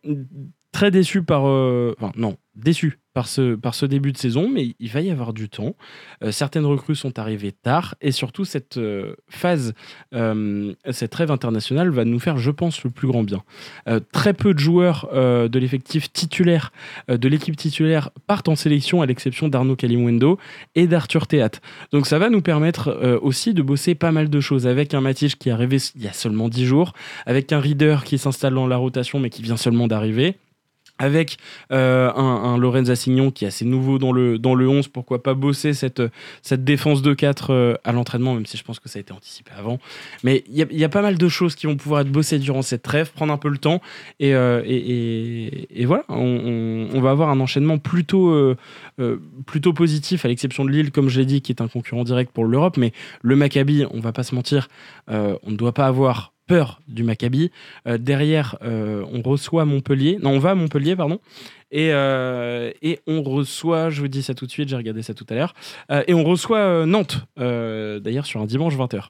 très 0.72 0.92
déçu 0.92 1.24
par. 1.24 1.48
euh, 1.48 1.94
Enfin, 2.00 2.12
non, 2.16 2.38
déçu 2.58 3.00
par 3.18 3.28
ce, 3.28 3.56
par 3.56 3.74
ce 3.74 3.88
début 3.88 4.12
de 4.12 4.18
saison, 4.18 4.48
mais 4.48 4.76
il 4.80 4.90
va 4.92 5.02
y 5.02 5.10
avoir 5.10 5.34
du 5.34 5.50
temps. 5.50 5.76
Euh, 6.24 6.32
certaines 6.32 6.66
recrues 6.66 6.96
sont 6.96 7.18
arrivées 7.18 7.52
tard, 7.52 7.96
et 8.00 8.12
surtout, 8.12 8.46
cette 8.46 8.78
euh, 8.78 9.16
phase, 9.28 9.74
euh, 10.14 10.74
cette 10.92 11.16
rêve 11.16 11.32
internationale 11.32 11.90
va 11.90 12.06
nous 12.06 12.20
faire, 12.20 12.38
je 12.38 12.52
pense, 12.52 12.84
le 12.84 12.92
plus 12.92 13.08
grand 13.08 13.24
bien. 13.24 13.44
Très 14.12 14.34
peu 14.34 14.54
de 14.54 14.60
joueurs 14.60 15.10
de 15.14 15.60
l'effectif 15.60 16.12
titulaire, 16.12 16.72
de 17.08 17.28
l'équipe 17.28 17.56
titulaire, 17.56 18.12
partent 18.28 18.50
en 18.50 18.56
sélection, 18.56 19.02
à 19.02 19.08
l'exception 19.08 19.48
d'Arnaud 19.48 19.76
Kalimwendo 19.76 20.38
et 20.76 20.86
d'Arthur 20.86 21.26
Théat. 21.26 21.52
Donc 21.92 22.06
ça 22.06 22.20
va 22.20 22.30
nous 22.30 22.42
permettre 22.42 23.20
aussi 23.22 23.54
de 23.54 23.62
bosser 23.62 23.96
pas 23.96 24.12
mal 24.12 24.30
de 24.30 24.40
choses 24.40 24.68
avec 24.68 24.94
un 24.94 25.02
Matich 25.02 25.36
qui 25.36 25.50
est 25.50 25.52
arrivé 25.52 25.78
il 25.96 26.04
y 26.04 26.08
a 26.08 26.14
seulement 26.14 26.50
10 26.50 26.66
jours, 26.66 26.94
avec 27.26 27.52
un 27.52 27.60
Reader 27.60 27.98
qui 28.06 28.18
s'installe 28.18 28.54
dans 28.54 28.68
la 28.68 28.78
rotation 28.78 29.20
mais 29.20 29.30
qui 29.30 29.42
vient 29.42 29.58
seulement 29.58 29.88
d'arriver. 29.88 30.36
Avec 31.00 31.38
euh, 31.72 32.12
un, 32.14 32.58
Lorenz 32.58 32.90
Assignon 32.90 33.32
qui 33.32 33.46
est 33.46 33.50
assez 33.50 33.66
nouveau 33.66 34.00
dans 34.00 34.12
le, 34.12 34.40
dans 34.40 34.56
le 34.56 34.68
11, 34.68 34.88
pourquoi 34.88 35.22
pas 35.22 35.34
bosser 35.34 35.74
cette, 35.74 36.02
cette 36.42 36.64
défense 36.64 37.02
de 37.02 37.14
4 37.14 37.52
euh, 37.52 37.76
à 37.84 37.92
l'entraînement, 37.92 38.34
même 38.34 38.46
si 38.46 38.58
je 38.58 38.64
pense 38.64 38.80
que 38.80 38.90
ça 38.90 38.98
a 38.98 39.02
été 39.02 39.14
anticipé 39.14 39.52
avant. 39.58 39.80
Mais 40.24 40.44
il 40.50 40.56
y, 40.56 40.84
a- 40.84 40.90
pas 40.90 41.02
mal 41.02 41.18
de 41.18 41.28
choses 41.28 41.56
qui 41.56 41.68
vont 41.68 41.76
pouvoir 41.76 42.02
être 42.02 42.12
bossées 42.12 42.40
durant 42.40 42.62
cette 42.62 42.82
trêve, 42.82 43.12
prendre 43.12 43.34
un 43.34 43.38
peu 43.38 43.50
le 43.50 43.58
temps, 43.58 43.82
et, 44.20 44.34
euh, 44.34 44.62
voilà, 45.86 46.04
on, 46.10 47.00
va 47.02 47.12
avoir 47.12 47.30
un 47.30 47.40
enchaînement 47.40 47.78
plutôt, 47.78 48.56
plutôt 49.46 49.74
positif, 49.74 50.26
à 50.26 50.30
l'exception 50.30 50.66
de 50.66 50.72
Lille, 50.72 50.92
comme 50.92 51.10
je 51.10 51.20
l'ai 51.20 51.26
dit, 51.26 51.42
qui 51.42 51.52
est 51.52 51.62
un 51.62 51.68
concurrent 51.68 52.04
direct 52.04 52.32
pour 52.32 52.46
l'Europe. 52.46 52.78
Mais 52.78 52.94
le 53.22 53.36
Maccabi, 53.36 53.86
on 53.92 54.00
va 54.00 54.14
pas 54.14 54.24
se 54.24 54.34
mentir, 54.34 54.68
on 55.10 55.38
ne 55.46 55.56
doit 55.56 55.74
pas 55.74 55.88
avoir 55.88 56.34
peur 56.48 56.82
du 56.88 57.04
Maccabi. 57.04 57.52
Euh, 57.88 57.98
derrière, 57.98 58.58
euh, 58.64 59.06
on 59.12 59.22
reçoit 59.22 59.66
Montpellier. 59.66 60.18
Non, 60.22 60.32
on 60.32 60.40
va 60.40 60.52
à 60.52 60.56
Montpellier, 60.56 60.96
pardon. 60.96 61.20
Et, 61.70 61.90
euh, 61.92 62.72
et 62.82 63.00
on 63.08 63.22
reçoit, 63.22 63.90
je 63.90 64.00
vous 64.00 64.08
dis 64.08 64.24
ça 64.24 64.34
tout 64.34 64.46
de 64.46 64.52
suite, 64.52 64.70
j'ai 64.70 64.78
regardé 64.78 65.02
ça 65.02 65.14
tout 65.14 65.26
à 65.30 65.36
l'heure, 65.36 65.54
et 66.08 66.14
on 66.14 66.24
reçoit 66.24 66.86
Nantes, 66.86 67.26
d'ailleurs 67.36 68.26
sur 68.26 68.40
un 68.40 68.46
dimanche 68.46 68.76
20h. 68.78 69.08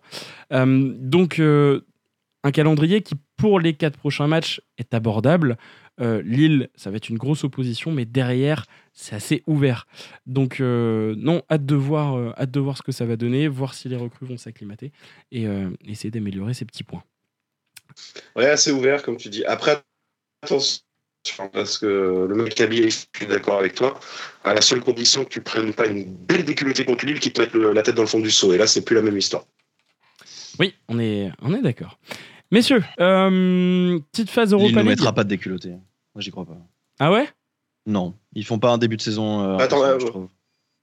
Euh, 0.53 0.91
donc, 0.97 1.39
un 1.39 2.51
calendrier 2.51 3.01
qui, 3.01 3.13
pour 3.35 3.59
les 3.59 3.73
quatre 3.75 3.97
prochains 3.97 4.25
matchs, 4.25 4.59
est 4.79 4.95
abordable. 4.95 5.57
Lille, 5.99 6.69
ça 6.75 6.89
va 6.89 6.97
être 6.97 7.09
une 7.09 7.19
grosse 7.19 7.43
opposition, 7.43 7.91
mais 7.91 8.05
derrière, 8.05 8.65
c'est 8.91 9.15
assez 9.15 9.43
ouvert. 9.45 9.85
Donc, 10.25 10.59
non, 10.59 11.43
hâte 11.51 11.65
de, 11.65 11.75
voir, 11.75 12.33
hâte 12.39 12.49
de 12.49 12.59
voir 12.59 12.75
ce 12.77 12.81
que 12.81 12.91
ça 12.91 13.05
va 13.05 13.17
donner, 13.17 13.47
voir 13.47 13.75
si 13.75 13.87
les 13.87 13.97
recrues 13.97 14.25
vont 14.25 14.37
s'acclimater 14.37 14.91
et 15.31 15.45
essayer 15.85 16.09
d'améliorer 16.09 16.55
ces 16.55 16.65
petits 16.65 16.83
points. 16.83 17.03
Ouais, 18.35 18.45
assez 18.49 18.71
ouvert, 18.71 19.03
comme 19.03 19.17
tu 19.17 19.29
dis. 19.29 19.43
Après, 19.45 19.81
attention, 20.43 20.81
parce 21.51 21.77
que 21.77 22.25
le 22.29 22.35
Maccabi, 22.35 22.83
je 22.83 22.89
suis 22.89 23.27
d'accord 23.27 23.59
avec 23.59 23.75
toi, 23.75 23.99
à 24.43 24.53
la 24.53 24.61
seule 24.61 24.81
condition 24.81 25.23
que 25.25 25.29
tu 25.29 25.41
prennes 25.41 25.73
pas 25.73 25.87
une 25.87 26.05
belle 26.05 26.45
déculottée 26.45 26.85
contre 26.85 27.05
Lille 27.05 27.19
qui 27.19 27.31
te 27.33 27.41
mette 27.41 27.53
la 27.53 27.83
tête 27.83 27.95
dans 27.95 28.03
le 28.03 28.07
fond 28.07 28.19
du 28.19 28.31
seau. 28.31 28.53
Et 28.53 28.57
là, 28.57 28.67
c'est 28.67 28.81
plus 28.83 28.95
la 28.95 29.01
même 29.01 29.17
histoire. 29.17 29.43
Oui, 30.59 30.73
on 30.87 30.99
est, 30.99 31.31
on 31.41 31.53
est 31.53 31.61
d'accord. 31.61 31.99
Messieurs, 32.51 32.83
euh, 32.99 33.99
petite 34.11 34.29
phase 34.29 34.53
Europa 34.53 34.71
ne 34.71 34.77
League. 34.77 34.87
mettra 34.87 35.13
pas 35.13 35.23
de 35.25 35.29
déculotté. 35.29 35.69
Moi, 35.69 35.79
j'y 36.19 36.31
crois 36.31 36.45
pas. 36.45 36.57
Ah 36.99 37.11
ouais? 37.11 37.27
Non, 37.85 38.15
ils 38.33 38.45
font 38.45 38.57
pas 38.59 38.71
un 38.71 38.77
début 38.77 38.97
de 38.97 39.01
saison. 39.01 39.41
euh, 39.43 39.57
Attends, 39.57 39.83
euh, 39.83 39.99
je 39.99 40.05
trouve. 40.07 40.27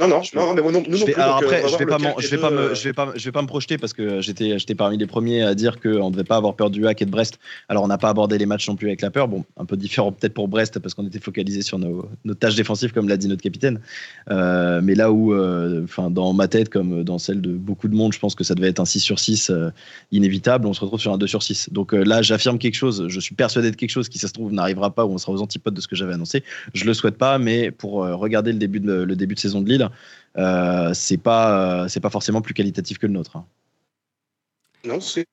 Non, 0.01 0.09
non, 0.09 0.22
Je- 0.22 0.36
non, 0.36 0.55
mais 0.55 0.61
non, 0.61 0.82
nous 0.88 0.97
Je 0.97 0.99
non 0.99 1.05
plus, 1.05 1.14
alors 1.14 1.36
euh, 1.36 1.40
après, 1.45 1.62
je 1.68 1.76
vais 1.76 1.86
pas, 1.86 1.99
je 2.18 2.26
vais 2.26 2.36
pas 2.38 2.51
me, 2.51 2.74
je 2.74 2.82
vais 2.82 2.92
pas, 2.92 3.12
je 3.14 3.24
vais 3.24 3.30
pas 3.30 3.42
me 3.42 3.47
projeter 3.47 3.78
parce 3.78 3.92
que 3.92 4.20
j'étais, 4.20 4.59
j'étais 4.59 4.74
parmi 4.74 4.99
les 4.99 5.07
premiers 5.07 5.42
à 5.45 5.55
dire 5.55 5.80
qu'on 5.80 6.11
devait 6.11 6.24
pas 6.24 6.34
avoir 6.34 6.57
peur 6.57 6.68
du 6.70 6.84
hack 6.88 7.01
et 7.01 7.05
de 7.05 7.12
Brest. 7.12 7.38
Alors 7.68 7.84
on 7.84 7.86
n'a 7.86 7.97
pas 7.97 8.09
abordé 8.09 8.36
les 8.36 8.47
matchs 8.47 8.66
non 8.68 8.74
plus 8.74 8.88
avec 8.88 9.03
la 9.03 9.12
peur. 9.12 9.28
Bon, 9.28 9.45
un 9.57 9.64
peu 9.64 9.76
différent 9.76 10.11
peut-être 10.11 10.34
pour 10.34 10.49
Brest 10.49 10.80
parce 10.80 10.95
qu'on 10.95 11.07
était 11.07 11.20
focalisé 11.20 11.62
sur 11.62 11.78
nos, 11.78 12.09
nos 12.24 12.34
tâches 12.34 12.57
défensives 12.57 12.92
comme 12.92 13.09
l'a 13.09 13.16
dit 13.16 13.28
notre 13.28 13.42
capitaine. 13.42 13.78
Euh, 14.32 14.80
mais 14.82 14.97
là 14.97 15.12
où, 15.12 15.32
euh, 15.32 15.84
enfin, 15.84 16.11
dans 16.11 16.32
ma 16.32 16.49
tête 16.49 16.70
comme 16.70 17.05
dans 17.05 17.18
celle 17.18 17.40
de 17.40 17.53
beaucoup 17.53 17.86
de 17.86 17.95
monde, 17.95 18.12
je 18.12 18.18
pense 18.18 18.34
que 18.34 18.42
ça 18.42 18.57
devait 18.57 18.70
être 18.70 18.80
un 18.80 18.84
6 18.84 18.99
sur 18.99 19.20
6 19.20 19.51
euh, 19.51 19.70
inévitable. 20.11 20.66
On 20.66 20.72
se 20.74 20.80
retrouve 20.80 20.99
sur 20.99 21.12
un 21.12 21.18
2 21.18 21.28
sur 21.28 21.45
6. 21.45 21.68
Donc 21.70 21.92
là, 21.92 22.20
j'affirme 22.20 22.59
quelque 22.59 22.74
chose. 22.74 23.07
Je 23.07 23.20
suis 23.20 23.36
persuadé 23.36 23.70
de 23.70 23.76
quelque 23.76 23.90
chose 23.90 24.09
qui, 24.09 24.18
ça 24.18 24.26
se 24.26 24.32
trouve, 24.32 24.53
n'arrivera 24.53 24.92
pas 24.92 25.05
ou 25.07 25.12
on 25.12 25.18
sera 25.18 25.30
aux 25.30 25.40
antipodes 25.40 25.74
de 25.74 25.80
ce 25.80 25.86
que 25.86 25.95
j'avais 25.95 26.14
annoncé. 26.14 26.42
Je 26.74 26.84
le 26.84 26.95
souhaite 26.95 27.16
pas, 27.16 27.38
mais 27.38 27.70
pour 27.70 27.92
regarder 28.05 28.51
le 28.51 28.59
début 28.59 28.80
de, 28.80 28.92
le 28.92 29.14
début 29.14 29.36
de 29.36 29.40
saison 29.40 29.61
de 29.61 29.68
Lille, 29.68 29.84
euh, 30.37 30.93
c'est 30.95 31.16
pas, 31.18 31.82
euh, 31.85 31.89
c'est 31.89 32.01
pas 32.01 32.11
forcément 32.11 32.43
plus 32.43 32.55
qualitatif 32.55 32.99
que 32.99 33.07
le 33.07 33.12
nôtre. 33.12 33.37
hein. 33.37 33.47
Non, 34.85 35.01
c'est 35.01 35.26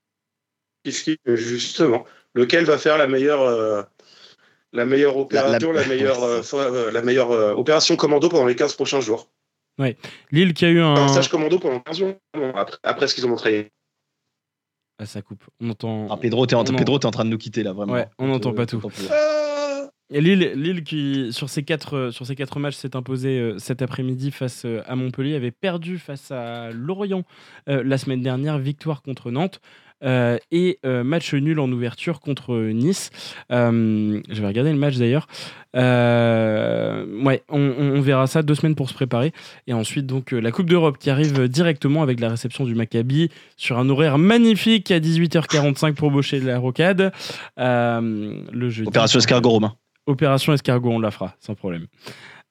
justement 1.26 2.06
lequel 2.34 2.66
va 2.66 2.78
faire 2.78 2.98
la 2.98 3.08
meilleure, 3.08 3.42
euh, 3.42 3.84
la 4.74 4.86
meilleure 4.86 5.18
opération, 5.18 5.72
la, 5.72 5.82
la- 5.82 5.88
meilleure, 5.88 6.22
ouais, 6.54 6.92
la 6.92 7.02
meilleure 7.02 7.32
euh, 7.32 7.54
opération 7.54 7.96
commando 7.96 8.30
pendant 8.30 8.46
les 8.46 8.56
15 8.56 8.74
prochains 8.76 9.02
jours? 9.02 9.28
Lille 10.32 10.54
qui 10.54 10.66
a 10.66 10.70
eu 10.70 10.80
un. 10.80 10.96
Un 10.96 11.08
stage 11.08 11.30
commando 11.30 11.58
pendant 11.60 11.80
15 11.80 11.98
jours 11.98 12.14
après, 12.56 12.78
après 12.84 13.08
ce 13.08 13.16
qu'ils 13.16 13.26
ont 13.26 13.30
montré. 13.30 13.72
Ah, 15.00 15.06
ça 15.08 15.22
coupe. 15.24 15.44
On 15.60 15.70
entend. 15.72 16.08
Ah, 16.12 16.18
Pedro, 16.18 16.46
t'es 16.46 16.54
en, 16.56 16.60
on 16.64 16.68
en- 16.74 16.76
Pedro, 16.76 17.00
t'es 17.00 17.08
en 17.08 17.12
train 17.12 17.26
de 17.26 17.30
nous 17.32 17.40
quitter 17.40 17.64
là, 17.64 17.74
vraiment. 17.74 17.94
Ouais, 17.94 18.08
on 18.20 18.28
n'entend 18.28 18.54
pas 18.54 18.68
tout. 18.68 18.80
Lille, 20.20 20.52
Lille 20.56 20.84
qui, 20.84 21.30
sur 21.32 21.50
ces 21.50 21.64
quatre, 21.64 21.96
euh, 21.96 22.12
sur 22.12 22.28
quatre 22.36 22.60
matchs, 22.60 22.76
s'est 22.76 22.96
imposé 22.96 23.40
euh, 23.40 23.58
cet 23.60 23.82
après-midi 23.82 24.32
face 24.32 24.64
euh, 24.66 24.82
à 24.86 24.96
Montpellier, 24.96 25.36
avait 25.36 25.52
perdu 25.52 25.98
face 25.98 26.32
à 26.32 26.72
Lorient 26.72 27.24
la 27.68 27.98
semaine 27.98 28.22
dernière, 28.22 28.58
victoire 28.58 29.02
contre 29.02 29.32
Nantes. 29.32 29.62
et 30.04 30.80
match 30.84 31.34
nul 31.34 31.60
en 31.60 31.72
ouverture 31.72 32.20
contre 32.20 32.56
Nice. 32.72 33.12
Je 33.50 34.42
vais 34.42 34.48
regarder 34.48 34.72
le 34.72 34.78
match 34.78 34.98
d'ailleurs. 34.98 35.28
Ouais, 35.76 37.44
on, 37.50 38.02
verra 38.02 38.28
ça 38.28 38.42
deux 38.42 38.56
semaines 38.56 38.76
pour 38.76 38.90
se 38.90 38.94
préparer. 38.94 39.32
Et 39.68 39.74
ensuite, 39.74 40.06
donc, 40.08 40.32
la 40.32 40.52
Coupe 40.52 40.70
d'Europe 40.70 40.98
qui 40.98 41.10
arrive 41.10 41.48
directement 41.48 42.02
avec 42.02 42.20
la 42.20 42.30
réception 42.30 42.66
du 42.66 42.76
Maccabi 42.76 43.30
sur 43.58 43.78
un 43.78 43.90
horaire 43.90 44.18
magnifique 44.18 44.92
à 44.92 45.00
18h45 45.00 45.94
pour 45.94 46.12
Baucher 46.12 46.40
de 46.40 46.48
la 46.48 46.58
Rocade. 46.58 47.12
Le 47.58 48.70
jeudi. 48.70 48.88
Opération 48.88 49.20
Escargot 49.20 49.50
Romain. 49.50 49.76
Opération 50.12 50.54
escargot, 50.54 50.92
on 50.92 51.00
la 51.00 51.12
fera, 51.12 51.36
sans 51.40 51.56
problème. 51.56 51.88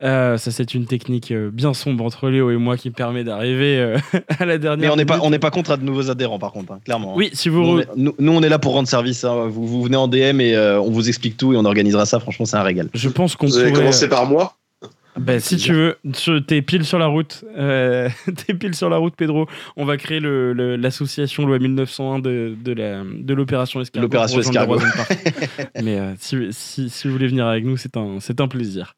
Euh, 0.02 0.38
ça, 0.38 0.50
c'est 0.50 0.72
une 0.72 0.86
technique 0.86 1.30
euh, 1.30 1.50
bien 1.52 1.74
sombre 1.74 2.04
entre 2.04 2.30
Léo 2.30 2.50
et 2.50 2.56
moi 2.56 2.78
qui 2.78 2.88
me 2.88 2.94
permet 2.94 3.22
d'arriver 3.22 3.76
euh, 3.78 3.98
à 4.38 4.46
la 4.46 4.56
dernière. 4.56 4.88
Mais 4.88 4.92
on 4.94 4.96
n'est 4.96 5.04
pas, 5.04 5.16
minute. 5.16 5.26
on 5.26 5.30
n'est 5.30 5.38
pas 5.38 5.50
contre 5.50 5.72
à 5.72 5.76
de 5.76 5.84
nouveaux 5.84 6.10
adhérents 6.10 6.38
par 6.38 6.52
contre, 6.52 6.72
hein, 6.72 6.80
clairement. 6.82 7.10
hein. 7.10 7.16
Oui, 7.18 7.28
si 7.34 7.50
vous. 7.50 7.60
Nous, 7.60 7.68
on 7.68 7.78
est, 7.80 7.88
nous- 7.96 8.14
nous, 8.18 8.32
on 8.32 8.42
est 8.42 8.48
là 8.48 8.58
pour 8.58 8.72
rendre 8.72 8.88
service. 8.88 9.24
hein. 9.24 9.46
Vous, 9.48 9.66
vous 9.66 9.82
venez 9.82 9.98
en 9.98 10.08
DM 10.08 10.40
et 10.40 10.54
euh, 10.56 10.80
on 10.80 10.90
vous 10.90 11.08
explique 11.08 11.36
tout 11.36 11.52
et 11.52 11.56
on 11.58 11.66
organisera 11.66 12.06
ça. 12.06 12.18
Franchement, 12.18 12.46
c'est 12.46 12.56
un 12.56 12.62
régal. 12.62 12.88
Je 12.94 13.10
pense 13.10 13.36
qu'on 13.36 13.46
Vous 13.46 13.58
avez 13.58 13.68
pourrait. 13.68 13.80
commencé 13.82 14.08
par 14.08 14.24
moi. 14.24 14.54
Ben, 15.20 15.38
si 15.40 15.56
tu 15.56 15.72
veux, 15.72 15.96
tu- 16.12 16.42
t'es 16.44 16.62
pile 16.62 16.84
sur 16.84 16.98
la 16.98 17.06
route. 17.06 17.44
euh, 17.56 18.08
t'es 18.46 18.54
pile 18.54 18.74
sur 18.74 18.88
la 18.88 18.96
route, 18.96 19.14
Pedro. 19.16 19.46
On 19.76 19.84
va 19.84 19.96
créer 19.96 20.18
le- 20.20 20.52
le- 20.52 20.76
l'association 20.76 21.46
loi 21.46 21.58
1901 21.58 22.18
de, 22.18 22.54
de 22.62 22.72
la- 22.72 23.04
de 23.04 23.34
l'opération 23.34 23.80
Escargot. 23.80 24.06
L'opération 24.06 24.40
Escargot. 24.40 24.78
Mais 25.82 25.98
euh, 25.98 26.14
si, 26.18 26.36
si- 26.52 26.90
si 26.90 27.06
vous 27.06 27.12
voulez 27.14 27.28
venir 27.28 27.46
avec 27.46 27.64
nous, 27.64 27.76
c'est 27.76 27.96
un, 27.96 28.18
plaisir. 28.48 28.94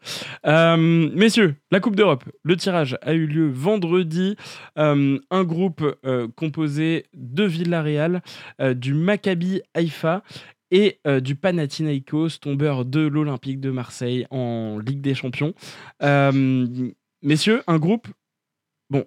Euh, 0.46 0.76
messieurs, 0.76 1.54
la 1.70 1.80
Coupe 1.80 1.96
d'Europe, 1.96 2.24
le 2.44 2.56
tirage 2.56 2.96
a 3.02 3.12
eu 3.14 3.26
lieu 3.26 3.50
vendredi. 3.52 4.36
Euh, 4.78 5.18
un 5.30 5.44
groupe 5.44 5.82
euh, 6.06 6.28
composé 6.36 7.06
de 7.14 7.44
Villarreal, 7.44 8.22
euh, 8.60 8.74
du 8.74 8.94
Maccabi 8.94 9.60
Haïfa 9.74 10.22
et 10.72 10.98
euh, 11.06 11.20
du 11.20 11.36
Panathinaikos, 11.36 12.38
tombeur 12.40 12.84
de 12.84 13.00
l'Olympique 13.00 13.60
de 13.60 13.70
Marseille 13.70 14.26
en 14.30 14.78
Ligue 14.84 15.02
des 15.02 15.14
Champions. 15.14 15.54
Euh, 16.02 16.90
messieurs, 17.22 17.62
un 17.68 17.78
groupe, 17.78 18.08
bon, 18.90 19.04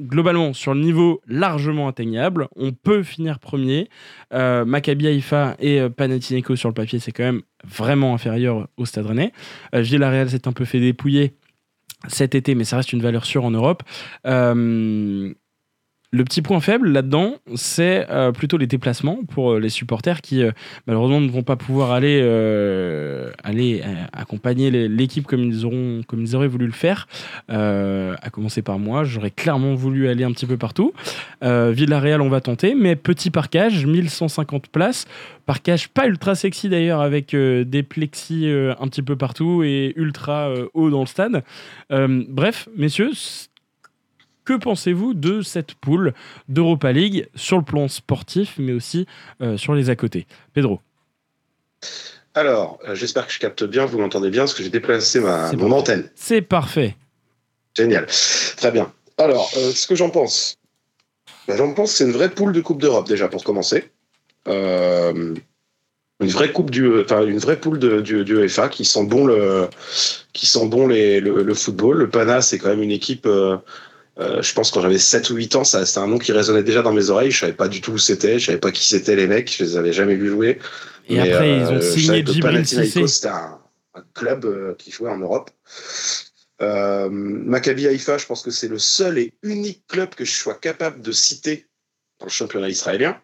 globalement, 0.00 0.54
sur 0.54 0.74
le 0.74 0.80
niveau 0.80 1.20
largement 1.26 1.86
atteignable, 1.86 2.48
on 2.56 2.72
peut 2.72 3.02
finir 3.02 3.38
premier. 3.38 3.88
Euh, 4.32 4.64
Maccabi 4.64 5.06
Haïfa 5.06 5.54
et 5.60 5.80
euh, 5.80 5.90
Panathinaikos 5.90 6.56
sur 6.56 6.70
le 6.70 6.74
papier, 6.74 6.98
c'est 6.98 7.12
quand 7.12 7.24
même 7.24 7.42
vraiment 7.62 8.14
inférieur 8.14 8.66
au 8.78 8.86
Stade 8.86 9.06
Rennais. 9.06 9.32
Euh, 9.74 9.82
Villarreal 9.82 10.30
s'est 10.30 10.48
un 10.48 10.52
peu 10.52 10.64
fait 10.64 10.80
dépouiller 10.80 11.34
cet 12.08 12.34
été, 12.34 12.54
mais 12.54 12.64
ça 12.64 12.78
reste 12.78 12.92
une 12.92 13.02
valeur 13.02 13.26
sûre 13.26 13.44
en 13.44 13.50
Europe. 13.50 13.82
Euh, 14.26 15.32
le 16.14 16.22
petit 16.22 16.42
point 16.42 16.60
faible 16.60 16.90
là-dedans, 16.90 17.34
c'est 17.56 18.06
euh, 18.08 18.30
plutôt 18.30 18.56
les 18.56 18.68
déplacements 18.68 19.18
pour 19.32 19.54
euh, 19.54 19.58
les 19.58 19.68
supporters 19.68 20.20
qui 20.20 20.44
euh, 20.44 20.52
malheureusement 20.86 21.20
ne 21.20 21.28
vont 21.28 21.42
pas 21.42 21.56
pouvoir 21.56 21.90
aller, 21.90 22.22
aller 23.42 23.82
accompagner 24.12 24.70
l'équipe 24.70 25.26
comme 25.26 25.42
ils 25.42 25.64
comme 26.06 26.20
ils 26.20 26.36
auraient 26.36 26.48
voulu 26.48 26.66
le 26.66 26.72
faire. 26.72 27.08
À 27.48 28.30
commencer 28.30 28.62
par 28.62 28.78
moi, 28.78 29.02
j'aurais 29.04 29.30
clairement 29.30 29.74
voulu 29.74 30.08
aller 30.08 30.24
un 30.24 30.32
petit 30.32 30.46
peu 30.46 30.56
partout. 30.56 30.92
Villarreal, 31.42 32.20
on 32.20 32.28
va 32.28 32.40
tenter, 32.40 32.74
mais 32.74 32.96
petit 32.96 33.30
parcage, 33.30 33.84
1150 33.84 34.68
places. 34.68 35.06
Parcage 35.46 35.88
pas 35.88 36.06
ultra 36.06 36.34
sexy 36.34 36.68
d'ailleurs, 36.68 37.00
avec 37.00 37.34
des 37.34 37.82
plexis 37.82 38.48
un 38.48 38.88
petit 38.88 39.02
peu 39.02 39.16
partout 39.16 39.62
et 39.64 39.92
ultra 39.96 40.52
haut 40.74 40.90
dans 40.90 41.00
le 41.00 41.06
stade. 41.06 41.42
Bref, 41.90 42.68
messieurs, 42.76 43.12
que 44.44 44.52
pensez-vous 44.52 45.14
de 45.14 45.42
cette 45.42 45.74
poule 45.74 46.12
d'Europa 46.48 46.92
League 46.92 47.28
sur 47.34 47.56
le 47.56 47.64
plan 47.64 47.88
sportif, 47.88 48.54
mais 48.58 48.72
aussi 48.72 49.06
euh, 49.40 49.56
sur 49.56 49.74
les 49.74 49.90
à 49.90 49.96
côté? 49.96 50.26
Pedro 50.52 50.80
Alors, 52.34 52.78
euh, 52.86 52.94
j'espère 52.94 53.26
que 53.26 53.32
je 53.32 53.38
capte 53.38 53.64
bien, 53.64 53.86
vous 53.86 53.98
m'entendez 53.98 54.30
bien, 54.30 54.42
parce 54.42 54.54
que 54.54 54.62
j'ai 54.62 54.70
déplacé 54.70 55.20
ma, 55.20 55.52
mon 55.52 55.70
antenne. 55.72 56.10
C'est 56.14 56.42
parfait. 56.42 56.96
Génial. 57.76 58.06
Très 58.56 58.70
bien. 58.70 58.92
Alors, 59.18 59.50
euh, 59.56 59.70
ce 59.70 59.86
que 59.86 59.94
j'en 59.94 60.10
pense 60.10 60.58
Ben, 61.48 61.56
J'en 61.56 61.72
pense 61.72 61.92
que 61.92 61.96
c'est 61.98 62.04
une 62.04 62.12
vraie 62.12 62.30
poule 62.30 62.52
de 62.52 62.60
Coupe 62.60 62.80
d'Europe, 62.80 63.08
déjà, 63.08 63.28
pour 63.28 63.44
commencer. 63.44 63.90
Euh, 64.48 65.34
une 66.20 66.28
vraie 66.28 66.52
coupe 66.52 66.70
du, 66.70 67.00
enfin 67.00 67.24
une 67.26 67.38
vraie 67.38 67.58
poule 67.58 67.78
de, 67.78 68.00
du, 68.00 68.24
du 68.24 68.36
UEFA 68.36 68.68
qui 68.68 68.84
sent 68.84 69.04
bon 69.04 69.26
le, 69.26 69.68
qui 70.32 70.46
sent 70.46 70.68
bon 70.68 70.86
les, 70.86 71.18
le, 71.20 71.42
le 71.42 71.54
football. 71.54 71.98
Le 71.98 72.08
Pana, 72.08 72.40
c'est 72.40 72.58
quand 72.58 72.68
même 72.68 72.82
une 72.82 72.92
équipe. 72.92 73.26
Euh, 74.18 74.38
euh, 74.38 74.42
je 74.42 74.54
pense 74.54 74.70
quand 74.70 74.80
j'avais 74.80 74.98
7 74.98 75.30
ou 75.30 75.36
8 75.36 75.56
ans, 75.56 75.64
ça 75.64 75.84
c'était 75.84 75.98
un 75.98 76.06
nom 76.06 76.18
qui 76.18 76.32
résonnait 76.32 76.62
déjà 76.62 76.82
dans 76.82 76.92
mes 76.92 77.10
oreilles. 77.10 77.30
Je 77.30 77.40
savais 77.40 77.52
pas 77.52 77.68
du 77.68 77.80
tout 77.80 77.92
où 77.92 77.98
c'était, 77.98 78.38
je 78.38 78.46
savais 78.46 78.58
pas 78.58 78.70
qui 78.70 78.86
c'était 78.86 79.16
les 79.16 79.26
mecs, 79.26 79.52
je 79.56 79.64
les 79.64 79.76
avais 79.76 79.92
jamais 79.92 80.14
vus 80.14 80.30
jouer. 80.30 80.58
Et 81.08 81.16
Mais, 81.16 81.32
après, 81.32 81.50
euh, 81.50 81.58
ils 81.58 81.66
ont 81.66 81.80
je 81.80 82.00
signé 82.00 82.24
Djibril 82.24 82.66
Cissé. 82.66 83.06
C'était 83.06 83.28
un, 83.28 83.58
un 83.94 84.04
club 84.14 84.44
euh, 84.44 84.74
qui 84.78 84.90
jouait 84.90 85.10
en 85.10 85.18
Europe. 85.18 85.50
Euh, 86.62 87.08
Maccabi 87.10 87.86
Haïfa, 87.86 88.18
je 88.18 88.26
pense 88.26 88.42
que 88.42 88.50
c'est 88.50 88.68
le 88.68 88.78
seul 88.78 89.18
et 89.18 89.34
unique 89.42 89.86
club 89.88 90.14
que 90.14 90.24
je 90.24 90.32
sois 90.32 90.54
capable 90.54 91.00
de 91.00 91.12
citer 91.12 91.66
dans 92.20 92.26
le 92.26 92.30
championnat 92.30 92.68
israélien. 92.68 93.20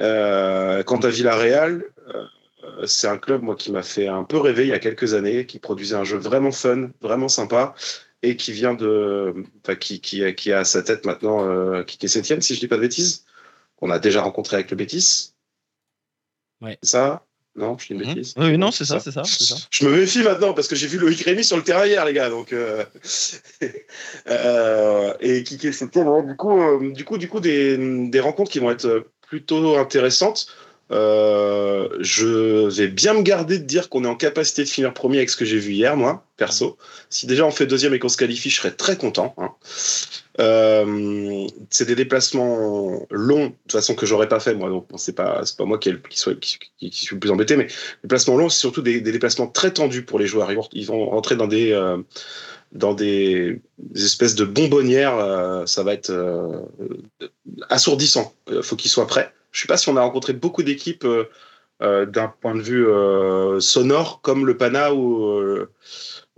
Euh, 0.00 0.82
quant 0.84 0.98
à 0.98 1.08
Villarreal, 1.08 1.84
euh, 2.14 2.86
c'est 2.86 3.08
un 3.08 3.18
club 3.18 3.42
moi 3.42 3.56
qui 3.56 3.72
m'a 3.72 3.82
fait 3.82 4.06
un 4.06 4.22
peu 4.22 4.38
rêver 4.38 4.64
il 4.64 4.68
y 4.68 4.72
a 4.72 4.78
quelques 4.78 5.14
années, 5.14 5.46
qui 5.46 5.58
produisait 5.58 5.96
un 5.96 6.04
jeu 6.04 6.18
vraiment 6.18 6.52
fun, 6.52 6.90
vraiment 7.00 7.28
sympa, 7.28 7.74
et 8.22 8.36
qui 8.36 8.52
vient 8.52 8.74
de, 8.74 9.34
enfin 9.64 9.76
qui 9.76 10.00
qui 10.00 10.34
qui 10.34 10.52
a 10.52 10.60
à 10.60 10.64
sa 10.64 10.82
tête 10.82 11.04
maintenant 11.06 11.44
euh, 11.48 11.82
qui 11.84 12.04
est 12.04 12.08
septième 12.08 12.40
si 12.40 12.54
je 12.54 12.60
dis 12.60 12.68
pas 12.68 12.76
de 12.76 12.82
bêtises, 12.82 13.24
qu'on 13.76 13.90
a 13.90 13.98
déjà 13.98 14.22
rencontré 14.22 14.56
avec 14.56 14.70
le 14.70 14.76
Betis. 14.76 15.32
Ouais. 16.60 16.78
C'est 16.82 16.90
ça? 16.90 17.24
Non, 17.54 17.76
je 17.78 17.86
dis 17.86 17.92
une 17.94 18.00
Mhm. 18.00 18.14
bêtise. 18.14 18.34
Oui, 18.36 18.56
non, 18.58 18.70
c'est 18.70 18.84
ça, 18.84 19.00
c'est 19.00 19.10
ça, 19.10 19.22
c'est 19.24 19.44
ça. 19.44 19.56
Je 19.70 19.84
me 19.86 19.96
méfie 19.96 20.22
maintenant 20.22 20.52
parce 20.54 20.68
que 20.68 20.76
j'ai 20.76 20.86
vu 20.86 20.98
Loïc 20.98 21.20
Rémy 21.22 21.42
sur 21.42 21.56
le 21.56 21.64
terrain 21.64 21.86
hier, 21.86 22.04
les 22.04 22.12
gars. 22.12 22.30
Donc, 22.30 22.52
euh, 22.52 22.84
euh, 24.28 25.14
et 25.20 25.42
qui 25.42 25.58
qui 25.58 25.68
est 25.68 25.72
septième, 25.72 26.08
hein. 26.08 26.22
Du 26.22 26.36
coup, 26.36 26.60
euh, 26.60 26.92
du 26.92 27.04
coup, 27.04 27.18
du 27.18 27.28
coup, 27.28 27.40
des, 27.40 28.08
des 28.08 28.20
rencontres 28.20 28.50
qui 28.50 28.58
vont 28.58 28.70
être 28.70 29.06
plutôt 29.22 29.76
intéressantes. 29.76 30.46
Euh, 30.90 31.88
je 32.00 32.68
vais 32.68 32.88
bien 32.88 33.14
me 33.14 33.22
garder 33.22 33.58
de 33.58 33.64
dire 33.64 33.88
qu'on 33.88 34.04
est 34.04 34.08
en 34.08 34.16
capacité 34.16 34.64
de 34.64 34.68
finir 34.68 34.94
premier 34.94 35.18
avec 35.18 35.30
ce 35.30 35.36
que 35.36 35.44
j'ai 35.44 35.58
vu 35.58 35.72
hier, 35.72 35.96
moi, 35.96 36.24
perso. 36.36 36.78
Si 37.10 37.26
déjà 37.26 37.44
on 37.44 37.50
fait 37.50 37.66
deuxième 37.66 37.92
et 37.94 37.98
qu'on 37.98 38.08
se 38.08 38.16
qualifie, 38.16 38.48
je 38.48 38.56
serais 38.56 38.70
très 38.70 38.96
content. 38.96 39.34
hein. 39.36 39.50
Euh, 40.40 41.46
c'est 41.68 41.84
des 41.84 41.96
déplacements 41.96 43.06
longs, 43.10 43.46
de 43.46 43.50
toute 43.50 43.72
façon 43.72 43.94
que 43.94 44.06
j'aurais 44.06 44.28
pas 44.28 44.38
fait 44.38 44.54
moi, 44.54 44.68
donc 44.70 44.86
c'est 44.96 45.14
pas 45.16 45.42
pas 45.58 45.64
moi 45.64 45.78
qui, 45.78 45.92
qui, 46.08 46.18
soit, 46.18 46.38
qui, 46.38 46.58
suis 46.92 47.16
le 47.16 47.20
plus 47.20 47.30
embêté, 47.32 47.56
mais 47.56 47.66
déplacements 48.04 48.36
longs, 48.36 48.48
c'est 48.48 48.60
surtout 48.60 48.80
des, 48.80 49.00
déplacements 49.00 49.48
très 49.48 49.72
tendus 49.72 50.04
pour 50.04 50.20
les 50.20 50.28
joueurs. 50.28 50.50
Ils 50.52 50.56
vont, 50.56 50.68
ils 50.72 50.86
vont 50.86 51.10
rentrer 51.10 51.34
dans 51.34 51.48
des 51.48 51.72
euh, 51.72 51.98
dans 52.70 52.94
des, 52.94 53.60
espèces 53.96 54.36
de 54.36 54.44
bonbonnières. 54.44 55.64
ça 55.66 55.82
va 55.82 55.92
être 55.94 56.12
assourdissant. 57.68 58.32
Il 58.50 58.62
faut 58.62 58.76
qu'ils 58.76 58.90
soient 58.90 59.06
prêts. 59.06 59.32
Je 59.58 59.62
sais 59.62 59.66
pas 59.68 59.76
si 59.76 59.88
on 59.88 59.96
a 59.96 60.02
rencontré 60.02 60.34
beaucoup 60.34 60.62
d'équipes 60.62 61.04
euh, 61.04 61.24
euh, 61.82 62.06
d'un 62.06 62.28
point 62.40 62.54
de 62.54 62.60
vue 62.60 62.86
euh, 62.86 63.58
sonore 63.58 64.20
comme 64.22 64.46
le 64.46 64.56
Pana 64.56 64.94
ou 64.94 65.24
euh, 65.24 65.68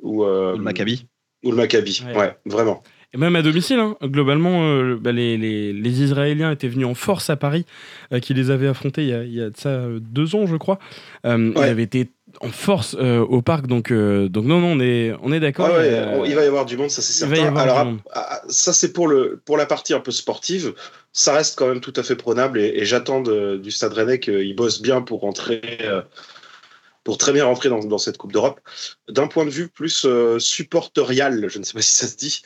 ou, 0.01 0.25
euh, 0.25 0.55
Ou 0.55 0.57
le 0.57 0.63
Maccabi. 0.63 1.07
ou 1.45 1.51
le 1.51 1.57
Maccabi. 1.59 2.03
Ouais. 2.07 2.17
Ouais, 2.17 2.37
vraiment. 2.47 2.83
Et 3.13 3.19
même 3.19 3.37
à 3.37 3.43
domicile, 3.43 3.79
hein. 3.79 3.97
globalement, 4.05 4.63
euh, 4.63 4.97
bah, 4.99 5.13
les, 5.13 5.37
les- 5.37 5.75
les 5.75 6.03
Israéliens 6.03 6.51
étaient 6.51 6.69
venus 6.69 6.87
en 6.87 6.95
force 6.95 7.29
à 7.29 7.37
Paris, 7.37 7.67
euh, 8.15 8.21
qui 8.21 8.33
les 8.33 8.51
avaient 8.51 8.69
affrontés 8.69 9.03
il 9.03 9.09
y 9.09 9.13
a, 9.13 9.25
il 9.25 9.35
y 9.35 9.43
a 9.43 9.51
de 9.51 9.57
ça 9.57 9.83
deux 10.01 10.35
ans, 10.35 10.47
je 10.47 10.57
crois. 10.57 10.79
Euh, 11.27 11.53
Ils 11.57 11.63
avaient 11.63 11.83
été 11.83 12.09
en 12.43 12.49
force 12.49 12.97
euh, 12.99 13.21
au 13.21 13.43
parc, 13.43 13.67
donc, 13.67 13.93
euh, 13.93 14.29
donc 14.29 14.47
non, 14.47 14.61
non, 14.61 14.69
on 14.69 14.81
est, 14.81 15.15
on 15.23 15.31
est 15.31 15.41
d'accord. 15.41 15.67
Ouais, 15.67 15.93
Euh, 15.93 16.25
il 16.27 16.35
va 16.35 16.43
y 16.43 16.47
avoir 16.47 16.65
du 16.65 16.79
monde, 16.79 16.91
ça 16.91 17.03
c'est 17.03 17.13
certain. 17.13 17.55
Alors, 17.55 17.87
ah, 18.13 18.29
ah, 18.31 18.43
ça 18.49 18.73
c'est 18.73 18.93
pour 18.93 19.09
le 19.09 19.41
pour 19.45 19.59
la 19.59 19.67
partie 19.67 19.93
un 19.93 20.01
peu 20.01 20.11
sportive. 20.11 20.75
Ça 21.13 21.35
reste 21.35 21.59
quand 21.59 21.69
même 21.69 21.81
tout 21.81 21.93
à 21.97 22.03
fait 22.03 22.17
prenable 22.17 22.59
et, 22.59 22.73
et 22.77 22.85
j'attends 22.87 23.21
du 23.21 23.71
Stade 23.71 23.93
Rennais 23.93 24.21
qu'il 24.21 24.57
bosse 24.57 24.81
bien 24.81 25.03
pour 25.03 25.21
rentrer, 25.21 25.61
pour 27.05 27.19
très 27.19 27.33
bien 27.33 27.45
rentrer 27.45 27.69
dans, 27.69 27.81
dans 27.81 27.99
cette 27.99 28.17
Coupe 28.17 28.33
d'Europe. 28.33 28.61
D'un 29.09 29.27
point 29.27 29.45
de 29.45 29.51
vue 29.51 29.69
plus 29.69 30.07
supporterial, 30.39 31.47
je 31.49 31.59
ne 31.59 31.65
sais 31.65 31.75
pas 31.75 31.83
si 31.83 31.93
ça 31.93 32.07
se 32.07 32.17
dit. 32.17 32.43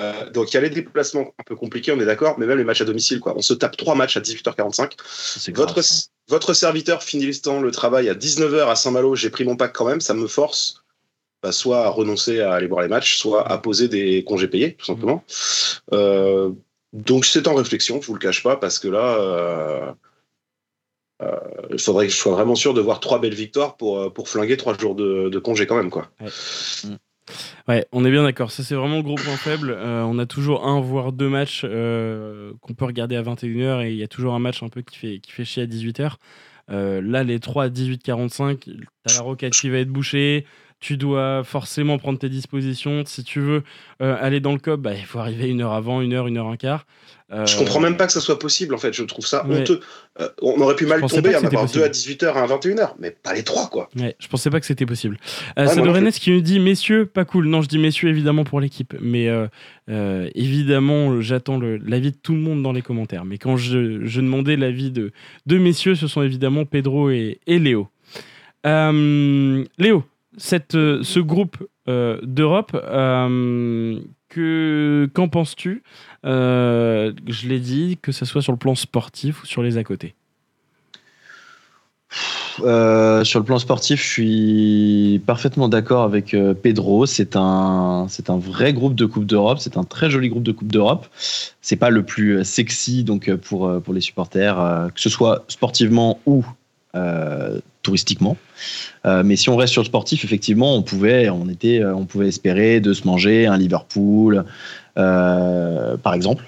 Euh, 0.00 0.30
donc 0.30 0.52
il 0.52 0.54
y 0.54 0.56
a 0.56 0.60
les 0.60 0.70
déplacements 0.70 1.32
un 1.38 1.42
peu 1.44 1.54
compliqués, 1.54 1.92
on 1.92 2.00
est 2.00 2.06
d'accord, 2.06 2.38
mais 2.38 2.46
même 2.46 2.58
les 2.58 2.64
matchs 2.64 2.80
à 2.80 2.84
domicile, 2.84 3.20
quoi. 3.20 3.34
On 3.36 3.42
se 3.42 3.54
tape 3.54 3.76
trois 3.76 3.94
matchs 3.94 4.16
à 4.16 4.20
18h45. 4.20 4.92
C'est 5.06 5.52
grave, 5.52 5.68
Votre, 5.68 5.82
votre 6.28 6.54
serviteur 6.54 7.02
finissant 7.02 7.60
le 7.60 7.70
travail 7.70 8.08
à 8.08 8.14
19h 8.14 8.68
à 8.68 8.74
Saint-Malo, 8.76 9.14
j'ai 9.14 9.30
pris 9.30 9.44
mon 9.44 9.56
pack 9.56 9.72
quand 9.72 9.86
même, 9.86 10.00
ça 10.00 10.14
me 10.14 10.26
force 10.26 10.82
bah, 11.42 11.52
soit 11.52 11.84
à 11.84 11.88
renoncer 11.88 12.40
à 12.40 12.54
aller 12.54 12.66
voir 12.66 12.82
les 12.82 12.88
matchs, 12.88 13.18
soit 13.18 13.46
à 13.48 13.58
poser 13.58 13.88
des 13.88 14.24
congés 14.24 14.48
payés, 14.48 14.74
tout 14.74 14.86
simplement. 14.86 15.22
Euh, 15.92 16.50
donc 16.92 17.24
c'est 17.24 17.46
en 17.46 17.54
réflexion, 17.54 18.00
je 18.00 18.06
vous 18.06 18.14
le 18.14 18.18
cache 18.18 18.42
pas, 18.42 18.56
parce 18.56 18.78
que 18.78 18.88
là, 18.88 19.16
euh, 19.18 19.92
euh, 21.22 21.36
il 21.70 21.78
faudrait 21.78 22.06
que 22.06 22.12
je 22.12 22.16
sois 22.18 22.32
vraiment 22.32 22.54
sûr 22.54 22.74
de 22.74 22.80
voir 22.80 23.00
trois 23.00 23.20
belles 23.20 23.34
victoires 23.34 23.76
pour, 23.76 24.12
pour 24.12 24.28
flinguer 24.28 24.56
trois 24.56 24.76
jours 24.76 24.94
de, 24.94 25.28
de 25.28 25.38
congé 25.38 25.66
quand 25.66 25.76
même, 25.76 25.90
quoi. 25.90 26.10
Ouais, 26.20 26.30
on 27.92 28.04
est 28.04 28.10
bien 28.10 28.22
d'accord. 28.22 28.50
Ça, 28.50 28.62
c'est 28.62 28.74
vraiment 28.74 28.96
le 28.96 29.02
gros 29.02 29.16
point 29.16 29.36
faible. 29.36 29.70
Euh, 29.70 30.02
on 30.02 30.18
a 30.18 30.26
toujours 30.26 30.66
un, 30.66 30.80
voire 30.80 31.12
deux 31.12 31.28
matchs 31.28 31.62
euh, 31.64 32.52
qu'on 32.60 32.74
peut 32.74 32.84
regarder 32.84 33.16
à 33.16 33.22
21h 33.22 33.84
et 33.84 33.90
il 33.90 33.96
y 33.96 34.02
a 34.02 34.08
toujours 34.08 34.34
un 34.34 34.38
match 34.38 34.62
un 34.62 34.68
peu 34.68 34.82
qui 34.82 34.98
fait, 34.98 35.18
qui 35.18 35.32
fait 35.32 35.44
chier 35.44 35.64
à 35.64 35.66
18h. 35.66 36.14
Euh, 36.70 37.00
là, 37.02 37.22
les 37.22 37.38
3 37.38 37.64
à 37.64 37.68
18h45, 37.68 38.58
t'as 39.04 39.14
la 39.14 39.20
roquette 39.20 39.54
qui 39.54 39.68
va 39.68 39.78
être 39.78 39.90
bouchée. 39.90 40.46
Tu 40.78 40.96
dois 40.96 41.42
forcément 41.42 41.96
prendre 41.98 42.18
tes 42.18 42.28
dispositions. 42.28 43.02
Si 43.06 43.24
tu 43.24 43.40
veux 43.40 43.62
aller 43.98 44.40
dans 44.40 44.52
le 44.52 44.58
COP, 44.58 44.80
bah, 44.80 44.94
il 44.94 45.06
faut 45.06 45.18
arriver 45.18 45.48
une 45.48 45.62
heure 45.62 45.72
avant, 45.72 46.02
une 46.02 46.12
heure, 46.12 46.26
une 46.26 46.36
heure 46.36 46.48
un 46.48 46.56
quart. 46.56 46.86
Euh, 47.32 47.44
Je 47.44 47.56
comprends 47.58 47.80
même 47.80 47.96
pas 47.96 48.06
que 48.06 48.12
ça 48.12 48.20
soit 48.20 48.38
possible, 48.38 48.72
en 48.72 48.78
fait. 48.78 48.92
Je 48.92 49.02
trouve 49.02 49.26
ça 49.26 49.44
Ouais. 49.46 49.60
honteux. 49.62 49.80
Euh, 50.20 50.28
on 50.42 50.60
aurait 50.60 50.76
pu 50.76 50.86
mal 50.86 51.00
tomber 51.00 51.34
à 51.34 51.40
en 51.40 51.44
avoir 51.44 51.66
deux 51.66 51.82
à 51.82 51.88
18h 51.88 52.36
et 52.36 52.38
à 52.38 52.46
21h, 52.46 52.94
mais 53.00 53.10
pas 53.10 53.34
les 53.34 53.42
trois, 53.42 53.66
quoi. 53.68 53.88
Ouais, 53.96 54.14
je 54.20 54.28
pensais 54.28 54.48
pas 54.48 54.60
que 54.60 54.66
c'était 54.66 54.86
possible. 54.86 55.16
Euh, 55.58 55.66
Ouais, 55.66 56.12
qui 56.12 56.30
nous 56.30 56.40
dit 56.40 56.60
messieurs, 56.60 57.04
pas 57.06 57.24
cool. 57.24 57.48
Non, 57.48 57.62
je 57.62 57.68
dis 57.68 57.78
messieurs 57.78 58.08
évidemment 58.10 58.44
pour 58.44 58.60
l'équipe, 58.60 58.94
mais 59.00 59.28
euh, 59.28 59.48
euh, 59.90 60.28
évidemment 60.36 61.20
j'attends 61.20 61.58
l'avis 61.60 62.12
de 62.12 62.16
tout 62.16 62.32
le 62.34 62.40
monde 62.40 62.62
dans 62.62 62.72
les 62.72 62.82
commentaires. 62.82 63.24
Mais 63.24 63.38
quand 63.38 63.56
je, 63.56 64.04
je 64.06 64.20
demandais 64.20 64.56
l'avis 64.56 64.92
de 64.92 65.10
deux 65.46 65.58
messieurs, 65.58 65.96
ce 65.96 66.06
sont 66.06 66.22
évidemment 66.22 66.64
Pedro 66.64 67.10
et, 67.10 67.40
et 67.48 67.58
Léo. 67.58 67.88
Euh, 68.66 69.64
Léo, 69.78 70.04
cette, 70.36 70.74
euh, 70.74 71.02
ce 71.02 71.20
groupe 71.20 71.56
euh, 71.88 72.18
d'Europe, 72.22 72.70
euh, 72.74 73.98
que 74.28 75.08
qu'en 75.14 75.28
penses-tu? 75.28 75.70
Euh, 75.70 76.15
Je 76.24 77.48
l'ai 77.48 77.60
dit, 77.60 77.98
que 78.00 78.12
ce 78.12 78.24
soit 78.24 78.42
sur 78.42 78.52
le 78.52 78.58
plan 78.58 78.74
sportif 78.74 79.42
ou 79.42 79.46
sur 79.46 79.62
les 79.62 79.78
à 79.78 79.84
côté. 79.84 80.14
Euh, 82.60 83.24
sur 83.24 83.38
le 83.38 83.44
plan 83.44 83.58
sportif, 83.58 84.02
je 84.02 84.08
suis 84.08 85.22
parfaitement 85.26 85.68
d'accord 85.68 86.04
avec 86.04 86.34
euh, 86.34 86.54
Pedro. 86.54 87.06
C'est 87.06 87.36
un, 87.36 88.06
c'est 88.08 88.30
un 88.30 88.38
vrai 88.38 88.72
groupe 88.72 88.94
de 88.94 89.04
Coupe 89.04 89.26
d'Europe. 89.26 89.58
C'est 89.60 89.76
un 89.76 89.84
très 89.84 90.10
joli 90.10 90.28
groupe 90.28 90.42
de 90.42 90.52
Coupe 90.52 90.72
d'Europe. 90.72 91.06
C'est 91.60 91.76
pas 91.76 91.90
le 91.90 92.02
plus 92.02 92.38
euh, 92.38 92.44
sexy 92.44 93.04
donc 93.04 93.28
euh, 93.28 93.36
pour 93.36 93.66
euh, 93.66 93.80
pour 93.80 93.92
les 93.92 94.00
supporters, 94.00 94.58
euh, 94.58 94.88
que 94.88 95.00
ce 95.00 95.10
soit 95.10 95.44
sportivement 95.48 96.20
ou 96.26 96.44
euh, 96.94 97.60
touristiquement. 97.82 98.36
Euh, 99.04 99.22
mais 99.22 99.36
si 99.36 99.50
on 99.50 99.56
reste 99.56 99.72
sur 99.72 99.82
le 99.82 99.86
sportif, 99.86 100.24
effectivement, 100.24 100.74
on 100.74 100.82
pouvait, 100.82 101.28
on 101.28 101.48
était, 101.48 101.80
euh, 101.80 101.94
on 101.94 102.06
pouvait 102.06 102.28
espérer 102.28 102.80
de 102.80 102.92
se 102.92 103.06
manger 103.06 103.46
un 103.46 103.56
Liverpool, 103.56 104.38
euh, 104.38 104.42
par 104.96 106.14
exemple. 106.14 106.44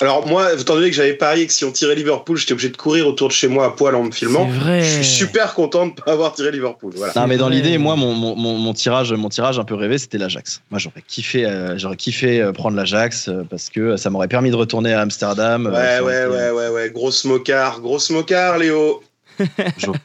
Alors, 0.00 0.26
moi, 0.26 0.52
étant 0.54 0.74
donné 0.74 0.90
que 0.90 0.96
j'avais 0.96 1.14
parié 1.14 1.46
que 1.46 1.52
si 1.52 1.64
on 1.64 1.70
tirait 1.70 1.94
Liverpool, 1.94 2.36
j'étais 2.36 2.52
obligé 2.52 2.68
de 2.68 2.76
courir 2.76 3.06
autour 3.06 3.28
de 3.28 3.32
chez 3.32 3.46
moi 3.46 3.66
à 3.66 3.70
poil 3.70 3.94
en 3.94 4.02
me 4.02 4.10
filmant. 4.10 4.44
Vrai. 4.46 4.82
Je 4.82 4.90
suis 4.96 5.04
super 5.04 5.54
content 5.54 5.86
de 5.86 5.92
ne 5.92 5.94
pas 5.94 6.10
avoir 6.12 6.32
tiré 6.34 6.50
Liverpool. 6.50 6.92
Voilà. 6.96 7.12
Non, 7.14 7.28
mais 7.28 7.36
dans 7.36 7.48
l'idée, 7.48 7.78
moi, 7.78 7.94
mon, 7.94 8.12
mon, 8.12 8.34
mon, 8.34 8.58
mon 8.58 8.72
tirage, 8.74 9.12
mon 9.12 9.28
tirage 9.28 9.60
un 9.60 9.64
peu 9.64 9.76
rêvé, 9.76 9.96
c'était 9.98 10.18
l'Ajax. 10.18 10.62
Moi, 10.72 10.80
j'aurais 10.80 11.02
kiffé, 11.06 11.46
euh, 11.46 11.78
j'aurais 11.78 11.94
kiffé 11.96 12.40
euh, 12.40 12.50
prendre 12.50 12.76
l'Ajax 12.76 13.28
euh, 13.28 13.44
parce 13.48 13.68
que 13.70 13.96
ça 13.96 14.10
m'aurait 14.10 14.26
permis 14.26 14.50
de 14.50 14.56
retourner 14.56 14.92
à 14.92 15.00
Amsterdam. 15.00 15.66
Ouais, 15.66 15.72
euh, 15.78 16.02
ouais, 16.02 16.22
été- 16.24 16.32
ouais, 16.32 16.50
ouais, 16.50 16.68
ouais. 16.70 16.90
Gros 16.90 17.12
smocard, 17.12 17.80
gros 17.80 18.00
smocard, 18.00 18.58
Léo. 18.58 19.00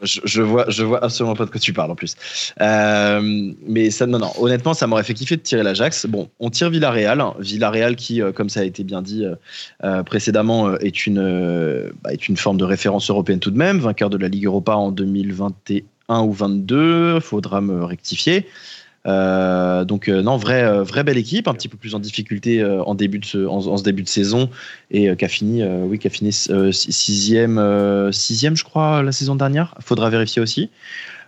Je, 0.01 0.41
vois, 0.41 0.65
je 0.69 0.83
vois 0.83 1.03
absolument 1.03 1.35
pas 1.35 1.45
de 1.45 1.51
quoi 1.51 1.59
tu 1.59 1.73
parles 1.73 1.91
en 1.91 1.95
plus. 1.95 2.15
Euh, 2.61 3.51
mais 3.67 3.89
non. 4.07 4.31
Honnêtement, 4.39 4.73
ça 4.73 4.87
m'aurait 4.87 5.03
fait 5.03 5.13
kiffer 5.13 5.37
de 5.37 5.41
tirer 5.41 5.63
l'Ajax. 5.63 6.05
Bon, 6.05 6.29
on 6.39 6.49
tire 6.49 6.69
Villarreal. 6.69 7.23
Villarreal 7.39 7.95
qui, 7.95 8.21
euh, 8.21 8.31
comme 8.31 8.49
ça 8.49 8.61
a 8.61 8.63
été 8.63 8.83
bien 8.83 9.01
dit 9.01 9.25
euh, 9.83 10.03
précédemment, 10.03 10.75
est 10.77 11.05
une, 11.05 11.91
bah, 12.03 12.13
est 12.13 12.27
une 12.27 12.37
forme 12.37 12.57
de 12.57 12.65
référence 12.65 13.09
européenne 13.09 13.39
tout 13.39 13.51
de 13.51 13.57
même. 13.57 13.79
Vainqueur 13.79 14.09
de 14.09 14.17
la 14.17 14.27
Ligue 14.27 14.45
Europa 14.45 14.75
en 14.75 14.91
2021 14.91 16.21
ou 16.21 16.31
22. 16.31 17.19
Faudra 17.19 17.61
me 17.61 17.83
rectifier. 17.83 18.47
Euh, 19.05 19.85
donc 19.85 20.09
euh, 20.09 20.21
non, 20.21 20.37
vraie, 20.37 20.63
euh, 20.63 20.83
vraie 20.83 21.03
belle 21.03 21.17
équipe, 21.17 21.47
un 21.47 21.53
petit 21.53 21.69
peu 21.69 21.77
plus 21.77 21.95
en 21.95 21.99
difficulté 21.99 22.63
en 22.63 22.95
début 22.95 23.19
de 23.19 23.25
ce, 23.25 23.83
début 23.83 24.03
de 24.03 24.09
saison 24.09 24.49
et 24.91 25.15
qui 25.15 25.25
a 25.25 25.27
fini, 25.27 25.63
oui, 25.63 25.99
qui 25.99 26.07
a 26.07 26.09
fini 26.09 26.31
si- 26.31 26.49
sixième, 26.71 28.11
sixième, 28.11 28.55
je 28.55 28.63
crois, 28.63 29.03
la 29.03 29.11
saison 29.11 29.35
dernière. 29.35 29.75
Faudra 29.79 30.09
vérifier 30.09 30.41
aussi. 30.41 30.69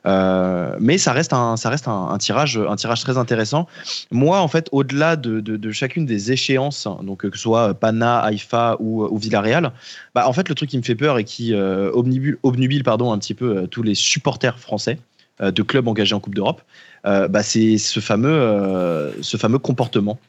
Mais 0.05 0.97
ça 0.97 1.13
reste 1.13 1.33
un, 1.33 1.57
ça 1.57 1.69
reste 1.69 1.87
un, 1.87 2.17
tirage, 2.17 2.57
un 2.57 2.75
tirage 2.75 3.01
très 3.01 3.17
intéressant. 3.17 3.67
Moi, 4.11 4.39
en 4.39 4.47
fait, 4.47 4.67
au-delà 4.71 5.15
de, 5.15 5.71
chacune 5.71 6.05
des 6.05 6.31
échéances, 6.31 6.87
donc 7.03 7.23
euh, 7.23 7.29
que 7.29 7.37
ce 7.37 7.43
soit 7.43 7.73
Pana, 7.73 8.19
Haïfa 8.19 8.77
ou, 8.79 9.17
Villarreal, 9.17 9.71
bah, 10.15 10.27
en 10.27 10.33
fait, 10.33 10.49
le 10.49 10.55
truc 10.55 10.69
qui 10.69 10.77
me 10.77 10.83
fait 10.83 10.95
peur 10.95 11.17
et 11.17 11.23
qui 11.23 11.53
obnubile, 11.53 12.37
obnubile 12.43 12.83
pardon, 12.83 13.11
un 13.11 13.17
petit 13.17 13.35
peu 13.35 13.67
tous 13.67 13.83
les 13.83 13.95
supporters 13.95 14.59
français 14.59 14.97
de 15.41 15.63
clubs 15.63 15.87
engagés 15.87 16.13
en 16.13 16.19
Coupe 16.19 16.35
d'Europe, 16.35 16.61
euh, 17.05 17.27
bah, 17.27 17.43
c'est 17.43 17.77
ce 17.77 17.99
fameux, 17.99 18.29
euh, 18.29 19.11
ce 19.21 19.37
fameux 19.37 19.59
comportement 19.59 20.19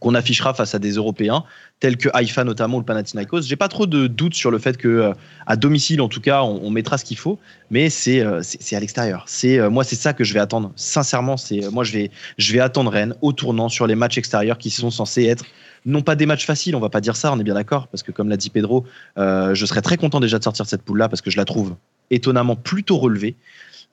qu'on 0.00 0.14
affichera 0.14 0.54
face 0.54 0.74
à 0.74 0.78
des 0.78 0.92
Européens 0.92 1.44
tels 1.80 1.96
que 1.96 2.08
Haïfa 2.12 2.44
notamment 2.44 2.76
ou 2.76 2.80
le 2.80 2.86
Panathinaikos. 2.86 3.42
J'ai 3.42 3.56
pas 3.56 3.68
trop 3.68 3.86
de 3.86 4.06
doutes 4.06 4.34
sur 4.34 4.50
le 4.50 4.58
fait 4.58 4.76
que 4.76 4.88
euh, 4.88 5.12
à 5.46 5.56
domicile 5.56 6.00
en 6.00 6.08
tout 6.08 6.20
cas 6.20 6.42
on, 6.42 6.70
mettra 6.70 6.98
ce 6.98 7.04
qu'il 7.04 7.18
faut, 7.18 7.38
mais 7.70 7.90
c'est 7.90 8.20
euh, 8.20 8.40
c'est 8.42 8.76
à 8.76 8.80
l'extérieur. 8.80 9.24
C'est 9.26 9.58
euh, 9.58 9.70
moi 9.70 9.84
c'est 9.84 9.96
ça 9.96 10.12
que 10.12 10.24
je 10.24 10.34
vais 10.34 10.40
attendre. 10.40 10.72
Sincèrement, 10.76 11.36
c'est 11.36 11.64
euh, 11.64 11.70
moi 11.70 11.84
je 11.84 11.92
vais 11.92 12.10
je 12.38 12.52
vais 12.52 12.60
attendre 12.60 12.90
Rennes 12.90 13.14
au 13.22 13.32
tournant 13.32 13.68
sur 13.68 13.86
les 13.86 13.94
matchs 13.94 14.18
extérieurs 14.18 14.58
qui 14.58 14.70
sont 14.70 14.90
censés 14.90 15.24
être 15.24 15.44
non 15.86 16.02
pas 16.02 16.16
des 16.16 16.26
matchs 16.26 16.44
faciles, 16.44 16.74
on 16.74 16.80
va 16.80 16.88
pas 16.88 17.00
dire 17.00 17.14
ça, 17.16 17.32
on 17.32 17.38
est 17.38 17.44
bien 17.44 17.54
d'accord, 17.54 17.86
parce 17.88 18.02
que 18.02 18.10
comme 18.10 18.28
l'a 18.28 18.36
dit 18.36 18.50
Pedro, 18.50 18.84
euh, 19.18 19.54
je 19.54 19.64
serais 19.66 19.82
très 19.82 19.96
content 19.96 20.18
déjà 20.18 20.38
de 20.38 20.44
sortir 20.44 20.66
cette 20.66 20.82
poule 20.82 20.98
là 20.98 21.08
parce 21.08 21.22
que 21.22 21.30
je 21.30 21.36
la 21.36 21.44
trouve 21.44 21.76
étonnamment 22.10 22.56
plutôt 22.56 22.98
relevée. 22.98 23.36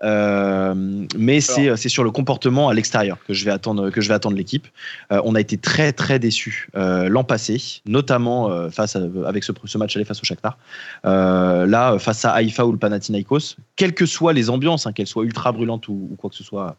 Euh, 0.04 0.74
mais 1.18 1.39
c'est 1.41 1.76
c'est 1.78 1.89
sur 1.89 2.04
le 2.04 2.12
comportement 2.12 2.68
à 2.70 2.74
l'extérieur 2.74 3.18
que 3.26 3.34
je 3.34 3.45
vais 3.45 3.51
attendre 3.51 3.89
que 3.89 4.01
je 4.01 4.08
vais 4.10 4.14
attendre 4.14 4.36
l'équipe. 4.36 4.68
Euh, 5.12 5.22
on 5.24 5.34
a 5.36 5.39
été 5.39 5.58
très 5.58 5.93
très 5.93 6.20
déçus 6.20 6.68
euh, 6.76 7.08
l'an 7.10 7.24
passé, 7.24 7.82
notamment 7.86 8.49
euh, 8.49 8.70
face 8.70 8.95
à- 8.95 9.01
avec 9.26 9.43
ce, 9.43 9.51
ce 9.64 9.78
match 9.78 9.95
aller 9.95 10.06
face 10.06 10.22
au 10.22 10.26
Shakhtar. 10.26 10.58
Euh, 11.06 11.66
là, 11.66 11.97
face 11.99 12.26
à 12.26 12.32
Haïfa 12.32 12.66
ou 12.66 12.72
le 12.74 12.78
Panathinaikos, 12.78 13.56
quelles 13.76 13.93
que 13.93 14.06
soient 14.06 14.34
les 14.34 14.49
ambiances, 14.49 14.86
hein, 14.88 14.91
qu'elles 14.93 15.08
soient 15.08 15.24
ultra 15.24 15.51
brûlantes 15.51 15.88
ou, 15.88 16.10
ou 16.12 16.16
quoi 16.16 16.30
que 16.30 16.36
ce 16.36 16.43
soit 16.43 16.76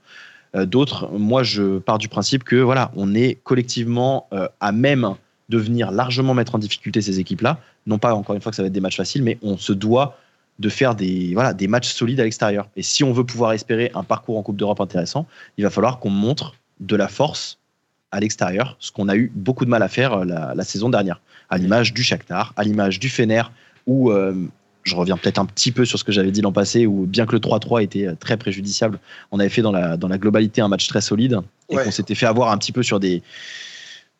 euh, 0.55 0.67
d'autre, 0.67 1.11
moi 1.13 1.43
je 1.43 1.79
pars 1.79 1.99
du 1.99 2.09
principe 2.09 2.45
que 2.45 2.57
voilà, 2.57 2.93
on 2.95 3.15
est 3.15 3.39
collectivement 3.43 4.27
euh, 4.33 4.49
à 4.61 4.71
même 4.73 5.15
de 5.49 5.59
venir 5.59 5.91
largement 5.91 6.35
mettre 6.35 6.55
en 6.55 6.59
difficulté 6.59 7.01
ces 7.01 7.21
équipes-là. 7.21 7.59
Non 7.87 7.99
pas 7.99 8.15
encore 8.15 8.35
une 8.35 8.41
fois 8.41 8.51
que 8.51 8.57
ça 8.57 8.63
va 8.63 8.67
être 8.69 8.73
des 8.73 8.81
matchs 8.81 8.97
faciles, 8.97 9.23
mais 9.23 9.39
on 9.43 9.57
se 9.59 9.73
doit 9.73 10.17
de 10.59 10.69
faire 10.69 10.95
des, 10.95 11.33
voilà, 11.35 11.53
des 11.53 11.67
matchs 11.69 11.93
solides 11.93 12.21
à 12.21 12.25
l'extérieur. 12.25 12.69
Et 12.77 12.83
si 12.83 13.03
on 13.05 13.13
veut 13.13 13.25
pouvoir 13.25 13.53
espérer 13.53 13.91
un 13.95 14.05
parcours 14.05 14.39
en 14.39 14.43
Coupe 14.43 14.57
d'Europe 14.57 14.81
intéressant, 14.81 15.27
il 15.59 15.65
va 15.65 15.71
falloir 15.71 15.99
qu'on 15.99 16.11
montre 16.11 16.55
de 16.81 16.97
la 16.97 17.09
force 17.09 17.59
à 18.13 18.21
l'extérieur, 18.21 18.77
ce 18.79 18.93
qu'on 18.93 19.09
a 19.09 19.17
eu 19.17 19.33
beaucoup 19.35 19.65
de 19.65 19.71
mal 19.71 19.83
à 19.83 19.89
faire 19.89 20.13
euh, 20.13 20.25
la, 20.25 20.55
la 20.55 20.65
saison 20.65 20.89
dernière, 20.89 21.21
à 21.51 21.59
l'image 21.59 21.93
du 21.93 22.05
Shakhtar, 22.05 22.53
à 22.57 22.63
l'image 22.63 23.01
du 23.01 23.09
Fener, 23.09 23.43
où 23.89 24.13
euh, 24.13 24.33
je 24.85 24.95
reviens 24.95 25.17
peut-être 25.17 25.39
un 25.39 25.47
petit 25.47 25.73
peu 25.73 25.85
sur 25.85 25.99
ce 25.99 26.05
que 26.05 26.13
j'avais 26.13 26.31
dit 26.31 26.41
l'an 26.41 26.53
passé, 26.53 26.87
où 26.87 27.07
bien 27.07 27.27
que 27.27 27.33
le 27.33 27.41
3-3 27.41 27.83
était 27.83 28.07
euh, 28.07 28.15
très 28.15 28.37
préjudiciable, 28.37 29.01
on 29.33 29.41
avait 29.41 29.49
fait 29.49 29.63
dans 29.63 29.73
la, 29.73 29.97
dans 29.97 30.07
la 30.09 30.19
globalité 30.19 30.61
un 30.61 30.69
match 30.69 30.87
très 30.87 31.01
solide 31.01 31.41
et 31.69 31.77
Ouais. 31.77 31.85
qu'on 31.85 31.91
s'était 31.91 32.15
fait 32.15 32.27
avoir 32.27 32.53
un 32.53 32.59
petit 32.59 32.71
peu 32.71 32.83
sur 32.85 33.01
des 33.01 33.23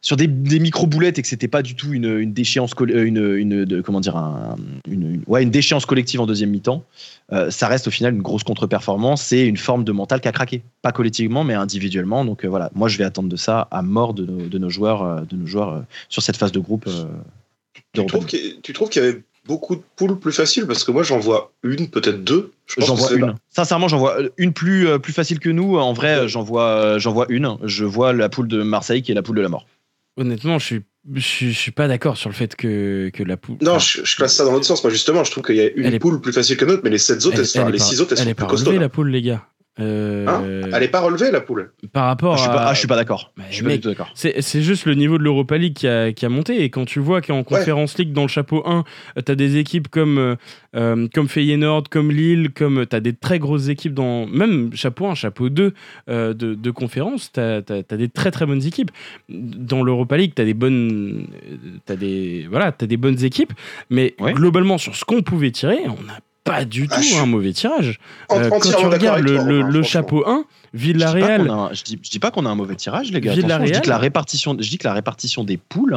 sur 0.05 0.17
des, 0.17 0.27
des 0.27 0.61
micro-boulettes 0.61 1.19
et 1.19 1.23
que 1.23 1.29
c'était 1.29 1.49
pas 1.49 1.63
du 1.63 1.75
tout 1.75 1.95
une, 1.95 2.19
une 2.19 2.33
déchéance 2.35 2.75
coll- 2.75 2.91
une, 2.95 3.17
une, 3.37 3.65
de, 3.65 3.81
comment 3.81 4.01
dire 4.01 4.17
un- 4.17 4.57
une, 4.87 5.15
une- 5.15 5.23
ouais, 5.27 5.43
une 5.43 5.51
déchéance 5.51 5.87
collective 5.87 6.21
en 6.21 6.27
deuxième 6.27 6.51
mi-temps 6.51 6.85
euh, 7.33 7.51
ça 7.51 7.69
reste 7.69 7.89
au 7.89 7.91
final 7.91 8.13
une 8.15 8.21
grosse 8.21 8.45
contre-performance 8.45 9.23
c'est 9.23 9.47
une 9.47 9.57
forme 9.57 9.83
de 9.83 9.93
mental 9.93 10.21
qui 10.21 10.29
a 10.29 10.33
craqué 10.33 10.63
pas 10.83 10.93
collectivement 10.93 11.43
mais 11.43 11.55
individuellement 11.55 12.25
donc 12.27 12.45
euh, 12.45 12.49
voilà 12.49 12.71
moi 12.75 12.89
je 12.89 12.99
vais 12.99 13.05
attendre 13.05 13.31
de 13.31 13.37
ça 13.37 13.67
à 13.71 13.81
mort 13.81 14.13
de 14.13 14.27
nos, 14.27 14.47
de 14.47 14.59
nos 14.59 14.69
joueurs 14.69 15.25
de 15.27 15.37
nos 15.37 15.47
joueurs 15.47 15.73
euh, 15.73 15.81
sur 16.11 16.23
cette 16.23 16.37
phase 16.37 16.53
de 16.53 16.61
groupe 16.61 16.87
Tu 17.95 18.05
trouves 18.07 18.27
qu'il 18.27 18.61
tu 18.63 18.73
trouves 18.75 18.91
qu'il 18.91 19.03
y 19.03 19.07
avait 19.07 19.23
beaucoup 19.47 19.75
de 19.77 19.83
poules 19.97 20.19
plus 20.19 20.33
faciles? 20.33 20.67
Parce 20.67 20.85
que 20.85 20.91
moi, 20.91 21.03
j'en 21.03 21.19
vois 21.19 21.53
une, 21.63 21.89
peut-être 21.89 22.25
deux. 22.25 22.53
J'en 22.79 22.95
vois 22.95 23.13
une. 23.13 23.35
Sincèrement, 23.51 23.89
j'en 23.89 23.99
vois 23.99 24.17
une 24.39 24.53
plus, 24.55 24.87
plus 25.01 25.13
facile 25.13 25.39
que 25.39 25.51
nous. 25.51 25.77
En 25.77 25.93
vrai, 25.93 26.29
j'en 26.29 26.43
vois, 26.43 26.99
j'en 26.99 27.13
vois 27.13 27.27
une. 27.29 27.57
Je 27.63 27.85
vois 27.85 28.13
la 28.15 28.29
poule 28.31 28.49
de 28.49 28.63
Marseille 28.63 29.03
qui 29.03 29.13
est 29.13 29.15
la 29.15 29.23
poule 29.23 29.37
de 29.37 29.43
la 29.43 29.49
mort. 29.51 29.67
Honnêtement, 30.17 30.59
je 30.59 30.65
suis, 30.65 30.83
je 31.15 31.21
suis, 31.21 31.53
je 31.53 31.59
suis 31.59 31.71
pas 31.73 31.89
d'accord 31.89 32.17
sur 32.17 32.29
le 32.31 32.35
fait 32.35 32.55
que, 32.55 33.11
que 33.13 33.23
la 33.25 33.37
poule. 33.37 33.57
Non, 33.61 33.79
je, 33.79 34.05
je 34.05 34.17
classe 34.17 34.35
ça 34.37 34.45
dans 34.45 34.53
l'autre 34.53 34.65
sens. 34.67 34.83
Moi, 34.85 34.93
justement, 34.93 35.25
je 35.25 35.31
trouve 35.33 35.43
qu'il 35.45 35.57
y 35.57 35.61
a 35.61 35.69
une 35.75 35.87
est- 35.93 35.99
poule 35.99 36.21
plus 36.21 36.33
facile 36.33 36.57
que 36.57 36.65
l'autre, 36.65 36.83
mais 36.85 36.91
les 36.91 36.99
sept 36.99 37.25
autres, 37.27 37.37
elles, 37.39 37.73
les 37.73 37.79
six 37.79 38.01
autres, 38.01 38.13
elles 38.13 38.21
elle 38.21 38.29
sont 38.29 38.35
plus 38.35 38.47
costaudes. 38.47 38.69
relevée, 38.69 38.81
la 38.81 38.89
poule, 38.89 39.11
les 39.11 39.23
gars. 39.23 39.49
Euh, 39.81 40.25
Hein 40.29 40.43
Elle 40.73 40.81
n'est 40.81 40.89
pas 40.89 41.01
relevée, 41.01 41.33
la 41.33 41.41
poule. 41.41 41.73
par 41.93 42.07
rapport 42.07 42.35
Ah, 42.35 42.37
je 42.37 42.43
suis 42.43 42.51
à. 42.51 42.55
pas, 42.55 42.65
ah, 42.69 42.75
je 42.75 42.79
suis 42.79 42.87
pas 42.89 42.95
d'accord. 42.95 43.33
Je 43.51 43.55
suis 43.55 43.63
pas 43.65 43.69
mec, 43.71 43.79
du 43.79 43.83
tout 43.83 43.89
d'accord. 43.89 44.09
C'est 44.15 44.41
c'est 44.41 44.63
juste 44.63 44.87
le 44.87 44.95
niveau 44.95 45.19
de 45.19 45.25
l'Europa 45.25 45.59
League 45.59 45.75
qui 45.75 45.89
a, 45.89 46.13
qui 46.13 46.25
a 46.25 46.29
monté. 46.29 46.63
Et 46.63 46.71
quand 46.71 46.85
tu 46.85 47.01
vois 47.01 47.21
qu'en 47.21 47.43
Conférence 47.43 47.99
League, 47.99 48.13
dans 48.13 48.23
le 48.23 48.29
chapeau 48.29 48.63
1, 48.67 48.85
tu 49.27 49.33
as 49.33 49.35
des 49.35 49.57
équipes 49.57 49.89
comme, 49.89 50.19
euh, 50.19 50.37
euh, 50.77 51.09
comme 51.13 51.29
Feyenoord, 51.29 51.89
comme 51.91 52.13
Lille, 52.13 52.51
comme 52.55 52.87
tu 52.87 52.95
as 52.95 53.01
des 53.01 53.15
très 53.15 53.41
grosses 53.41 53.69
équipes 53.69 53.95
dans. 53.95 54.27
Même 54.27 54.71
chapeau 54.75 55.07
1, 55.07 55.15
chapeau 55.17 55.49
2 55.49 55.75
euh, 56.09 56.35
de, 56.35 56.55
de 56.55 56.71
conférence, 56.71 57.33
tu 57.33 57.41
as, 57.41 57.61
des 57.63 58.09
très 58.09 58.31
très 58.31 58.47
bonnes 58.47 58.65
équipes. 58.65 58.93
Dans 59.29 59.83
l'Europa 59.83 60.17
League, 60.17 60.35
tu 60.37 60.43
as 60.43 60.45
des 60.45 60.55
bonnes. 60.55 61.27
T'as 61.85 61.97
des, 61.97 62.47
voilà, 62.49 62.73
as 62.81 62.87
des 62.87 62.97
bonnes 62.97 63.23
équipes. 63.25 63.53
Mais 63.91 64.15
Ouais. 64.21 64.33
globalement, 64.35 64.79
sur 64.79 64.95
ce 64.95 65.05
qu'on 65.05 65.23
pouvait 65.23 65.51
tirer, 65.51 65.79
on 65.87 66.03
n'a 66.05 66.21
pas 66.45 66.65
du 66.65 66.87
Ah, 66.91 66.97
tout 66.97 67.03
je 67.03 67.17
un 67.17 67.27
mauvais 67.27 67.53
tirage. 67.53 67.99
En- 68.29 68.39
Euh, 68.41 68.49
quand 68.51 68.61
tu 68.61 68.75
regardes 68.87 69.23
le, 69.23 69.35
toi, 69.37 69.45
le- 69.71 69.83
chapeau 69.83 70.25
1, 70.27 70.45
Je 70.75 70.79
dis, 70.79 70.93
pas 70.93 71.13
Villarreal. 71.13 71.47
qu'on 71.47 71.53
a 71.53 71.57
un- 71.57 71.73
je, 71.73 71.83
dis, 71.83 71.99
je 72.03 72.11
dis 72.11 72.19
pas 72.19 72.31
qu'on 72.31 72.47
a 72.47 72.51
un 72.51 72.55
mauvais 72.55 72.77
tirage, 72.77 73.11
les 73.11 73.21
gars. 73.21 73.33
Villarreal. 73.33 73.67
je 73.69 73.73
dis 73.73 73.81
que 73.81 73.89
la 73.89 73.99
répartition, 73.99 74.57
je 74.59 74.69
dis 74.69 74.79
que 74.79 74.87
la 74.87 74.93
répartition 74.95 75.43
des 75.45 75.57
poules 75.57 75.97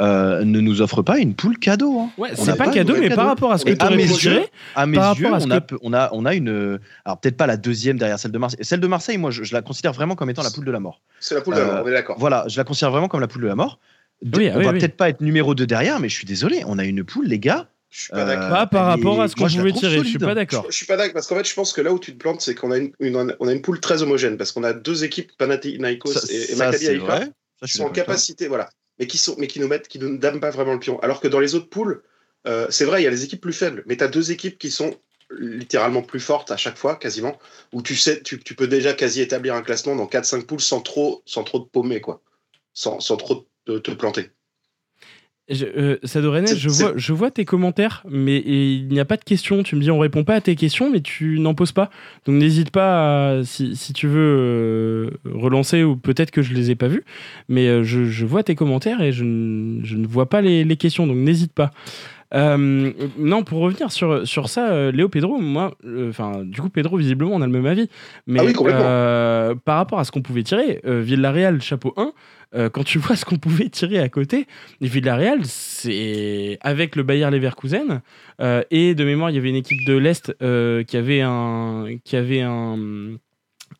euh, 0.00 0.42
ne 0.44 0.58
nous 0.58 0.82
offre 0.82 1.02
pas 1.02 1.18
une 1.18 1.34
poule 1.34 1.56
cadeau. 1.58 2.00
hein. 2.00 2.10
Ouais, 2.18 2.30
On 2.36 2.44
c'est 2.44 2.50
a 2.50 2.56
pas 2.56 2.64
pas 2.64 2.72
cadeau, 2.72 2.94
de 2.94 2.98
mais 2.98 3.04
cadeau. 3.10 3.14
par 3.20 3.26
rapport 3.28 3.52
à 3.52 3.58
ce 3.58 3.64
que 3.64 3.70
tu 3.74 3.94
mes 3.94 4.02
yeux, 4.02 4.42
À 4.74 4.86
mes 4.86 4.96
yeux, 4.96 5.26
on 5.30 5.50
a, 5.52 5.60
que- 5.60 5.76
on, 5.82 5.92
a, 5.92 6.08
on 6.12 6.24
a 6.24 6.34
une. 6.34 6.80
Alors, 7.04 7.20
peut-être 7.20 7.36
pas 7.36 7.46
la 7.46 7.56
deuxième 7.56 7.96
derrière 7.96 8.18
celle 8.18 8.32
de 8.32 8.38
Marseille. 8.38 8.58
Celle 8.62 8.80
de 8.80 8.86
Marseille, 8.88 9.18
moi, 9.18 9.30
je, 9.30 9.44
je 9.44 9.54
la 9.54 9.62
considère 9.62 9.92
vraiment 9.92 10.16
comme 10.16 10.30
étant 10.30 10.42
la 10.42 10.50
poule 10.50 10.64
de 10.64 10.72
la 10.72 10.80
mort. 10.80 11.00
C'est 11.20 11.36
la 11.36 11.42
poule 11.42 11.54
de 11.54 11.60
la 11.60 11.66
Euh, 11.66 11.72
mort, 11.74 11.82
on 11.84 11.88
est 11.88 11.92
d'accord. 11.92 12.16
Voilà, 12.18 12.44
je 12.48 12.56
la 12.56 12.64
considère 12.64 12.90
vraiment 12.90 13.06
comme 13.06 13.20
la 13.20 13.28
poule 13.28 13.42
de 13.42 13.46
la 13.46 13.54
mort. 13.54 13.78
Oui, 14.24 14.50
on 14.52 14.58
oui, 14.58 14.64
va 14.64 14.72
oui. 14.72 14.78
peut-être 14.80 14.96
pas 14.96 15.10
être 15.10 15.20
numéro 15.20 15.54
2 15.54 15.64
derrière, 15.66 16.00
mais 16.00 16.08
je 16.08 16.14
suis 16.16 16.26
désolé, 16.26 16.64
on 16.66 16.78
a 16.78 16.84
une 16.84 17.04
poule, 17.04 17.26
les 17.26 17.38
gars. 17.38 17.68
Je 17.94 18.00
suis 18.02 18.10
pas 18.10 18.22
euh, 18.22 18.26
d'accord. 18.26 18.48
pas 18.50 18.66
par 18.66 18.86
rapport 18.86 19.22
à 19.22 19.28
ce 19.28 19.36
qu'on 19.36 19.42
moi, 19.42 19.48
je 19.48 19.56
la 19.56 19.60
pouvait 19.62 19.70
trouve 19.70 19.80
tirer. 19.82 19.98
Je 19.98 20.02
suis 20.02 20.12
solide. 20.18 20.20
pas 20.24 20.30
Je, 20.30 20.34
d'accord. 20.34 20.66
je 20.68 20.76
suis 20.76 20.86
pas 20.86 20.96
d'accord 20.96 21.14
parce 21.14 21.28
qu'en 21.28 21.36
fait, 21.36 21.44
je 21.48 21.54
pense 21.54 21.72
que 21.72 21.80
là 21.80 21.92
où 21.92 21.98
tu 22.00 22.12
te 22.12 22.18
plantes, 22.18 22.40
c'est 22.40 22.56
qu'on 22.56 22.72
a 22.72 22.78
une, 22.78 22.92
une- 22.98 23.36
on 23.38 23.46
a 23.46 23.52
une 23.52 23.62
poule 23.62 23.78
très 23.78 24.02
homogène 24.02 24.36
parce 24.36 24.50
qu'on 24.50 24.64
a 24.64 24.72
deux 24.72 25.04
équipes, 25.04 25.30
Panathinaikos 25.38 26.12
Ça, 26.12 26.20
et, 26.32 26.52
et 26.52 26.56
Maccabi 26.56 26.88
Haïfa, 26.88 27.20
qui 27.64 27.72
sont 27.72 27.84
en 27.84 27.90
capacité, 27.90 28.48
voilà, 28.48 28.68
mais 28.98 29.06
qui 29.06 29.16
sont, 29.16 29.36
mais 29.38 29.46
qui 29.46 29.60
nous 29.60 29.68
mettent, 29.68 29.86
qui 29.86 30.00
nous 30.00 30.18
dament 30.18 30.40
pas 30.40 30.50
vraiment 30.50 30.72
le 30.72 30.80
pion. 30.80 30.98
Alors 31.00 31.20
que 31.20 31.28
dans 31.28 31.38
les 31.38 31.54
autres 31.54 31.68
poules, 31.68 32.02
euh, 32.48 32.66
c'est 32.68 32.84
vrai, 32.84 33.00
il 33.00 33.04
y 33.04 33.06
a 33.06 33.10
les 33.10 33.22
équipes 33.22 33.40
plus 33.40 33.52
faibles, 33.52 33.84
mais 33.86 33.96
tu 33.96 34.02
as 34.02 34.08
deux 34.08 34.32
équipes 34.32 34.58
qui 34.58 34.72
sont 34.72 34.96
littéralement 35.30 36.02
plus 36.02 36.20
fortes 36.20 36.50
à 36.50 36.56
chaque 36.56 36.76
fois, 36.76 36.96
quasiment, 36.96 37.38
où 37.72 37.80
tu 37.80 37.94
sais, 37.96 38.22
tu, 38.22 38.38
tu 38.40 38.54
peux 38.56 38.66
déjà 38.66 38.92
quasi 38.92 39.20
établir 39.20 39.54
un 39.54 39.62
classement 39.62 39.94
dans 39.96 40.06
4-5 40.06 40.46
poules 40.46 40.60
sans 40.60 40.80
trop, 40.80 41.22
sans 41.26 41.44
trop 41.44 41.60
de 41.60 41.64
paumer, 41.64 42.00
quoi, 42.00 42.20
sans, 42.72 42.98
sans 43.00 43.16
trop 43.16 43.46
te, 43.64 43.78
te 43.78 43.90
planter. 43.92 44.30
Je, 45.50 45.66
euh, 45.66 45.96
Sadorenet, 46.04 46.46
je 46.56 46.68
vois, 46.70 46.92
je 46.96 47.12
vois 47.12 47.30
tes 47.30 47.44
commentaires, 47.44 48.02
mais 48.10 48.38
il 48.46 48.88
n'y 48.88 48.98
a 48.98 49.04
pas 49.04 49.18
de 49.18 49.24
questions. 49.24 49.62
Tu 49.62 49.76
me 49.76 49.82
dis, 49.82 49.90
on 49.90 49.98
répond 49.98 50.24
pas 50.24 50.36
à 50.36 50.40
tes 50.40 50.54
questions, 50.56 50.90
mais 50.90 51.02
tu 51.02 51.38
n'en 51.38 51.54
poses 51.54 51.72
pas. 51.72 51.90
Donc 52.24 52.36
n'hésite 52.36 52.70
pas, 52.70 53.40
à- 53.40 53.44
si, 53.44 53.76
si 53.76 53.92
tu 53.92 54.06
veux 54.06 54.20
euh, 54.38 55.10
relancer, 55.30 55.82
ou 55.84 55.96
peut-être 55.96 56.30
que 56.30 56.40
je 56.40 56.54
les 56.54 56.70
ai 56.70 56.74
pas 56.76 56.88
vus, 56.88 57.04
mais 57.50 57.68
euh, 57.68 57.82
je, 57.82 58.04
je 58.06 58.24
vois 58.24 58.42
tes 58.42 58.54
commentaires 58.54 59.02
et 59.02 59.12
je, 59.12 59.24
ne- 59.24 59.84
je 59.84 59.96
ne 59.96 60.06
vois 60.06 60.30
pas 60.30 60.40
les, 60.40 60.64
les 60.64 60.76
questions, 60.76 61.06
donc 61.06 61.16
n'hésite 61.18 61.52
pas. 61.52 61.70
Euh, 62.34 62.90
non, 63.18 63.44
pour 63.44 63.60
revenir 63.60 63.92
sur, 63.92 64.26
sur 64.26 64.48
ça, 64.48 64.72
euh, 64.72 64.90
Léo 64.90 65.08
Pedro, 65.08 65.38
moi, 65.38 65.76
euh, 65.84 66.08
enfin, 66.08 66.42
du 66.42 66.60
coup, 66.60 66.68
Pedro, 66.70 66.96
visiblement, 66.96 67.32
on 67.34 67.42
a 67.42 67.46
le 67.46 67.52
même 67.52 67.66
avis. 67.66 67.88
Mais 68.26 68.40
Ah 68.40 68.44
oui, 68.44 68.52
par 69.64 69.76
rapport 69.76 69.98
à 70.00 70.04
ce 70.04 70.10
qu'on 70.10 70.22
pouvait 70.22 70.42
tirer, 70.42 70.80
Villarreal, 70.84 71.60
chapeau 71.62 71.92
1, 71.96 72.12
euh, 72.54 72.68
quand 72.70 72.84
tu 72.84 72.98
vois 72.98 73.16
ce 73.16 73.24
qu'on 73.24 73.36
pouvait 73.36 73.68
tirer 73.68 73.98
à 73.98 74.08
côté, 74.08 74.46
Villarreal, 74.80 75.44
c'est 75.44 76.58
avec 76.60 76.96
le 76.96 77.02
Bayer 77.02 77.30
Leverkusen, 77.30 78.02
euh, 78.40 78.62
et 78.70 78.94
de 78.94 79.04
mémoire, 79.04 79.30
il 79.30 79.36
y 79.36 79.38
avait 79.38 79.50
une 79.50 79.56
équipe 79.56 79.84
de 79.86 79.96
l'Est 79.96 80.34
euh, 80.42 80.82
qui 80.84 80.96
avait 80.96 81.20
un. 81.20 81.86
Qui 82.04 82.16
avait 82.16 82.42
un 82.42 83.16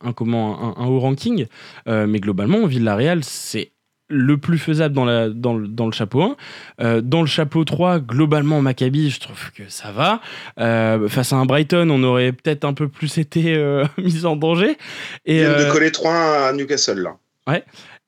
un, 0.00 0.12
comment, 0.12 0.76
un, 0.76 0.82
un 0.82 0.86
haut 0.86 0.98
ranking, 0.98 1.46
euh, 1.86 2.06
mais 2.06 2.18
globalement, 2.18 2.66
Villarreal, 2.66 3.22
c'est 3.22 3.70
le 4.08 4.36
plus 4.36 4.58
faisable 4.58 4.94
dans, 4.94 5.04
la, 5.04 5.30
dans, 5.30 5.54
le, 5.54 5.66
dans 5.66 5.86
le 5.86 5.92
chapeau 5.92 6.22
1. 6.22 6.36
Euh, 6.80 7.00
dans 7.00 7.20
le 7.20 7.26
chapeau 7.26 7.64
3, 7.64 8.00
globalement, 8.00 8.60
Maccabi, 8.60 9.10
je 9.10 9.20
trouve 9.20 9.50
que 9.52 9.62
ça 9.68 9.92
va. 9.92 10.20
Euh, 10.60 11.08
face 11.08 11.32
à 11.32 11.36
un 11.36 11.46
Brighton, 11.46 11.88
on 11.90 12.02
aurait 12.02 12.32
peut-être 12.32 12.64
un 12.64 12.74
peu 12.74 12.88
plus 12.88 13.18
été 13.18 13.54
euh, 13.54 13.84
mis 13.98 14.26
en 14.26 14.36
danger. 14.36 14.76
Et, 15.24 15.42
de 15.42 15.70
coller 15.72 15.90
3 15.90 16.12
à 16.12 16.52
Newcastle, 16.52 17.00
là. 17.00 17.16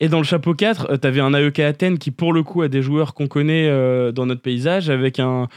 Et 0.01 0.09
dans 0.09 0.19
le 0.19 0.25
chapeau 0.25 0.53
4, 0.55 0.99
tu 0.99 1.07
avais 1.07 1.21
un 1.21 1.33
AEK 1.33 1.61
Athènes 1.61 1.99
qui, 1.99 2.11
pour 2.11 2.33
le 2.33 2.43
coup, 2.43 2.63
a 2.63 2.69
des 2.69 2.83
joueurs 2.83 3.15
qu'on 3.15 3.27
connaît 3.29 3.67
euh, 3.69 4.13
dans 4.13 4.27
notre 4.27 4.43
paysage, 4.43 4.91
avec 4.91 5.19
un. 5.19 5.49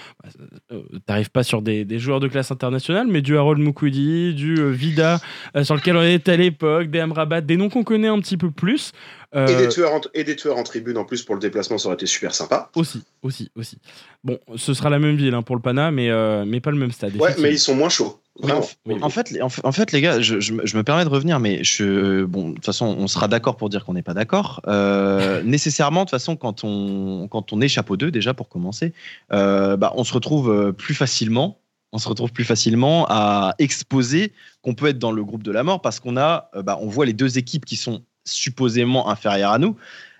euh, 0.72 0.82
T'arrives 1.06 1.30
pas 1.32 1.44
sur 1.44 1.62
des, 1.62 1.84
des 1.86 2.00
joueurs 2.00 2.20
de 2.20 2.28
classe 2.28 2.50
internationale, 2.52 3.08
mais 3.10 3.22
du 3.22 3.38
Harold 3.38 3.60
Moukoudi, 3.62 4.34
du 4.34 4.56
euh, 4.60 4.70
Vida, 4.70 5.20
euh, 5.56 5.64
sur 5.64 5.76
lequel 5.76 5.98
on 5.98 6.04
était 6.04 6.32
à 6.32 6.38
l'époque, 6.38 6.90
des 6.90 7.00
Amrabat, 7.00 7.42
des 7.42 7.58
noms 7.58 7.70
qu'on 7.70 7.84
connaît 7.84 8.08
un 8.08 8.20
petit 8.20 8.38
peu 8.38 8.50
plus. 8.52 8.92
Euh, 9.36 9.46
Et, 9.48 9.56
des 9.56 9.68
tueurs 9.68 9.94
en, 9.94 10.02
et 10.14 10.24
des 10.24 10.36
tueurs 10.36 10.58
en 10.58 10.64
tribune 10.64 10.98
en 10.98 11.06
plus 11.06 11.22
pour 11.24 11.36
le 11.36 11.42
déplacement, 11.42 11.78
ça 11.78 11.88
aurait 11.88 11.96
été 11.96 12.06
super 12.08 12.34
sympa. 12.34 12.70
Aussi, 12.76 13.04
aussi, 13.22 13.52
aussi. 13.56 13.78
Bon, 14.24 14.40
ce 14.56 14.74
sera 14.74 14.90
la 14.90 15.00
même 15.00 15.18
ville 15.18 15.34
hein, 15.36 15.44
pour 15.44 15.56
le 15.56 15.62
Pana, 15.62 15.92
mais, 15.92 16.10
euh, 16.10 16.46
mais 16.48 16.60
pas 16.62 16.72
le 16.72 16.78
même 16.78 16.92
stade. 16.92 17.16
Ouais, 17.18 17.36
mais 17.40 17.52
ils 17.52 17.60
sont 17.60 17.76
moins 17.76 17.90
chauds. 17.90 18.20
En, 18.42 18.48
Vraiment. 18.48 18.66
Oui. 18.86 18.96
en 19.02 19.10
fait, 19.10 19.32
les- 19.32 19.42
en, 19.42 19.50
fait- 19.50 19.66
en 19.66 19.72
fait, 19.72 19.92
les 19.92 20.02
gars, 20.02 20.22
je, 20.22 20.40
je 20.40 20.54
me- 20.54 20.66
je 20.66 20.78
me 20.78 20.84
permets 20.84 21.04
de 21.04 21.10
revenir, 21.10 21.40
mais 21.40 21.64
je, 21.64 22.24
bon, 22.24 22.50
de 22.50 22.56
toute 22.56 22.66
façon, 22.66 22.86
on 22.98 23.08
sera 23.08 23.28
d'accord 23.28 23.58
pour 23.58 23.70
dire 23.70 23.84
qu'on 23.86 23.94
n'est 23.94 24.02
pas 24.04 24.14
d'accord. 24.14 24.62
Euh, 24.68 25.42
nécessairement, 25.44 26.02
de 26.02 26.06
toute 26.06 26.12
façon, 26.12 26.36
quand 26.36 26.64
on, 26.64 27.28
quand 27.30 27.52
on 27.54 27.62
est 27.62 27.68
chapeau 27.68 27.98
2, 27.98 28.12
déjà 28.12 28.34
pour 28.34 28.48
commencer, 28.50 28.94
euh, 29.34 29.76
bah, 29.78 29.94
on 29.96 30.04
se 30.04 30.14
retrouve 30.14 30.50
euh, 30.52 30.72
plus 30.72 30.94
facilement. 30.96 31.60
On 31.92 31.98
se 31.98 32.08
retrouve 32.08 32.32
plus 32.32 32.44
facilement 32.46 33.08
à 33.10 33.56
exposer 33.58 34.32
qu'on 34.62 34.76
peut 34.76 34.88
être 34.88 35.00
dans 35.00 35.12
le 35.12 35.24
groupe 35.24 35.42
de 35.42 35.52
la 35.52 35.64
mort 35.64 35.82
parce 35.82 36.00
qu'on 36.00 36.18
a, 36.18 36.52
bah, 36.64 36.78
on 36.82 36.88
voit 36.88 37.06
les 37.08 37.14
deux 37.14 37.40
équipes 37.40 37.66
qui 37.66 37.76
sont 37.78 38.04
supposément 38.26 39.10
inférieures 39.10 39.52
à 39.52 39.58
nous. 39.60 39.76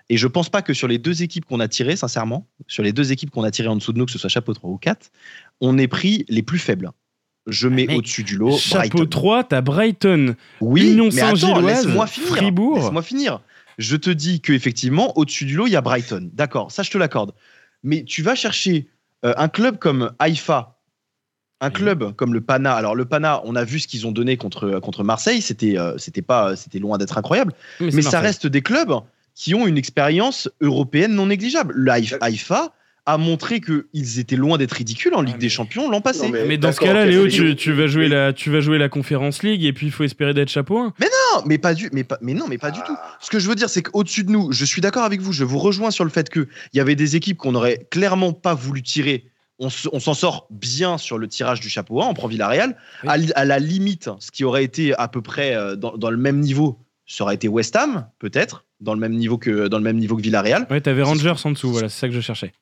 Et 0.08 0.16
je 0.16 0.26
pense 0.26 0.48
pas 0.48 0.62
que 0.62 0.74
sur 0.74 0.88
les 0.88 0.98
deux 0.98 1.22
équipes 1.22 1.44
qu'on 1.44 1.60
a 1.60 1.68
tirées, 1.68 1.94
sincèrement, 1.94 2.48
sur 2.66 2.82
les 2.82 2.92
deux 2.92 3.12
équipes 3.12 3.30
qu'on 3.30 3.44
a 3.44 3.52
tirées 3.52 3.68
en 3.68 3.76
dessous 3.76 3.92
de 3.92 3.98
nous, 3.98 4.06
que 4.06 4.10
ce 4.10 4.18
soit 4.18 4.28
chapeau 4.28 4.52
3 4.52 4.68
ou 4.68 4.76
4, 4.78 5.12
on 5.60 5.78
ait 5.78 5.86
pris 5.86 6.24
les 6.28 6.42
plus 6.42 6.58
faibles. 6.58 6.90
Je 7.46 7.68
mets 7.68 7.86
mec, 7.86 7.98
au-dessus 7.98 8.22
du 8.22 8.36
lot 8.36 8.56
Chapeau 8.56 8.98
Brighton. 8.98 9.06
3, 9.08 9.44
t'as 9.44 9.60
Brighton. 9.60 10.36
Oui, 10.60 10.92
Union 10.92 11.08
mais 11.12 11.20
attends, 11.22 11.36
Saint-Gilloise, 11.36 11.84
laisse-moi 11.86 12.06
finir. 12.06 12.28
Fribourg. 12.28 12.76
Laisse-moi 12.78 13.02
finir. 13.02 13.40
Je 13.78 13.96
te 13.96 14.10
dis 14.10 14.40
que 14.40 14.52
effectivement, 14.52 15.16
au-dessus 15.18 15.46
du 15.46 15.56
lot, 15.56 15.66
il 15.66 15.72
y 15.72 15.76
a 15.76 15.80
Brighton. 15.80 16.30
D'accord, 16.34 16.70
ça 16.70 16.82
je 16.82 16.90
te 16.90 16.98
l'accorde. 16.98 17.32
Mais 17.82 18.04
tu 18.04 18.22
vas 18.22 18.34
chercher 18.34 18.88
euh, 19.24 19.32
un 19.38 19.48
club 19.48 19.78
comme 19.78 20.12
Haïfa, 20.18 20.76
un 21.62 21.68
Oui. 21.68 21.72
club 21.72 22.14
comme 22.14 22.34
le 22.34 22.42
Pana. 22.42 22.74
Alors 22.74 22.94
le 22.94 23.06
Pana, 23.06 23.40
on 23.44 23.56
a 23.56 23.64
vu 23.64 23.80
ce 23.80 23.88
qu'ils 23.88 24.06
ont 24.06 24.12
donné 24.12 24.36
contre 24.36 24.78
contre 24.80 25.02
Marseille. 25.02 25.40
C'était 25.40 25.78
euh, 25.78 25.96
c'était 25.96 26.22
pas 26.22 26.56
c'était 26.56 26.78
loin 26.78 26.98
d'être 26.98 27.16
incroyable. 27.16 27.54
Mais, 27.80 27.90
ça 27.90 27.96
Marseille. 28.02 28.20
reste 28.20 28.46
des 28.46 28.60
clubs 28.62 28.92
qui 29.34 29.54
ont 29.54 29.66
une 29.66 29.78
expérience 29.78 30.50
européenne 30.60 31.14
non 31.14 31.26
négligeable. 31.26 31.72
Le 31.74 31.90
Haïf- 31.90 32.18
Haïfa 32.20 32.74
a 33.06 33.18
montré 33.18 33.60
qu'ils 33.60 34.18
étaient 34.18 34.36
loin 34.36 34.58
d'être 34.58 34.72
ridicules 34.72 35.14
en 35.14 35.22
Ligue 35.22 35.34
Ah, 35.36 35.40
des 35.40 35.46
mais- 35.46 35.50
Champions 35.50 35.90
l'an 35.90 36.00
passé. 36.00 36.26
Non, 36.26 36.30
mais- 36.32 36.44
Mais 36.46 36.58
dans 36.58 36.72
ce 36.72 36.80
cas-là, 36.80 37.06
Léo, 37.06 37.26
tu, 37.28 37.56
tu 37.56 37.72
vas 37.72 37.86
jouer 37.86 38.04
Oui. 38.04 38.10
la, 38.10 38.32
tu 38.32 38.50
vas 38.50 38.60
jouer 38.60 38.78
la 38.78 38.88
Conférence 38.88 39.42
League 39.42 39.64
et 39.64 39.72
puis 39.72 39.86
il 39.86 39.92
faut 39.92 40.04
espérer 40.04 40.34
d'être 40.34 40.48
chapeau 40.50 40.78
1. 40.78 40.94
Non, 41.00 41.42
mais 41.46 41.58
pas 41.58 41.74
du, 41.74 41.88
mais 41.92 42.04
pas, 42.04 42.18
mais 42.20 42.34
non, 42.34 42.46
mais 42.48 42.58
pas 42.58 42.70
du 42.70 42.80
tout. 42.80 42.94
Ah. 42.96 43.16
Ce 43.20 43.30
que 43.30 43.38
je 43.38 43.48
veux 43.48 43.54
dire, 43.54 43.68
c'est 43.70 43.82
qu'au-dessus 43.82 44.24
de 44.24 44.30
nous, 44.30 44.52
je 44.52 44.64
suis 44.64 44.80
d'accord 44.80 45.04
avec 45.04 45.20
vous, 45.20 45.32
je 45.32 45.44
vous 45.44 45.58
rejoins 45.58 45.90
sur 45.90 46.04
le 46.04 46.10
fait 46.10 46.28
qu'il 46.30 46.46
y 46.74 46.80
avait 46.80 46.94
des 46.96 47.16
équipes 47.16 47.38
qu'on 47.38 47.52
n'aurait 47.52 47.86
clairement 47.90 48.32
pas 48.32 48.54
voulu 48.54 48.82
tirer. 48.82 49.24
On, 49.58 49.68
se- 49.68 49.88
on 49.92 50.00
s'en 50.00 50.14
sort 50.14 50.46
bien 50.50 50.96
sur 50.96 51.18
le 51.18 51.28
tirage 51.28 51.60
du 51.60 51.68
chapeau 51.68 52.00
1, 52.02 52.06
on 52.06 52.14
prend 52.14 52.28
Villarreal. 52.28 52.76
Oui. 53.04 53.30
À, 53.34 53.44
la 53.44 53.58
limite, 53.58 54.08
ce 54.18 54.30
qui 54.30 54.44
aurait 54.44 54.64
été 54.64 54.94
à 54.94 55.06
peu 55.08 55.20
près 55.20 55.54
euh, 55.54 55.76
dans, 55.76 55.96
dans 55.98 56.10
le 56.10 56.16
même 56.16 56.40
niveau, 56.40 56.78
ça 57.06 57.24
aurait 57.24 57.34
été 57.34 57.46
West 57.48 57.76
Ham, 57.76 58.06
peut-être, 58.18 58.64
dans 58.80 58.94
le 58.94 59.00
même 59.00 59.12
niveau 59.14 59.36
que, 59.36 59.68
dans 59.68 59.76
le 59.78 59.84
même 59.84 59.98
niveau 59.98 60.16
que 60.16 60.22
Villarreal. 60.22 60.66
Ouais, 60.70 60.80
t'avais 60.80 61.02
Rangers 61.02 61.34
en 61.44 61.50
dessous, 61.50 61.70
voilà, 61.72 61.88
c'est 61.90 61.98
ça 62.00 62.08
que 62.08 62.14
je 62.14 62.20
cherchais. 62.20 62.52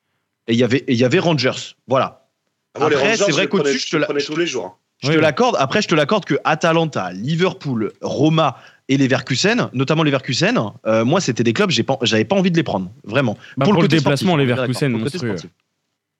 Et 0.49 0.53
il 0.53 0.59
y 0.59 0.63
avait, 0.63 0.79
et 0.79 0.93
il 0.93 0.97
y 0.99 1.05
avait 1.05 1.19
Rangers. 1.19 1.75
Voilà. 1.87 2.25
Ah, 2.75 2.89
les 2.89 2.95
Après, 2.95 3.15
c'est 3.15 3.23
vrai 3.23 3.31
je 3.33 3.39
les 3.41 3.47
qu'au-dessus, 3.47 3.79
je 3.79 3.89
te 3.91 3.97
la- 3.97 4.05
prenais 4.07 4.21
tous 4.21 4.35
les 4.35 4.47
jours. 4.47 4.65
hein. 4.65 4.73
Je 5.01 5.07
Oui, 5.07 5.13
te 5.13 5.19
oui. 5.19 5.23
l'accorde. 5.23 5.55
Après, 5.59 5.81
je 5.81 5.87
te 5.87 5.95
l'accorde 5.95 6.25
que 6.25 6.35
Atalanta, 6.43 7.11
Liverpool, 7.13 7.93
Roma 8.01 8.57
et 8.89 8.97
Leverkusen, 8.97 9.69
notamment 9.71 10.03
Leverkusen, 10.03 10.59
euh, 10.87 11.05
moi, 11.05 11.21
c'était 11.21 11.43
des 11.43 11.53
clubs, 11.53 11.69
j'ai 11.69 11.83
pas, 11.83 11.97
j'avais 12.01 12.25
pas 12.25 12.35
envie 12.35 12.51
de 12.51 12.57
les 12.57 12.63
prendre, 12.63 12.91
vraiment. 13.05 13.37
Bah, 13.55 13.63
pour 13.65 13.81
le 13.81 13.87
déplacement, 13.87 14.33
sportif, 14.33 14.49
Leverkusen, 14.49 14.91
d'accord, 14.91 15.05
pour 15.05 15.05
le 15.05 15.11
côté 15.11 15.25
monstrueux. 15.25 15.37
sportif. 15.37 15.49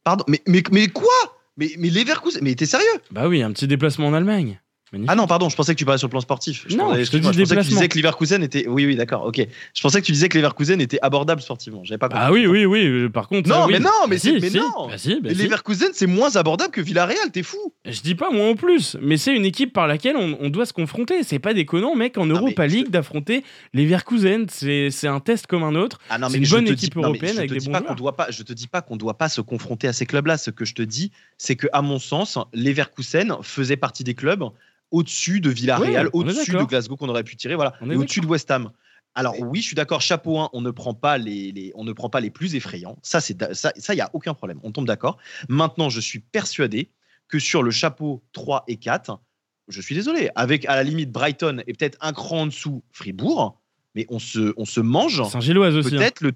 Pardon, 0.06 0.24
mais, 0.30 0.42
mais, 0.48 0.64
mais 0.72 0.88
quoi? 0.88 1.10
Mais, 1.58 1.72
mais 1.78 1.90
Leverkusen, 1.90 2.40
mais 2.42 2.56
t'es 2.56 2.66
sérieux? 2.68 2.86
Bah 3.12 3.28
oui, 3.28 3.42
un 3.42 3.52
petit 3.52 3.68
déplacement 3.68 4.08
en 4.08 4.14
Allemagne. 4.14 4.62
Magnifique. 4.92 5.12
Ah 5.12 5.16
non, 5.16 5.28
pardon, 5.28 5.50
je 5.50 5.56
pensais 5.56 5.74
que 5.74 5.80
tu 5.80 5.86
parlais 5.86 6.00
sur 6.00 6.08
le 6.08 6.12
plan 6.12 6.20
sportif. 6.22 6.66
Non, 6.70 6.90
je 6.96 7.10
te 7.12 7.18
dis 7.18 7.30
excuse-moi, 7.30 7.32
pensais 7.32 7.56
que 7.56 7.62
tu 7.62 7.68
disais 7.70 7.88
que 7.90 7.98
Leverkusen 7.98 8.44
était. 8.44 8.68
Oui, 8.68 8.86
oui, 8.86 8.96
d'accord, 8.96 9.26
ok. 9.26 9.40
Je 9.76 9.82
pensais 9.82 10.02
que 10.02 10.06
tu 10.06 10.12
disais 10.12 10.30
que 10.30 10.38
Leverkusen 10.38 10.82
était 10.82 10.98
abordable 11.02 11.42
sportivement. 11.42 11.84
J'avais 11.84 11.98
pas 12.00 12.08
compris. 12.10 12.24
Ah 12.26 12.32
oui, 12.32 12.48
oui, 12.48 12.66
oui. 12.66 12.86
euh, 12.88 13.10
Par 13.10 13.28
contre, 13.28 13.48
Non, 13.50 13.66
oui. 13.68 13.74
mais 13.74 13.80
non, 13.80 13.90
mais 14.08 14.16
Bah 14.16 14.22
c'est- 14.22 14.36
si, 14.36 14.40
mais 14.42 14.50
si. 14.50 14.58
non. 14.58 14.88
Bah 14.88 14.98
si, 14.98 15.20
bah. 15.22 15.30
Leverkusen, 15.32 15.90
c'est 15.94 16.08
moins 16.08 16.36
abordable 16.36 16.72
que 16.72 16.82
Villarreal, 16.82 17.32
t'es 17.32 17.44
fou. 17.44 17.58
Je 17.86 18.02
dis 18.02 18.16
pas 18.16 18.32
moi 18.32 18.50
en 18.50 18.56
plus, 18.56 18.98
mais 19.02 19.18
c'est 19.18 19.36
une 19.36 19.46
équipe 19.46 19.74
par 19.74 19.86
laquelle 19.88 20.16
on, 20.18 20.38
on 20.42 20.50
doit 20.50 20.66
se 20.66 20.74
confronter. 20.74 21.24
C'est 21.24 21.40
pas 21.40 21.54
déconnant, 21.54 21.96
mec, 21.96 22.18
en 22.18 22.26
Europa 22.26 22.68
je- 22.68 22.76
League 22.76 22.90
d'affronter 22.90 23.44
les 23.74 23.84
Leverkusen. 23.84 24.48
C'est 24.50 25.08
un 25.08 25.20
test 25.20 25.46
comme 25.48 25.64
un 25.64 25.76
autre. 25.76 26.00
Ah 26.10 26.18
non, 26.18 26.30
C'est 26.30 26.38
une 26.38 26.46
je 26.46 26.52
bonne 26.56 26.68
équipe 26.68 26.94
dis- 26.94 27.00
non, 27.00 27.04
européenne 27.10 27.34
je 27.34 27.40
avec 27.40 27.52
des 27.52 27.60
bons 27.60 27.72
pas 27.80 27.94
doit 27.94 28.16
pas. 28.16 28.28
Je 28.32 28.44
te 28.44 28.54
dis 28.54 28.68
pas 28.68 28.82
qu'on 28.82 28.98
doit 28.98 29.18
pas 29.18 29.30
se 29.30 29.42
confronter 29.42 29.88
à 29.88 29.94
ces 29.94 30.06
clubs-là. 30.06 30.38
Ce 30.38 30.50
que 30.52 30.66
je 30.66 30.74
te 30.74 30.82
dis, 30.82 31.12
c'est 31.38 31.56
que 31.56 31.68
à 31.74 31.82
mon 31.82 32.00
sens, 32.00 32.38
Leverkusen 32.54 33.38
faisait 33.42 33.78
partie 33.78 34.04
des 34.04 34.14
clubs 34.14 34.44
au-dessus 34.92 35.42
de 35.42 35.50
Villarreal, 35.50 36.10
au-dessus 36.14 36.52
de. 36.52 36.64
Glasgow 36.64 36.96
qu'on 36.98 37.10
aurait 37.10 37.24
pu 37.24 37.36
tirer, 37.36 37.56
voilà, 37.56 37.74
On 37.82 37.90
est 37.90 37.94
et 37.94 37.98
au-dessus 37.98 38.22
de. 38.22 38.28
West 38.28 38.50
Ham. 38.52 38.72
Alors 39.16 39.40
oui, 39.40 39.62
je 39.62 39.66
suis 39.68 39.76
d'accord. 39.76 40.02
Chapeau 40.02 40.40
1, 40.40 40.50
on 40.54 40.62
ne 40.62 40.72
prend 40.72 40.94
pas 40.94 41.18
les, 41.18 41.52
les- 41.52 41.72
on 41.76 41.84
ne 41.84 41.92
prend 41.94 42.10
pas 42.10 42.20
les 42.20 42.30
plus 42.30 42.56
effrayants. 42.56 42.98
Ça, 43.02 43.20
c'est 43.22 43.54
ça, 43.54 43.72
ça, 43.76 43.94
y 43.96 44.02
a 44.02 44.10
aucun 44.14 44.34
problème. 44.34 44.60
On 44.64 44.72
tombe 44.72 44.86
d'accord. 44.88 45.18
Maintenant, 45.50 45.90
je 45.90 46.00
suis 46.00 46.20
persuadé 46.20 46.92
que 47.28 47.40
sur 47.40 47.64
le 47.64 47.72
chapeau 47.72 48.24
3 48.34 48.64
et 48.68 48.78
4, 48.78 49.20
je 49.68 49.82
suis 49.82 49.96
désolé, 49.96 50.30
avec 50.36 50.66
à 50.66 50.76
la 50.76 50.84
limite 50.84 51.12
Brighton 51.12 51.62
et 51.68 51.74
peut-être 51.74 51.98
un 52.02 52.14
cran 52.14 52.42
en 52.42 52.46
dessous 52.48 52.84
Fribourg, 52.92 53.60
mais 53.96 54.06
on 54.10 54.20
se, 54.20 54.54
on 54.58 54.66
se 54.66 54.80
mange 54.80 55.24
Saint-Gilloise 55.30 55.76
aussi. 55.76 55.96
hein. 55.96 56.00
peut-être 56.00 56.22
le, 56.22 56.32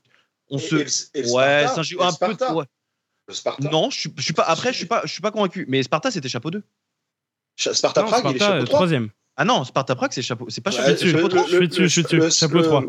on 0.49 0.58
Et- 0.58 0.62
se, 0.62 0.76
et 0.76 0.80
le- 0.84 1.20
et 1.20 1.22
le 1.24 1.32
ouais, 1.32 1.64
le 1.64 2.01
un 2.01 2.14
peu, 2.36 2.54
ouais. 2.54 2.66
Le 3.28 3.34
Sparta. 3.34 3.70
Non, 3.70 3.89
je 3.89 3.99
suis, 3.99 4.14
je 4.18 4.22
suis 4.24 4.34
pas. 4.34 4.43
Après, 4.43 4.74
je 4.74 4.78
suis 4.78 4.86
pas, 4.88 5.01
je 5.06 5.12
suis 5.12 5.22
pas 5.22 5.32
convaincu. 5.32 5.66
Mais 5.70 5.82
Sparta, 5.82 6.12
c'était 6.12 6.28
chapeau 6.28 6.51
2. 6.51 6.62
Sparta 7.56 8.01
Non, 8.01 8.08
Prague, 8.08 8.24
il 8.26 8.36
est 8.36 8.36
Sparta, 8.36 8.45
chapeau 8.54 8.62
euh, 8.64 8.66
3. 8.66 8.78
troisième. 8.80 9.10
Ah 9.36 9.45
non, 9.45 9.64
Sparta 9.64 9.95
Prague, 9.95 10.12
c'est 10.14 10.22
chapeau. 10.22 10.45
C'est 10.49 10.62
pas 10.62 10.70
Ouais, 10.70 10.95
chapeau, 10.95 11.24
le- 11.24 11.28
3. 11.30 11.41
le- 11.47 11.49
Je 11.49 11.56
suis 11.58 11.68
dessus, 11.68 11.82
le- 11.82 11.88
je 11.88 11.91
suis 11.91 12.04
dessus. 12.04 12.18
le- 12.18 12.30
Chapeau 12.30 12.58
le- 12.58 12.64
3. 12.64 12.84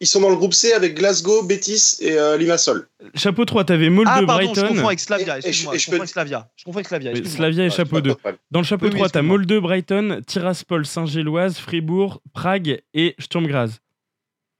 ils- 0.00 0.06
sont 0.06 0.20
dans 0.22 0.30
le 0.30 0.36
groupe 0.36 0.54
C 0.54 0.72
avec 0.72 0.94
Glasgow, 0.96 1.42
Betis 1.42 1.96
et 2.00 2.12
euh, 2.18 2.38
Limassol. 2.38 2.88
Chapeau 3.14 3.44
3, 3.44 3.64
t'avais 3.64 3.90
Molde 3.90 4.08
Ah 4.10 4.22
pardon, 4.26 4.42
je 4.54 4.60
Brighton. 4.60 4.68
confonds 4.74 4.86
avec 4.86 5.00
Slavia. 5.00 5.36
Et- 5.38 5.48
et 5.48 5.52
je- 5.52 5.68
je 5.70 5.78
je 5.78 5.90
peux- 5.90 5.96
avec 5.96 6.08
Slavia. 6.08 6.48
Je 6.56 6.64
confonds 6.64 6.78
avec 6.78 6.88
Slavia. 6.88 7.12
Slavia 7.26 7.64
et 7.64 7.66
Ouais, 7.68 7.70
chapeau 7.74 7.96
pas 7.96 8.00
de 8.00 8.08
2. 8.08 8.14
problème. 8.14 8.38
Dans 8.50 8.60
le 8.60 8.64
chapeau 8.64 8.86
Oui, 8.86 8.90
oui, 8.92 8.98
3, 9.00 9.08
t'as. 9.10 9.20
Molde 9.22 9.52
Brighton, 9.60 10.22
Tiraspol 10.26 10.86
Saint-Gilloise, 10.86 11.58
Fribourg, 11.58 12.22
Prague 12.32 12.80
et 12.94 13.14
Sturm 13.18 13.46
Graz. 13.46 13.72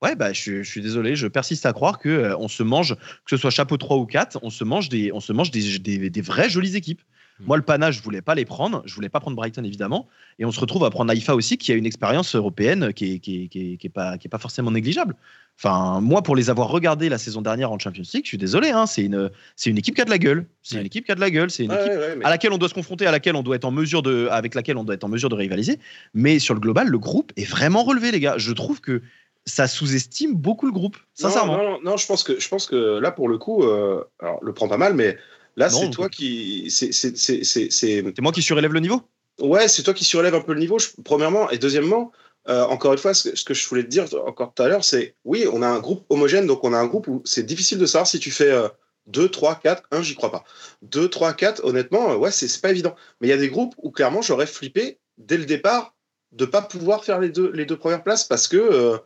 Ouais, 0.02 0.16
bah, 0.16 0.32
je, 0.34 0.40
suis- 0.40 0.64
je 0.64 0.70
suis 0.70 0.82
désolé, 0.82 1.16
je 1.16 1.28
persiste 1.28 1.64
à 1.64 1.72
croire 1.72 1.98
que 1.98 2.08
euh, 2.10 2.36
on 2.38 2.48
se 2.48 2.62
mange, 2.62 2.94
que 2.96 3.30
ce 3.30 3.36
soit 3.38 3.50
chapeau 3.50 3.78
3 3.78 3.96
ou 3.96 4.04
4, 4.04 4.38
on 4.42 4.50
se 4.50 4.64
mange 4.64 4.88
des, 4.90 5.12
on 5.12 5.20
se 5.20 5.32
mange 5.32 5.50
des, 5.50 5.78
des, 5.78 6.10
des 6.10 6.20
vraies 6.20 6.50
jolies 6.50 6.76
équipes. 6.76 7.00
Mm. 7.42 7.46
Moi, 7.46 7.56
le 7.56 7.62
Pana, 7.62 7.90
je 7.90 8.00
voulais 8.02 8.22
pas 8.22 8.34
les 8.34 8.44
prendre, 8.44 8.82
je 8.86 8.94
voulais 8.94 9.08
pas 9.08 9.20
prendre 9.20 9.36
Brighton 9.36 9.64
évidemment, 9.64 10.08
et 10.38 10.44
on 10.44 10.52
se 10.52 10.60
retrouve 10.60 10.84
à 10.84 10.90
prendre 10.90 11.10
Haïfa 11.10 11.34
aussi, 11.34 11.58
qui 11.58 11.72
a 11.72 11.74
une 11.74 11.86
expérience 11.86 12.34
européenne 12.34 12.92
qui 12.92 13.14
est, 13.14 13.18
qui 13.18 13.44
est, 13.44 13.48
qui 13.48 13.72
est- 13.72 13.76
qui 13.76 13.86
est 13.86 13.90
pas, 13.90 14.16
qui 14.18 14.28
est 14.28 14.30
pas 14.30 14.38
forcément 14.38 14.70
négligeable. 14.70 15.14
Enfin, 15.58 16.00
moi, 16.00 16.22
pour 16.22 16.34
les 16.34 16.48
avoir 16.48 16.68
regardés 16.68 17.08
la 17.10 17.18
saison 17.18 17.42
dernière 17.42 17.70
en 17.70 17.78
Champions 17.78 18.02
League, 18.14 18.24
je 18.24 18.28
suis 18.28 18.38
désolé, 18.38 18.70
hein, 18.70 18.86
c'est 18.86 19.02
une, 19.04 19.30
c'est 19.54 19.68
une 19.70 19.76
équipe 19.78 19.94
qui 19.94 20.00
a 20.00 20.04
de 20.06 20.10
la 20.10 20.18
gueule. 20.18 20.46
C'est 20.62 20.76
Ouais. 20.76 20.80
une 20.80 20.86
équipe 20.86 21.04
qui 21.04 21.12
a 21.12 21.14
de 21.14 21.20
la 21.20 21.30
gueule, 21.30 21.50
c'est 21.50 21.64
une 21.64 21.70
Ouais, 21.72 21.78
équipe 21.80 21.92
ouais, 21.92 21.98
ouais, 21.98 22.16
mais- 22.16 22.24
à 22.24 22.30
laquelle 22.30 22.52
on 22.52 22.58
doit 22.58 22.70
se 22.70 22.74
confronter, 22.74 23.06
à 23.06 23.10
laquelle 23.12 23.36
on 23.36 23.42
doit 23.42 23.56
être 23.56 23.66
en 23.66 23.70
mesure 23.70 24.02
de, 24.02 24.28
avec 24.30 24.54
laquelle 24.54 24.76
on 24.78 24.84
doit 24.84 24.94
être 24.94 25.04
en 25.04 25.08
mesure 25.08 25.28
de 25.28 25.34
rivaliser. 25.34 25.78
Mais 26.14 26.38
sur 26.38 26.54
le 26.54 26.60
global, 26.60 26.88
le 26.88 26.98
groupe 26.98 27.32
est 27.36 27.44
vraiment 27.48 27.82
relevé, 27.84 28.10
les 28.12 28.20
gars. 28.20 28.34
Je 28.38 28.52
trouve 28.52 28.80
que 28.80 29.02
ça 29.44 29.66
sous-estime 29.66 30.34
beaucoup 30.34 30.66
le 30.66 30.72
groupe, 30.72 30.96
sincèrement. 31.14 31.56
Non, 31.58 31.70
non, 31.72 31.78
non, 31.84 31.96
je 31.96 32.06
pense 32.06 32.22
que 32.24 32.38
je 32.40 32.48
pense 32.48 32.66
que 32.66 32.98
là 33.00 33.10
pour 33.10 33.28
le 33.28 33.38
coup, 33.38 33.64
euh, 33.64 34.02
alors 34.20 34.38
le 34.42 34.52
prends 34.54 34.68
pas 34.68 34.78
mal, 34.78 34.94
mais 34.94 35.18
là 35.56 35.68
c'est 35.70 35.90
toi 35.90 36.08
qui, 36.08 36.70
c'est 36.70 38.02
moi 38.20 38.32
qui 38.32 38.42
surélève 38.42 38.72
le 38.72 38.80
niveau. 38.80 39.02
ouais, 39.40 39.68
c'est 39.68 39.82
toi 39.82 39.94
qui 39.94 40.04
surélève 40.04 40.34
un 40.34 40.40
peu 40.40 40.52
le 40.54 40.60
niveau. 40.60 40.78
je- 40.78 40.88
premièrement 41.04 41.50
et 41.50 41.58
deuxièmement, 41.58 42.12
euh, 42.48 42.64
encore 42.64 42.92
une 42.92 42.98
fois, 42.98 43.14
ce 43.14 43.30
que, 43.30 43.36
ce 43.36 43.44
que 43.44 43.54
je 43.54 43.66
voulais 43.68 43.84
te 43.84 43.88
dire 43.88 44.06
encore 44.26 44.52
tout 44.54 44.62
à 44.62 44.68
l'heure, 44.68 44.84
c'est 44.84 45.14
oui, 45.24 45.46
on 45.52 45.62
a 45.62 45.66
un 45.68 45.78
groupe 45.80 46.04
homogène, 46.08 46.46
donc 46.46 46.64
on 46.64 46.72
a 46.72 46.78
un 46.78 46.86
groupe 46.86 47.06
où 47.08 47.22
c'est 47.24 47.44
difficile 47.44 47.78
de 47.78 47.86
savoir 47.86 48.06
si 48.06 48.18
tu 48.18 48.30
fais 48.30 48.50
euh, 48.50 48.68
2, 49.06 49.28
3, 49.28 49.56
4, 49.56 49.82
1, 49.90 50.02
j'y 50.02 50.14
crois 50.14 50.30
pas. 50.30 50.44
2, 50.82 51.08
3, 51.08 51.34
4, 51.34 51.64
honnêtement, 51.64 52.12
euh, 52.12 52.16
ouais, 52.16 52.30
c'est 52.32 52.60
pas 52.60 52.70
évident. 52.70 52.94
Mais 53.20 53.28
il 53.28 53.30
y 53.30 53.34
a 53.34 53.36
des 53.36 53.48
groupes 53.48 53.74
où 53.78 53.90
clairement 53.90 54.22
j'aurais 54.22 54.46
flippé 54.46 54.98
dès 55.18 55.36
le 55.36 55.44
départ 55.44 55.94
de 56.32 56.44
pas 56.46 56.62
pouvoir 56.62 57.04
faire 57.04 57.20
les 57.20 57.28
deux, 57.28 57.50
les 57.52 57.64
deux 57.66 57.76
premières 57.76 58.02
places 58.02 58.24
parce 58.24 58.48
que 58.48 58.56
euh, 58.56 58.98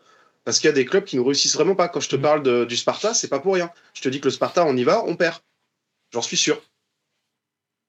parce 0.45 0.59
qu'il 0.61 0.69
y 0.69 0.71
a 0.71 0.75
des 0.75 0.85
clubs 0.85 1.05
qui 1.05 1.17
ne 1.17 1.23
réussissent 1.23 1.55
vraiment 1.57 1.75
pas. 1.75 1.89
Quand 1.89 2.01
je 2.01 2.09
te 2.09 2.17
Mm. 2.17 2.23
parle 2.23 2.43
de- 2.43 2.65
du 2.65 2.77
Sparta, 2.77 3.15
c'est 3.15 3.29
pas 3.29 3.41
pour 3.41 3.55
rien. 3.55 3.71
Je 3.95 4.01
te 4.03 4.09
dis 4.09 4.21
que 4.21 4.27
le 4.27 4.31
Sparta, 4.31 4.65
on 4.65 4.77
y 4.77 4.85
va, 4.85 5.03
on 5.05 5.17
perd. 5.17 5.37
J'en 6.13 6.23
suis 6.23 6.37
sûr. 6.37 6.61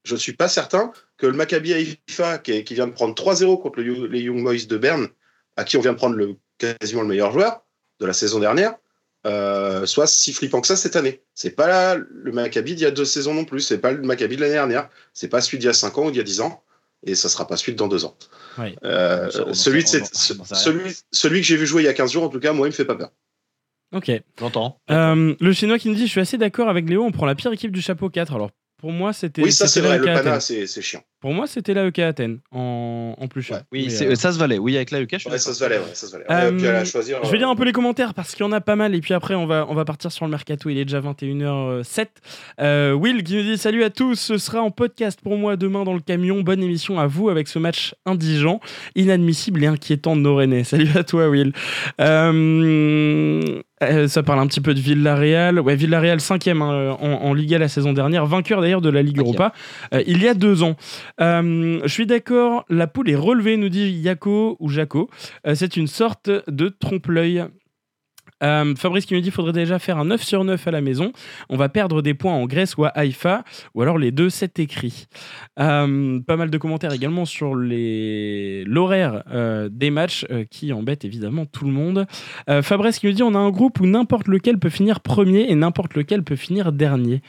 Je 0.03 0.13
ne 0.13 0.19
suis 0.19 0.33
pas 0.33 0.47
certain 0.47 0.91
que 1.17 1.27
le 1.27 1.33
Maccabi 1.33 1.73
Haïfa, 1.73 2.37
qui, 2.37 2.63
qui 2.63 2.73
vient 2.75 2.87
de 2.87 2.93
prendre 2.93 3.13
3-0 3.13 3.61
contre 3.61 3.81
le 3.81 4.07
les 4.07 4.21
Young 4.21 4.41
Boys 4.43 4.65
de 4.67 4.77
Berne, 4.77 5.07
à 5.57 5.63
qui 5.63 5.75
on 5.77 5.81
vient 5.81 5.91
de 5.93 5.97
prendre 5.97 6.15
le, 6.15 6.35
quasiment 6.57 7.01
le 7.01 7.07
meilleur 7.07 7.31
joueur 7.31 7.63
de 7.99 8.05
la 8.05 8.13
saison 8.13 8.39
dernière, 8.39 8.75
euh, 9.25 9.85
soit 9.85 10.07
si 10.07 10.31
flippant 10.31 10.61
que 10.61 10.67
ça 10.67 10.77
cette 10.77 10.95
année. 10.95 11.21
C'est 11.35 11.49
pas 11.51 11.67
là 11.67 11.95
le 11.97 12.31
Maccabi 12.31 12.75
d'il 12.75 12.83
y 12.83 12.85
a 12.85 12.91
deux 12.91 13.05
saisons 13.05 13.33
non 13.33 13.43
plus. 13.43 13.59
C'est 13.61 13.79
pas 13.79 13.91
le 13.91 14.01
Maccabi 14.01 14.35
de 14.37 14.41
l'année 14.41 14.53
dernière. 14.53 14.89
C'est 15.13 15.27
pas 15.27 15.41
celui 15.41 15.57
d'il 15.57 15.65
y 15.65 15.69
a 15.69 15.73
5 15.73 15.97
ans 15.97 16.05
ou 16.05 16.11
d'il 16.11 16.17
y 16.17 16.21
a 16.21 16.23
10 16.23 16.39
ans. 16.41 16.63
Et 17.03 17.13
ça 17.13 17.27
sera 17.29 17.45
pas 17.45 17.57
celui 17.57 17.73
de 17.73 17.77
dans 17.77 17.87
2 17.87 18.05
ans. 18.05 18.17
Euh, 18.83 19.29
de 19.81 19.87
cette- 19.87 20.05
celui, 20.55 20.95
celui 21.11 21.41
que 21.41 21.47
j'ai 21.47 21.57
vu 21.57 21.67
jouer 21.67 21.81
il 21.83 21.85
y 21.85 21.89
a 21.89 21.93
15 21.93 22.11
jours, 22.13 22.23
en 22.23 22.29
tout 22.29 22.39
cas, 22.39 22.53
moi, 22.53 22.67
il 22.67 22.71
me 22.71 22.75
fait 22.75 22.85
pas 22.85 22.95
peur. 22.95 23.11
Ok. 23.93 24.11
J'entends. 24.39 24.79
Euh, 24.89 25.35
le 25.39 25.53
chinois 25.53 25.79
qui 25.79 25.89
nous 25.89 25.95
dit 25.95 26.07
Je 26.07 26.11
suis 26.11 26.21
assez 26.21 26.37
d'accord 26.37 26.69
avec 26.69 26.89
Léo, 26.89 27.03
on 27.03 27.11
prend 27.11 27.25
la 27.25 27.35
pire 27.35 27.51
équipe 27.51 27.71
du 27.71 27.81
chapeau 27.81 28.09
4. 28.09 28.33
Alors 28.33 28.51
pour 28.77 28.91
moi, 28.91 29.13
c'était. 29.13 29.41
Oui, 29.41 29.51
ça 29.51 29.67
c'est 29.67 29.81
vrai. 29.81 29.97
Le 29.97 30.05
Pana, 30.05 30.39
c'est 30.39 30.67
chiant. 30.81 31.01
Pour 31.19 31.33
moi, 31.33 31.47
c'était 31.47 31.73
l'AEK 31.73 31.99
Athènes 31.99 32.39
en, 32.51 33.15
en 33.17 33.27
plus 33.27 33.41
cher. 33.41 33.57
Ouais. 33.57 33.63
Oui, 33.87 33.97
euh, 34.03 34.13
ça 34.15 34.31
se 34.31 34.37
valait. 34.37 34.59
Oui, 34.59 34.75
avec 34.75 34.91
la 34.91 35.01
UK, 35.01 35.09
je 35.13 35.17
suis 35.17 35.29
Ouais, 35.31 35.39
ça 35.39 35.51
se 35.53 35.59
valait. 35.59 35.79
Ouais, 35.79 35.85
ça 35.93 36.05
se 36.07 36.11
valait. 36.11 36.25
Euh, 36.29 36.51
Ouais, 36.51 36.57
puis 36.57 36.67
à 36.67 36.85
choisir, 36.85 37.17
Je 37.23 37.29
vais 37.29 37.35
euh, 37.35 37.39
lire 37.39 37.49
un 37.49 37.55
peu 37.55 37.63
les 37.63 37.71
commentaires 37.71 38.13
parce 38.13 38.35
qu'il 38.35 38.45
y 38.45 38.47
en 38.47 38.51
a 38.51 38.61
pas 38.61 38.75
mal 38.75 38.93
et 38.93 39.01
puis 39.01 39.13
après 39.15 39.33
on 39.33 39.47
va, 39.47 39.65
on 39.67 39.73
va 39.73 39.83
partir 39.83 40.11
sur 40.11 40.25
le 40.25 40.31
mercato. 40.31 40.69
Il 40.69 40.77
est 40.77 40.85
déjà 40.85 41.01
21h07. 41.01 42.07
Euh, 42.61 42.93
Will 42.93 43.23
qui 43.23 43.35
nous 43.35 43.41
dit 43.43 43.57
Salut 43.57 43.83
à 43.83 43.89
tous, 43.89 44.15
ce 44.15 44.37
sera 44.37 44.61
en 44.61 44.69
podcast 44.69 45.19
pour 45.21 45.37
moi 45.37 45.55
demain 45.55 45.83
dans 45.83 45.93
le 45.95 46.01
camion. 46.01 46.41
Bonne 46.41 46.61
émission 46.61 46.99
à 46.99 47.07
vous 47.07 47.29
avec 47.29 47.47
ce 47.47 47.57
match 47.57 47.95
indigent, 48.05 48.59
inadmissible 48.95 49.63
et 49.63 49.67
inquiétant 49.67 50.15
de 50.15 50.21
nos 50.21 50.35
Rennais. 50.35 50.63
Salut 50.63 50.89
à 50.95 51.03
toi, 51.03 51.29
Will. 51.29 51.51
Euh, 51.99 53.61
euh, 53.83 54.07
ça 54.07 54.23
parle 54.23 54.39
un 54.39 54.47
petit 54.47 54.61
peu 54.61 54.73
de 54.73 54.79
Villarreal. 54.79 55.59
Ouais, 55.59 55.75
Villarreal 55.75 56.17
5ème 56.17 56.61
en, 56.61 56.97
en 56.99 57.33
Liga 57.33 57.59
la 57.59 57.67
saison 57.67 57.93
dernière, 57.93 58.25
vainqueur 58.25 58.61
d'ailleurs 58.61 58.81
de 58.81 58.89
la 58.89 59.01
Ligue 59.03 59.17
Cinquième. 59.17 59.35
Europa 59.35 59.53
euh, 59.93 60.03
il 60.07 60.21
y 60.21 60.27
a 60.27 60.33
deux 60.33 60.63
ans. 60.63 60.75
Euh, 61.19 61.79
je 61.83 61.87
suis 61.87 62.05
d'accord, 62.05 62.65
la 62.69 62.87
poule 62.87 63.09
est 63.09 63.15
relevée, 63.15 63.57
nous 63.57 63.69
dit 63.69 63.89
Yako 63.89 64.57
ou 64.59 64.69
Jaco. 64.69 65.09
Euh, 65.45 65.55
c'est 65.55 65.77
une 65.77 65.87
sorte 65.87 66.29
de 66.47 66.69
trompe-l'œil. 66.69 67.45
Euh, 68.43 68.75
Fabrice 68.75 69.05
qui 69.05 69.13
nous 69.13 69.21
dit 69.21 69.31
faudrait 69.31 69.53
déjà 69.53 69.79
faire 69.79 69.97
un 69.97 70.05
9 70.05 70.21
sur 70.23 70.43
9 70.43 70.67
à 70.67 70.71
la 70.71 70.81
maison. 70.81 71.11
On 71.49 71.57
va 71.57 71.69
perdre 71.69 72.01
des 72.01 72.13
points 72.13 72.33
en 72.33 72.45
Grèce 72.45 72.77
ou 72.77 72.85
à 72.85 72.89
Haïfa, 72.89 73.43
ou 73.73 73.81
alors 73.81 73.97
les 73.97 74.11
deux, 74.11 74.29
c'est 74.29 74.59
écrit. 74.59 75.07
Euh, 75.59 76.19
pas 76.21 76.35
mal 76.37 76.49
de 76.49 76.57
commentaires 76.57 76.93
également 76.93 77.25
sur 77.25 77.55
les- 77.55 78.63
l'horaire 78.65 79.23
euh, 79.31 79.69
des 79.71 79.89
matchs 79.89 80.25
qui 80.51 80.71
embête 80.73 81.03
évidemment 81.05 81.45
tout 81.45 81.65
le 81.65 81.71
monde. 81.71 82.05
Fabrice 82.61 82.99
qui 82.99 83.07
nous 83.07 83.13
dit 83.13 83.23
on 83.23 83.33
a 83.35 83.39
un 83.39 83.49
groupe 83.49 83.79
où 83.79 83.85
n'importe 83.85 84.27
lequel 84.27 84.59
peut 84.59 84.69
finir 84.69 84.99
premier 84.99 85.49
et 85.49 85.55
n'importe 85.55 85.95
lequel 85.95 86.23
peut 86.23 86.35
finir 86.35 86.71
dernier. 86.71 87.21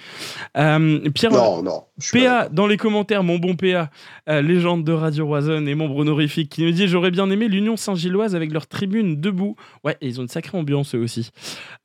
Pierre, 0.55 1.33
Non, 1.33 1.63
non. 1.63 1.83
PA 2.13 2.49
dans 2.51 2.67
les 2.67 2.77
commentaires, 2.77 3.23
mon 3.25 3.39
bon 3.39 3.55
PA, 3.57 3.91
légende 4.27 4.85
de 4.85 4.93
Radio 4.93 5.27
Roison 5.27 5.67
et 5.67 5.75
membre 5.75 5.97
honorifique, 5.97 6.51
qui 6.51 6.63
nous 6.65 6.71
dit 6.71 6.87
J'aurais 6.89 7.11
bien 7.11 7.31
aimé 7.31 7.49
l'Union 7.49 7.77
Saint-Gilloise 7.77 8.35
avec 8.37 8.53
leur 8.53 8.67
tribune 8.67 9.21
debout. 9.21 9.57
Ouais, 9.85 9.97
et 10.01 10.09
ils 10.09 10.19
ont 10.21 10.23
une 10.23 10.29
sacrée 10.29 10.57
ambiance 10.59 10.95
eux 10.99 11.03
aussi. 11.03 11.31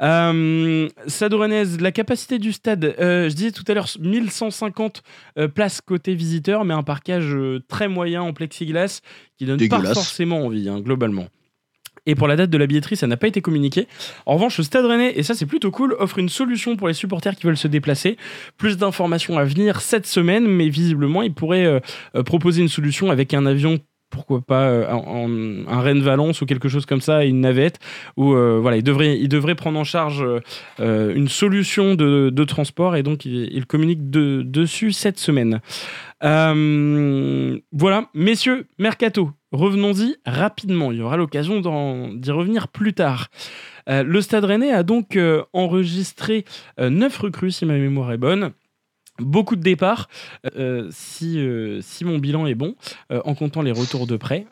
Euh, 0.02 0.90
la 1.80 1.92
capacité 1.92 2.40
du 2.40 2.52
stade, 2.52 2.96
euh, 3.00 3.30
je 3.30 3.36
disais 3.36 3.52
tout 3.52 3.64
à 3.68 3.74
l'heure 3.74 3.88
1150 4.00 5.04
euh, 5.38 5.48
places 5.48 5.82
côté 5.82 6.16
visiteur, 6.16 6.66
mais 6.66 6.74
un 6.74 6.84
parquage 6.84 7.34
euh, 7.34 7.64
très 7.68 7.88
moyen 7.88 8.22
en 8.22 8.34
plexiglas 8.34 9.02
qui 9.38 9.46
donne 9.46 9.68
pas 9.68 9.82
forcément 9.94 10.46
envie, 10.46 10.70
hein, 10.70 10.80
globalement. 10.80 11.28
Et 12.06 12.16
pour 12.16 12.28
la 12.28 12.36
date 12.36 12.50
de 12.50 12.58
la 12.58 12.68
billetterie, 12.68 12.98
ça 12.98 13.08
n'a 13.08 13.18
pas 13.18 13.28
été 13.28 13.42
communiqué. 13.42 13.88
En 14.26 14.34
revanche, 14.34 14.58
le 14.58 14.64
Stade 14.64 14.86
Rennais, 14.86 15.14
et 15.16 15.24
ça 15.24 15.36
c'est 15.36 15.46
plutôt 15.46 15.72
cool, 15.72 15.96
offre 16.00 16.20
une 16.20 16.30
solution 16.30 16.76
pour 16.76 16.88
les 16.88 16.94
supporters 16.94 17.36
qui 17.36 17.48
veulent 17.48 17.58
se 17.58 17.68
déplacer. 17.68 18.18
Plus 18.58 18.78
d'informations 18.78 19.38
à 19.38 19.46
venir 19.46 19.82
cette 19.82 20.06
semaine, 20.06 20.46
mais 20.46 20.68
visiblement, 20.68 21.22
il 21.22 21.34
pourrait 21.34 21.66
euh, 21.66 21.80
euh, 22.16 22.24
proposer 22.24 22.62
une 22.62 22.70
solution 22.70 23.10
avec 23.10 23.34
un 23.34 23.46
avion. 23.46 23.80
Pourquoi 24.14 24.42
pas 24.42 24.68
euh, 24.68 25.66
un 25.68 25.82
Rennes-Valence 25.82 26.42
ou 26.42 26.46
quelque 26.46 26.70
chose 26.70 26.86
comme 26.86 27.02
ça, 27.02 27.26
une 27.26 27.42
navette, 27.42 27.80
où 28.16 28.34
euh, 28.34 28.60
voilà, 28.62 28.78
il 28.78 28.84
devrait, 28.84 29.56
prendre 29.56 29.80
en 29.80 29.84
charge 29.84 30.24
euh, 30.80 31.16
une 31.16 31.28
solution 31.28 31.96
de, 31.96 32.30
de 32.32 32.44
transport, 32.44 32.96
et 32.96 33.02
donc 33.02 33.26
il, 33.26 33.66
communique 33.66 34.12
de- 34.12 34.44
dessus 34.44 34.92
cette 34.92 35.18
semaine. 35.18 35.62
Voilà, 36.22 38.10
messieurs, 38.14 38.68
Mercato, 38.78 39.32
revenons-y 39.52 40.16
rapidement. 40.28 40.92
Il 40.92 41.00
y 41.00 41.02
aura 41.02 41.18
l'occasion 41.18 41.60
d'y 42.14 42.32
revenir 42.32 42.68
plus 42.68 42.94
tard. 42.94 43.30
Le 43.88 44.22
Stade 44.22 44.46
Rennais 44.46 44.72
a 44.72 44.84
donc 44.84 45.18
enregistré 45.54 46.46
9 46.80 47.18
recrues, 47.18 47.52
si 47.52 47.66
ma 47.66 47.74
mémoire 47.74 48.12
est 48.14 48.18
bonne. 48.18 48.52
Beaucoup 49.24 49.56
de 49.56 49.62
départs, 49.62 50.10
euh, 50.56 50.88
si, 50.92 51.40
euh, 51.40 51.80
si 51.82 52.06
mon 52.06 52.18
bilan 52.18 52.46
est 52.46 52.56
bon, 52.56 52.76
euh, 53.12 53.22
en 53.26 53.36
comptant 53.36 53.62
les 53.62 53.72
retours 53.72 54.08
de 54.08 54.18
prêt. 54.18 54.46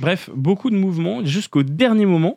Bref, 0.00 0.30
beaucoup 0.34 0.70
de 0.70 0.76
mouvements 0.76 1.24
jusqu'au 1.24 1.62
dernier 1.62 2.06
moment. 2.06 2.36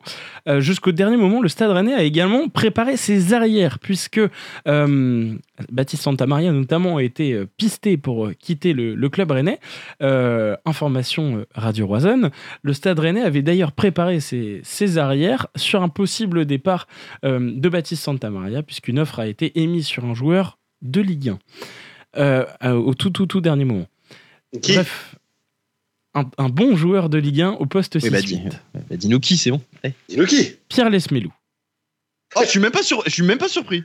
Jusqu'au 0.60 0.92
dernier 0.92 1.18
moment, 1.18 1.42
le 1.42 1.50
Stade 1.50 1.72
Rennais 1.72 1.94
a 1.94 2.04
également 2.04 2.48
préparé 2.50 2.98
ses 2.98 3.34
arrières, 3.34 3.80
puisque 3.80 4.22
Baptiste 4.66 6.04
Santamaria 6.04 6.52
notamment 6.52 6.98
a 6.98 7.04
été 7.04 7.44
pisté 7.58 7.98
pour 7.98 8.32
quitter 8.40 8.74
le, 8.74 9.10
club 9.10 9.32
rennais. 9.32 9.60
Information 10.00 11.46
Radio 11.54 11.88
Roison. 11.88 12.32
Le 12.62 12.74
Stade 12.74 13.00
Rennais 13.00 13.22
avait 13.22 13.42
d'ailleurs 13.42 13.72
préparé 13.72 14.20
ses, 14.20 14.62
ses 14.64 14.98
arrières 14.98 15.48
sur 15.56 15.84
un 15.84 15.90
possible 15.90 16.46
départ 16.46 16.88
de 17.24 17.70
Baptiste 17.70 18.04
Santamaria, 18.04 18.64
puisqu'une 18.64 19.00
offre 19.00 19.20
a 19.20 19.28
été 19.28 19.60
émise 19.60 19.86
sur 19.86 20.06
un 20.06 20.14
joueur 20.14 20.58
de 20.82 21.02
Ligue 21.02 21.30
1 21.30 21.40
euh, 22.18 22.46
euh, 22.64 22.74
au 22.74 22.94
tout 22.94 23.10
tout 23.10 23.26
tout 23.26 23.42
dernier 23.42 23.66
moment. 23.66 23.88
Qui 24.62 24.74
Bref, 24.74 25.16
un, 26.16 26.26
un 26.38 26.50
bon 26.50 26.76
joueur 26.76 27.10
de 27.10 27.18
Ligue 27.18 27.42
1 27.42 27.52
au 27.52 27.66
poste 27.66 28.00
6 28.00 28.06
Oui, 28.06 28.10
bah, 28.12 28.22
dis, 28.22 28.42
bah, 28.74 28.96
dis-nous 28.98 29.20
qui, 29.20 29.38
c'est 29.38 29.52
bon. 29.52 29.62
Eh. 29.84 29.92
Dis-nous 30.10 30.26
qui 30.26 30.56
Pierre 30.68 30.90
Lesmelou. 30.90 31.32
Oh, 32.36 32.42
je 32.44 32.50
suis 32.50 32.60
même 32.60 32.72
pas 32.72 32.84
sur, 32.84 33.04
je 33.06 33.10
suis 33.12 33.24
même 33.24 33.40
pas 33.40 33.48
surpris. 33.48 33.84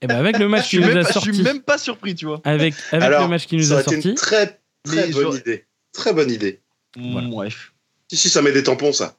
Et 0.00 0.06
ben 0.06 0.16
avec 0.16 0.38
le 0.38 0.44
Je 0.44 0.50
match 0.50 0.66
suis, 0.68 0.78
qui 0.78 0.84
nous 0.84 0.90
a 0.90 0.94
pas, 1.02 1.08
je 1.08 1.12
sorti, 1.12 1.34
suis 1.34 1.42
même 1.42 1.62
pas 1.62 1.78
surpris, 1.78 2.14
tu 2.14 2.26
vois. 2.26 2.40
avec, 2.44 2.74
avec 2.92 3.04
Alors, 3.04 3.22
le 3.22 3.28
match 3.28 3.46
qui 3.46 3.56
nous 3.56 3.64
Ça 3.64 3.78
a 3.78 3.80
été 3.80 3.90
sorti, 3.90 4.08
une 4.10 4.14
très, 4.14 4.60
très 4.84 5.10
bonne 5.10 5.36
idée. 5.36 5.64
Très 5.92 6.12
bonne 6.12 6.30
idée. 6.30 6.60
Voilà. 6.96 7.28
Bref. 7.28 7.72
Si, 8.10 8.16
si, 8.16 8.28
ça 8.28 8.40
met 8.42 8.52
des 8.52 8.62
tampons, 8.62 8.92
ça. 8.92 9.16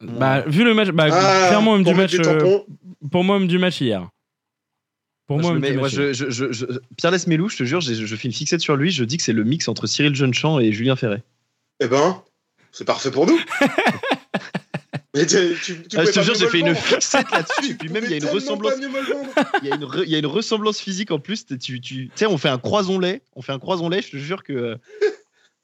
bah, 0.00 0.42
vu 0.46 0.64
le 0.64 0.72
match, 0.72 0.88
bah, 0.88 1.08
Ah, 1.12 1.46
clairement 1.48 1.72
homme 1.74 1.82
du 1.84 1.90
pour 1.90 1.94
match, 1.94 2.14
euh, 2.14 2.58
pour 3.10 3.24
moi 3.24 3.36
homme 3.36 3.46
du 3.46 3.58
match 3.58 3.80
hier. 3.80 4.08
Pour 5.32 5.40
moi, 5.40 5.42
Moi, 5.42 5.50
je 5.52 5.56
homme 5.56 5.62
le 5.62 5.68
du 5.68 5.72
mets- 5.72 5.78
moi, 5.78 5.88
match 5.88 5.92
hier. 5.94 6.12
je, 6.14 6.30
je, 6.30 6.52
je, 6.52 6.52
je- 6.52 6.78
Pierre 6.96 7.12
Lesmelou, 7.12 7.48
je 7.48 7.56
te 7.58 7.64
jure, 7.64 7.80
je, 7.80 7.94
je 7.94 8.16
fais 8.16 8.28
une 8.28 8.34
fixette 8.34 8.60
sur 8.60 8.76
lui. 8.76 8.90
Je 8.90 9.04
dis 9.04 9.16
que 9.16 9.22
c'est 9.22 9.32
le 9.32 9.44
mix 9.44 9.68
entre 9.68 9.86
Cyril 9.86 10.14
Jeunechamp 10.14 10.58
et 10.60 10.72
Julien 10.72 10.96
Ferret. 10.96 11.22
eh 11.80 11.86
ben, 11.88 12.22
c'est 12.70 12.84
parfait 12.84 13.10
pour 13.10 13.26
nous. 13.26 13.38
Mais 15.14 15.26
tu, 15.26 15.36
tu, 15.62 15.82
tu 15.88 15.98
Ah, 15.98 16.04
je 16.06 16.10
te 16.10 16.20
jure, 16.22 16.34
j'ai 16.34 16.48
fait 16.48 16.60
une 16.60 16.74
fixette 16.74 17.30
là-dessus. 17.30 17.70
Et 17.72 17.74
puis 17.74 17.90
même, 17.90 18.02
il 18.04 18.10
y 18.10 18.14
a 18.14 18.16
une 18.16 18.24
ressemblance. 18.24 18.72
Il 19.62 19.68
y, 19.68 19.70
a 19.70 19.74
une 19.76 19.84
re- 19.84 20.04
il 20.06 20.10
y 20.10 20.14
a 20.14 20.18
une 20.18 20.24
ressemblance 20.26 20.78
physique 20.80 21.10
en 21.10 21.18
plus. 21.18 21.44
Tu, 21.44 21.58
tu, 21.58 21.80
tu 21.80 22.10
sais, 22.14 22.24
on 22.24 22.38
fait 22.38 22.48
un 22.48 22.56
croison-lait. 22.56 23.20
On 23.36 23.42
fait 23.42 23.52
un 23.52 23.58
croison-lait. 23.58 24.00
Je 24.00 24.10
te 24.12 24.16
jure 24.16 24.42
que. 24.42 24.78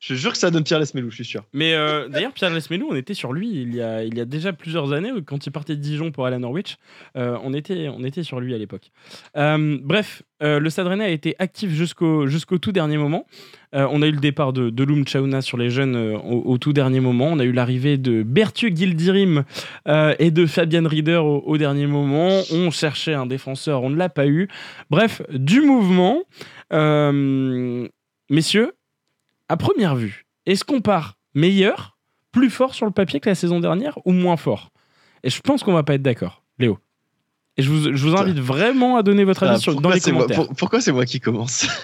Je 0.00 0.14
jure 0.14 0.30
que 0.30 0.38
ça 0.38 0.50
donne 0.52 0.62
Pierre 0.62 0.78
Lesmelou, 0.78 1.10
je 1.10 1.16
suis 1.16 1.24
sûr. 1.24 1.42
Mais 1.52 1.74
euh, 1.74 2.08
d'ailleurs, 2.08 2.32
Pierre 2.32 2.50
Lesmelou, 2.50 2.86
on 2.88 2.94
était 2.94 3.14
sur 3.14 3.32
lui 3.32 3.48
il 3.50 3.74
y, 3.74 3.82
a, 3.82 4.04
il 4.04 4.16
y 4.16 4.20
a 4.20 4.24
déjà 4.24 4.52
plusieurs 4.52 4.92
années, 4.92 5.10
quand 5.26 5.44
il 5.44 5.50
partait 5.50 5.74
de 5.74 5.80
Dijon 5.80 6.12
pour 6.12 6.24
aller 6.24 6.36
à 6.36 6.38
Norwich. 6.38 6.76
euh, 7.16 7.36
on, 7.42 7.52
était, 7.52 7.88
on 7.88 8.04
était 8.04 8.22
sur 8.22 8.38
lui 8.38 8.54
à 8.54 8.58
l'époque. 8.58 8.92
Euh, 9.36 9.76
bref, 9.82 10.22
le 10.40 10.70
Stade 10.70 10.86
Rennais 10.86 11.04
a 11.04 11.08
été 11.08 11.34
actif 11.40 11.70
jusqu'au 11.70 12.28
jusqu'au 12.28 12.58
tout 12.58 12.70
dernier 12.70 12.96
moment. 12.96 13.26
On 13.72 14.00
a 14.02 14.06
eu 14.06 14.12
le 14.12 14.20
départ 14.20 14.52
de, 14.52 14.70
de 14.70 14.84
Loum 14.84 15.04
sur 15.06 15.56
les 15.56 15.68
jeunes 15.68 15.96
au, 15.96 16.58
tout 16.58 16.72
dernier 16.72 17.00
moment. 17.00 17.26
On 17.32 17.40
a 17.40 17.44
eu 17.44 17.50
l'arrivée 17.50 17.98
de 17.98 18.22
Berthieu 18.22 18.68
Gildirim 18.68 19.42
et 19.86 20.30
de 20.30 20.46
Fabian 20.46 20.86
Rieder 20.86 21.16
au, 21.16 21.42
au 21.44 21.58
dernier 21.58 21.88
moment. 21.88 22.40
On 22.52 22.70
cherchait 22.70 23.14
un 23.14 23.26
défenseur, 23.26 23.82
on 23.82 23.90
ne 23.90 23.96
l'a 23.96 24.08
pas 24.08 24.28
eu. 24.28 24.48
Bref, 24.90 25.22
du 25.32 25.60
mouvement. 25.60 26.22
Messieurs, 28.30 28.72
à 29.48 29.56
première 29.56 29.94
vue, 29.96 30.26
est-ce 30.46 30.64
qu'on 30.64 30.80
part 30.80 31.16
meilleur, 31.34 31.96
plus 32.32 32.50
fort 32.50 32.74
sur 32.74 32.86
le 32.86 32.92
papier 32.92 33.20
que 33.20 33.28
la 33.28 33.34
saison 33.34 33.60
dernière 33.60 33.98
ou 34.04 34.12
moins 34.12 34.36
fort? 34.36 34.70
Et 35.24 35.30
je 35.30 35.40
pense 35.40 35.62
qu'on 35.62 35.72
va 35.72 35.82
pas 35.82 35.94
être 35.94 36.02
d'accord, 36.02 36.42
Léo. 36.58 36.78
Et 37.56 37.62
je 37.62 37.70
vous, 37.70 37.96
je 37.96 38.06
vous 38.06 38.14
invite 38.16 38.38
vraiment 38.38 38.96
à 38.96 39.02
donner 39.02 39.24
votre 39.24 39.42
avis 39.42 39.54
Ah, 39.56 39.58
sur, 39.58 39.80
dans 39.80 39.90
les 39.90 40.00
moi- 40.00 40.12
commentaires. 40.12 40.36
pour- 40.46 40.54
pourquoi 40.56 40.80
c'est 40.80 40.92
moi 40.92 41.04
qui 41.06 41.18
commence? 41.20 41.66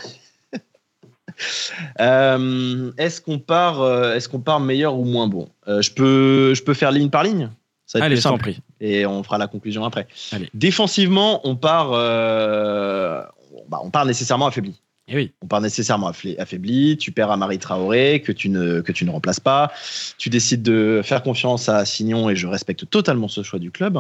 Euh, 2.00 2.92
Est-ce 2.96 3.20
qu'on 3.20 3.40
part, 3.40 3.80
euh, 3.82 4.14
est-ce 4.14 4.28
qu'on 4.28 4.38
part 4.40 4.60
meilleur 4.60 4.94
ou 4.96 5.04
moins 5.04 5.26
bon? 5.26 5.48
Euh, 5.66 5.82
Je 5.82 5.90
peux, 5.90 6.54
je 6.54 6.62
peux 6.62 6.74
faire 6.74 6.92
ligne 6.92 7.10
par 7.10 7.24
ligne? 7.24 7.50
Ça 7.86 7.98
va 7.98 8.04
être 8.04 8.06
Allez, 8.06 8.14
plus 8.16 8.22
simple. 8.22 8.52
et 8.80 9.04
on 9.04 9.22
fera 9.24 9.36
la 9.36 9.46
conclusion 9.48 9.84
après. 9.84 10.06
Allez. 10.32 10.48
Défensivement, 10.54 11.40
on 11.46 11.56
part, 11.56 11.90
bah, 11.90 13.80
on 13.82 13.90
part 13.90 14.06
nécessairement 14.06 14.46
affaibli. 14.46 14.80
Eh 15.06 15.14
oui. 15.16 15.32
On 15.42 15.46
part 15.46 15.60
nécessairement 15.60 16.08
affaibli. 16.38 16.96
Tu 16.96 17.12
perds 17.12 17.30
Amari 17.30 17.58
Traoré 17.58 18.22
que 18.22 18.32
tu 18.32 18.48
ne 18.48 18.80
que 18.80 18.90
tu 18.92 19.04
ne 19.04 19.10
remplaces 19.10 19.40
pas. 19.40 19.70
Tu 20.16 20.30
décides 20.30 20.62
de 20.62 21.02
faire 21.04 21.22
confiance 21.22 21.68
à 21.68 21.84
Signon 21.84 22.30
et 22.30 22.36
je 22.36 22.46
respecte 22.46 22.88
totalement 22.88 23.28
ce 23.28 23.42
choix 23.42 23.58
du 23.58 23.70
club 23.70 23.98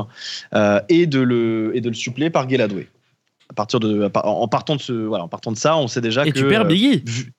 euh, 0.54 0.80
et 0.88 1.06
de 1.06 1.20
le 1.20 1.72
et 1.74 1.80
de 1.82 1.88
le 1.90 1.94
suppléer 1.94 2.30
par 2.30 2.46
Guéladoué. 2.46 2.88
À 3.50 3.52
partir 3.52 3.80
de 3.80 4.10
en 4.14 4.48
partant 4.48 4.76
de 4.76 4.80
ce 4.80 4.92
voilà 4.92 5.24
en 5.24 5.28
partant 5.28 5.52
de 5.52 5.58
ça, 5.58 5.76
on 5.76 5.88
sait 5.88 6.00
déjà 6.00 6.26
Et 6.26 6.32
que 6.32 6.38
tu 6.38 6.48
perds 6.48 6.62
euh, 6.62 6.68
Biggie. 6.68 7.02
vu- 7.04 7.32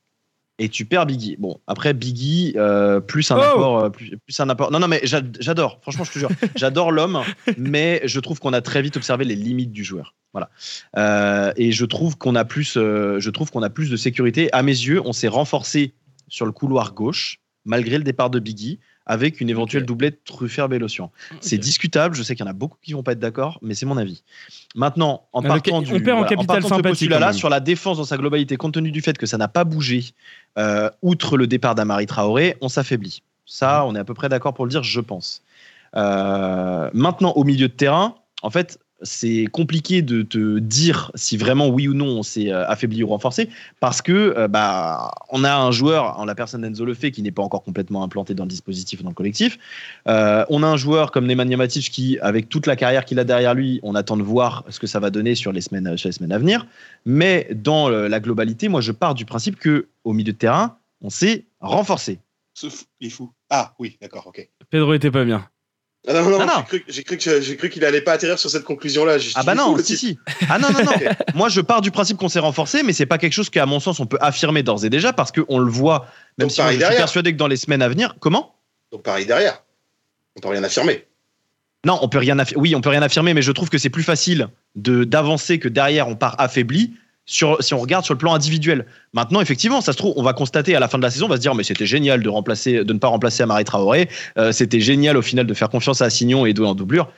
et 0.59 0.69
tu 0.69 0.85
perds 0.85 1.05
Biggie. 1.05 1.35
Bon, 1.37 1.59
après 1.67 1.93
Biggie, 1.93 2.53
euh, 2.55 2.99
plus 2.99 3.29
un 3.31 3.37
Oh 3.37 3.41
apport, 3.41 3.79
euh, 3.79 3.89
plus, 3.89 4.17
plus 4.25 4.39
un 4.39 4.49
apport. 4.49 4.71
Non, 4.71 4.79
non, 4.79 4.87
mais 4.87 5.01
j'a- 5.03 5.21
j'adore. 5.39 5.79
Franchement, 5.81 6.03
je 6.05 6.11
te 6.13 6.19
jure, 6.19 6.29
j'adore 6.55 6.91
l'homme, 6.91 7.21
mais 7.57 8.01
je 8.05 8.19
trouve 8.19 8.39
qu'on 8.39 8.53
a 8.53 8.61
très 8.61 8.81
vite 8.81 8.95
observé 8.97 9.25
les 9.25 9.35
limites 9.35 9.71
du 9.71 9.83
joueur. 9.83 10.15
Voilà. 10.33 10.49
Euh, 10.97 11.51
et 11.55 11.71
je 11.71 11.85
trouve 11.85 12.17
qu'on 12.17 12.35
a 12.35 12.45
plus, 12.45 12.75
euh, 12.77 13.19
je 13.19 13.29
trouve 13.29 13.51
qu'on 13.51 13.63
a 13.63 13.69
plus 13.69 13.89
de 13.89 13.97
sécurité. 13.97 14.49
À 14.53 14.63
mes 14.63 14.71
yeux, 14.71 15.01
on 15.05 15.13
s'est 15.13 15.27
renforcé 15.29 15.93
sur 16.27 16.45
le 16.45 16.51
couloir 16.51 16.93
gauche, 16.93 17.39
malgré 17.65 17.97
le 17.97 18.03
départ 18.03 18.29
de 18.29 18.39
Biggie, 18.39 18.79
avec 19.05 19.41
une 19.41 19.49
éventuelle 19.49 19.85
doublette 19.85 20.23
Truffert-Bellocian. 20.25 21.11
C'est 21.41 21.57
discutable. 21.57 22.15
Je 22.15 22.23
sais 22.23 22.35
qu'il 22.35 22.45
y 22.45 22.47
en 22.47 22.51
a 22.51 22.53
beaucoup 22.53 22.77
qui 22.81 22.93
vont 22.93 23.03
pas 23.03 23.11
être 23.11 23.19
d'accord, 23.19 23.59
mais 23.61 23.75
c'est 23.75 23.85
mon 23.85 23.97
avis. 23.97 24.23
Maintenant, 24.75 25.27
en 25.33 25.43
Ah, 25.43 25.47
partant 25.47 25.81
du, 25.81 25.93
on 25.93 25.99
perd 25.99 26.19
en 26.19 26.23
capital 26.23 26.61
partant 26.61 26.79
de 26.79 26.93
ce 26.93 27.33
sur 27.37 27.49
la 27.49 27.59
défense 27.59 27.97
dans 27.97 28.05
sa 28.05 28.17
globalité, 28.17 28.57
compte 28.57 28.73
tenu 28.73 28.91
du 28.91 29.01
fait 29.01 29.17
que 29.17 29.25
ça 29.25 29.37
n'a 29.37 29.47
pas 29.47 29.63
bougé, 29.63 30.05
euh, 30.57 30.89
outre 31.01 31.37
le 31.37 31.47
départ 31.47 31.75
d'Amari 31.75 32.05
Traoré, 32.07 32.57
on 32.61 32.69
s'affaiblit. 32.69 33.21
Ça, 33.45 33.81
Mhm. 33.81 33.89
on 33.89 33.95
est 33.95 33.99
à 33.99 34.03
peu 34.03 34.13
près 34.15 34.29
d'accord 34.29 34.53
pour 34.53 34.65
le 34.65 34.71
dire, 34.71 34.83
je 34.83 34.99
pense. 35.01 35.43
Euh, 35.95 36.89
maintenant, 36.93 37.31
au 37.33 37.43
milieu 37.43 37.67
de 37.67 37.73
terrain, 37.73 38.15
en 38.41 38.49
fait, 38.49 38.79
c'est 39.01 39.45
compliqué 39.51 40.01
de 40.01 40.21
te 40.21 40.59
dire 40.59 41.11
si 41.15 41.35
vraiment 41.37 41.67
oui 41.67 41.87
ou 41.87 41.93
non 41.93 42.07
on 42.07 42.23
s'est 42.23 42.51
euh, 42.51 42.65
affaibli 42.67 43.03
ou 43.03 43.07
renforcé 43.07 43.49
parce 43.79 44.01
que 44.01 44.11
euh, 44.37 44.47
bah 44.47 45.11
on 45.29 45.43
a 45.43 45.53
un 45.55 45.71
joueur 45.71 46.17
en 46.19 46.25
la 46.25 46.33
personne 46.33 46.61
d'Enzo 46.61 46.85
Lefebvre 46.85 47.11
qui 47.13 47.21
n'est 47.21 47.31
pas 47.31 47.43
encore 47.43 47.61
complètement 47.63 48.03
implanté 48.03 48.33
dans 48.33 48.45
le 48.45 48.49
dispositif 48.49 49.01
ou 49.01 49.03
dans 49.03 49.09
le 49.09 49.15
collectif 49.15 49.59
Euh, 50.07 50.45
on 50.49 50.63
a 50.63 50.67
un 50.67 50.77
joueur 50.77 51.11
comme 51.11 51.25
Nemanja 51.27 51.57
Matic 51.57 51.89
qui 51.89 52.17
avec 52.19 52.47
toute 52.49 52.67
la 52.67 52.75
carrière 52.75 53.03
qu'il 53.05 53.19
a 53.19 53.23
derrière 53.25 53.53
lui 53.53 53.79
on 53.83 53.95
attend 53.95 54.15
de 54.17 54.23
voir 54.23 54.63
ce 54.69 54.79
que 54.79 54.87
ça 54.87 54.99
va 54.99 55.09
donner 55.09 55.35
sur 55.35 55.51
les 55.51 55.61
semaines 55.61 55.97
sur 55.97 56.07
les 56.07 56.13
semaines 56.13 56.31
à 56.31 56.37
venir 56.37 56.65
mais 57.05 57.47
dans 57.53 57.89
le- 57.89 58.07
la 58.07 58.19
globalité 58.19 58.69
moi 58.69 58.81
je 58.81 58.91
pars 58.93 59.13
du 59.13 59.25
principe 59.25 59.57
que 59.59 59.87
au 60.03 60.13
milieu 60.13 60.31
de 60.31 60.37
terrain 60.37 60.77
on 61.01 61.09
s'est 61.09 61.45
renforcé 61.59 62.19
Ce 62.53 62.69
fou- 62.69 62.85
Il 63.01 63.07
est 63.07 63.09
fou. 63.09 63.31
Ah 63.49 63.73
oui, 63.79 63.97
d'accord, 64.01 64.27
ok. 64.27 64.47
Pedro 64.69 64.93
était 64.93 65.11
pas 65.11 65.25
bien. 65.25 65.45
Ah, 66.07 66.13
non, 66.13 66.23
non, 66.29 66.39
Non, 66.39 66.45
non, 66.45 66.63
j'ai 66.87 67.03
cru, 67.03 67.69
qu'il 67.69 67.83
allait 67.83 68.01
pas 68.01 68.13
atterrir 68.13 68.37
sur 68.37 68.49
cette 68.49 68.63
conclusion-là. 68.63 69.17
Ah 69.35 69.43
bah 69.43 69.53
fou, 69.53 69.57
non, 69.57 69.77
si 69.83 69.97
si. 69.97 70.19
Ah 70.49 70.59
non 70.59 70.69
non 70.71 70.83
non. 70.83 70.91
Moi 71.35 71.49
je 71.49 71.61
pars 71.61 71.81
du 71.81 71.89
principe 71.91 72.17
qu'on 72.17 72.29
s'est 72.29 72.39
renforcé, 72.39 72.83
mais 72.83 72.93
c'est 72.93 73.05
pas 73.07 73.17
quelque 73.17 73.33
chose 73.33 73.49
qu'à 73.49 73.65
mon 73.65 73.79
sens 73.79 73.99
on 73.99 74.05
peut 74.05 74.19
affirmer 74.21 74.61
d'ores 74.61 74.85
et 74.85 74.89
déjà 74.89 75.13
parce 75.13 75.31
qu'on 75.31 75.57
le 75.57 75.69
voit. 75.71 76.07
Même 76.37 76.47
Donc, 76.47 76.51
si 76.51 76.61
moi, 76.61 76.71
je 76.71 76.77
suis 76.77 76.95
persuadé 76.95 77.31
que 77.33 77.37
dans 77.37 77.47
les 77.47 77.57
semaines 77.57 77.81
à 77.81 77.89
venir, 77.89 78.15
comment? 78.19 78.55
Donc 78.91 79.01
pareil 79.03 79.25
derrière. 79.25 79.63
On 80.37 80.41
peut 80.41 80.49
rien 80.49 80.63
affirmer. 80.63 81.05
Non, 81.85 81.99
on 82.01 82.09
peut 82.09 82.17
rien. 82.17 82.35
affi- 82.37 82.55
Oui, 82.57 82.75
on 82.75 82.81
peut 82.81 82.89
rien 82.89 83.01
affirmer, 83.01 83.33
mais 83.33 83.41
je 83.41 83.51
trouve 83.51 83.69
que 83.69 83.77
c'est 83.77 83.89
plus 83.91 84.03
facile 84.03 84.49
de 84.75 85.03
d'avancer 85.03 85.59
que 85.59 85.67
derrière 85.69 86.07
on 86.07 86.15
part 86.15 86.35
affaibli. 86.39 86.93
Sur, 87.27 87.57
si 87.63 87.73
on 87.73 87.79
regarde 87.79 88.05
sur 88.05 88.13
le 88.13 88.19
plan 88.19 88.33
individuel. 88.35 88.85
Maintenant, 89.13 89.41
effectivement, 89.41 89.81
ça 89.81 89.93
se 89.93 89.97
trouve, 89.97 90.13
on 90.15 90.21
va 90.21 90.33
constater 90.33 90.75
à 90.75 90.79
la 90.79 90.87
fin 90.87 90.97
de 90.99 91.03
la 91.03 91.09
saison, 91.09 91.25
on 91.25 91.29
va 91.29 91.37
se 91.37 91.41
dire, 91.41 91.55
mais 91.55 91.63
c'était 91.63 91.87
génial 91.87 92.21
de 92.21 92.29
remplacer, 92.29 92.83
de 92.83 92.93
ne 92.93 92.99
pas 92.99 93.07
remplacer 93.07 93.41
Amari 93.41 93.63
Traoré. 93.63 94.09
Euh, 94.37 94.51
c'était 94.51 94.79
génial 94.79 95.17
au 95.17 95.23
final 95.23 95.47
de 95.47 95.53
faire 95.55 95.69
confiance 95.69 96.01
à 96.03 96.09
Signon 96.11 96.45
et 96.45 96.53
de 96.53 96.61
en 96.63 96.75
doublure. 96.75 97.09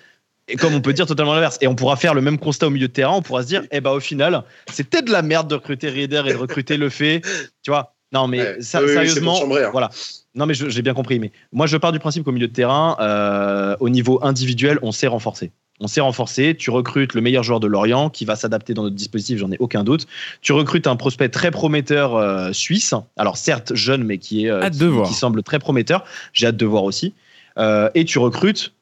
Et 0.47 0.55
comme 0.55 0.73
on 0.73 0.79
peut 0.79 0.93
dire 0.93 1.05
totalement 1.07 1.33
l'inverse. 1.33 1.57
Et 1.59 1.67
on 1.67 1.75
pourra 1.75 1.97
faire 1.97 2.13
le 2.13 2.21
même 2.21 2.37
constat 2.39 2.67
au 2.67 2.69
milieu 2.69 2.87
de 2.87 2.93
terrain, 2.93 3.11
on 3.17 3.21
pourra 3.21 3.43
se 3.43 3.47
dire, 3.47 3.63
eh 3.69 3.81
ben 3.81 3.91
au 3.91 3.99
final, 3.99 4.43
c'était 4.71 5.01
de 5.01 5.11
la 5.11 5.21
merde 5.21 5.49
de 5.49 5.55
recruter 5.55 5.89
Rieder 5.89 6.23
et 6.25 6.31
de 6.31 6.37
recruter 6.37 6.77
Le 6.77 6.87
Fait. 6.89 7.19
Tu 7.63 7.69
vois 7.71 7.93
Non, 8.13 8.29
mais 8.29 8.39
Ouais. 8.39 8.55
ça- 8.61 8.79
Oui, 8.79 8.85
oui, 8.85 8.93
c'est 8.93 8.93
sérieusement, 9.07 9.35
chambrer, 9.35 9.65
hein. 9.65 9.69
voilà. 9.73 9.89
Non, 10.35 10.45
mais 10.45 10.53
j'ai 10.53 10.81
bien 10.83 10.93
compris. 10.93 11.19
Mais 11.19 11.33
moi, 11.51 11.67
je 11.67 11.75
pars 11.75 11.91
du 11.91 11.99
principe 11.99 12.23
qu'au 12.23 12.31
milieu 12.31 12.47
de 12.47 12.53
terrain, 12.53 12.95
euh, 13.01 13.75
au 13.81 13.89
niveau 13.89 14.19
individuel, 14.23 14.79
on 14.83 14.93
s'est 14.93 15.07
renforcé. 15.07 15.51
On 15.79 15.87
s'est 15.87 16.01
renforcé. 16.01 16.55
Tu 16.57 16.71
recrutes 16.71 17.13
le 17.13 17.21
meilleur 17.21 17.43
joueur 17.43 17.59
de 17.59 17.67
Lorient 17.67 18.09
qui 18.09 18.25
va 18.25 18.35
s'adapter 18.35 18.73
dans 18.73 18.83
notre 18.83 18.95
dispositif, 18.95 19.37
j'en 19.37 19.51
ai 19.51 19.57
aucun 19.59 19.83
doute. 19.83 20.07
Tu 20.41 20.53
recrutes 20.53 20.87
un 20.87 20.95
prospect 20.95 21.29
très 21.29 21.51
prometteur 21.51 22.15
euh, 22.15 22.51
suisse. 22.51 22.93
Alors, 23.15 23.37
certes, 23.37 23.75
jeune, 23.75 24.03
mais 24.03 24.17
qui, 24.17 24.45
est, 24.45 24.49
euh, 24.49 24.61
Hâte 24.61 24.73
qui, 24.73 24.79
de 24.79 24.87
voir. 24.87 25.07
qui 25.07 25.13
semble 25.13 25.43
très 25.43 25.59
prometteur. 25.59 26.03
J'ai 26.33 26.47
hâte 26.47 26.57
de 26.57 26.65
voir 26.65 26.83
aussi. 26.83 27.13
Euh, 27.57 27.89
et 27.95 28.05
tu 28.05 28.19
recrutes 28.19 28.73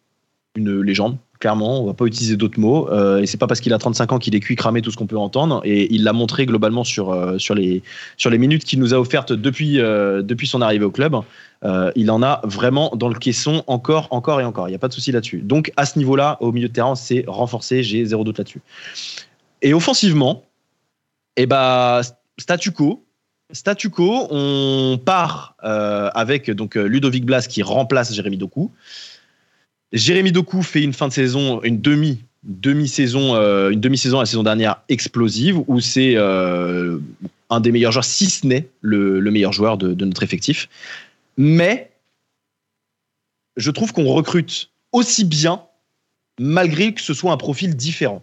une 0.56 0.82
légende. 0.82 1.18
Clairement, 1.40 1.82
on 1.82 1.86
va 1.86 1.94
pas 1.94 2.06
utiliser 2.06 2.38
d'autres 2.38 2.60
mots. 2.60 2.90
Euh, 2.90 3.20
et 3.20 3.26
c'est 3.26 3.38
pas 3.38 3.48
parce 3.48 3.60
qu'il 3.60 3.74
a 3.74 3.78
35 3.78 4.14
ans 4.14 4.20
qu'il 4.20 4.36
est 4.36 4.40
cuit 4.40 4.56
cramé 4.56 4.82
tout 4.82 4.90
ce 4.90 4.98
qu'on 4.98 5.06
peut 5.06 5.18
entendre. 5.18 5.62
Et 5.66 5.94
il 5.94 6.04
l'a 6.04 6.14
montré 6.14 6.46
globalement 6.46 6.84
sur, 6.84 7.12
euh, 7.12 7.38
sur, 7.38 7.56
les, 7.56 7.84
sur 8.18 8.30
les 8.30 8.38
minutes 8.38 8.64
qu'il 8.64 8.80
nous 8.80 8.94
a 8.94 8.98
offertes 8.98 9.34
depuis, 9.34 9.80
euh, 9.80 10.22
depuis 10.22 10.48
son 10.48 10.62
arrivée 10.62 10.86
au 10.86 10.92
club. 10.92 11.18
Euh, 11.64 11.92
il 11.96 12.10
en 12.10 12.24
a 12.24 12.42
vraiment 12.44 12.92
dans 12.96 13.10
le 13.10 13.16
caisson 13.16 13.64
encore, 13.68 14.08
encore 14.12 14.40
et 14.40 14.46
encore. 14.46 14.68
Il 14.68 14.72
n'y 14.72 14.76
a 14.76 14.80
pas 14.80 14.88
de 14.88 14.94
souci 14.94 15.12
là-dessus. 15.12 15.42
Donc 15.42 15.74
à 15.76 15.86
ce 15.86 16.00
niveau-là, 16.00 16.38
au 16.40 16.52
milieu 16.52 16.70
de 16.70 16.74
terrain, 16.74 16.96
c'est 16.96 17.26
renforcé. 17.28 17.84
J'ai 17.84 18.06
zéro 18.06 18.24
doute 18.24 18.38
là-dessus. 18.38 18.62
Et 19.62 19.74
offensivement, 19.74 20.44
eh 21.36 21.46
ben, 21.46 22.02
statu 22.38 22.72
quo. 22.72 23.04
Statu 23.52 23.90
quo, 23.90 24.28
on 24.32 25.00
part 25.04 25.56
avec 25.60 26.50
donc 26.50 26.76
Ludovic 26.76 27.26
Blas 27.26 27.46
qui 27.48 27.62
remplace 27.62 28.12
Jérémy 28.14 28.38
Doku. 28.38 28.72
Jérémy 29.94 30.32
Doku 30.32 30.62
fait 30.62 30.84
une 30.84 30.94
fin 30.94 31.08
de 31.08 31.14
saison, 31.14 31.62
une 31.64 31.80
demi 31.80 32.20
demi-saison, 32.46 33.36
euh, 33.36 33.72
une 33.72 33.82
demi-saison 33.82 34.20
la 34.20 34.26
saison 34.26 34.44
dernière 34.44 34.82
explosive 34.88 35.64
où 35.68 35.80
c'est 35.80 36.14
euh, 36.16 37.00
un 37.50 37.60
des 37.60 37.72
meilleurs 37.72 37.92
joueurs, 37.92 38.06
si 38.06 38.30
ce 38.30 38.46
n'est 38.46 38.70
le, 38.82 39.20
le 39.20 39.32
meilleur 39.32 39.52
joueur 39.52 39.78
de, 39.78 40.06
notre 40.06 40.24
effectif. 40.24 40.70
Mais 41.38 41.92
je 43.58 43.72
trouve 43.72 43.94
qu'on 43.94 44.06
recrute 44.06 44.70
aussi 44.92 45.26
bien 45.26 45.64
malgré 46.40 46.94
que 46.94 47.02
ce 47.02 47.14
soit 47.14 47.32
un 47.32 47.38
profil 47.38 47.76
différent. 47.76 48.22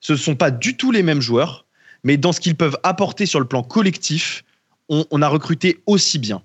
Ce 0.00 0.12
ne 0.12 0.18
sont 0.18 0.36
pas 0.36 0.50
du 0.50 0.76
tout 0.76 0.92
les 0.92 1.02
mêmes 1.02 1.20
joueurs, 1.20 1.66
mais 2.04 2.16
dans 2.16 2.32
ce 2.32 2.40
qu'ils 2.40 2.56
peuvent 2.56 2.78
apporter 2.84 3.26
sur 3.26 3.40
le 3.40 3.46
plan 3.46 3.62
collectif, 3.62 4.44
on 4.88 5.20
a 5.20 5.28
recruté 5.28 5.82
aussi 5.86 6.18
bien. 6.18 6.40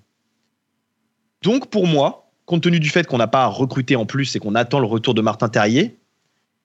Donc 1.43 1.69
pour 1.69 1.87
moi, 1.87 2.22
compte 2.45 2.63
tenu 2.63 2.79
du 2.79 2.89
fait 2.89 3.07
qu'on 3.07 3.17
n'a 3.17 3.27
pas 3.27 3.47
recruté 3.47 3.95
en 3.95 4.05
plus 4.05 4.35
et 4.35 4.39
qu'on 4.39 4.55
attend 4.55 4.79
le 4.79 4.85
retour 4.85 5.13
de 5.13 5.21
Martin 5.21 5.49
Terrier, 5.49 5.97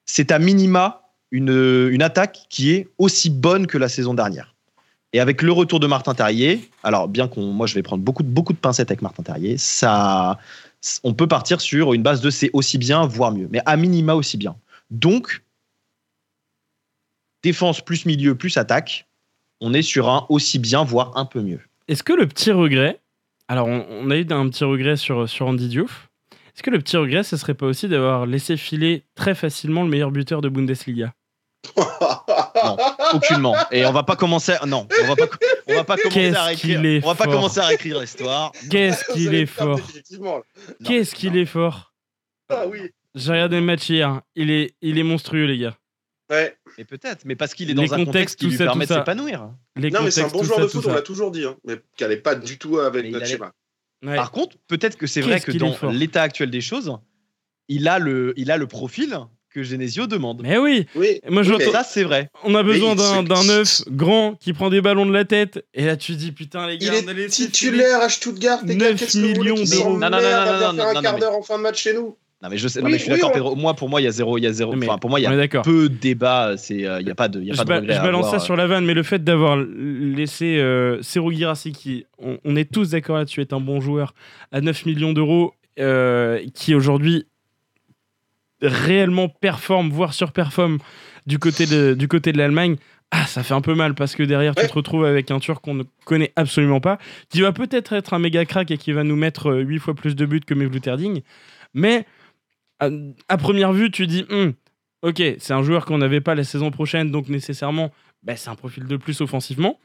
c'est 0.05 0.33
à 0.33 0.39
minima 0.39 1.11
une, 1.31 1.89
une 1.91 2.03
attaque 2.03 2.47
qui 2.49 2.71
est 2.73 2.89
aussi 2.99 3.31
bonne 3.31 3.67
que 3.67 3.79
la 3.79 3.89
saison 3.89 4.15
dernière. 4.15 4.55
Et 5.13 5.21
avec 5.21 5.41
le 5.41 5.53
retour 5.53 5.81
de 5.81 5.87
Martin 5.87 6.15
Terrier, 6.15 6.69
alors 6.83 7.09
bien 7.09 7.29
qu'on, 7.29 7.53
moi 7.53 7.67
je 7.67 7.75
vais 7.75 7.83
prendre 7.83 8.03
beaucoup, 8.03 8.23
de- 8.23 8.29
beaucoup 8.29 8.53
de 8.53 8.59
pincettes 8.59 8.91
avec 8.91 9.03
Martin 9.03 9.23
Terrier, 9.23 9.57
ça, 9.57 10.39
on 11.03 11.15
peut 11.15 11.27
partir 11.27 11.61
sur 11.61 11.95
une 11.95 12.03
base 12.03 12.21
de 12.21 12.31
c'est 12.31 12.51
aussi 12.53 12.77
bien, 12.77 13.07
voire 13.07 13.33
mieux, 13.33 13.49
mais 13.51 13.61
à 13.65 13.77
minima 13.77 14.15
aussi 14.15 14.37
bien. 14.37 14.57
Donc, 14.91 15.43
défense 17.43 17.81
plus 17.81 18.05
milieu 18.05 18.35
plus 18.35 18.57
attaque, 18.57 19.07
on 19.61 19.73
est 19.73 19.83
sur 19.83 20.09
un 20.09 20.27
aussi 20.29 20.59
bien, 20.59 20.85
voire 20.85 21.17
un 21.17 21.25
peu 21.25 21.41
mieux. 21.41 21.61
Est-ce 21.89 22.03
que 22.03 22.13
le 22.13 22.27
petit 22.27 22.53
regret, 22.53 23.01
alors 23.49 23.67
on, 23.69 23.85
on 23.91 24.11
a 24.11 24.17
eu 24.17 24.27
un 24.31 24.49
petit 24.49 24.65
regret 24.65 24.97
sur, 24.97 25.29
sur 25.29 25.47
Andy 25.47 25.69
Diouf, 25.69 26.09
est-ce 26.55 26.63
que 26.63 26.71
le 26.71 26.79
petit 26.79 26.97
regret, 26.97 27.23
ce 27.23 27.37
serait 27.37 27.55
pas 27.55 27.67
aussi 27.67 27.89
d'avoir 27.89 28.27
laissé 28.27 28.57
filer 28.57 29.05
très 29.15 29.35
facilement 29.35 29.83
le 29.85 29.89
meilleur 29.89 30.11
buteur 30.11 30.41
de 30.41 30.49
Bundesliga? 30.49 31.13
Non, 31.77 32.77
aucunement. 33.15 33.55
Et 33.71 33.85
on 33.87 33.93
va 33.93 34.03
pas 34.03 34.17
commencer. 34.17 34.53
à- 34.61 34.67
Non, 34.67 34.87
on 35.03 35.07
va 35.07 35.17
pas. 35.17 35.27
On 35.69 35.75
va 35.75 35.85
pas 35.85 35.97
commencer 35.97 36.35
à 36.35 36.49
Qu'est-ce 36.51 36.61
qu'il 36.61 36.77
réécrire. 36.77 36.85
est 37.03 37.05
On 37.05 37.09
va 37.09 37.15
pas 37.15 37.25
commencer 37.27 37.61
à 37.61 37.67
réécrire 37.67 38.01
l'histoire. 38.01 38.53
Qu'est-ce 38.71 39.05
qu'il 39.13 39.35
est 39.35 39.47
fort 39.47 39.79
Qu'est-ce 40.85 41.15
qu'il 41.15 41.37
est 41.37 41.47
fort 41.47 41.93
Ah 42.49 42.67
oui. 42.67 42.91
J'ai 43.15 43.33
regardé 43.33 43.57
le 43.57 43.63
match 43.67 43.89
hier, 43.89 44.21
il 44.35 44.51
est, 44.51 44.75
il 44.83 44.99
est 44.99 45.03
monstrueux 45.03 45.45
les 45.47 45.59
gars. 45.59 45.77
Ouais. 46.31 46.57
Mais 46.77 46.85
peut-être. 46.85 47.25
Mais 47.25 47.37
parce 47.37 47.55
qu'il 47.55 47.71
est 47.71 47.75
Les 47.75 47.87
dans 47.89 47.95
un 47.95 48.05
contexte 48.05 48.39
qui 48.39 48.47
lui 48.47 48.57
ça, 48.57 48.65
permet 48.65 48.87
de 48.87 48.93
s'épanouir. 48.93 49.51
Les 49.77 49.91
Non, 49.91 50.01
mais 50.03 50.11
c'est 50.11 50.23
un 50.23 50.29
bon 50.29 50.43
joueur 50.43 50.59
ça, 50.59 50.65
de 50.65 50.69
foot, 50.69 50.85
on 50.87 50.93
l'a 50.93 51.03
toujours 51.03 51.31
dit, 51.31 51.45
hein, 51.45 51.57
mais 51.65 51.77
qui 51.97 52.05
n'allait 52.05 52.17
pas 52.19 52.35
du 52.35 52.59
tout 52.59 52.79
avec 52.79 53.03
Mais 53.05 53.09
il 53.09 53.13
notre 53.13 53.25
allait- 53.25 53.33
schéma. 53.35 53.53
Ouais. 54.05 54.15
Par 54.15 54.31
contre, 54.31 54.57
peut-être 54.69 54.97
que 54.97 55.07
c'est 55.07 55.21
vrai 55.23 55.41
que 55.41 55.51
dans 55.53 55.91
l'état 55.91 56.23
actuel 56.23 56.51
des 56.51 56.61
choses, 56.61 56.93
il 57.69 57.89
a 57.89 57.99
le, 57.99 58.33
il 58.37 58.51
a 58.51 58.57
le 58.57 58.67
profil 58.67 59.19
que 59.51 59.63
Genesio 59.63 60.07
demande. 60.07 60.43
Mais 60.43 60.59
oui, 60.59 60.87
Oui. 60.95 61.21
moi 61.29 61.43
je 61.43 61.53
Oui, 61.55 61.57
mais- 61.59 61.73
Ça, 61.73 61.83
c'est 61.83 62.05
vrai. 62.05 62.31
on 62.45 62.55
a 62.55 62.63
besoin 62.63 62.95
d'un 62.95 63.23
il- 63.23 63.29
d'un 63.29 63.43
neuf 63.45 63.81
grand 63.89 64.35
qui 64.37 64.53
prend 64.53 64.69
des 64.69 64.83
ballons 64.83 65.07
de 65.07 65.13
la 65.13 65.25
tête. 65.25 65.65
Et 65.73 65.87
là 65.87 65.97
tu 65.97 66.15
dis 66.17 66.33
putain 66.33 66.67
les 66.67 66.75
Il 66.75 66.79
gars, 66.81 66.93
on 67.05 67.09
a 67.09 67.13
est 67.15 67.29
titulaire 67.29 68.01
à 68.03 68.09
Stuttgart, 68.11 68.61
les 68.67 68.77
gars, 68.77 68.91
9 68.91 69.01
qu'est-ce 69.01 69.15
que 69.19 69.23
vous 69.27 69.35
voulez 69.35 69.53
millions 69.53 69.65
d'euros. 69.65 69.99
Non, 69.99 70.11
non, 70.11 70.11
non, 70.11 70.11
non, 70.11 70.21
non, 70.21 70.23
faire 70.23 70.69
un 70.69 70.73
non, 70.95 71.01
quart 71.03 71.15
mais- 71.15 71.21
d'heure 71.21 71.35
en 71.35 71.43
fin 71.43 71.57
de 71.57 71.63
match 71.63 71.83
chez 71.83 71.95
nous 71.95 72.03
Non, 72.03 72.17
mais 72.51 72.57
je 72.57 72.69
sais. 72.69 72.81
non, 72.81 72.87
Oui, 72.87 72.93
mais 72.93 72.99
je 72.99 73.03
suis 73.05 73.13
oui, 73.13 73.21
d'accord. 73.21 73.57
Moi, 73.57 73.75
pour 73.75 73.89
moi, 73.89 74.01
il 74.01 74.05
y 74.05 74.07
a 74.07 74.13
zéro, 74.13 74.39
il 74.39 74.43
y 74.43 74.47
a 74.47 74.53
zéro. 74.53 74.75
Mais 74.77 74.87
Enfin, 74.89 74.99
pour 74.99 75.11
moi, 75.11 75.19
il 75.19 75.25
y 75.25 75.27
a 75.27 75.37
d'accord. 75.37 75.63
peu 75.63 75.89
de 75.89 75.95
débat. 75.95 76.57
C'est, 76.57 76.87
euh, 76.87 77.01
il 77.01 77.07
y 77.09 77.11
a 77.11 77.15
pas 77.17 77.29
de, 77.29 77.41
il 77.41 77.47
y 77.47 77.51
a 77.51 77.55
Je, 77.55 77.59
pas 77.59 77.65
de 77.65 77.69
ba- 77.69 77.77
regret 77.81 77.95
je 77.95 77.99
à 77.99 78.03
balance 78.03 78.23
ça 78.27 78.29
avoir. 78.29 78.43
sur 78.43 78.55
la 78.57 78.67
vanne, 78.69 78.85
mais 78.85 78.95
le 78.95 79.03
fait 79.03 79.25
d'avoir 79.25 79.57
laissé 79.57 80.59
euh, 80.59 81.01
Guirassy, 81.17 81.73
qui, 81.73 82.07
on, 82.19 82.39
on 82.45 82.55
est 82.55 82.71
tous 82.73 82.91
d'accord 82.91 83.17
là-dessus, 83.17 83.41
est 83.41 83.53
un 83.53 83.61
bon 83.61 83.81
joueur, 83.81 84.15
à 84.53 84.61
9 84.61 84.87
millions 84.87 85.13
d'euros, 85.13 85.53
euh, 85.81 86.41
qui 86.55 86.75
aujourd'hui 86.77 87.27
réellement 88.63 89.29
performe, 89.29 89.91
voire 89.91 90.15
surperforme 90.15 90.79
du 91.27 91.39
côté 91.39 91.67
de, 91.67 91.95
du 91.95 92.09
côté 92.09 92.33
de 92.33 92.39
l'Allemagne. 92.39 92.77
Ah, 93.11 93.27
ça 93.27 93.43
fait 93.43 93.55
un 93.55 93.61
peu 93.63 93.75
mal 93.75 93.95
parce 93.95 94.15
que 94.15 94.23
derrière, 94.23 94.55
tu 94.55 94.63
Ouais. 94.63 94.69
te 94.69 94.73
retrouves 94.75 95.05
avec 95.05 95.31
un 95.31 95.39
Turc 95.39 95.63
qu'on 95.65 95.75
ne 95.75 95.85
connaît 96.05 96.33
absolument 96.37 96.81
pas, 96.81 96.99
qui 97.31 97.41
va 97.41 97.53
peut-être 97.53 97.93
être 97.95 98.13
un 98.15 98.19
méga 98.19 98.45
crack 98.45 98.71
et 98.71 98.77
qui 98.77 98.93
va 98.93 99.03
nous 99.05 99.17
mettre 99.17 99.55
8 99.55 99.79
fois 99.79 99.95
plus 99.95 100.15
de 100.15 100.27
buts 100.27 100.41
que 100.47 100.53
Mevluterding. 100.55 101.23
Mais 101.75 102.05
à, 102.81 103.37
première 103.37 103.73
vue, 103.73 103.91
tu 103.91 104.07
dis, 104.07 104.25
Hum, 104.31 104.55
ok, 105.03 105.23
c'est 105.39 105.53
un 105.53 105.63
joueur 105.63 105.85
qu'on 105.85 105.99
n'avait 105.99 106.21
pas 106.21 106.35
la 106.35 106.45
saison 106.45 106.71
prochaine, 106.71 107.11
donc 107.11 107.29
nécessairement, 107.29 107.91
bah, 108.23 108.37
c'est 108.37 108.51
un 108.51 108.55
profil 108.55 108.85
de 108.85 108.97
plus 108.97 109.21
offensivement. 109.21 109.79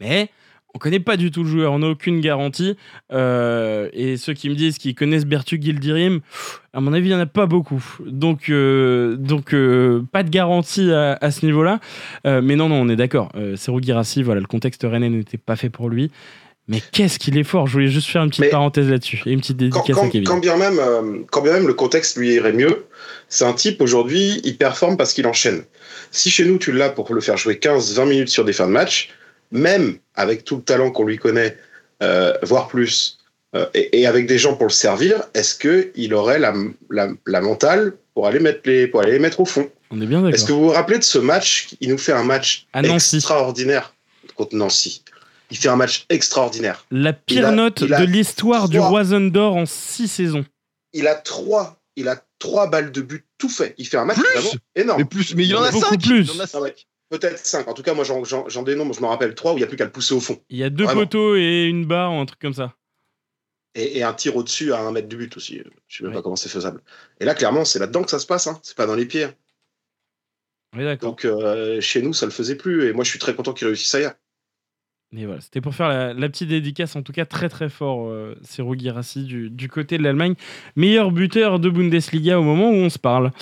Mais 0.00 0.30
on 0.74 0.78
connaît 0.78 1.00
pas 1.00 1.16
du 1.16 1.30
tout 1.30 1.42
le 1.42 1.48
joueur, 1.48 1.72
on 1.72 1.80
n'a 1.80 1.88
aucune 1.88 2.20
garantie. 2.20 2.76
Euh, 3.12 3.88
et 3.92 4.16
ceux 4.16 4.34
qui 4.34 4.48
me 4.48 4.54
disent 4.54 4.78
qu'ils 4.78 4.94
connaissent 4.94 5.26
Bertu 5.26 5.60
Gildirim, 5.60 6.20
à 6.72 6.80
mon 6.80 6.92
avis, 6.92 7.08
il 7.08 7.10
n'y 7.10 7.16
en 7.16 7.20
a 7.20 7.26
pas 7.26 7.46
beaucoup. 7.46 7.84
Donc, 8.06 8.48
euh, 8.48 9.16
donc 9.16 9.52
euh, 9.52 10.02
pas 10.12 10.22
de 10.22 10.30
garantie 10.30 10.92
à, 10.92 11.30
ce 11.30 11.44
niveau-là. 11.44 11.80
Mais 12.24 12.56
non, 12.56 12.68
non, 12.68 12.76
on 12.76 12.88
est 12.88 12.96
d'accord. 12.96 13.30
Euh, 13.34 13.56
Guirassy, 13.78 14.22
voilà, 14.22 14.40
le 14.40 14.46
contexte 14.46 14.86
rennais 14.88 15.10
n'était 15.10 15.38
pas 15.38 15.56
fait 15.56 15.70
pour 15.70 15.88
lui. 15.88 16.10
Mais 16.70 16.80
qu'est-ce 16.92 17.18
qu'il 17.18 17.36
est 17.36 17.42
fort 17.44 17.66
Je 17.66 17.72
voulais 17.72 17.88
juste 17.88 18.08
faire 18.08 18.22
une 18.22 18.30
petite 18.30 18.42
Mais- 18.44 18.48
parenthèse 18.50 18.88
là-dessus 18.88 19.20
et 19.26 19.32
une 19.32 19.40
petite 19.40 19.56
dédicace 19.58 19.84
quand- 19.94 20.06
à 20.06 20.08
Kevin. 20.08 20.26
quand 20.26 20.38
bien 20.38 20.56
même, 20.56 20.78
euh, 20.78 21.18
quand 21.30 21.42
bien 21.42 21.52
même 21.52 21.66
le 21.66 21.74
contexte 21.74 22.16
lui 22.16 22.32
irait 22.34 22.52
mieux, 22.52 22.86
c'est 23.28 23.44
un 23.44 23.52
type 23.52 23.82
aujourd'hui, 23.82 24.40
il 24.44 24.56
performe 24.56 24.96
parce 24.96 25.12
qu'il 25.12 25.26
enchaîne. 25.26 25.64
Si 26.12 26.30
chez 26.30 26.44
nous 26.44 26.58
tu 26.58 26.70
l'as 26.72 26.88
pour 26.88 27.12
le 27.12 27.20
faire 27.20 27.36
jouer 27.36 27.56
15-20 27.58 28.06
minutes 28.06 28.28
sur 28.28 28.44
des 28.44 28.52
fins 28.52 28.66
de 28.66 28.72
match, 28.72 29.10
même 29.50 29.96
avec 30.14 30.44
tout 30.44 30.56
le 30.56 30.62
talent 30.62 30.90
qu'on 30.92 31.04
lui 31.04 31.18
connaît, 31.18 31.56
euh, 32.02 32.32
voire 32.44 32.68
plus, 32.68 33.18
euh, 33.56 33.66
et, 33.74 34.00
et 34.00 34.06
avec 34.06 34.26
des 34.26 34.38
gens 34.38 34.54
pour 34.54 34.66
le 34.66 34.72
servir, 34.72 35.22
est-ce 35.34 35.56
que 35.56 35.90
il 35.96 36.14
aurait 36.14 36.38
la, 36.38 36.54
la, 36.88 37.08
la 37.26 37.40
mentale 37.40 37.94
pour 38.14 38.28
aller 38.28 38.38
mettre 38.38 38.60
les 38.64 38.86
pour 38.86 39.00
aller 39.02 39.12
les 39.12 39.18
mettre 39.18 39.40
au 39.40 39.44
fond? 39.44 39.68
On 39.90 40.00
est 40.00 40.06
bien 40.06 40.24
Est-ce 40.28 40.42
que 40.44 40.48
d'accord. 40.50 40.58
vous 40.60 40.64
vous 40.66 40.72
rappelez 40.72 40.98
de 40.98 41.04
ce 41.04 41.18
match 41.18 41.70
Il 41.80 41.88
nous 41.90 41.98
fait 41.98 42.12
un 42.12 42.22
match 42.22 42.66
extraordinaire 43.16 43.92
contre 44.36 44.54
Nancy? 44.54 45.02
Il 45.50 45.56
fait 45.56 45.68
un 45.68 45.76
match 45.76 46.06
extraordinaire. 46.08 46.84
La 46.90 47.12
pire 47.12 47.38
il 47.40 47.44
a- 47.44 47.50
note 47.50 47.80
il 47.80 47.88
de 47.88 48.04
l'histoire 48.04 48.68
du 48.68 48.78
Roison 48.78 49.20
d'Or 49.20 49.56
en 49.56 49.66
six 49.66 50.08
saisons. 50.08 50.44
Il 50.92 51.06
a 51.08 51.14
trois, 51.14 51.80
il 51.96 52.08
a 52.08 52.22
trois 52.38 52.68
balles 52.68 52.92
de 52.92 53.00
but 53.00 53.26
tout 53.38 53.48
fait. 53.48 53.74
Il 53.78 53.86
fait 53.86 53.96
un 53.96 54.04
match 54.04 54.18
Plus 54.18 54.28
vraiment 54.32 54.50
énorme. 54.76 54.98
Mais 55.00 55.04
plus, 55.04 55.34
mais 55.34 55.44
il 55.46 55.54
en 55.56 55.62
a 55.62 55.70
Beaucoup 55.70 55.90
cinq. 55.90 56.02
plus. 56.02 56.32
Il 56.34 56.40
en 56.40 56.44
a 56.44 56.46
Ah. 56.52 56.70
Peut-être 57.10 57.44
5. 57.44 57.66
En 57.66 57.74
tout 57.74 57.82
cas, 57.82 57.92
moi, 57.92 58.04
j'en- 58.04 58.62
dénombre, 58.62 58.94
je 58.94 59.00
me 59.00 59.06
rappelle 59.06 59.34
3 59.34 59.52
où 59.52 59.56
il 59.56 59.58
n'y 59.58 59.64
a 59.64 59.66
plus 59.66 59.76
qu'à 59.76 59.84
le 59.84 59.90
pousser 59.90 60.14
au 60.14 60.20
fond. 60.20 60.40
Il 60.48 60.58
y 60.58 60.62
a 60.62 60.70
deux 60.70 60.84
Vraiment. 60.84 61.00
poteaux 61.00 61.34
et 61.34 61.64
une 61.64 61.84
barre 61.84 62.12
ou 62.12 62.18
un 62.18 62.24
truc 62.26 62.38
comme 62.38 62.54
ça. 62.54 62.76
Et, 63.74 63.98
et 63.98 64.02
un 64.04 64.12
tir 64.14 64.36
au-dessus 64.36 64.72
à 64.72 64.78
un 64.78 64.92
mètre 64.92 65.08
du 65.08 65.16
but 65.16 65.36
aussi. 65.36 65.60
Je 65.88 65.96
sais 65.96 66.04
même 66.04 66.12
Ouais. 66.12 66.18
pas 66.18 66.22
comment 66.22 66.36
c'est 66.36 66.48
faisable. 66.48 66.80
Et 67.18 67.24
là, 67.24 67.34
clairement, 67.34 67.64
c'est 67.64 67.80
là-dedans 67.80 68.04
que 68.04 68.10
ça 68.12 68.20
se 68.20 68.26
passe. 68.26 68.46
Hein. 68.46 68.60
C'est 68.62 68.76
pas 68.76 68.86
dans 68.86 68.94
les 68.94 69.06
pieds. 69.06 69.26
Oui. 70.76 70.96
Donc, 70.98 71.24
euh, 71.24 71.80
chez 71.80 72.00
nous, 72.00 72.12
ça 72.12 72.26
le 72.26 72.32
faisait 72.32 72.54
plus. 72.54 72.86
Et 72.88 72.92
moi, 72.92 73.02
je 73.04 73.10
suis 73.10 73.18
très 73.18 73.34
content 73.34 73.52
qu'il 73.52 73.66
réussisse 73.66 73.92
ailleurs. 73.94 74.14
Mais 75.12 75.24
voilà, 75.24 75.40
c'était 75.40 75.60
pour 75.60 75.74
faire 75.74 75.88
la, 75.88 76.14
la 76.14 76.28
petite 76.28 76.48
dédicace, 76.48 76.94
en 76.94 77.02
tout 77.02 77.12
cas 77.12 77.24
très 77.24 77.48
très 77.48 77.68
fort, 77.68 78.08
euh, 78.08 78.36
Guirassy 78.60 79.24
du, 79.24 79.50
du 79.50 79.68
côté 79.68 79.98
de 79.98 80.04
l'Allemagne. 80.04 80.34
Meilleur 80.76 81.10
buteur 81.10 81.58
de 81.58 81.68
Bundesliga 81.68 82.38
au 82.38 82.44
moment 82.44 82.70
où 82.70 82.74
on 82.74 82.90
se 82.90 82.98
parle. 82.98 83.32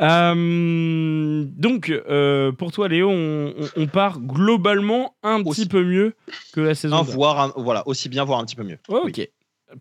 Euh, 0.00 1.44
donc, 1.46 1.90
euh, 1.90 2.52
pour 2.52 2.72
toi, 2.72 2.88
Léo, 2.88 3.10
on, 3.10 3.52
on- 3.58 3.68
on 3.82 3.86
part 3.86 4.18
globalement 4.20 5.14
un 5.22 5.42
Aussi. 5.44 5.62
petit 5.62 5.68
peu 5.68 5.84
mieux 5.84 6.14
que 6.54 6.60
la 6.60 6.74
saison 6.74 6.96
Un, 6.96 6.98
dernière. 7.00 7.14
voire 7.16 7.40
un- 7.40 7.52
voilà, 7.56 7.86
aussi 7.86 8.08
bien, 8.08 8.24
voire 8.24 8.38
un 8.40 8.44
petit 8.46 8.56
peu 8.56 8.64
mieux. 8.64 8.78
Ok. 8.88 9.28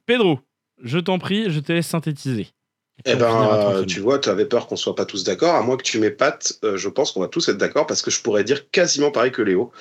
Pedro, 0.05 0.39
je 0.83 0.99
t'en 0.99 1.19
prie, 1.19 1.49
je 1.49 1.59
te 1.61 1.71
laisse 1.71 1.87
synthétiser. 1.87 2.47
Eh 3.05 3.15
ben, 3.15 3.85
tu 3.87 4.01
vois, 4.01 4.19
tu 4.19 4.27
avais 4.27 4.45
peur 4.45 4.67
qu'on 4.67 4.75
soit 4.75 4.93
pas 4.95 5.05
tous 5.05 5.23
d'accord. 5.23 5.55
À 5.55 5.61
moins 5.63 5.77
que 5.77 5.83
tu 5.83 5.99
m'épates, 5.99 6.59
euh, 6.65 6.75
je 6.75 6.89
pense 6.89 7.13
qu'on 7.13 7.21
va 7.21 7.29
tous 7.29 7.47
être 7.47 7.57
d'accord 7.57 7.87
parce 7.87 8.01
que 8.01 8.11
je 8.11 8.21
pourrais 8.21 8.43
dire 8.43 8.69
quasiment 8.71 9.09
pareil 9.09 9.31
que 9.31 9.41
Léo. 9.41 9.71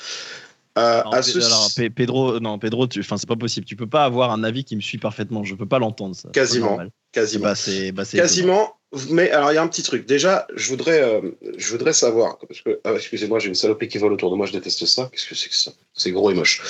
Euh, 0.79 1.01
Alors, 1.01 1.15
à 1.15 1.23
ce- 1.23 1.39
alors, 1.39 1.69
Pedro, 1.95 2.41
non, 2.41 2.59
Pedro, 2.59 2.87
tu, 2.87 3.01
enfin, 3.01 3.17
c'est 3.17 3.29
pas 3.29 3.37
possible. 3.37 3.67
Tu 3.67 3.77
peux 3.77 3.87
pas 3.89 4.05
avoir 4.05 4.31
un 4.33 4.45
avis 4.45 4.65
qui 4.65 4.77
me 4.77 4.81
suit 4.81 4.99
parfaitement. 4.99 5.45
Je 5.45 5.55
peux 5.55 5.67
pas 5.67 5.79
l'entendre. 5.79 6.15
ça. 6.15 6.29
Quasiment. 6.33 6.79
quasiment. 7.13 7.45
Bah, 7.45 7.55
c'est, 7.55 7.93
bah, 7.93 8.05
c'est 8.05 8.19
Quasiment. 8.19 8.75
Mais 9.11 9.31
alors, 9.31 9.53
il 9.53 9.57
y 9.57 9.59
a 9.59 9.63
un 9.63 9.69
petit 9.69 9.83
truc. 9.83 10.07
Déjà, 10.07 10.47
je 10.55 10.69
voudrais, 10.69 11.03
euh, 11.03 11.21
je 11.59 11.71
voudrais 11.73 11.93
savoir. 11.93 12.39
Parce 12.39 12.63
que, 12.63 12.81
ah, 12.85 12.93
excusez-moi, 12.95 13.39
j'ai 13.39 13.49
une 13.49 13.55
saloperie 13.55 13.89
qui 13.89 13.99
vole 13.99 14.13
autour 14.13 14.31
de 14.31 14.37
moi. 14.37 14.47
Je 14.47 14.53
déteste 14.53 14.87
ça. 14.87 15.11
Qu'est-ce 15.13 15.27
que 15.29 15.35
c'est 15.35 15.49
que 15.49 15.55
ça? 15.55 15.73
C'est 15.93 16.11
gros 16.13 16.31
et 16.31 16.35
moche. 16.35 16.63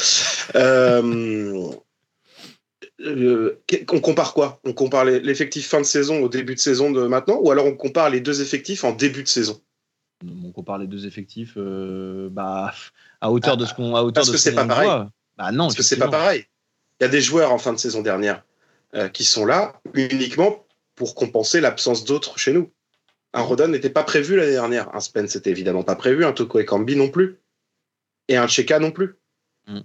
Euh, 0.56 1.70
euh, 3.00 3.60
on 3.92 4.00
compare 4.00 4.34
quoi? 4.34 4.60
On 4.64 4.72
compare 4.72 5.04
l'effectif 5.04 5.68
fin 5.68 5.80
de 5.80 5.86
saison 5.86 6.20
au 6.22 6.28
début 6.28 6.54
de 6.54 6.60
saison 6.60 6.90
de 6.90 7.06
maintenant, 7.06 7.38
ou 7.40 7.50
alors 7.50 7.66
on 7.66 7.74
compare 7.76 8.10
les 8.10 8.20
deux 8.20 8.40
effectifs 8.42 8.82
en 8.84 8.92
début 8.92 9.22
de 9.22 9.28
saison? 9.28 9.60
On 10.24 10.50
compare 10.50 10.78
les 10.78 10.86
deux 10.88 11.06
effectifs, 11.06 11.54
euh, 11.56 12.28
bah, 12.30 12.74
à 13.20 13.30
hauteur 13.30 13.56
de 13.56 13.64
ce 13.64 13.74
qu'on, 13.74 13.94
à 13.94 14.02
hauteur 14.02 14.22
parce 14.22 14.28
de 14.28 14.32
que 14.32 14.38
ce 14.38 14.44
c'est 14.44 14.50
qu'on 14.50 14.56
pas 14.62 14.66
pareil. 14.66 14.86
voit. 14.88 15.10
Bah 15.36 15.52
non, 15.52 15.64
Parce 15.66 15.76
que 15.76 15.82
c'est 15.84 15.96
pas 15.96 16.08
pareil. 16.08 16.46
Il 17.00 17.04
y 17.04 17.06
a 17.06 17.08
des 17.08 17.20
joueurs 17.20 17.52
en 17.52 17.58
fin 17.58 17.72
de 17.72 17.78
saison 17.78 18.02
dernière 18.02 18.42
euh, 18.94 19.08
qui 19.08 19.22
sont 19.22 19.46
là 19.46 19.80
uniquement 19.94 20.66
pour 20.96 21.14
compenser 21.14 21.60
l'absence 21.60 22.04
d'autres 22.04 22.38
chez 22.38 22.52
nous. 22.52 22.72
Un 23.32 23.42
Rodon 23.42 23.68
n'était 23.68 23.90
pas 23.90 24.02
prévu 24.02 24.36
l'année 24.36 24.52
dernière. 24.52 24.92
Un 24.96 25.00
Spence 25.00 25.36
n'était 25.36 25.50
évidemment 25.50 25.84
pas 25.84 25.94
prévu. 25.94 26.24
Un 26.24 26.32
Toko 26.32 26.58
Ekambi 26.58 26.96
non 26.96 27.08
plus. 27.08 27.38
Et 28.26 28.36
un 28.36 28.48
Cheka 28.48 28.80
non 28.80 28.90
plus. 28.90 29.14
Mm. 29.68 29.80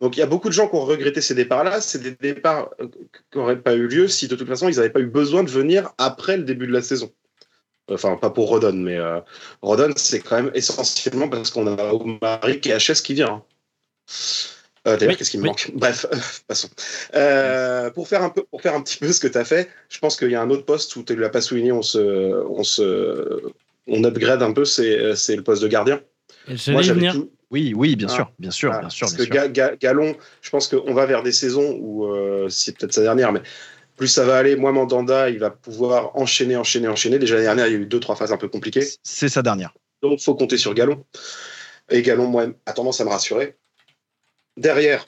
Donc 0.00 0.16
il 0.16 0.20
y 0.20 0.22
a 0.22 0.26
beaucoup 0.26 0.48
de 0.48 0.54
gens 0.54 0.68
qui 0.68 0.76
ont 0.76 0.84
regretté 0.86 1.20
ces 1.20 1.34
départs-là. 1.34 1.82
C'est 1.82 1.98
des 1.98 2.12
départs 2.12 2.70
euh, 2.80 2.88
qui 2.88 3.38
n'auraient 3.38 3.60
pas 3.60 3.74
eu 3.74 3.86
lieu 3.86 4.08
si 4.08 4.28
de 4.28 4.36
toute 4.36 4.48
façon 4.48 4.70
ils 4.70 4.76
n'avaient 4.76 4.88
pas 4.88 5.00
eu 5.00 5.06
besoin 5.06 5.42
de 5.44 5.50
venir 5.50 5.92
après 5.98 6.38
le 6.38 6.44
début 6.44 6.66
de 6.66 6.72
la 6.72 6.82
saison. 6.82 7.12
Enfin, 7.90 8.16
pas 8.16 8.30
pour 8.30 8.48
Rodon, 8.48 8.72
mais 8.74 8.96
euh, 8.96 9.20
Rodon, 9.62 9.92
c'est 9.96 10.20
quand 10.20 10.36
même 10.36 10.50
essentiellement 10.54 11.28
parce 11.28 11.50
qu'on 11.50 11.66
a 11.66 11.92
Omari 11.92 12.60
et 12.64 12.76
HS 12.76 13.02
qui 13.02 13.14
vient. 13.14 13.28
hein. 13.28 13.42
Euh, 14.86 14.96
D'ailleurs, 14.96 15.12
Oui, 15.12 15.16
qu'est-ce 15.16 15.30
qui 15.30 15.38
me 15.38 15.42
oui. 15.42 15.48
manque? 15.48 15.70
Bref, 15.74 16.06
passons. 16.46 16.68
Euh, 17.14 17.90
pour, 17.90 18.08
faire 18.08 18.22
un 18.22 18.30
peu, 18.30 18.44
pour 18.44 18.62
faire 18.62 18.74
un 18.74 18.80
petit 18.82 18.96
peu 18.96 19.12
ce 19.12 19.20
que 19.20 19.26
tu 19.28 19.36
as 19.36 19.44
fait, 19.44 19.68
je 19.88 19.98
pense 19.98 20.16
qu'il 20.16 20.30
y 20.30 20.34
a 20.34 20.40
un 20.40 20.50
autre 20.50 20.64
poste 20.64 20.94
où 20.96 21.02
tu 21.02 21.14
ne 21.14 21.20
l'as 21.20 21.28
pas 21.28 21.40
souligné, 21.40 21.72
on, 21.72 21.82
se, 21.82 21.98
on, 22.48 22.62
se, 22.62 23.42
on 23.86 24.04
upgrade 24.04 24.42
un 24.42 24.52
peu, 24.52 24.64
c'est 24.64 25.14
c'est 25.16 25.36
le 25.36 25.42
poste 25.42 25.62
de 25.62 25.68
gardien. 25.68 26.00
Moi, 26.68 26.82
j'avais 26.82 27.00
venir. 27.00 27.12
tout- 27.14 27.30
Oui, 27.50 27.72
oui, 27.76 27.96
bien 27.96 28.08
Ah. 28.10 28.14
sûr, 28.14 28.32
bien 28.38 28.50
sûr, 28.50 28.70
bien 28.78 28.88
sûr, 28.90 29.06
Parce 29.06 29.14
bien 29.16 29.24
que 29.26 29.32
sûr. 29.32 29.34
Ga- 29.34 29.48
Ga- 29.48 29.76
Galon, 29.76 30.14
je 30.42 30.50
pense 30.50 30.68
qu'on 30.68 30.94
va 30.94 31.06
vers 31.06 31.22
des 31.22 31.32
saisons 31.32 31.76
où 31.80 32.06
euh, 32.06 32.48
c'est 32.50 32.76
peut-être 32.76 32.92
sa 32.92 33.02
dernière, 33.02 33.32
mais 33.32 33.40
plus 33.98 34.08
ça 34.08 34.24
va 34.24 34.38
aller, 34.38 34.56
moins 34.56 34.72
Mandanda 34.72 35.28
il 35.28 35.38
va 35.38 35.50
pouvoir 35.50 36.16
enchaîner, 36.16 36.56
enchaîner, 36.56 36.88
enchaîner. 36.88 37.18
Déjà 37.18 37.34
l'année 37.34 37.46
dernière, 37.46 37.66
il 37.66 37.72
y 37.72 37.76
a 37.76 37.78
eu 37.78 37.86
deux, 37.86 38.00
trois 38.00 38.16
phases 38.16 38.32
un 38.32 38.38
peu 38.38 38.48
compliquées. 38.48 38.86
C'est 39.02 39.28
sa 39.28 39.42
dernière. 39.42 39.74
Donc, 40.00 40.20
faut 40.20 40.34
compter 40.34 40.56
sur 40.56 40.72
Galon. 40.72 41.04
Et 41.90 42.00
Galon, 42.02 42.26
moi, 42.28 42.46
a 42.64 42.72
tendance 42.72 43.00
à 43.00 43.04
me 43.04 43.10
rassurer. 43.10 43.56
Derrière, 44.56 45.06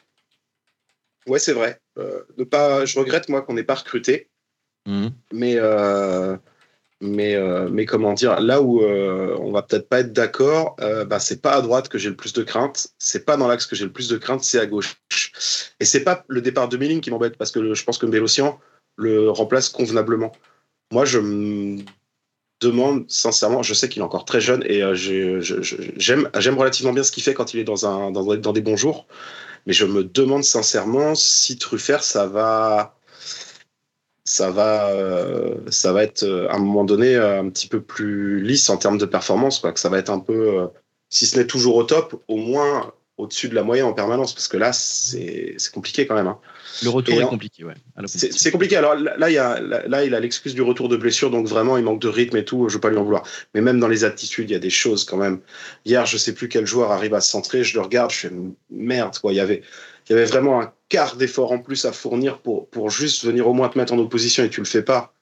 ouais, 1.27 1.39
c'est 1.39 1.53
vrai. 1.53 1.81
Euh, 1.99 2.23
ne 2.37 2.45
pas, 2.45 2.85
je 2.85 2.99
regrette, 2.99 3.29
moi, 3.29 3.43
qu'on 3.43 3.55
n'ait 3.55 3.65
pas 3.65 3.75
recruté. 3.77 4.29
Mhm. 4.87 5.13
Mais, 5.33 5.55
euh, 5.57 6.37
mais, 7.01 7.35
euh, 7.35 7.69
mais 7.71 7.87
comment 7.87 8.13
dire, 8.13 8.41
là 8.41 8.61
où 8.61 8.83
on 8.83 9.53
va 9.53 9.63
peut-être 9.63 9.89
pas 9.89 10.01
être 10.01 10.13
d'accord, 10.13 10.77
bah, 11.07 11.21
c'est 11.21 11.41
pas 11.41 11.53
à 11.53 11.63
droite 11.63 11.89
que 11.89 11.99
j'ai 11.99 12.09
le 12.11 12.17
plus 12.17 12.33
de 12.33 12.43
crainte. 12.43 12.89
C'est 12.99 13.25
pas 13.25 13.37
dans 13.37 13.47
l'axe 13.49 13.67
que 13.67 13.77
j'ai 13.77 13.85
le 13.85 13.93
plus 13.93 14.09
de 14.09 14.19
crainte, 14.19 14.43
c'est 14.43 14.59
à 14.59 14.67
gauche. 14.67 14.97
Et 15.81 15.85
c'est 15.85 16.03
pas 16.05 16.25
le 16.29 16.41
départ 16.43 16.69
de 16.69 16.77
Milling 16.77 17.01
qui 17.01 17.11
m'embête 17.11 17.37
parce 17.37 17.53
que 17.53 17.61
le- 17.61 17.75
je 17.75 17.85
pense 17.85 17.99
que 17.99 18.07
Bélocian 18.07 18.59
le 18.97 19.31
remplace 19.31 19.69
convenablement. 19.69 20.33
Moi, 20.93 21.05
je 21.05 21.19
me 21.19 21.83
demande 22.61 23.11
sincèrement, 23.11 23.63
je 23.63 23.75
sais 23.75 23.89
qu'il 23.89 24.01
est 24.01 24.05
encore 24.05 24.25
très 24.25 24.41
jeune 24.41 24.63
et 24.67 24.83
euh, 24.83 24.95
j'aime 24.95 26.59
relativement 26.59 26.93
bien 26.93 27.03
ce 27.03 27.11
qu'il 27.11 27.23
fait 27.23 27.35
quand 27.35 27.55
il 27.55 27.61
est 27.61 27.65
dans, 27.65 27.87
un, 27.87 28.11
dans, 28.11 28.53
des 28.53 28.61
bons 28.61 28.77
jours, 28.77 29.07
mais 29.67 29.73
je 29.73 29.87
me 29.87 30.05
demande 30.05 30.45
sincèrement 30.45 31.15
si 31.15 31.57
Truffert, 31.59 32.05
ça 32.05 32.27
va, 32.27 32.99
ça 34.25 34.51
va, 34.51 34.91
euh, 34.91 35.57
ça 35.71 35.93
va 35.93 36.03
être 36.05 36.23
euh, 36.23 36.49
à 36.51 36.57
un 36.57 36.59
moment 36.59 36.85
donné 36.85 37.15
euh, 37.15 37.41
un 37.41 37.49
petit 37.49 37.67
peu 37.69 37.81
plus 37.81 38.43
lisse 38.43 38.69
en 38.69 38.77
termes 38.77 38.99
de 38.99 39.07
performance, 39.07 39.59
quoi, 39.59 39.73
que 39.73 39.81
ça 39.81 39.89
va 39.89 39.99
être 39.99 40.11
un 40.11 40.21
peu, 40.21 40.69
si 41.09 41.27
ce 41.27 41.39
n'est 41.39 41.47
toujours 41.47 41.77
au 41.77 41.85
top, 41.85 42.23
au 42.29 42.37
moins 42.37 42.93
au-dessus 43.17 43.49
de 43.49 43.55
la 43.55 43.63
moyenne 43.63 43.87
en 43.87 43.93
permanence, 43.93 44.35
parce 44.35 44.49
que 44.49 44.57
là, 44.57 44.73
c'est 44.73 45.55
c'est 45.59 45.73
compliqué 45.73 46.07
quand 46.07 46.15
même. 46.15 46.29
hein. 46.29 46.39
Le 46.83 46.89
retour 46.91 47.15
Et 47.15 47.19
est 47.19 47.23
en- 47.23 47.29
compliqué, 47.29 47.65
ouais. 47.65 47.75
C'est 48.07 48.51
compliqué. 48.51 48.77
Alors 48.77 48.95
là, 48.95 49.31
il 49.31 49.35
y 49.35 49.39
a, 49.39 49.61
là, 49.61 50.05
il 50.05 50.15
a 50.15 50.21
l'excuse 50.21 50.55
du 50.55 50.63
retour 50.63 50.89
de 50.89 50.97
blessure, 50.97 51.31
donc 51.31 51.47
vraiment, 51.47 51.77
il 51.77 51.85
manque 51.85 52.01
de 52.01 52.09
rythme 52.09 52.37
et 52.37 52.45
tout. 52.45 52.69
Je 52.69 52.75
veux 52.75 52.81
pas 52.81 52.91
lui 52.91 52.97
en 52.97 53.05
vouloir. 53.05 53.23
Mais 53.55 53.61
même 53.61 53.81
dans 53.81 53.89
les 53.89 54.05
attitudes, 54.05 54.51
il 54.51 54.53
y 54.53 54.57
a 54.57 54.61
des 54.61 54.71
choses 54.71 55.05
quand 55.05 55.17
même. 55.17 55.41
Hier, 55.85 56.07
je 56.07 56.17
sais 56.17 56.35
plus 56.35 56.49
quel 56.49 56.67
joueur 56.67 56.91
arrive 56.93 57.15
à 57.15 57.21
se 57.21 57.31
centrer. 57.31 57.65
Je 57.65 57.75
le 57.75 57.83
regarde, 57.83 58.11
je 58.11 58.17
fais 58.17 58.33
merde, 58.71 59.19
quoi. 59.19 59.33
Il 59.33 59.37
y 59.37 59.41
avait, 59.41 59.63
il 60.09 60.13
y 60.13 60.17
avait 60.17 60.25
vraiment 60.25 60.61
un 60.61 60.73
quart 60.89 61.17
d'effort 61.17 61.53
en 61.53 61.59
plus 61.59 61.85
à 61.85 61.93
fournir 61.93 62.39
pour, 62.39 62.69
pour 62.69 62.91
juste 62.91 63.25
venir 63.25 63.47
au 63.47 63.53
moins 63.53 63.69
te 63.69 63.79
mettre 63.79 63.93
en 63.93 63.99
opposition 63.99 64.43
et 64.45 64.51
tu 64.51 64.61
le 64.61 64.67
fais 64.67 64.83
pas. 64.83 65.13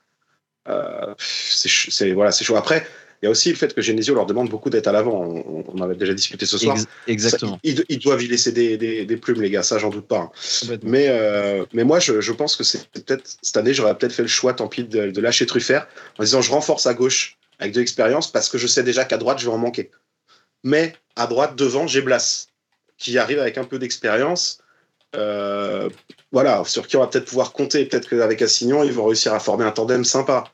Euh, 0.69 1.15
c'est 1.19 2.13
voilà, 2.13 2.31
c'est 2.31 2.45
chaud. 2.45 2.57
Après, 2.57 2.87
il 3.21 3.27
y 3.27 3.29
a 3.29 3.31
aussi 3.31 3.51
le 3.51 3.57
fait 3.57 3.75
que 3.75 3.83
Genesio 3.83 4.15
leur 4.15 4.27
demande 4.27 4.49
beaucoup 4.49 4.71
d'être 4.71 4.87
à 4.87 4.93
l'avant. 4.93 5.23
On, 5.25 5.65
on 5.67 5.83
avait 5.83 5.97
déjà 5.97 6.15
discuté 6.15 6.47
ce 6.47 6.57
soir. 6.57 6.77
Ex- 6.77 6.87
exactement. 7.07 7.55
Ça, 7.55 7.61
ils, 7.65 7.85
ils 7.89 7.99
doivent 7.99 8.23
y 8.23 8.29
laisser 8.29 8.53
des, 8.53 8.77
des, 8.77 9.05
des 9.05 9.17
plumes, 9.17 9.43
les 9.43 9.51
gars. 9.51 9.63
Ça, 9.63 9.79
j'en 9.79 9.91
doute 9.91 10.07
pas. 10.07 10.19
hein. 10.19 10.31
Mais, 10.83 11.07
euh, 11.09 11.65
mais 11.73 11.85
moi, 11.85 11.99
je, 11.99 12.21
je 12.21 12.33
pense 12.33 12.55
que 12.55 12.65
c'est 12.65 12.87
peut-être 12.91 13.29
cette 13.43 13.57
année, 13.57 13.75
j'aurais 13.75 13.97
peut-être 13.99 14.13
fait 14.13 14.23
le 14.23 14.29
choix, 14.29 14.55
tant 14.55 14.69
pis, 14.69 14.85
de, 14.85 15.11
de 15.11 15.21
lâcher 15.21 15.47
Truffert 15.47 15.89
en 16.19 16.23
disant 16.23 16.43
je 16.43 16.51
renforce 16.53 16.87
à 16.87 16.95
gauche 16.95 17.37
avec 17.59 17.73
de 17.73 17.81
l'expérience 17.81 18.31
parce 18.31 18.49
que 18.49 18.59
je 18.59 18.67
sais 18.69 18.85
déjà 18.85 19.05
qu'à 19.05 19.17
droite, 19.19 19.41
je 19.41 19.47
vais 19.47 19.53
en 19.53 19.59
manquer. 19.59 19.91
Mais 20.63 20.95
à 21.17 21.27
droite, 21.27 21.57
devant, 21.57 21.87
j'ai 21.87 22.01
Blas 22.03 22.47
qui 22.99 23.19
arrive 23.19 23.41
avec 23.41 23.59
un 23.59 23.65
peu 23.65 23.79
d'expérience. 23.79 24.59
Euh, 25.17 25.89
voilà, 26.33 26.63
sur 26.65 26.87
qui 26.87 26.97
on 26.97 27.01
va 27.01 27.07
peut-être 27.07 27.25
pouvoir 27.25 27.53
compter. 27.53 27.85
Peut-être 27.87 28.09
qu'avec 28.09 28.43
Assignon, 28.43 28.85
ils 28.85 28.93
vont 28.93 29.07
réussir 29.07 29.33
à 29.33 29.41
former 29.41 29.65
un 29.65 29.71
tandem 29.71 30.05
sympa. 30.05 30.45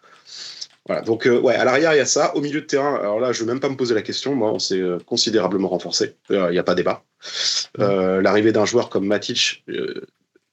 Voilà, 0.87 1.01
donc 1.03 1.27
euh, 1.27 1.41
ouais, 1.41 1.55
à 1.55 1.65
l'arrière, 1.65 1.95
il 1.95 1.97
y 1.97 2.01
a 2.01 2.05
ça. 2.07 2.37
Au 2.37 2.41
milieu 2.43 2.61
de 2.61 2.67
terrain, 2.67 2.97
alors 2.97 3.19
là, 3.19 3.33
je 3.33 3.41
ne 3.43 3.47
vais 3.47 3.53
même 3.55 3.61
pas 3.61 3.71
me 3.71 3.77
poser 3.77 3.95
la 3.95 4.03
question. 4.03 4.35
Moi, 4.35 4.53
on 4.53 4.59
s'est 4.59 4.81
euh, 4.81 4.99
considérablement 5.07 5.69
renforcé. 5.69 6.17
Euh, 6.31 6.49
Il 6.51 6.53
n'y 6.53 6.59
a 6.59 6.63
pas 6.63 6.75
débat. 6.75 7.05
Euh, 7.79 8.21
L'arrivée 8.21 8.53
d'un 8.53 8.67
joueur 8.67 8.91
comme 8.91 9.07
Matic, 9.07 9.65
euh, 9.71 10.03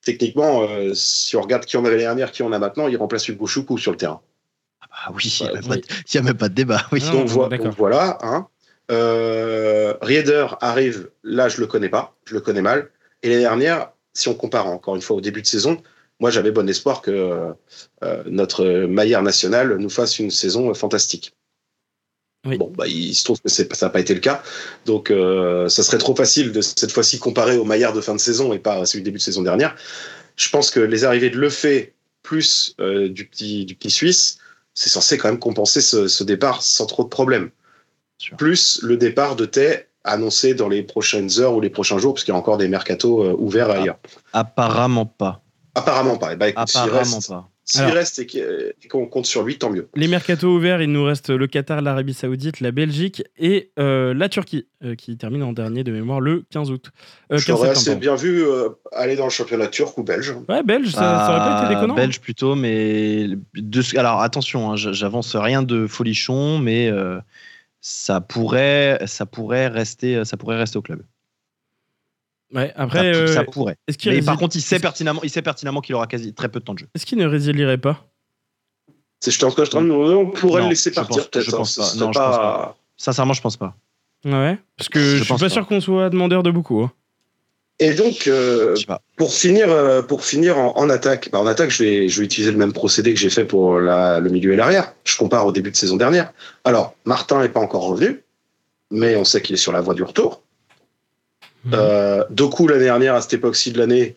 techniquement, 0.05 0.63
euh, 0.69 0.93
si 0.93 1.35
on 1.35 1.41
regarde 1.41 1.65
qui 1.65 1.75
on 1.75 1.81
avait 1.81 1.91
l'année 1.95 2.03
dernière, 2.05 2.31
qui 2.31 2.43
on 2.43 2.51
a 2.53 2.59
maintenant, 2.59 2.87
il 2.87 2.95
remplace 2.95 3.27
Hugo 3.27 3.45
Choukou 3.45 3.77
sur 3.77 3.91
le 3.91 3.97
terrain. 3.97 4.21
Ah 5.05 5.11
oui, 5.13 5.37
il 5.41 5.43
n'y 5.43 5.49
a, 5.49 5.53
même 5.53 5.63
pas 5.63 5.69
oui. 5.75 5.81
de- 5.81 5.87
il 6.07 6.15
y 6.15 6.17
a 6.17 6.21
même 6.21 6.37
pas 6.37 6.49
de 6.49 6.53
débat. 6.53 6.81
Oui. 6.93 7.01
Non, 7.03 7.11
donc, 7.19 7.27
vo- 7.27 7.47
donc 7.49 7.75
voilà. 7.77 8.17
Hein. 8.21 8.47
Euh, 8.89 9.93
Rieder 10.01 10.47
arrive, 10.59 11.09
là 11.23 11.47
je 11.49 11.61
le 11.61 11.67
connais 11.67 11.87
pas, 11.89 12.15
je 12.25 12.33
le 12.33 12.41
connais 12.41 12.61
mal. 12.61 12.89
Et 13.23 13.29
l'année 13.29 13.41
dernière, 13.41 13.91
si 14.13 14.27
on 14.27 14.33
compare 14.33 14.67
encore 14.67 14.95
une 14.95 15.01
fois 15.01 15.15
au 15.17 15.21
début 15.21 15.41
de 15.41 15.47
saison, 15.47 15.81
moi 16.21 16.29
j'avais 16.29 16.51
bon 16.51 16.69
espoir 16.69 17.01
que 17.01 17.11
euh, 17.11 17.51
euh, 18.03 18.23
notre 18.27 18.85
Maillard 18.85 19.23
national 19.23 19.75
nous 19.77 19.89
fasse 19.89 20.19
une 20.19 20.31
saison 20.31 20.73
fantastique. 20.73 21.33
Oui. 22.47 22.57
Bon, 22.57 22.71
bah, 22.75 22.87
il 22.87 23.13
se 23.13 23.23
trouve 23.23 23.39
que 23.41 23.49
ça 23.49 23.63
n'a 23.63 23.89
pas 23.89 23.99
été 23.99 24.13
le 24.13 24.19
cas. 24.19 24.41
Donc 24.85 25.11
euh, 25.11 25.67
ça 25.67 25.83
serait 25.83 25.97
trop 25.97 26.15
facile 26.15 26.51
de 26.51 26.61
cette 26.61 26.91
fois-ci 26.91 27.19
comparer 27.19 27.57
au 27.57 27.65
Maillard 27.65 27.93
de 27.93 28.01
fin 28.01 28.13
de 28.13 28.19
saison 28.19 28.53
et 28.53 28.59
pas 28.59 28.75
à 28.75 28.85
celui 28.85 29.03
du 29.03 29.09
début 29.09 29.17
de 29.17 29.23
saison 29.23 29.41
dernière. 29.41 29.75
Je 30.37 30.49
pense 30.49 30.71
que 30.71 30.79
les 30.79 31.03
arrivées 31.03 31.29
de 31.29 31.37
Lefebvre 31.37 31.87
plus 32.23 32.75
euh, 32.79 33.09
du, 33.09 33.27
petit, 33.27 33.65
du 33.65 33.75
petit 33.75 33.91
Suisse, 33.91 34.37
c'est 34.73 34.89
censé 34.89 35.17
quand 35.17 35.27
même 35.27 35.39
compenser 35.39 35.81
ce, 35.81 36.07
ce 36.07 36.23
départ 36.23 36.61
sans 36.63 36.85
trop 36.85 37.03
de 37.03 37.09
problèmes. 37.09 37.49
Plus 38.37 38.79
le 38.83 38.97
départ 38.97 39.35
de 39.35 39.45
Tay 39.45 39.87
annoncé 40.03 40.53
dans 40.53 40.69
les 40.69 40.83
prochaines 40.83 41.39
heures 41.39 41.55
ou 41.55 41.61
les 41.61 41.69
prochains 41.69 41.97
jours, 41.97 42.13
parce 42.13 42.23
qu'il 42.23 42.33
y 42.33 42.35
a 42.35 42.39
encore 42.39 42.57
des 42.57 42.67
mercatos 42.67 43.23
euh, 43.23 43.35
ouverts 43.37 43.69
Ah. 43.71 43.75
ailleurs. 43.75 43.99
Apparemment 44.33 45.05
pas. 45.05 45.40
Apparemment 45.75 46.17
pas. 46.17 46.33
Eh 46.33 46.35
ben, 46.35 46.47
écoute, 46.47 46.63
Apparemment 46.69 46.97
reste, 46.97 47.29
pas. 47.29 47.49
s'il 47.63 47.81
Alors- 47.81 47.95
reste 47.95 48.19
et 48.19 48.87
qu'on 48.89 49.05
compte 49.07 49.25
sur 49.25 49.43
lui, 49.43 49.57
tant 49.57 49.69
mieux. 49.69 49.87
Les 49.95 50.07
mercatos 50.07 50.47
ouverts, 50.53 50.81
il 50.81 50.91
nous 50.91 51.03
reste 51.05 51.29
le 51.29 51.47
Qatar, 51.47 51.81
l'Arabie 51.81 52.13
Saoudite, 52.13 52.59
la 52.59 52.71
Belgique 52.71 53.23
et 53.37 53.71
euh, 53.79 54.13
la 54.13 54.27
Turquie, 54.27 54.67
euh, 54.83 54.95
qui 54.95 55.15
termine 55.17 55.43
en 55.43 55.53
dernier 55.53 55.83
de 55.85 55.91
mémoire 55.91 56.19
le 56.19 56.43
15 56.49 56.71
août. 56.71 56.91
Euh, 57.31 57.37
Je 57.37 57.45
15 57.45 57.55
l'aurais 57.55 57.67
septembre, 57.75 57.91
assez 57.91 57.95
bien 57.99 58.15
vu 58.15 58.43
euh, 58.43 58.69
aller 58.91 59.15
dans 59.15 59.23
le 59.25 59.29
championnat 59.29 59.67
turc 59.67 59.97
ou 59.97 60.03
belge. 60.03 60.35
Ouais, 60.49 60.61
belge, 60.63 60.89
ça, 60.91 60.99
ça 60.99 61.29
aurait 61.29 61.39
pas 61.39 61.57
été 61.63 61.65
Ah, 61.67 61.75
déconnant. 61.75 61.95
Belge 61.95 62.19
plutôt, 62.19 62.55
mais 62.55 63.29
de 63.55 63.97
alors 63.97 64.21
attention, 64.21 64.71
hein, 64.71 64.75
j'avance 64.75 65.35
rien 65.35 65.63
de 65.63 65.87
folichon, 65.87 66.59
mais 66.59 66.89
euh, 66.89 67.19
ça 67.79 68.19
pourrait, 68.21 68.99
ça 69.05 69.25
pourrait 69.25 69.67
rester, 69.67 70.23
ça 70.25 70.35
pourrait 70.37 70.57
rester 70.57 70.77
au 70.77 70.81
club. 70.81 71.01
Ouais, 72.53 72.67
Ça, 72.75 72.81
après, 72.81 73.15
euh, 73.15 73.27
ça 73.27 73.43
pourrait. 73.45 73.77
est-ce 73.87 73.97
qu'il 73.97 74.11
Mais 74.11 74.17
résil- 74.19 74.25
par 74.25 74.37
contre, 74.37 74.55
il 74.57 74.61
sait 74.61 74.79
pertinemment, 74.79 75.21
il 75.23 75.29
sait 75.29 75.41
pertinemment 75.41 75.79
qu'il 75.81 75.95
aura 75.95 76.07
quasi 76.07 76.33
très 76.33 76.49
peu 76.49 76.59
de 76.59 76.65
temps 76.65 76.73
de 76.73 76.79
jeu. 76.79 76.87
est-ce 76.93 77.05
qu'il 77.05 77.17
ne 77.17 77.25
résilierait 77.25 77.77
pas? 77.77 78.05
C'est, 79.19 79.31
je 79.31 79.35
suis 79.37 79.45
en 79.45 79.51
train 79.51 79.81
de 79.83 79.91
on 79.91 80.31
pourrait 80.31 80.61
Non, 80.61 80.67
le 80.67 80.71
laisser 80.71 80.89
je 80.89 80.95
partir 80.95 81.17
pense- 81.17 81.27
peut-être. 81.27 81.45
je 81.45 81.51
pense 81.51 81.79
hein, 81.79 81.83
pas. 81.99 82.05
Non, 82.05 82.11
je 82.11 82.19
pense 82.19 82.75
Sincèrement, 82.97 83.33
je 83.33 83.41
pense 83.41 83.57
pas. 83.57 83.75
Ouais, 84.25 84.57
parce 84.77 84.89
que 84.89 84.99
Je 84.99 85.05
je, 85.05 85.15
suis 85.23 85.27
pense 85.27 85.39
pas, 85.39 85.45
pas. 85.45 85.49
sûr 85.53 85.65
qu'on 85.67 85.79
soit 85.81 86.09
demandeur 86.09 86.43
de 86.43 86.51
beaucoup. 86.51 86.81
hein. 86.81 86.91
Et 87.79 87.93
donc, 87.95 88.27
euh, 88.27 88.75
pas. 88.85 89.01
pour 89.15 89.33
finir, 89.33 89.71
euh, 89.71 90.03
pour 90.03 90.23
finir 90.23 90.57
en, 90.59 90.77
en 90.77 90.89
attaque, 90.89 91.29
bah, 91.31 91.39
en 91.39 91.47
attaque, 91.47 91.71
je 91.71 91.83
vais, 91.83 92.09
je 92.09 92.19
vais 92.19 92.25
utiliser 92.25 92.51
le 92.51 92.57
même 92.57 92.73
procédé 92.73 93.11
que 93.13 93.19
j'ai 93.19 93.31
fait 93.31 93.45
pour 93.45 93.79
la- 93.79 94.19
le 94.19 94.29
milieu 94.29 94.53
et 94.53 94.55
l'arrière. 94.55 94.93
Je 95.03 95.17
compare 95.17 95.47
au 95.47 95.51
début 95.51 95.71
de 95.71 95.75
saison 95.75 95.97
dernière. 95.97 96.31
Alors, 96.63 96.93
Martin 97.05 97.41
n'est 97.41 97.49
pas 97.49 97.59
encore 97.59 97.85
revenu, 97.87 98.21
mais 98.91 99.15
on 99.15 99.23
sait 99.23 99.41
qu'il 99.41 99.55
est 99.55 99.57
sur 99.59 99.71
la 99.71 99.81
voie 99.81 99.95
du 99.95 100.03
retour. 100.03 100.43
Euh, 101.73 102.23
Doku, 102.29 102.67
l'année 102.67 102.85
dernière, 102.85 103.15
à 103.15 103.21
cette 103.21 103.33
époque-ci 103.33 103.71
de 103.71 103.77
l'année, 103.77 104.15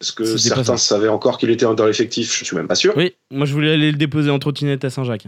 est-ce 0.00 0.12
que 0.12 0.36
certains 0.36 0.76
savaient 0.76 1.08
encore 1.08 1.38
qu'il 1.38 1.50
était 1.50 1.64
dans 1.64 1.86
l'effectif? 1.86 2.36
Je 2.38 2.44
suis 2.44 2.56
même 2.56 2.68
pas 2.68 2.74
sûr. 2.74 2.94
Oui, 2.96 3.14
moi 3.30 3.46
je 3.46 3.52
voulais 3.52 3.72
aller 3.72 3.90
le 3.92 3.96
déposer 3.98 4.30
en 4.30 4.38
trottinette 4.38 4.84
à 4.84 4.90
Saint-Jacques. 4.90 5.26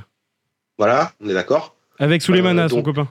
Voilà, 0.78 1.12
on 1.20 1.28
est 1.28 1.34
d'accord. 1.34 1.74
Avec 1.98 2.22
Souleymana, 2.22 2.64
Euh, 2.64 2.68
son 2.68 2.82
copain. 2.82 3.08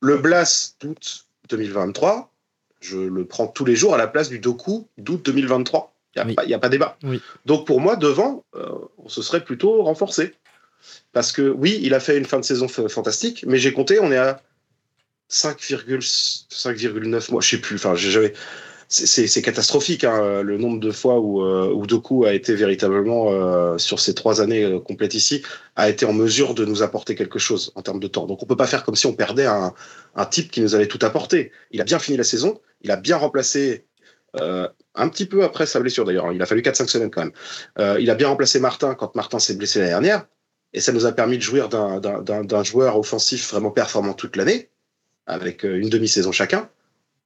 Le 0.00 0.16
Blas 0.18 0.76
d'août 0.80 1.26
2023, 1.50 2.30
je 2.80 2.96
le 2.98 3.24
prends 3.24 3.48
tous 3.48 3.64
les 3.64 3.74
jours 3.74 3.94
à 3.94 3.98
la 3.98 4.06
place 4.06 4.28
du 4.28 4.38
Doku 4.38 4.86
d'août 4.96 5.20
2023. 5.24 5.92
Il 6.16 6.20
n'y 6.22 6.26
Oui. 6.28 6.32
a, 6.32 6.36
pas- 6.42 6.44
y 6.48 6.54
a 6.54 6.58
pas 6.58 6.68
débat. 6.68 6.96
Oui. 7.02 7.20
Donc 7.44 7.66
pour 7.66 7.80
moi, 7.80 7.96
devant, 7.96 8.44
euh, 8.54 8.68
on 8.98 9.08
se 9.08 9.20
serait 9.22 9.44
plutôt 9.44 9.82
renforcé. 9.82 10.34
Parce 11.12 11.32
que 11.32 11.42
oui, 11.42 11.78
il 11.82 11.92
a 11.92 12.00
fait 12.00 12.16
une 12.16 12.24
fin 12.24 12.38
de 12.38 12.44
saison 12.44 12.68
fantastique, 12.68 13.44
mais 13.46 13.58
j'ai 13.58 13.72
compté, 13.72 13.98
on 14.00 14.12
est 14.12 14.16
à 14.16 14.40
5,9 15.30 16.46
5,9 16.50 17.32
mois, 17.32 17.40
je 17.40 17.48
sais 17.48 17.58
plus. 17.58 17.76
Enfin. 17.76 17.94
C'est- 18.90 19.42
catastrophique 19.42 20.04
hein, 20.04 20.42
le 20.42 20.56
nombre 20.56 20.80
de 20.80 20.90
fois 20.90 21.20
où, 21.20 21.42
euh, 21.42 21.70
où 21.74 21.86
Doku 21.86 22.24
a 22.24 22.32
été 22.32 22.54
véritablement, 22.54 23.30
euh, 23.30 23.76
sur 23.76 24.00
ces 24.00 24.14
trois 24.14 24.40
années 24.40 24.64
euh, 24.64 24.78
complètes 24.80 25.12
ici, 25.12 25.42
a 25.76 25.90
été 25.90 26.06
en 26.06 26.14
mesure 26.14 26.54
de 26.54 26.64
nous 26.64 26.82
apporter 26.82 27.14
quelque 27.14 27.38
chose 27.38 27.70
en 27.74 27.82
termes 27.82 28.00
de 28.00 28.08
temps. 28.08 28.26
Donc 28.26 28.42
on 28.42 28.46
peut 28.46 28.56
pas 28.56 28.66
faire 28.66 28.84
comme 28.84 28.96
si 28.96 29.06
on 29.06 29.12
perdait 29.12 29.44
un, 29.44 29.74
type 30.30 30.50
qui 30.50 30.62
nous 30.62 30.74
avait 30.74 30.88
tout 30.88 30.98
apporté. 31.02 31.52
Il 31.70 31.82
a 31.82 31.84
bien 31.84 31.98
fini 31.98 32.16
la 32.16 32.24
saison, 32.24 32.60
il 32.80 32.90
a 32.90 32.96
bien 32.96 33.18
remplacé 33.18 33.84
un 34.94 35.08
petit 35.08 35.26
peu 35.26 35.44
après 35.44 35.66
sa 35.66 35.80
blessure 35.80 36.04
d'ailleurs, 36.04 36.26
hein. 36.26 36.32
il 36.34 36.40
a 36.40 36.46
fallu 36.46 36.62
4-5 36.62 36.88
semaines 36.88 37.10
quand 37.10 37.24
même. 37.24 37.98
Il 38.00 38.08
a 38.10 38.14
bien 38.14 38.28
remplacé 38.28 38.58
Martin 38.60 38.94
quand 38.94 39.14
Martin 39.14 39.38
s'est 39.38 39.54
blessé 39.54 39.80
l'année 39.80 39.90
dernière, 39.90 40.26
et 40.72 40.80
ça 40.80 40.92
nous 40.92 41.06
a 41.06 41.12
permis 41.12 41.36
de 41.36 41.42
jouir 41.42 41.68
d'un 41.68 42.62
joueur 42.62 42.98
offensif 42.98 43.50
vraiment 43.50 43.70
performant 43.70 44.14
toute 44.14 44.36
l'année, 44.36 44.70
avec 45.28 45.64
euh, 45.64 45.78
une 45.78 45.88
demi-saison 45.88 46.32
chacun. 46.32 46.68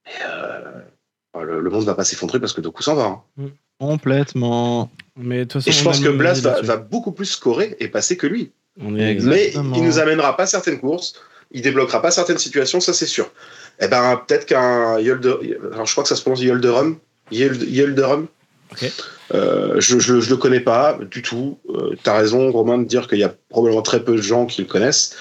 Et, 0.05 0.09
euh, 0.27 1.41
le, 1.43 1.61
le 1.61 1.69
monde 1.71 1.85
va 1.85 1.95
pas 1.95 2.03
s'effondrer 2.03 2.39
parce 2.39 2.53
que 2.53 2.61
Doku 2.61 2.83
s'en 2.83 2.93
va. 2.95 3.03
hein. 3.05 3.49
Complètement. 3.79 4.91
Mais 5.17 5.39
de 5.39 5.43
toute 5.45 5.63
façon, 5.63 5.69
Et 5.69 5.73
je 5.73 5.83
pense 5.83 5.99
que 5.99 6.09
Blas 6.09 6.39
va, 6.41 6.77
beaucoup 6.77 7.11
plus 7.11 7.25
scorer 7.25 7.75
et 7.79 7.87
passer 7.87 8.17
que 8.17 8.27
lui. 8.27 8.51
On 8.79 8.95
est. 8.97 9.15
Mais 9.23 9.51
il 9.75 9.83
nous 9.83 9.99
amènera 9.99 10.37
pas 10.37 10.45
certaines 10.45 10.79
courses, 10.79 11.15
il 11.51 11.61
débloquera 11.61 12.01
pas 12.01 12.11
certaines 12.11 12.37
situations, 12.37 12.79
ça 12.79 12.93
c'est 12.93 13.05
sûr. 13.07 13.31
Eh 13.79 13.87
ben, 13.87 14.21
peut-être 14.27 14.45
qu'un 14.45 14.99
Yolder. 14.99 15.57
Alors, 15.73 15.85
je 15.85 15.91
crois 15.91 16.03
que 16.03 16.09
ça 16.09 16.15
se 16.15 16.21
prononce 16.21 16.41
Yolderum. 16.41 16.97
Yolde- 17.31 17.67
Yolderum. 17.69 18.27
Ok. 18.71 18.91
Euh, 19.33 19.79
je, 19.79 19.97
je, 19.99 20.19
je 20.21 20.29
le 20.29 20.37
connais 20.37 20.59
pas 20.59 20.97
du 21.09 21.21
tout. 21.21 21.57
Euh, 21.69 21.95
T'as 22.03 22.15
raison, 22.17 22.51
Romain, 22.51 22.77
de 22.77 22.83
dire 22.85 23.07
qu'il 23.07 23.17
y 23.19 23.23
a 23.23 23.33
probablement 23.49 23.81
très 23.81 24.03
peu 24.03 24.15
de 24.15 24.21
gens 24.21 24.45
qui 24.45 24.61
le 24.61 24.67
connaissent. 24.67 25.15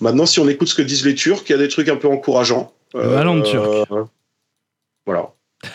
Maintenant, 0.00 0.24
si 0.26 0.40
on 0.40 0.48
écoute 0.48 0.68
ce 0.68 0.74
que 0.74 0.82
disent 0.82 1.04
les 1.04 1.14
Turcs, 1.14 1.42
il 1.48 1.52
y 1.52 1.54
a 1.54 1.58
des 1.58 1.68
trucs 1.68 1.88
un 1.88 1.96
peu 1.96 2.08
encourageants. 2.08 2.72
Le 2.94 3.16
Haaland 3.16 3.42
turc. 3.42 3.66
euh, 3.92 4.04
Voilà. 5.06 5.32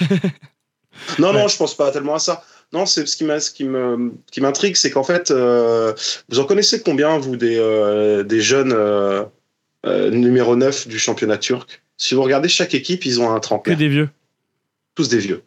non, 1.20 1.34
non, 1.34 1.48
je 1.48 1.58
pense 1.58 1.76
pas 1.76 1.92
tellement 1.92 2.16
à 2.16 2.20
ça. 2.20 2.44
Non, 2.74 2.86
c'est 2.86 3.06
ce 3.08 3.16
qui 3.16 3.24
m'intrigue, 4.42 4.76
c'est 4.76 4.92
qu'en 4.92 5.04
fait, 5.04 5.32
euh, 5.32 5.94
vous 6.30 6.40
en 6.40 6.46
connaissez 6.46 6.82
combien 6.82 7.18
vous 7.18 7.38
des, 7.38 7.58
euh, 7.58 8.24
des 8.24 8.42
jeunes 8.42 8.74
euh, 8.74 9.24
euh, 9.86 10.10
numéro 10.10 10.56
9 10.56 10.88
du 10.88 11.00
championnat 11.00 11.38
turc? 11.38 11.82
Si 11.96 12.14
vous 12.14 12.24
regardez 12.24 12.50
chaque 12.50 12.74
équipe, 12.76 13.06
ils 13.06 13.22
ont 13.22 13.32
un 13.32 13.36
Que 13.36 13.42
trentenaire, 13.42 13.78
des 13.78 13.88
vieux. 13.88 14.10
tous 14.96 15.08
des 15.10 15.20
vieux. 15.20 15.44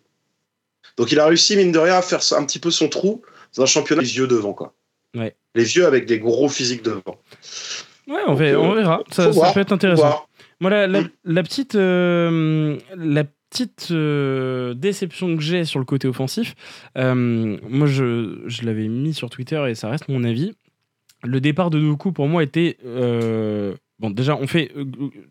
Donc 1.01 1.11
il 1.13 1.19
a 1.19 1.25
réussi 1.27 1.57
mine 1.57 1.73
de 1.73 1.79
rien 1.79 1.95
à 1.97 2.03
faire 2.03 2.21
un 2.39 2.45
petit 2.45 2.59
peu 2.59 2.71
son 2.71 2.89
trou 2.89 3.23
dans 3.57 3.63
un 3.63 3.67
championnat 3.67 4.03
les 4.03 4.09
vieux 4.09 4.27
devant 4.27 4.53
quoi. 4.53 4.75
Ouais. 5.17 5.35
Les 5.55 5.65
vieux 5.65 5.87
avec 5.87 6.05
des 6.05 6.19
gros 6.19 6.49
physiques 6.51 6.85
devant. 6.85 7.19
Ouais, 8.07 8.21
on, 8.27 8.33
Donc, 8.33 8.39
verra, 8.39 8.63
euh, 8.63 8.67
on 8.71 8.75
verra. 8.75 9.03
Ça, 9.11 9.31
voir, 9.31 9.55
peut 9.55 9.61
être 9.61 9.73
intéressant. 9.73 10.27
Moi, 10.61 10.69
la, 10.71 10.87
la- 10.87 11.01
Mm. 11.01 11.11
la 11.25 11.43
petite, 11.43 11.75
euh, 11.75 12.77
la 12.97 13.25
petite 13.25 13.89
euh, 13.93 14.75
déception 14.75 15.35
que 15.37 15.43
j'ai 15.43 15.65
sur 15.65 15.79
le 15.79 15.87
côté 15.87 16.07
offensif, 16.07 16.55
moi, 16.95 17.87
je, 17.87 18.43
je 18.47 18.63
l'avais 18.67 18.89
mis 18.89 19.15
sur 19.15 19.31
Twitter 19.31 19.65
et 19.71 19.75
ça 19.75 19.89
reste 19.89 20.09
mon 20.09 20.23
avis. 20.23 20.53
Le 21.25 21.41
départ 21.41 21.71
de 21.71 21.81
Doku, 21.81 22.13
pour 22.13 22.29
moi, 22.29 22.43
était. 22.43 22.77
bon, 23.99 24.11
déjà, 24.11 24.37
on 24.37 24.47
fait. 24.47 24.71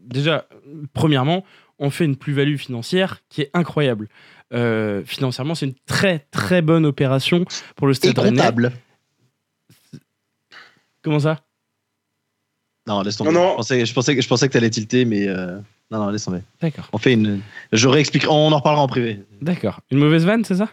déjà, 0.01 0.47
premièrement, 0.93 1.45
on 1.79 1.89
fait 1.91 2.05
une 2.05 2.15
plus-value 2.17 2.57
financière 2.57 3.21
qui 3.29 3.41
est 3.41 3.51
incroyable. 3.53 4.09
Euh, 4.53 5.03
financièrement, 5.05 5.53
c'est 5.55 5.67
une 5.67 5.75
très, 5.85 6.19
très 6.31 6.61
bonne 6.61 6.85
opération 6.85 7.45
pour 7.75 7.87
le 7.87 7.91
Et 7.91 7.95
Stade 7.95 8.17
Rennais. 8.19 8.41
Comment 11.03 11.19
ça? 11.19 11.39
Non, 12.87 13.01
laisse 13.01 13.17
tomber. 13.17 13.31
Non, 13.31 13.39
non. 13.39 13.51
Je 13.51 13.55
pensais, 13.57 13.85
je 13.85 13.93
pensais, 13.93 14.15
que- 14.15 14.21
je 14.21 14.27
pensais 14.27 14.47
que 14.47 14.53
t'allais 14.53 14.69
tilter, 14.69 15.05
mais 15.05 15.27
euh, 15.27 15.57
non, 15.91 15.99
non, 15.99 16.09
laisse 16.09 16.25
tomber. 16.25 16.41
D'accord. 16.61 16.89
On 16.91 16.97
fait 16.97 17.13
une. 17.13 17.41
Je 17.71 17.87
réexpliquerai. 17.87 18.29
On 18.31 18.51
en 18.51 18.57
reparlera 18.57 18.83
en 18.83 18.87
privé. 18.87 19.23
D'accord. 19.41 19.81
Une 19.91 19.99
mauvaise 19.99 20.25
vanne, 20.25 20.43
c'est 20.43 20.55
ça? 20.55 20.69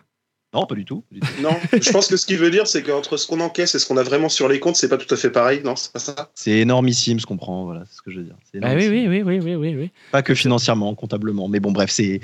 Non, 0.56 0.66
pas 0.66 0.74
du 0.74 0.84
tout. 0.84 1.02
pas 1.02 1.14
du 1.14 1.20
tout. 1.20 1.42
Non, 1.42 1.56
je 1.72 1.90
pense 1.90 2.08
que 2.08 2.16
ce 2.16 2.26
qu'il 2.26 2.38
veut 2.38 2.50
dire, 2.50 2.66
c'est 2.66 2.82
qu'entre 2.82 3.16
ce 3.16 3.26
qu'on 3.26 3.40
encaisse 3.40 3.74
et 3.74 3.78
ce 3.78 3.86
qu'on 3.86 3.96
a 3.96 4.02
vraiment 4.02 4.28
sur 4.28 4.48
les 4.48 4.60
comptes, 4.60 4.76
c'est 4.76 4.88
pas 4.88 4.98
tout 4.98 5.12
à 5.12 5.16
fait 5.16 5.30
pareil. 5.30 5.60
Non, 5.64 5.76
c'est 5.76 5.92
pas 5.92 5.98
ça? 5.98 6.30
C'est 6.34 6.52
énormissime 6.52 7.20
ce 7.20 7.26
qu'on 7.26 7.36
prend. 7.36 7.64
Voilà, 7.64 7.84
c'est 7.88 7.96
ce 7.96 8.02
que 8.02 8.10
je 8.10 8.18
veux 8.18 8.24
dire. 8.24 8.36
C'est 8.50 8.60
Ah 8.62 8.74
oui, 8.74 8.88
oui, 8.88 9.06
oui, 9.08 9.22
oui, 9.22 9.40
oui, 9.40 9.54
oui, 9.54 9.76
oui. 9.76 9.90
Pas 10.12 10.22
que 10.22 10.34
financièrement, 10.34 10.94
comptablement. 10.94 11.48
Mais 11.48 11.60
bon, 11.60 11.72
bref, 11.72 11.90
c'est. 11.90 12.20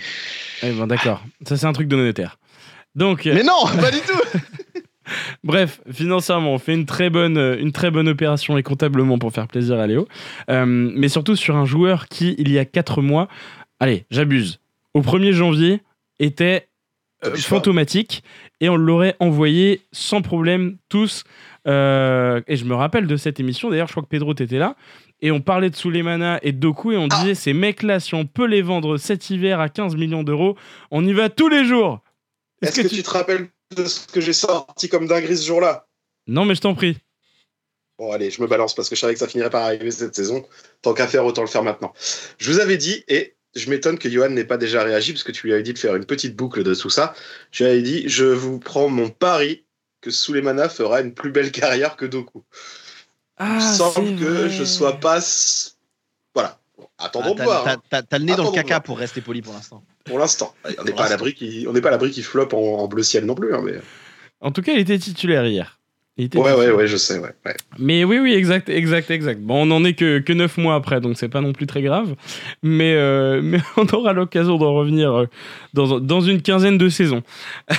Eh 0.63 0.71
ben, 0.71 0.87
d'accord. 0.87 1.23
Ça, 1.47 1.57
c'est 1.57 1.67
un 1.67 1.73
truc 1.73 1.89
de 1.89 1.97
notaire. 1.97 2.39
Donc, 2.95 3.27
euh, 3.27 3.35
Mais 3.35 3.43
non, 3.43 3.67
pas 3.81 3.91
du 3.91 4.01
tout. 4.01 4.39
bref, 5.45 5.81
financièrement, 5.91 6.55
on 6.55 6.59
fait 6.59 6.75
une 6.75 6.87
très 6.87 7.11
bonne, 7.11 7.39
euh, 7.39 7.57
une 7.59 7.73
très 7.73 7.91
bonne 7.91 8.09
opération 8.09 8.59
et 8.59 8.63
comptablement 8.63 9.19
pour 9.19 9.33
faire 9.33 9.49
plaisir 9.49 9.79
à 9.79 9.87
Léo. 9.87 10.07
Euh, 10.51 10.67
mais 10.67 11.09
surtout 11.09 11.37
sur 11.37 11.57
un 11.57 11.65
joueur 11.65 12.09
qui, 12.09 12.35
il 12.39 12.51
y 12.51 12.59
a 12.59 12.65
4 12.65 13.03
mois, 13.03 13.29
allez, 13.81 14.05
j'abuse, 14.11 14.61
au 14.95 15.01
1er 15.01 15.33
janvier, 15.33 15.81
était 16.19 16.69
euh, 17.25 17.37
fantomatique 17.37 18.23
et 18.61 18.69
on 18.69 18.77
l'aurait 18.77 19.17
envoyé 19.21 19.83
sans 19.93 20.23
problème 20.23 20.77
tous. 20.89 21.25
Euh, 21.69 22.41
et 22.49 22.57
je 22.57 22.65
me 22.65 22.75
rappelle 22.75 23.07
de 23.07 23.17
cette 23.17 23.39
émission, 23.41 23.71
d'ailleurs, 23.71 23.87
je 23.87 23.93
crois 23.93 24.03
que 24.03 24.09
Pedro, 24.09 24.35
t'étais 24.35 24.59
là. 24.59 24.77
Et 25.21 25.31
on 25.31 25.41
parlait 25.41 25.71
de 25.71 25.77
Souleymana 25.77 26.41
et 26.43 26.51
de 26.53 26.59
Doku 26.59 26.93
et 26.93 26.97
on 26.97 27.07
Ah. 27.11 27.21
disait 27.21 27.35
ces 27.35 27.53
mecs-là, 27.53 28.01
si 28.01 28.15
on 28.15 28.27
peut 28.27 28.47
les 28.47 28.63
vendre 28.63 28.97
cet 28.97 29.31
hiver 29.31 29.61
à 29.61 29.69
15 29.69 29.95
millions 29.97 30.25
d'euros, 30.25 30.57
on 30.91 31.05
y 31.07 31.13
va 31.13 31.29
tous 31.29 31.49
les 31.49 31.65
jours. 31.65 32.01
Est-ce 32.61 32.81
que, 32.83 32.89
tu 32.89 33.03
te 33.03 33.11
rappelles 33.11 33.49
de 33.77 33.85
ce 33.85 34.07
que 34.09 34.21
j'ai 34.21 34.33
sorti 34.33 34.89
comme 34.89 35.07
dinguerie 35.07 35.37
ce 35.37 35.47
jour-là? 35.47 35.87
Non, 36.27 36.45
mais 36.45 36.55
je 36.55 36.61
t'en 36.61 36.75
prie. 36.75 36.99
Bon, 37.99 38.11
allez, 38.11 38.31
je 38.31 38.41
me 38.43 38.47
balance 38.49 38.75
parce 38.75 38.89
que 38.89 38.97
je 38.97 39.01
savais 39.01 39.13
que 39.13 39.19
ça 39.21 39.29
finirait 39.29 39.51
par 39.51 39.63
arriver 39.63 39.91
cette 39.91 40.15
saison. 40.15 40.45
Tant 40.81 40.95
qu'à 40.95 41.07
faire, 41.07 41.25
autant 41.25 41.43
le 41.43 41.49
faire 41.49 41.63
maintenant. 41.63 41.93
Je 42.39 42.51
vous 42.51 42.59
avais 42.59 42.77
dit, 42.77 43.05
et 43.07 43.35
je 43.55 43.69
m'étonne 43.71 43.99
que 43.99 44.09
Johan 44.09 44.31
n'ait 44.31 44.45
pas 44.45 44.57
déjà 44.57 44.83
réagi, 44.83 45.13
parce 45.13 45.25
que 45.25 45.33
tu 45.33 45.47
lui 45.47 45.53
avais 45.55 45.63
dit 45.63 45.73
de 45.73 45.79
faire 45.79 45.95
une 45.97 46.05
petite 46.07 46.35
boucle 46.37 46.63
de 46.63 46.75
tout 46.75 46.91
ça. 46.91 47.15
Je 47.51 47.65
lui 47.65 47.71
avais 47.71 47.83
dit, 47.83 48.09
je 48.09 48.25
vous 48.25 48.59
prends 48.59 48.89
mon 48.89 49.11
pari 49.11 49.65
que 50.01 50.11
Souleymana 50.11 50.69
fera 50.69 51.01
une 51.01 51.13
plus 51.15 51.31
belle 51.31 51.53
carrière 51.53 51.97
que 51.97 52.05
Doku. 52.07 52.43
Ah, 53.37 53.59
Il 53.61 53.67
me 53.67 53.77
semble 53.77 54.09
c'est 54.19 54.25
que 54.25 54.31
vrai. 54.31 54.51
je 54.51 54.65
sois 54.65 54.99
pas. 55.01 55.21
Voilà. 56.35 56.59
Bon, 56.79 56.89
attendons 56.99 57.29
Ah, 57.29 57.33
de 57.33 57.37
t'as- 57.39 57.45
voir. 57.45 57.65
t'as- 57.65 57.73
hein, 57.75 57.83
T'as 57.91 58.03
t'as 58.03 58.19
le 58.19 58.25
nez 58.25 58.35
dans 58.37 58.45
le 58.45 58.53
caca 58.53 58.81
pour 58.81 58.99
rester 58.99 59.21
poli 59.21 59.43
pour 59.43 59.53
l'instant. 59.55 59.85
pour 60.05 60.19
l'instant. 60.19 60.55
On 60.65 60.69
n'est 60.69 60.75
Pour 60.75 60.85
pas 60.85 60.91
à 60.91 60.95
l'instant. 60.97 61.11
l'abri 61.11 61.35
qui, 61.35 61.67
on 61.69 61.73
n'est 61.73 61.81
pas 61.81 61.89
à 61.89 61.93
l'abri 61.93 62.11
qui 62.11 62.23
floppe 62.23 62.55
en, 62.55 62.59
en 62.79 62.89
bleu 62.89 63.03
ciel 63.03 63.25
non 63.27 63.35
plus. 63.35 63.55
hein, 63.55 63.63
mais... 63.65 63.75
En 64.41 64.51
tout 64.51 64.63
cas, 64.63 64.73
il 64.73 64.81
était 64.81 64.99
titulaire 64.99 65.47
hier. 65.47 65.79
Il 66.19 66.27
était 66.27 66.39
Ouais, 66.39 66.53
ouais, 66.53 66.71
ouais, 66.71 66.87
je 66.87 66.99
sais, 66.99 67.19
ouais. 67.19 67.31
ouais. 67.47 67.55
Mais 67.79 68.05
oui, 68.05 68.19
oui, 68.19 68.35
exact, 68.35 68.69
exact, 68.69 69.11
exact. 69.11 69.41
Bon, 69.41 69.63
on 69.63 69.67
n'en 69.67 69.83
est 69.83 69.95
que, 69.95 70.19
que 70.19 70.35
9 70.35 70.59
mois 70.59 70.75
après, 70.75 71.01
donc 71.01 71.17
c'est 71.17 71.31
pas 71.31 71.41
non 71.41 71.53
plus 71.55 71.67
très 71.67 71.81
grave. 71.81 72.15
Mais, 72.63 72.95
euh, 72.97 73.41
mais 73.43 73.59
on 73.79 73.87
aura 73.87 74.13
l'occasion 74.13 74.59
d'en 74.59 74.75
revenir 74.75 75.11
euh, 75.13 75.27
dans, 75.73 75.99
dans 76.01 76.21
une 76.21 76.43
quinzaine 76.43 76.77
de 76.79 76.89
saisons. 76.89 77.23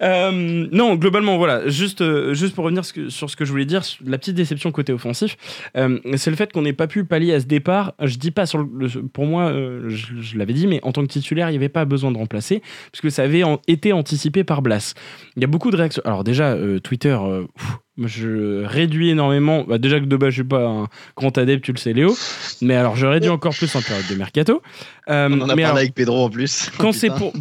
Euh, 0.00 0.66
non, 0.70 0.94
globalement, 0.94 1.38
voilà, 1.38 1.68
juste, 1.68 2.04
juste 2.32 2.54
pour 2.54 2.64
revenir 2.64 2.84
sur 2.84 3.28
ce 3.28 3.34
que 3.36 3.44
je 3.44 3.50
voulais 3.50 3.64
dire, 3.64 3.82
la 4.04 4.16
petite 4.16 4.36
déception 4.36 4.70
côté 4.70 4.92
offensif, 4.92 5.36
euh, 5.76 5.98
c'est 6.16 6.30
le 6.30 6.36
fait 6.36 6.52
qu'on 6.52 6.62
n'ait 6.62 6.72
pas 6.72 6.86
pu 6.86 7.04
pallier 7.04 7.34
à 7.34 7.40
ce 7.40 7.46
départ. 7.46 7.94
Je 8.00 8.16
dis 8.16 8.30
pas 8.30 8.46
sur 8.46 8.58
le, 8.58 8.88
pour 9.12 9.26
moi, 9.26 9.52
je, 9.88 10.06
je 10.20 10.38
l'avais 10.38 10.52
dit, 10.52 10.66
mais 10.68 10.78
en 10.84 10.92
tant 10.92 11.02
que 11.02 11.08
titulaire, 11.08 11.48
il 11.48 11.52
n'y 11.52 11.56
avait 11.58 11.68
pas 11.68 11.84
besoin 11.84 12.12
de 12.12 12.16
remplacer, 12.16 12.62
puisque 12.92 13.10
ça 13.10 13.22
avait 13.24 13.42
en- 13.42 13.60
été 13.66 13.92
anticipé 13.92 14.44
par 14.44 14.62
Blas. 14.62 14.94
Il 15.36 15.42
y 15.42 15.44
a 15.44 15.48
beaucoup 15.48 15.70
de 15.72 15.76
réactions. 15.76 16.02
Alors 16.04 16.22
déjà, 16.22 16.56
Twitter, 16.82 17.18
euh, 17.40 17.46
je 18.06 18.64
réduis 18.64 19.10
énormément. 19.10 19.64
Bah, 19.64 19.78
déjà 19.78 19.98
que 20.00 20.04
de 20.04 20.16
base, 20.16 20.30
je 20.30 20.34
suis 20.42 20.44
pas 20.44 20.64
un 20.66 20.86
grand 21.16 21.36
adepte, 21.38 21.64
tu 21.64 21.72
le 21.72 21.78
sais, 21.78 21.92
Léo. 21.92 22.14
Mais 22.62 22.74
alors, 22.76 22.96
je 22.96 23.06
réduis 23.06 23.30
encore 23.30 23.54
plus 23.54 23.74
en 23.74 23.82
période 23.82 24.06
de 24.08 24.14
mercato. 24.14 24.62
Euh, 25.08 25.28
On 25.30 25.40
en 25.40 25.48
a 25.48 25.54
mais 25.56 25.62
parlé 25.62 25.64
alors, 25.64 25.76
avec 25.78 25.94
Pedro 25.94 26.24
en 26.24 26.30
plus. 26.30 26.70
quand 26.78 26.92
c'est 26.92 27.08
Putain. 27.08 27.18
pour 27.18 27.32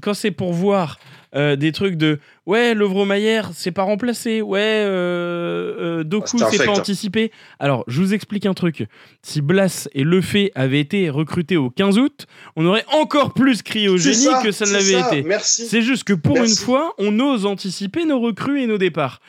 quand 0.00 0.14
c'est 0.14 0.30
pour 0.30 0.52
voir 0.52 0.98
euh, 1.34 1.56
des 1.56 1.72
trucs 1.72 1.96
de 1.96 2.18
ouais 2.46 2.74
Lovro 2.74 3.04
Mayer 3.04 3.42
c'est 3.54 3.70
pas 3.70 3.84
remplacé 3.84 4.42
ouais 4.42 4.60
euh, 4.60 6.00
euh, 6.00 6.04
Doku 6.04 6.36
Ah, 6.42 6.48
c'est 6.50 6.64
pas 6.64 6.72
anticipé. 6.72 7.32
Alors 7.58 7.84
je 7.86 8.00
vous 8.00 8.14
explique 8.14 8.46
un 8.46 8.54
truc. 8.54 8.86
Si 9.22 9.40
Blas 9.40 9.88
et 9.94 10.04
Lefebvre 10.04 10.50
avaient 10.54 10.80
été 10.80 11.08
recrutés 11.10 11.56
au 11.56 11.70
15 11.70 11.98
août 11.98 12.26
on 12.56 12.66
aurait 12.66 12.84
encore 12.92 13.32
plus 13.32 13.62
crié 13.62 13.88
au 13.88 13.96
génie 13.96 14.28
que 14.42 14.52
ça 14.52 14.66
ne 14.66 14.72
l'avait 14.72 15.00
été. 15.00 15.22
Merci. 15.22 15.66
c'est 15.66 15.82
juste 15.82 16.04
que 16.04 16.12
pour 16.12 16.34
Merci. 16.34 16.52
une 16.52 16.58
fois 16.58 16.94
on 16.98 17.18
ose 17.20 17.46
anticiper 17.46 18.04
nos 18.04 18.20
recrues 18.20 18.62
et 18.62 18.66
nos 18.66 18.78
départs. 18.78 19.20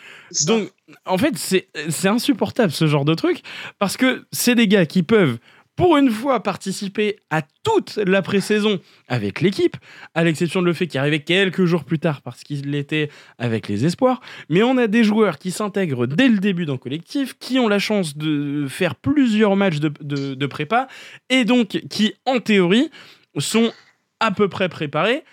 Donc, 0.48 0.72
en 1.06 1.18
fait, 1.18 1.38
c'est 1.38 2.08
insupportable 2.08 2.72
ce 2.72 2.88
genre 2.88 3.06
de 3.06 3.14
truc 3.14 3.42
parce 3.80 3.98
que 3.98 4.26
c'est 4.32 4.56
des 4.56 4.68
gars 4.68 4.86
qui 4.86 5.04
peuvent, 5.04 5.38
pour 5.76 5.98
une 5.98 6.12
fois, 6.12 6.44
participer 6.44 7.18
à 7.32 7.42
toute 7.64 7.98
la 8.06 8.22
pré-saison 8.22 8.80
avec 9.08 9.42
l'équipe, 9.42 9.76
à 10.14 10.24
l'exception 10.24 10.62
de 10.62 10.68
le 10.68 10.74
fait 10.74 10.86
qu'il 10.86 11.00
arrivait 11.00 11.22
quelques 11.22 11.66
jours 11.66 11.84
plus 11.84 11.98
tard 11.98 12.22
parce 12.22 12.44
qu'il 12.44 12.70
l'était 12.70 13.10
avec 13.40 13.68
les 13.68 13.86
espoirs. 13.86 14.22
Mais 14.50 14.62
on 14.62 14.78
a 14.78 14.88
des 14.88 15.04
joueurs 15.04 15.40
qui 15.40 15.52
s'intègrent 15.52 16.06
dès 16.06 16.28
le 16.28 16.38
début 16.38 16.66
dans 16.66 16.74
le 16.74 16.80
collectif, 16.80 17.38
qui 17.40 17.58
ont 17.58 17.68
la 17.68 17.80
chance 17.80 18.18
de 18.18 18.68
faire 18.70 18.96
plusieurs 18.96 19.56
matchs 19.56 19.80
de, 19.80 20.46
prépa 20.46 20.88
et 21.30 21.46
donc 21.46 21.82
qui, 21.90 22.14
en 22.26 22.40
théorie, 22.40 22.92
sont 23.38 23.72
à 24.20 24.32
peu 24.32 24.48
près 24.48 24.70
préparés. 24.70 25.24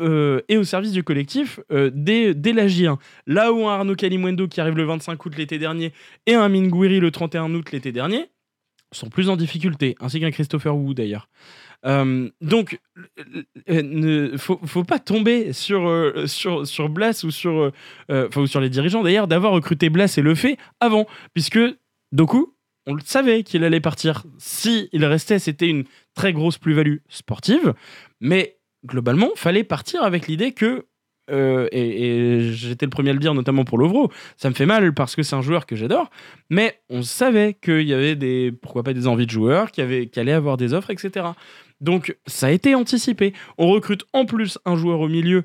euh, 0.00 0.40
et 0.48 0.56
au 0.56 0.64
service 0.64 0.92
du 0.92 1.04
collectif 1.04 1.60
euh, 1.70 1.90
dès, 1.92 2.32
dès 2.34 2.54
la 2.54 2.66
J1. 2.66 2.96
Là 3.26 3.52
où 3.52 3.68
un 3.68 3.74
Arnaud 3.74 3.94
Kalimwendo 3.94 4.48
qui 4.48 4.60
arrive 4.60 4.74
le 4.74 4.84
25 4.84 5.22
août 5.26 5.36
l'été 5.36 5.58
dernier 5.58 5.92
et 6.24 6.34
un 6.34 6.48
Minguiri 6.48 6.98
le 6.98 7.10
31 7.10 7.54
août 7.54 7.70
l'été 7.72 7.92
dernier 7.92 8.30
sont 8.92 9.08
plus 9.08 9.28
en 9.28 9.36
difficulté, 9.36 9.96
ainsi 10.00 10.20
qu'un 10.20 10.30
Christopher 10.30 10.76
Wu 10.76 10.94
d'ailleurs. 10.94 11.28
Euh, 11.84 12.30
donc, 12.40 12.80
euh, 13.18 13.42
euh, 13.68 13.82
ne 13.82 14.36
faut, 14.36 14.84
pas 14.84 14.98
tomber 14.98 15.52
sur, 15.52 15.88
euh, 15.88 16.26
sur, 16.26 16.66
sur 16.66 16.88
Blas 16.88 17.22
ou 17.24 17.30
sur, 17.30 17.72
euh, 18.10 18.28
ou 18.36 18.46
sur 18.46 18.60
les 18.60 18.70
dirigeants 18.70 19.02
d'ailleurs 19.02 19.28
d'avoir 19.28 19.52
recruté 19.52 19.90
Blas 19.90 20.16
et 20.16 20.22
le 20.22 20.34
fait 20.34 20.56
avant, 20.80 21.06
puisque 21.34 21.60
Doku, 22.12 22.54
on 22.86 22.94
le 22.94 23.02
savait 23.04 23.42
qu'il 23.42 23.64
allait 23.64 23.80
partir. 23.80 24.24
Si 24.38 24.88
il 24.92 25.04
restait, 25.04 25.38
c'était 25.38 25.68
une 25.68 25.84
très 26.14 26.32
grosse 26.32 26.58
plus-value 26.58 26.98
sportive, 27.08 27.74
mais 28.20 28.58
globalement, 28.84 29.30
fallait 29.34 29.64
partir 29.64 30.02
avec 30.02 30.28
l'idée 30.28 30.52
que 30.52 30.86
euh, 31.30 31.68
et, 31.72 32.52
j'étais 32.52 32.86
le 32.86 32.90
premier 32.90 33.10
à 33.10 33.12
le 33.12 33.18
dire, 33.18 33.34
notamment 33.34 33.64
pour 33.64 33.78
Lovro. 33.78 34.10
Ça 34.36 34.48
me 34.48 34.54
fait 34.54 34.66
mal 34.66 34.94
parce 34.94 35.16
que 35.16 35.22
c'est 35.22 35.36
un 35.36 35.42
joueur 35.42 35.66
que 35.66 35.76
j'adore, 35.76 36.10
mais 36.50 36.80
on 36.90 37.02
savait 37.02 37.54
qu'il 37.54 37.82
y 37.82 37.94
avait 37.94 38.16
des, 38.16 38.52
pourquoi 38.52 38.82
pas 38.82 38.92
des 38.92 39.06
envies 39.06 39.26
de 39.26 39.30
joueurs, 39.30 39.70
qu'il 39.70 39.84
y 39.84 40.18
allait 40.18 40.32
avoir 40.32 40.56
des 40.56 40.74
offres, 40.74 40.90
etc. 40.90 41.26
Donc 41.80 42.16
ça 42.26 42.46
a 42.46 42.50
été 42.50 42.74
anticipé. 42.74 43.32
On 43.58 43.68
recrute 43.68 44.04
en 44.12 44.24
plus 44.24 44.58
un 44.64 44.76
joueur 44.76 45.00
au 45.00 45.08
milieu 45.08 45.44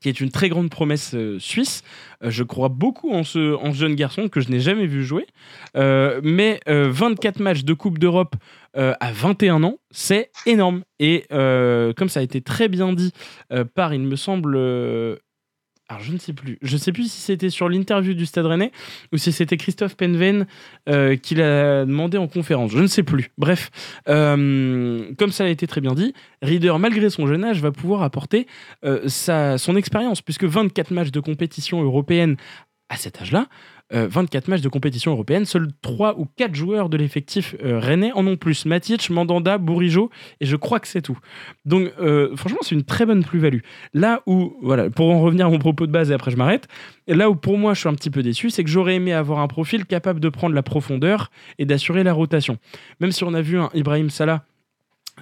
qui 0.00 0.10
est 0.10 0.20
une 0.20 0.30
très 0.30 0.50
grande 0.50 0.68
promesse 0.68 1.12
euh, 1.14 1.38
suisse. 1.38 1.82
Euh, 2.22 2.30
je 2.30 2.42
crois 2.42 2.68
beaucoup 2.68 3.12
en 3.12 3.24
ce, 3.24 3.54
en 3.54 3.72
ce 3.72 3.78
jeune 3.78 3.94
garçon 3.94 4.28
que 4.28 4.42
je 4.42 4.50
n'ai 4.50 4.60
jamais 4.60 4.86
vu 4.86 5.02
jouer. 5.02 5.26
Mais 5.74 6.60
euh, 6.68 6.90
24 6.90 7.40
matchs 7.40 7.64
de 7.64 7.72
Coupe 7.72 7.98
d'Europe 7.98 8.36
euh, 8.76 8.94
à 9.00 9.12
21 9.12 9.62
ans, 9.62 9.78
c'est 9.90 10.30
énorme. 10.46 10.82
Et 10.98 11.24
euh, 11.32 11.92
comme 11.92 12.08
ça 12.08 12.20
a 12.20 12.22
été 12.22 12.40
très 12.40 12.68
bien 12.68 12.92
dit 12.92 13.12
euh, 13.52 13.64
par, 13.64 13.94
il 13.94 14.00
me 14.00 14.16
semble, 14.16 14.56
alors 15.88 16.02
je 16.02 16.12
ne 16.12 16.18
sais 16.18 16.32
plus, 16.32 16.58
je 16.62 16.74
ne 16.74 16.78
sais 16.78 16.92
plus 16.92 17.10
si 17.10 17.20
c'était 17.20 17.50
sur 17.50 17.68
l'interview 17.68 18.14
du 18.14 18.26
Stade 18.26 18.46
Rennais 18.46 18.72
ou 19.12 19.16
si 19.16 19.32
c'était 19.32 19.56
Christophe 19.56 19.96
Penven 19.96 20.46
qui 21.22 21.34
l'a 21.34 21.84
demandé 21.84 22.18
en 22.18 22.26
conférence, 22.26 22.72
je 22.72 22.78
ne 22.78 22.86
sais 22.86 23.02
plus. 23.02 23.30
Bref, 23.38 23.70
comme 24.06 25.30
ça 25.30 25.44
a 25.44 25.48
été 25.48 25.66
très 25.66 25.80
bien 25.80 25.94
dit, 25.94 26.14
Reader, 26.42 26.78
malgré 26.78 27.10
son 27.10 27.26
jeune 27.26 27.44
âge, 27.44 27.60
va 27.60 27.70
pouvoir 27.70 28.02
apporter 28.02 28.46
sa, 29.06 29.58
son 29.58 29.76
expérience, 29.76 30.22
puisque 30.22 30.44
24 30.44 30.90
matchs 30.90 31.10
de 31.10 31.20
compétition 31.20 31.82
européenne 31.82 32.36
à 32.88 32.96
cet 32.96 33.20
âge-là, 33.20 33.46
euh, 33.92 34.08
24 34.08 34.48
matchs 34.48 34.62
de 34.62 34.68
compétition 34.70 35.12
européenne, 35.12 35.44
seuls 35.44 35.68
3 35.82 36.18
ou 36.18 36.24
4 36.24 36.54
joueurs 36.54 36.88
de 36.88 36.96
l'effectif 36.96 37.54
euh, 37.62 37.78
rennais 37.78 38.12
en 38.12 38.26
ont 38.26 38.36
plus. 38.36 38.64
Matic, 38.64 39.10
Mandanda, 39.10 39.58
Bourigeau, 39.58 40.10
et 40.40 40.46
je 40.46 40.56
crois 40.56 40.80
que 40.80 40.88
c'est 40.88 41.02
tout. 41.02 41.18
Donc 41.66 41.92
euh, 42.00 42.34
franchement, 42.34 42.60
c'est 42.62 42.74
une 42.74 42.84
très 42.84 43.04
bonne 43.04 43.22
plus-value. 43.22 43.60
Là 43.92 44.22
où, 44.26 44.56
voilà, 44.62 44.88
pour 44.88 45.10
en 45.10 45.20
revenir 45.20 45.46
à 45.46 45.50
mon 45.50 45.58
propos 45.58 45.86
de 45.86 45.92
base 45.92 46.10
et 46.10 46.14
après 46.14 46.30
je 46.30 46.36
m'arrête, 46.36 46.66
là 47.06 47.28
où 47.28 47.34
pour 47.34 47.58
moi 47.58 47.74
je 47.74 47.80
suis 47.80 47.88
un 47.88 47.94
petit 47.94 48.10
peu 48.10 48.22
déçu, 48.22 48.48
c'est 48.48 48.64
que 48.64 48.70
j'aurais 48.70 48.94
aimé 48.94 49.12
avoir 49.12 49.40
un 49.40 49.48
profil 49.48 49.84
capable 49.84 50.18
de 50.18 50.30
prendre 50.30 50.54
la 50.54 50.62
profondeur 50.62 51.30
et 51.58 51.66
d'assurer 51.66 52.04
la 52.04 52.14
rotation. 52.14 52.56
Même 53.00 53.12
si 53.12 53.22
on 53.24 53.34
a 53.34 53.42
vu 53.42 53.58
un 53.58 53.68
Ibrahim 53.74 54.08
Salah 54.08 54.44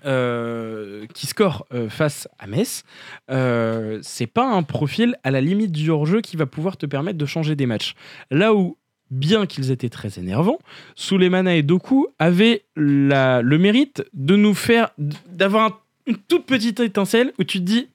euh, 0.04 1.06
qui 1.14 1.26
score 1.26 1.66
euh, 1.72 1.88
face 1.88 2.28
à 2.38 2.46
Metz, 2.46 2.84
euh, 3.30 3.98
c'est 4.02 4.26
pas 4.26 4.46
un 4.46 4.62
profil 4.62 5.16
à 5.24 5.30
la 5.30 5.40
limite 5.40 5.72
du 5.72 5.90
hors-jeu 5.90 6.20
qui 6.20 6.36
va 6.36 6.46
pouvoir 6.46 6.76
te 6.76 6.86
permettre 6.86 7.18
de 7.18 7.26
changer 7.26 7.54
des 7.56 7.66
matchs. 7.66 7.94
Là 8.30 8.54
où, 8.54 8.76
bien 9.10 9.46
qu'ils 9.46 9.70
étaient 9.70 9.90
très 9.90 10.18
énervants, 10.18 10.58
Souleymana 10.94 11.54
et 11.54 11.62
Doku 11.62 12.08
avaient 12.18 12.64
le 12.74 13.56
mérite 13.58 14.04
de 14.14 14.36
nous 14.36 14.54
faire, 14.54 14.90
d'avoir 15.28 15.66
un- 15.66 15.76
une 16.06 16.16
toute 16.16 16.46
petite 16.46 16.80
étincelle 16.80 17.32
où 17.38 17.44
tu 17.44 17.58
te 17.58 17.64
dis, 17.64 17.88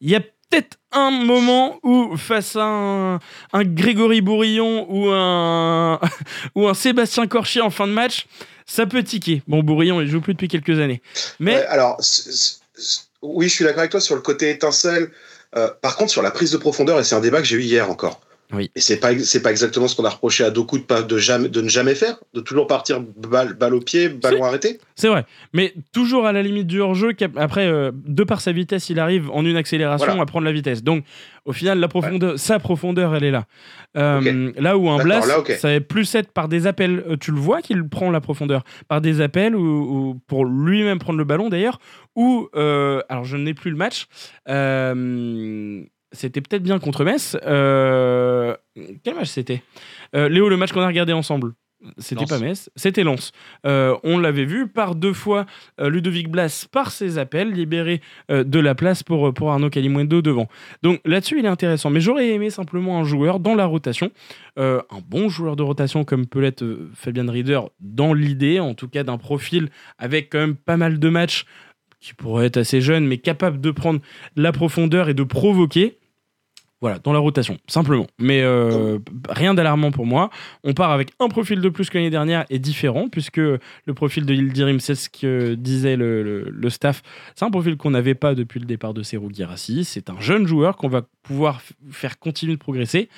il 0.00 0.10
y 0.10 0.16
a 0.16 0.20
peut-être 0.20 0.77
un 0.92 1.10
moment 1.10 1.78
où, 1.82 2.16
face 2.16 2.56
à 2.56 2.64
un, 2.64 3.14
un 3.52 3.64
Grégory 3.64 4.20
Bourillon 4.20 4.86
ou 4.88 5.10
un, 5.10 6.00
ou 6.54 6.68
un 6.68 6.74
Sébastien 6.74 7.26
Corchier 7.26 7.60
en 7.60 7.70
fin 7.70 7.86
de 7.86 7.92
match, 7.92 8.26
ça 8.66 8.86
peut 8.86 9.02
tiquer. 9.02 9.42
Bon, 9.48 9.62
Bourillon, 9.62 10.00
il 10.00 10.08
joue 10.08 10.20
plus 10.20 10.34
depuis 10.34 10.48
quelques 10.48 10.78
années. 10.78 11.02
Mais 11.40 11.64
alors, 11.66 12.00
oui, 13.22 13.48
je 13.48 13.54
suis 13.54 13.64
d'accord 13.64 13.80
avec 13.80 13.90
toi 13.90 14.00
sur 14.00 14.14
le 14.14 14.20
côté 14.20 14.50
étincelle. 14.50 15.10
Euh, 15.56 15.70
par 15.80 15.96
contre, 15.96 16.10
sur 16.10 16.22
la 16.22 16.30
prise 16.30 16.52
de 16.52 16.58
profondeur, 16.58 17.00
et 17.00 17.04
c'est 17.04 17.14
un 17.14 17.20
débat 17.20 17.40
que 17.40 17.46
j'ai 17.46 17.56
eu 17.56 17.62
hier 17.62 17.90
encore. 17.90 18.20
Oui. 18.52 18.70
Et 18.74 18.80
c'est 18.80 18.98
pas 18.98 19.16
c'est 19.18 19.42
pas 19.42 19.50
exactement 19.50 19.88
ce 19.88 19.94
qu'on 19.96 20.04
a 20.06 20.10
reproché 20.10 20.42
à 20.42 20.50
Doku 20.50 20.78
de 20.78 20.84
pas 20.84 21.02
de 21.02 21.18
jamais 21.18 21.48
de 21.50 21.60
ne 21.60 21.68
jamais 21.68 21.94
faire, 21.94 22.18
de 22.32 22.40
toujours 22.40 22.66
partir 22.66 23.00
balle, 23.00 23.52
balle 23.52 23.74
au 23.74 23.80
pied, 23.80 24.08
ballon 24.08 24.42
arrêté. 24.42 24.78
C'est 24.94 25.08
vrai, 25.08 25.26
mais 25.52 25.74
toujours 25.92 26.26
à 26.26 26.32
la 26.32 26.42
limite 26.42 26.66
du 26.66 26.80
hors-jeu. 26.80 27.12
Après, 27.36 27.66
euh, 27.66 27.90
de 27.94 28.24
par 28.24 28.40
sa 28.40 28.52
vitesse, 28.52 28.88
il 28.88 29.00
arrive 29.00 29.30
en 29.30 29.44
une 29.44 29.56
accélération 29.56 30.06
Voilà. 30.06 30.22
à 30.22 30.26
prendre 30.26 30.46
la 30.46 30.52
vitesse. 30.52 30.82
Donc, 30.82 31.04
au 31.44 31.52
final, 31.52 31.78
la 31.78 31.88
profondeur, 31.88 32.38
sa 32.38 32.58
profondeur, 32.58 33.14
elle 33.14 33.24
est 33.24 33.30
là. 33.30 33.44
Euh, 33.96 34.52
Là 34.56 34.76
où 34.78 34.88
un 34.88 34.96
D'accord, 34.96 35.04
Blas, 35.20 35.26
là, 35.26 35.38
ok. 35.40 35.52
ça 35.58 35.72
va 35.72 35.80
plus 35.80 36.14
être 36.14 36.32
par 36.32 36.48
des 36.48 36.66
appels. 36.66 37.04
Euh, 37.08 37.16
tu 37.18 37.30
le 37.32 37.38
vois 37.38 37.60
qu'il 37.62 37.86
prend 37.88 38.10
la 38.10 38.20
profondeur 38.20 38.64
par 38.88 39.00
des 39.00 39.20
appels 39.20 39.54
ou, 39.56 39.60
ou 40.10 40.20
pour 40.26 40.44
lui-même 40.46 40.98
prendre 40.98 41.18
le 41.18 41.24
ballon 41.24 41.48
d'ailleurs. 41.48 41.78
Ou 42.16 42.48
euh, 42.54 43.00
alors, 43.08 43.24
je 43.24 43.36
n'ai 43.36 43.54
plus 43.54 43.70
le 43.70 43.76
match. 43.76 44.06
Euh, 44.48 45.82
c'était 46.12 46.40
peut-être 46.40 46.62
bien 46.62 46.78
contre 46.78 47.04
Metz. 47.04 47.36
Euh, 47.44 48.56
quel 49.04 49.14
match 49.14 49.28
c'était? 49.28 49.62
Euh, 50.14 50.28
Léo, 50.28 50.48
le 50.48 50.56
match 50.56 50.72
qu'on 50.72 50.80
a 50.80 50.86
regardé 50.86 51.12
ensemble. 51.12 51.52
C'était 51.98 52.24
pas 52.24 52.40
Metz, 52.40 52.70
c'était 52.74 53.04
Lens. 53.04 53.30
Euh, 53.64 53.96
on 54.02 54.18
l'avait 54.18 54.46
vu 54.46 54.66
par 54.66 54.96
deux 54.96 55.12
fois 55.12 55.46
Ludovic 55.78 56.28
Blas 56.28 56.66
par 56.72 56.90
ses 56.90 57.18
appels 57.18 57.52
libérer 57.52 58.00
de 58.28 58.58
la 58.58 58.74
place 58.74 59.04
pour, 59.04 59.32
pour 59.32 59.52
Arnaud 59.52 59.70
Calimundo 59.70 60.20
devant. 60.20 60.48
Donc 60.82 61.00
là-dessus 61.04 61.38
il 61.38 61.44
est 61.44 61.48
intéressant. 61.48 61.90
Mais 61.90 62.00
j'aurais 62.00 62.30
aimé 62.30 62.50
simplement 62.50 62.98
un 62.98 63.04
joueur 63.04 63.38
dans 63.38 63.54
la 63.54 63.64
rotation, 63.64 64.10
un 64.56 64.82
bon 65.06 65.28
joueur 65.28 65.54
de 65.54 65.62
rotation 65.62 66.02
comme 66.02 66.26
peut 66.26 66.40
l'être 66.40 66.64
Fabien 66.94 67.30
Rieder 67.30 67.60
dans 67.78 68.12
l'idée, 68.12 68.58
en 68.58 68.74
tout 68.74 68.88
cas 68.88 69.04
d'un 69.04 69.16
profil 69.16 69.68
avec 69.98 70.30
quand 70.32 70.40
même 70.40 70.56
pas 70.56 70.76
mal 70.76 70.98
de 70.98 71.08
matchs 71.08 71.44
qui 72.00 72.14
pourrait 72.14 72.46
être 72.46 72.58
assez 72.58 72.80
jeune 72.80 73.06
mais 73.06 73.18
capable 73.18 73.60
de 73.60 73.70
prendre 73.70 74.00
la 74.36 74.52
profondeur 74.52 75.08
et 75.08 75.14
de 75.14 75.22
provoquer. 75.22 75.98
Voilà, 76.80 77.00
dans 77.00 77.12
la 77.12 77.18
rotation, 77.18 77.58
simplement. 77.66 78.06
Mais 78.20 78.40
euh, 78.42 78.98
rien 79.28 79.52
d'alarmant 79.52 79.90
pour 79.90 80.06
moi. 80.06 80.30
On 80.62 80.74
part 80.74 80.92
avec 80.92 81.10
un 81.18 81.26
profil 81.26 81.60
de 81.60 81.68
plus 81.68 81.90
que 81.90 81.98
l'année 81.98 82.10
dernière 82.10 82.44
et 82.50 82.60
différent, 82.60 83.08
puisque 83.08 83.38
le 83.38 83.60
profil 83.94 84.24
de 84.24 84.32
Yildirim, 84.32 84.78
c'est 84.78 84.94
ce 84.94 85.10
que 85.10 85.54
disait 85.54 85.96
le, 85.96 86.22
le- 86.22 86.70
staff. 86.70 87.02
C'est 87.34 87.44
un 87.44 87.50
profil 87.50 87.76
qu'on 87.76 87.90
n'avait 87.90 88.14
pas 88.14 88.36
depuis 88.36 88.60
le 88.60 88.66
départ 88.66 88.94
de 88.94 89.02
Serou 89.02 89.28
Girassi. 89.32 89.84
C'est 89.84 90.08
un 90.08 90.20
jeune 90.20 90.46
joueur 90.46 90.76
qu'on 90.76 90.88
va 90.88 91.02
pouvoir 91.24 91.60
faire 91.90 92.18
continuer 92.20 92.54
de 92.54 92.60
progresser. 92.60 93.08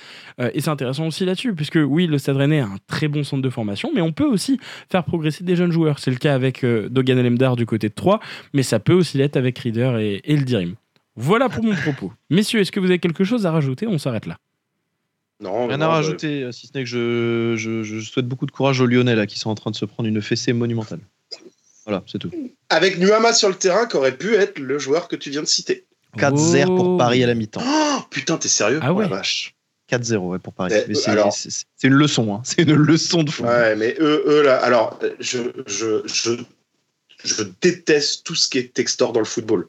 Euh, 0.40 0.50
et 0.54 0.60
c'est 0.62 0.70
intéressant 0.70 1.06
aussi 1.06 1.26
là-dessus, 1.26 1.54
puisque 1.54 1.78
oui, 1.84 2.06
le 2.06 2.16
Stade 2.16 2.36
Rennais 2.36 2.60
a 2.60 2.66
un 2.66 2.78
très 2.86 3.08
bon 3.08 3.24
centre 3.24 3.42
de 3.42 3.50
formation, 3.50 3.90
mais 3.94 4.00
on 4.00 4.12
peut 4.12 4.24
aussi 4.26 4.58
faire 4.90 5.04
progresser 5.04 5.44
des 5.44 5.54
jeunes 5.54 5.72
joueurs. 5.72 5.98
C'est 5.98 6.10
le 6.10 6.16
cas 6.16 6.34
avec 6.34 6.64
euh, 6.64 6.88
Dogan 6.88 7.18
Alemdar 7.18 7.56
du 7.56 7.66
côté 7.66 7.90
de 7.90 7.94
Troyes, 7.94 8.20
mais 8.54 8.62
ça 8.62 8.78
peut 8.80 8.94
aussi 8.94 9.18
l'être 9.18 9.36
avec 9.36 9.58
Reader 9.58 9.98
et, 10.00 10.32
et. 10.32 10.36
Voilà 11.20 11.48
pour 11.48 11.62
mon 11.64 11.74
propos. 11.74 12.12
Messieurs, 12.30 12.60
est-ce 12.60 12.72
que 12.72 12.80
vous 12.80 12.86
avez 12.86 12.98
quelque 12.98 13.24
chose 13.24 13.46
à 13.46 13.50
rajouter? 13.52 13.86
On 13.86 13.98
s'arrête 13.98 14.26
là. 14.26 14.38
Non, 15.40 15.68
Rien 15.68 15.78
non, 15.78 15.86
à 15.86 15.88
rajouter, 15.88 16.42
euh, 16.44 16.52
si 16.52 16.66
ce 16.66 16.72
n'est 16.74 16.84
que 16.84 16.88
je, 16.88 17.54
je- 17.56 17.82
je 17.82 18.00
souhaite 18.00 18.26
beaucoup 18.26 18.44
de 18.46 18.50
courage 18.50 18.80
aux 18.80 18.86
Lyonnais 18.86 19.14
là, 19.14 19.26
qui 19.26 19.38
sont 19.38 19.48
en 19.50 19.54
train 19.54 19.70
de 19.70 19.76
se 19.76 19.84
prendre 19.86 20.08
une 20.08 20.20
fessée 20.20 20.52
monumentale. 20.52 21.00
Voilà, 21.86 22.02
c'est 22.06 22.18
tout. 22.18 22.30
Avec 22.68 22.98
Nuama 22.98 23.32
sur 23.32 23.48
le 23.48 23.54
terrain, 23.54 23.86
qui 23.86 23.96
aurait 23.96 24.16
pu 24.16 24.34
être 24.34 24.58
le 24.58 24.78
joueur 24.78 25.08
que 25.08 25.16
tu 25.16 25.30
viens 25.30 25.40
de 25.40 25.46
citer? 25.46 25.86
4-0 26.18 26.66
Oh. 26.68 26.76
pour 26.76 26.98
Paris 26.98 27.22
à 27.24 27.26
la 27.26 27.34
mi-temps. 27.34 27.62
Oh, 27.64 28.00
putain, 28.10 28.36
t'es 28.36 28.48
sérieux? 28.48 28.80
Ah 28.82 28.92
ouais. 28.92 29.06
Oh 29.06 29.10
la 29.10 29.16
vache. 29.16 29.54
4-0 29.90 30.18
ouais, 30.28 30.38
pour 30.38 30.52
Paris. 30.52 30.74
Eh, 30.88 30.94
c'est, 30.94 31.10
alors- 31.10 31.32
c'est- 31.32 31.48
c'est 31.74 31.86
une 31.88 31.94
leçon, 31.94 32.34
hein. 32.34 32.42
c'est 32.44 32.62
une 32.62 32.74
leçon 32.74 33.22
de 33.22 33.30
fou. 33.30 33.44
Ouais, 33.44 33.74
mais 33.76 33.96
eux, 33.98 34.22
eux 34.26 34.42
là, 34.42 34.56
alors, 34.58 35.00
je, 35.20 35.38
je, 35.66 36.02
je, 36.06 36.32
je 37.24 37.42
déteste 37.62 38.24
tout 38.24 38.34
ce 38.34 38.48
qui 38.48 38.58
est 38.58 38.72
textor 38.74 39.12
dans 39.12 39.20
le 39.20 39.26
football. 39.26 39.68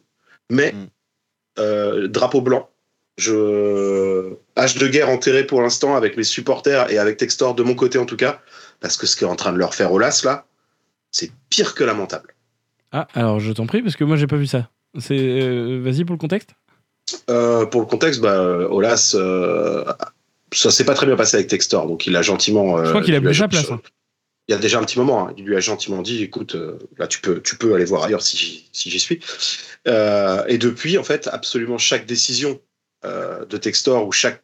Mais, 0.49 0.73
Mm. 0.73 0.87
Euh, 1.59 2.07
drapeau 2.07 2.41
blanc, 2.41 2.69
je. 3.17 4.33
Hache 4.55 4.77
de 4.77 4.87
guerre 4.87 5.09
enterré 5.09 5.45
pour 5.45 5.61
l'instant 5.61 5.95
avec 5.95 6.17
mes 6.17 6.23
supporters 6.23 6.91
et 6.91 6.97
avec 6.97 7.17
Textor 7.17 7.55
de 7.55 7.63
mon 7.63 7.73
côté 7.73 7.97
en 7.97 8.05
tout 8.05 8.17
cas, 8.17 8.41
parce 8.79 8.97
que 8.97 9.07
ce 9.07 9.15
qu'est 9.15 9.25
en 9.25 9.35
train 9.35 9.53
de 9.53 9.57
leur 9.57 9.73
faire 9.73 9.91
Olas 9.91 10.21
là, 10.23 10.45
c'est 11.09 11.31
pire 11.49 11.73
que 11.73 11.83
lamentable. 11.83 12.35
Ah, 12.91 13.07
alors 13.13 13.39
je 13.39 13.51
t'en 13.53 13.65
prie, 13.65 13.81
parce 13.81 13.95
que 13.95 14.03
moi 14.03 14.17
j'ai 14.17 14.27
pas 14.27 14.35
vu 14.35 14.47
ça. 14.47 14.69
C'est 14.99 15.17
euh, 15.17 15.81
Vas-y 15.83 16.03
pour 16.03 16.13
le 16.13 16.19
contexte. 16.19 16.51
Euh, 17.29 17.65
pour 17.65 17.81
le 17.81 17.87
contexte, 17.87 18.21
bah, 18.21 18.41
Olas, 18.69 19.15
ça 20.53 20.71
s'est 20.71 20.85
pas 20.85 20.93
très 20.93 21.05
bien 21.05 21.15
passé 21.15 21.37
avec 21.37 21.47
Textor, 21.47 21.87
donc 21.87 22.05
il 22.07 22.15
a 22.15 22.21
gentiment. 22.21 22.83
Je 22.83 22.89
crois 22.89 23.01
qu'il 23.01 23.15
a 23.15 23.19
lui 23.19 23.27
pris 23.27 23.35
sa 23.35 23.47
place, 23.47 23.71
hein. 23.71 23.81
Il 24.51 24.55
y 24.55 24.57
a 24.57 24.59
déjà 24.59 24.79
un 24.79 24.83
petit 24.83 24.99
moment, 24.99 25.29
hein, 25.29 25.33
il 25.37 25.45
lui 25.45 25.55
a 25.55 25.61
gentiment 25.61 26.01
dit, 26.01 26.23
écoute, 26.23 26.55
euh, 26.55 26.77
là 26.97 27.07
tu 27.07 27.21
peux, 27.21 27.41
tu 27.41 27.55
peux 27.55 27.73
aller 27.73 27.85
voir 27.85 28.03
ailleurs 28.03 28.21
si 28.21 28.67
si 28.73 28.89
j'y 28.89 28.99
suis. 28.99 29.21
Euh, 29.87 30.43
et 30.49 30.57
depuis, 30.57 30.97
en 30.97 31.05
fait, 31.05 31.29
absolument 31.31 31.77
chaque 31.77 32.05
décision 32.05 32.59
euh, 33.05 33.45
de 33.45 33.55
Textor 33.55 34.05
ou 34.05 34.11
chaque, 34.11 34.43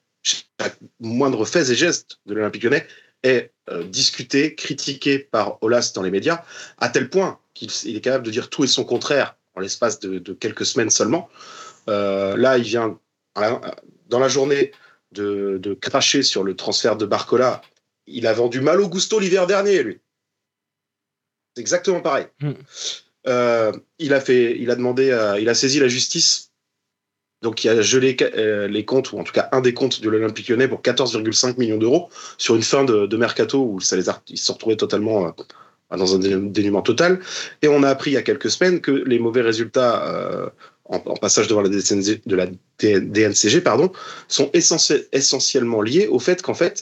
moindre 1.02 1.44
fait 1.44 1.70
et 1.70 1.76
geste 1.76 2.20
de 2.26 2.36
l'Olympique 2.36 2.64
Lyonnais 2.64 2.88
est 3.24 3.52
euh, 3.70 3.84
discuté, 3.84 4.56
critiqué 4.56 5.20
par 5.20 5.62
Olas 5.62 5.92
dans 5.94 6.04
les 6.04 6.12
médias, 6.12 6.42
à 6.78 6.88
tel 6.88 7.10
point 7.10 7.38
qu'il 7.54 7.70
il 7.84 7.98
est 7.98 8.02
capable 8.02 8.26
de 8.26 8.32
dire 8.32 8.50
tout 8.50 8.64
et 8.64 8.68
son 8.68 8.86
contraire 8.86 9.36
en 9.56 9.60
l'espace 9.60 10.00
de, 10.00 10.20
quelques 10.32 10.66
semaines 10.66 10.90
seulement. 10.90 11.28
Là, 11.88 12.58
il 12.58 12.64
vient 12.64 12.98
dans 13.36 14.20
la 14.20 14.30
journée 14.30 14.72
de, 15.12 15.58
de 15.62 15.74
cracher 15.74 16.24
sur 16.24 16.46
le 16.46 16.56
transfert 16.56 16.96
de 16.96 17.06
Barcola. 17.06 17.62
Il 18.08 18.26
a 18.28 18.34
vendu 18.34 18.62
mal 18.62 18.80
au 18.82 18.88
gusto 18.90 19.20
l'hiver 19.20 19.48
dernier, 19.48 19.84
lui. 19.84 20.00
C'est 21.56 21.62
exactement 21.62 22.02
pareil. 22.02 22.28
Hmm. 22.42 22.52
Euh, 23.28 23.72
il 24.00 24.14
a 24.14 24.22
fait, 24.22 24.58
il 24.60 24.72
a 24.72 24.76
demandé, 24.76 25.12
à- 25.12 25.40
il 25.40 25.50
a 25.50 25.54
saisi 25.54 25.80
la 25.80 25.88
justice. 25.88 26.52
Donc, 27.44 27.64
il 27.64 27.70
a 27.70 27.82
gelé 27.82 28.16
euh, 28.22 28.68
les 28.68 28.86
comptes, 28.86 29.12
ou 29.12 29.20
en 29.20 29.24
tout 29.24 29.34
cas 29.34 29.50
un 29.52 29.62
des 29.62 29.74
comptes 29.74 30.02
de 30.02 30.10
l'Olympique 30.10 30.48
lyonnais 30.50 30.68
pour 30.68 30.82
14,5 30.82 31.58
millions 31.58 31.78
d'euros 31.78 32.10
sur 32.38 32.56
une 32.56 32.64
fin 32.64 32.84
de, 32.84 33.06
de 33.06 33.18
mercato 33.18 33.64
où 33.64 33.80
ça 33.80 33.96
les 33.96 34.10
a, 34.10 34.22
ils 34.30 34.38
se 34.38 34.46
sont 34.46 34.54
retrouvés 34.54 34.78
totalement 34.78 35.28
euh, 35.28 35.96
dans 35.96 36.16
un 36.16 36.20
dé- 36.20 36.36
dénuement 36.36 36.82
total. 36.82 37.20
Et 37.62 37.68
on 37.68 37.84
a 37.84 37.90
appris 37.90 38.12
il 38.12 38.14
y 38.16 38.18
a 38.18 38.24
quelques 38.24 38.50
semaines 38.50 38.82
que 38.82 38.92
les 38.92 39.20
mauvais 39.20 39.42
résultats 39.42 40.52
en, 40.90 40.98
en 40.98 41.16
passage 41.16 41.48
devant 41.48 41.62
la, 41.62 41.70
de 41.70 43.00
DNCG 43.00 43.62
pardon, 43.62 43.92
sont 44.28 44.50
essentiel- 44.54 45.06
essentiellement 45.12 45.82
liés 45.82 46.08
au 46.08 46.20
fait 46.20 46.42
qu'en 46.42 46.54
fait, 46.54 46.82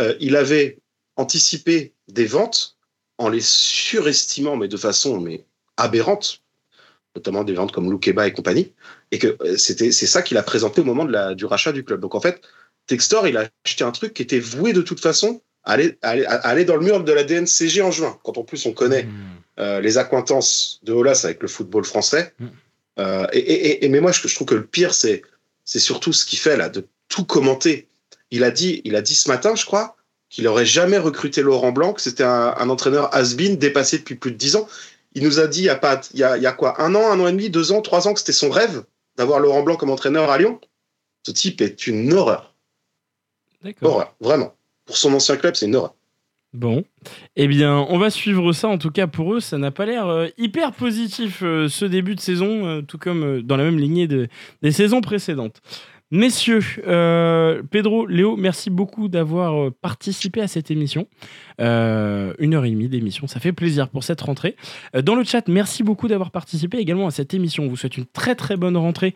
euh, 0.00 0.14
il 0.20 0.36
avait 0.36 0.78
anticipé 1.16 1.94
des 2.08 2.26
ventes 2.26 2.76
en 3.18 3.28
les 3.28 3.40
surestimant, 3.42 4.56
mais 4.56 4.68
de 4.68 4.76
façon 4.76 5.20
mais 5.20 5.44
aberrante. 5.76 6.42
notamment 7.14 7.44
des 7.44 7.54
ventes 7.54 7.72
comme 7.72 7.90
Loukeba 7.90 8.26
et 8.26 8.32
compagnie, 8.32 8.72
et 9.10 9.18
que 9.18 9.36
euh, 9.40 9.56
c'était 9.56 9.90
c'est 9.92 10.06
ça 10.06 10.20
qu'il 10.22 10.36
a 10.36 10.42
présenté 10.42 10.82
au 10.82 10.84
moment 10.84 11.04
de 11.06 11.12
la, 11.12 11.34
du 11.34 11.46
rachat 11.46 11.72
du 11.72 11.82
club. 11.84 12.00
Donc 12.00 12.14
en 12.14 12.20
fait, 12.20 12.40
Textor, 12.86 13.26
il 13.26 13.36
a 13.38 13.48
acheté 13.64 13.84
un 13.84 13.90
truc 13.92 14.12
qui 14.12 14.22
était 14.22 14.38
voué 14.38 14.72
de 14.74 14.82
toute 14.82 15.00
façon 15.00 15.40
à 15.64 15.72
aller, 15.72 15.96
à 16.02 16.10
aller, 16.10 16.24
à 16.26 16.34
aller 16.46 16.64
dans 16.64 16.76
le 16.76 16.84
mur 16.84 17.02
de 17.02 17.12
la 17.12 17.24
DNCG 17.24 17.80
en 17.82 17.90
juin. 17.90 18.18
Quand 18.22 18.36
en 18.38 18.44
plus 18.44 18.66
on 18.66 18.72
connaît 18.72 19.04
Mmh. 19.04 19.10
euh, 19.58 19.80
les 19.80 19.96
accointances 19.98 20.78
de 20.82 20.92
Olas 20.92 21.22
avec 21.24 21.40
le 21.42 21.48
football 21.48 21.84
français. 21.84 22.34
Mm. 22.38 22.46
Euh, 22.98 23.26
et, 23.32 23.38
et, 23.38 23.84
et- 23.84 23.88
mais 23.88 24.00
moi, 24.00 24.12
je, 24.12 24.26
je 24.26 24.34
trouve 24.34 24.46
que 24.46 24.54
le 24.54 24.66
pire, 24.66 24.94
c'est 24.94 25.22
c'est 25.64 25.80
surtout 25.80 26.12
ce 26.12 26.24
qu'il 26.24 26.38
fait 26.38 26.56
là, 26.56 26.68
de 26.68 26.86
tout 27.08 27.24
commenter. 27.24 27.88
Il 28.30 28.44
a 28.44 28.50
dit, 28.50 28.82
il 28.84 28.94
a 28.96 29.02
dit 29.02 29.14
ce 29.16 29.28
matin, 29.28 29.54
je 29.56 29.66
crois, 29.66 29.96
qu'il 30.30 30.46
aurait 30.46 30.66
jamais 30.66 30.98
recruté 30.98 31.42
Laurent 31.42 31.72
Blanc, 31.72 31.92
que 31.92 32.00
c'était 32.00 32.24
un, 32.24 32.54
un 32.56 32.68
entraîneur 32.68 33.14
has-been 33.14 33.56
dépassé 33.56 33.98
depuis 33.98 34.14
plus 34.14 34.30
de 34.30 34.36
dix 34.36 34.54
ans. 34.56 34.68
Il 35.14 35.24
nous 35.24 35.40
a 35.40 35.46
dit, 35.48 35.60
il 35.60 35.64
y 35.64 35.68
a 35.68 35.76
pas, 35.76 36.00
il 36.14 36.20
y 36.20 36.24
a, 36.24 36.36
il 36.36 36.42
y 36.42 36.46
a 36.46 36.52
quoi, 36.52 36.80
un 36.80 36.94
an, 36.94 37.10
un 37.10 37.18
an 37.18 37.26
et 37.26 37.32
demi, 37.32 37.50
deux 37.50 37.72
ans, 37.72 37.82
trois 37.82 38.06
ans, 38.06 38.14
que 38.14 38.20
c'était 38.20 38.32
son 38.32 38.50
rêve 38.50 38.84
d'avoir 39.16 39.40
Laurent 39.40 39.62
Blanc 39.62 39.76
comme 39.76 39.90
entraîneur 39.90 40.30
à 40.30 40.38
Lyon? 40.38 40.60
Ce 41.24 41.32
type 41.32 41.60
est 41.60 41.88
une 41.88 42.12
horreur, 42.12 42.54
D'accord. 43.62 43.90
horreur, 43.90 44.14
vraiment. 44.20 44.54
Pour 44.84 44.96
son 44.96 45.12
ancien 45.14 45.36
club, 45.36 45.56
c'est 45.56 45.66
une 45.66 45.74
horreur. 45.74 45.95
Bon, 46.56 46.84
eh 47.36 47.48
bien, 47.48 47.76
on 47.90 47.98
va 47.98 48.08
suivre 48.08 48.52
ça. 48.54 48.68
En 48.68 48.78
tout 48.78 48.90
cas, 48.90 49.06
pour 49.06 49.34
eux, 49.34 49.40
ça 49.40 49.58
n'a 49.58 49.70
pas 49.70 49.84
l'air 49.84 50.06
euh, 50.06 50.28
hyper 50.38 50.72
positif 50.72 51.40
euh, 51.42 51.68
ce 51.68 51.84
début 51.84 52.14
de 52.14 52.20
saison, 52.20 52.66
euh, 52.66 52.80
tout 52.80 52.96
comme 52.96 53.42
dans 53.42 53.58
la 53.58 53.64
même 53.64 53.78
lignée 53.78 54.06
de- 54.06 54.28
des 54.62 54.72
saisons 54.72 55.02
précédentes. 55.02 55.60
Messieurs, 56.12 56.62
euh, 56.86 57.64
Pedro, 57.68 58.06
Léo, 58.06 58.36
merci 58.36 58.70
beaucoup 58.70 59.08
d'avoir 59.08 59.60
euh, 59.60 59.70
participé 59.72 60.40
à 60.40 60.46
cette 60.46 60.70
émission. 60.70 61.08
Euh, 61.60 62.32
une 62.38 62.54
heure 62.54 62.64
et 62.64 62.70
demie 62.70 62.88
d'émission, 62.88 63.26
ça 63.26 63.40
fait 63.40 63.52
plaisir 63.52 63.88
pour 63.88 64.04
cette 64.04 64.20
rentrée. 64.20 64.54
Dans 65.02 65.16
le 65.16 65.24
chat, 65.24 65.48
merci 65.48 65.82
beaucoup 65.82 66.06
d'avoir 66.06 66.30
participé 66.30 66.78
également 66.78 67.08
à 67.08 67.10
cette 67.10 67.34
émission. 67.34 67.64
On 67.64 67.68
vous 67.68 67.76
souhaite 67.76 67.96
une 67.96 68.06
très 68.06 68.36
très 68.36 68.56
bonne 68.56 68.76
rentrée 68.76 69.14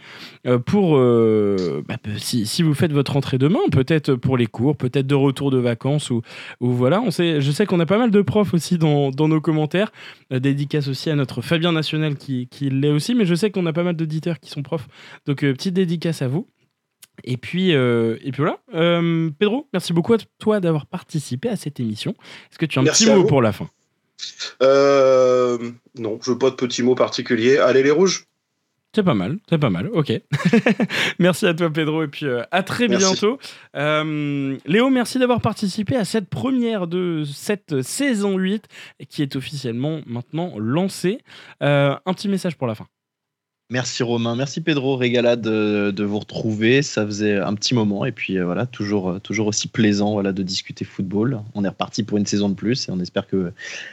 pour 0.67 0.99
bah, 0.99 1.97
si, 2.17 2.45
si 2.47 2.62
vous 2.65 2.75
faites 2.75 2.93
votre 2.93 3.12
rentrée 3.12 3.39
demain, 3.39 3.61
peut-être 3.71 4.15
pour 4.15 4.37
les 4.37 4.47
cours, 4.47 4.77
peut-être 4.77 5.07
de 5.07 5.15
retour 5.15 5.53
de 5.53 5.59
vacances 5.59 6.11
ou, 6.11 6.23
ou 6.61 6.73
voilà. 6.73 7.01
On 7.03 7.12
sait, 7.12 7.41
je 7.41 7.53
sais 7.53 7.67
qu'on 7.67 7.79
a 7.79 7.87
pas 7.87 7.99
mal 7.99 8.11
de 8.11 8.23
profs 8.23 8.53
aussi 8.53 8.79
dans, 8.79 9.12
nos 9.12 9.41
commentaires. 9.41 9.93
Dédicace 10.31 10.89
aussi 10.89 11.11
à 11.11 11.15
notre 11.15 11.41
Fabien 11.41 11.73
National 11.73 12.17
qui, 12.17 12.49
qui 12.49 12.69
l'est 12.69 12.91
aussi, 12.91 13.15
mais 13.15 13.27
je 13.27 13.35
sais 13.37 13.51
qu'on 13.51 13.67
a 13.67 13.73
pas 13.73 13.85
mal 13.85 13.95
d'auditeurs 13.95 14.41
qui 14.41 14.51
sont 14.51 14.62
profs. 14.62 14.89
Donc 15.27 15.41
petite 15.41 15.75
dédicace 15.75 16.23
à 16.23 16.29
vous. 16.29 16.49
Et 17.25 17.37
puis, 17.37 17.75
euh, 17.75 18.17
et 18.23 18.33
puis 18.33 18.43
voilà. 18.43 18.59
Euh, 18.75 19.31
Pedro, 19.39 19.69
merci 19.73 19.93
beaucoup 19.93 20.15
à 20.15 20.19
toi 20.39 20.61
d'avoir 20.61 20.87
participé 20.87 21.49
à 21.49 21.57
cette 21.57 21.81
émission. 21.81 22.13
Est-ce 22.51 22.59
que 22.59 22.67
tu 22.67 22.79
as 22.79 22.83
un 22.83 22.85
Merci 22.85 23.05
petit 23.05 23.15
mot 23.15 23.23
vous. 23.23 23.27
pour 23.29 23.43
la 23.43 23.53
fin? 23.53 23.69
Euh, 24.63 25.59
non, 25.99 26.19
je 26.23 26.33
veux 26.33 26.39
pas 26.39 26.51
de 26.51 26.57
petits 26.57 26.83
mots 26.83 26.95
particuliers. 26.95 27.59
Allez 27.59 27.83
les 27.83 27.91
rouges. 27.91 28.27
C'est 28.93 29.05
pas 29.05 29.15
mal, 29.15 29.39
c'est 29.49 29.59
pas 29.59 29.71
mal, 29.71 29.89
ok. 29.93 30.13
merci 31.21 31.47
à 31.47 31.55
toi 31.55 31.71
Pedro 31.71 32.03
et 32.03 32.09
puis 32.09 32.27
euh, 32.27 32.43
à 32.51 32.65
très 32.65 32.89
Merci. 32.89 33.07
bientôt. 33.07 33.39
Euh, 33.77 34.59
Léo, 34.67 34.91
merci 34.91 35.21
d'avoir 35.21 35.41
participé 35.41 35.95
à 35.95 36.05
cette 36.05 36.29
première 36.29 36.89
de 36.89 37.23
cette 37.25 37.83
saison 37.83 38.37
8 38.37 38.65
qui 39.09 39.23
est 39.23 39.37
officiellement 39.37 40.01
maintenant 40.07 40.55
lancée. 40.59 41.21
Euh, 41.63 41.95
un 42.05 42.15
petit 42.15 42.29
message 42.29 42.57
pour 42.57 42.67
la 42.67 42.75
fin. 42.75 42.87
Merci 43.73 44.03
Romain, 44.03 44.35
merci 44.35 44.61
Pedro, 44.61 44.97
régalade 44.97 45.43
de, 45.43 46.03
vous 46.03 46.19
retrouver. 46.19 46.83
Ça 46.83 47.07
faisait 47.07 47.37
un 47.37 47.55
petit 47.55 47.73
moment 47.73 48.05
et 48.05 48.11
puis 48.11 48.37
euh, 48.37 48.45
voilà, 48.45 48.67
toujours, 48.67 49.11
euh, 49.11 49.19
toujours 49.21 49.47
aussi 49.47 49.69
plaisant 49.69 50.15
voilà, 50.15 50.33
de 50.33 50.43
discuter 50.43 50.85
football. 50.85 51.41
On 51.55 51.63
est 51.63 51.69
reparti 51.69 52.03
pour 52.03 52.19
une 52.19 52.27
saison 52.27 52.49
de 52.49 52.55
plus 52.55 52.89
et 52.89 52.91
on 52.91 52.99
espère 52.99 53.29
que 53.29 53.53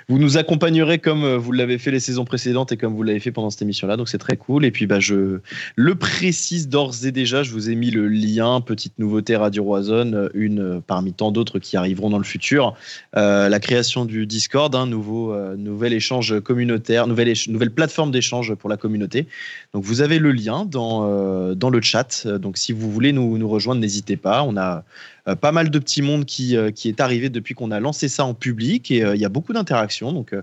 vous 0.09 0.17
nous 0.17 0.39
accompagnerez 0.39 0.97
comme 0.97 1.23
euh, 1.23 1.37
vous 1.37 1.51
l'avez 1.51 1.77
fait 1.77 1.91
les 1.91 1.99
saisons 1.99 2.25
précédentes 2.25 2.71
et 2.71 2.77
comme 2.77 2.95
vous 2.95 3.03
l'avez 3.03 3.19
fait 3.19 3.31
pendant 3.31 3.51
cette 3.51 3.61
émission-là. 3.61 3.97
Donc 3.97 4.09
c'est 4.09 4.17
très 4.17 4.35
cool. 4.35 4.65
Et 4.65 4.71
puis 4.71 4.87
bah, 4.87 4.99
je 4.99 5.41
le 5.75 5.95
précise 5.95 6.69
d'ores 6.69 7.05
et 7.05 7.11
déjà, 7.11 7.43
je 7.43 7.51
vous 7.51 7.69
ai 7.69 7.75
mis 7.75 7.91
le 7.91 8.07
lien, 8.07 8.61
petite 8.61 8.97
nouveauté 8.97 9.35
Radio 9.35 9.63
Roison, 9.63 10.27
une 10.33 10.81
parmi 10.81 11.13
tant 11.13 11.31
d'autres 11.31 11.59
qui 11.59 11.77
arriveront 11.77 12.09
dans 12.09 12.17
le 12.17 12.23
futur. 12.23 12.73
La 13.13 13.59
création 13.59 14.05
du 14.05 14.25
Discord, 14.25 14.73
un 14.73 14.87
nouveau, 14.87 15.33
euh, 15.33 15.55
nouvel 15.55 15.93
échange 15.93 16.39
communautaire, 16.39 17.05
nouvelle, 17.05 17.33
nouvelle 17.47 17.71
plateforme 17.71 18.09
d'échange 18.09 18.55
pour 18.55 18.69
la 18.69 18.77
communauté. 18.77 19.27
Donc 19.73 19.83
vous 19.83 20.01
avez 20.01 20.19
le 20.19 20.31
lien 20.31 20.65
dans, 20.65 21.07
euh, 21.07 21.53
dans 21.53 21.69
le 21.69 21.81
chat. 21.81 22.27
Donc 22.27 22.57
si 22.57 22.71
vous 22.71 22.91
voulez 22.91 23.11
nous, 23.11 23.37
nous 23.37 23.49
rejoindre, 23.49 23.81
n'hésitez 23.81 24.17
pas. 24.17 24.43
On 24.43 24.57
a 24.57 24.83
euh, 25.27 25.35
pas 25.35 25.51
mal 25.51 25.69
de 25.69 25.79
petits 25.79 26.01
monde 26.01 26.25
qui, 26.25 26.55
euh, 26.55 26.71
qui 26.71 26.87
est 26.87 27.01
arrivé 27.01 27.29
depuis 27.29 27.53
qu'on 27.53 27.71
a 27.71 27.79
lancé 27.79 28.07
ça 28.07 28.25
en 28.25 28.33
public 28.33 28.91
et 28.91 28.99
il 28.99 29.19
y 29.19 29.25
a 29.25 29.29
beaucoup 29.29 29.53
d'interactions. 29.53 30.11
Donc 30.13 30.33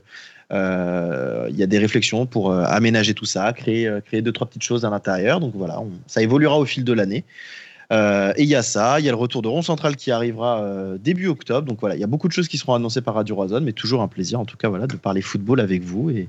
il 0.51 1.57
y 1.57 1.63
a 1.63 1.67
des 1.67 1.79
réflexions 1.79 2.27
pour 2.27 2.53
aménager 2.53 3.15
tout 3.15 3.25
ça, 3.25 3.53
créer, 3.53 3.91
créer 4.07 4.23
deux, 4.23 4.31
trois 4.31 4.47
petites 4.47 4.63
choses 4.63 4.85
à 4.85 4.91
l'intérieur. 4.91 5.41
Donc 5.41 5.53
voilà, 5.57 5.83
ça 6.07 6.23
évoluera 6.23 6.59
au 6.59 6.65
fil 6.65 6.85
de 6.85 6.93
l'année. 6.93 7.25
Euh, 7.93 8.33
et 8.37 8.43
il 8.43 8.49
y 8.49 8.55
a 8.55 8.63
ça, 8.63 8.99
il 9.01 9.05
y 9.05 9.09
a 9.09 9.13
le 9.13 9.17
retour 9.17 9.43
de 9.43 9.49
Rond 9.49 9.63
Central 9.63 9.97
qui 9.97 10.11
arrivera 10.11 10.61
euh, 10.63 10.97
début 10.99 11.27
octobre. 11.29 11.67
Donc 11.67 11.81
voilà, 11.81 11.95
il 11.97 12.01
y 12.01 12.05
a 12.05 12.07
beaucoup 12.07 12.29
de 12.29 12.33
choses 12.33 12.49
qui 12.49 12.59
seront 12.59 12.75
annoncées 12.75 13.03
par 13.03 13.15
Radio 13.15 13.35
Roison, 13.35 13.61
mais 13.61 13.73
toujours 13.73 14.03
un 14.03 14.09
plaisir 14.09 14.41
en 14.41 14.45
tout 14.45 14.57
cas 14.57 14.69
voilà, 14.69 14.87
de 14.87 14.97
parler 14.97 15.21
football 15.21 15.61
avec 15.61 15.83
vous. 15.83 16.11
Et, 16.11 16.29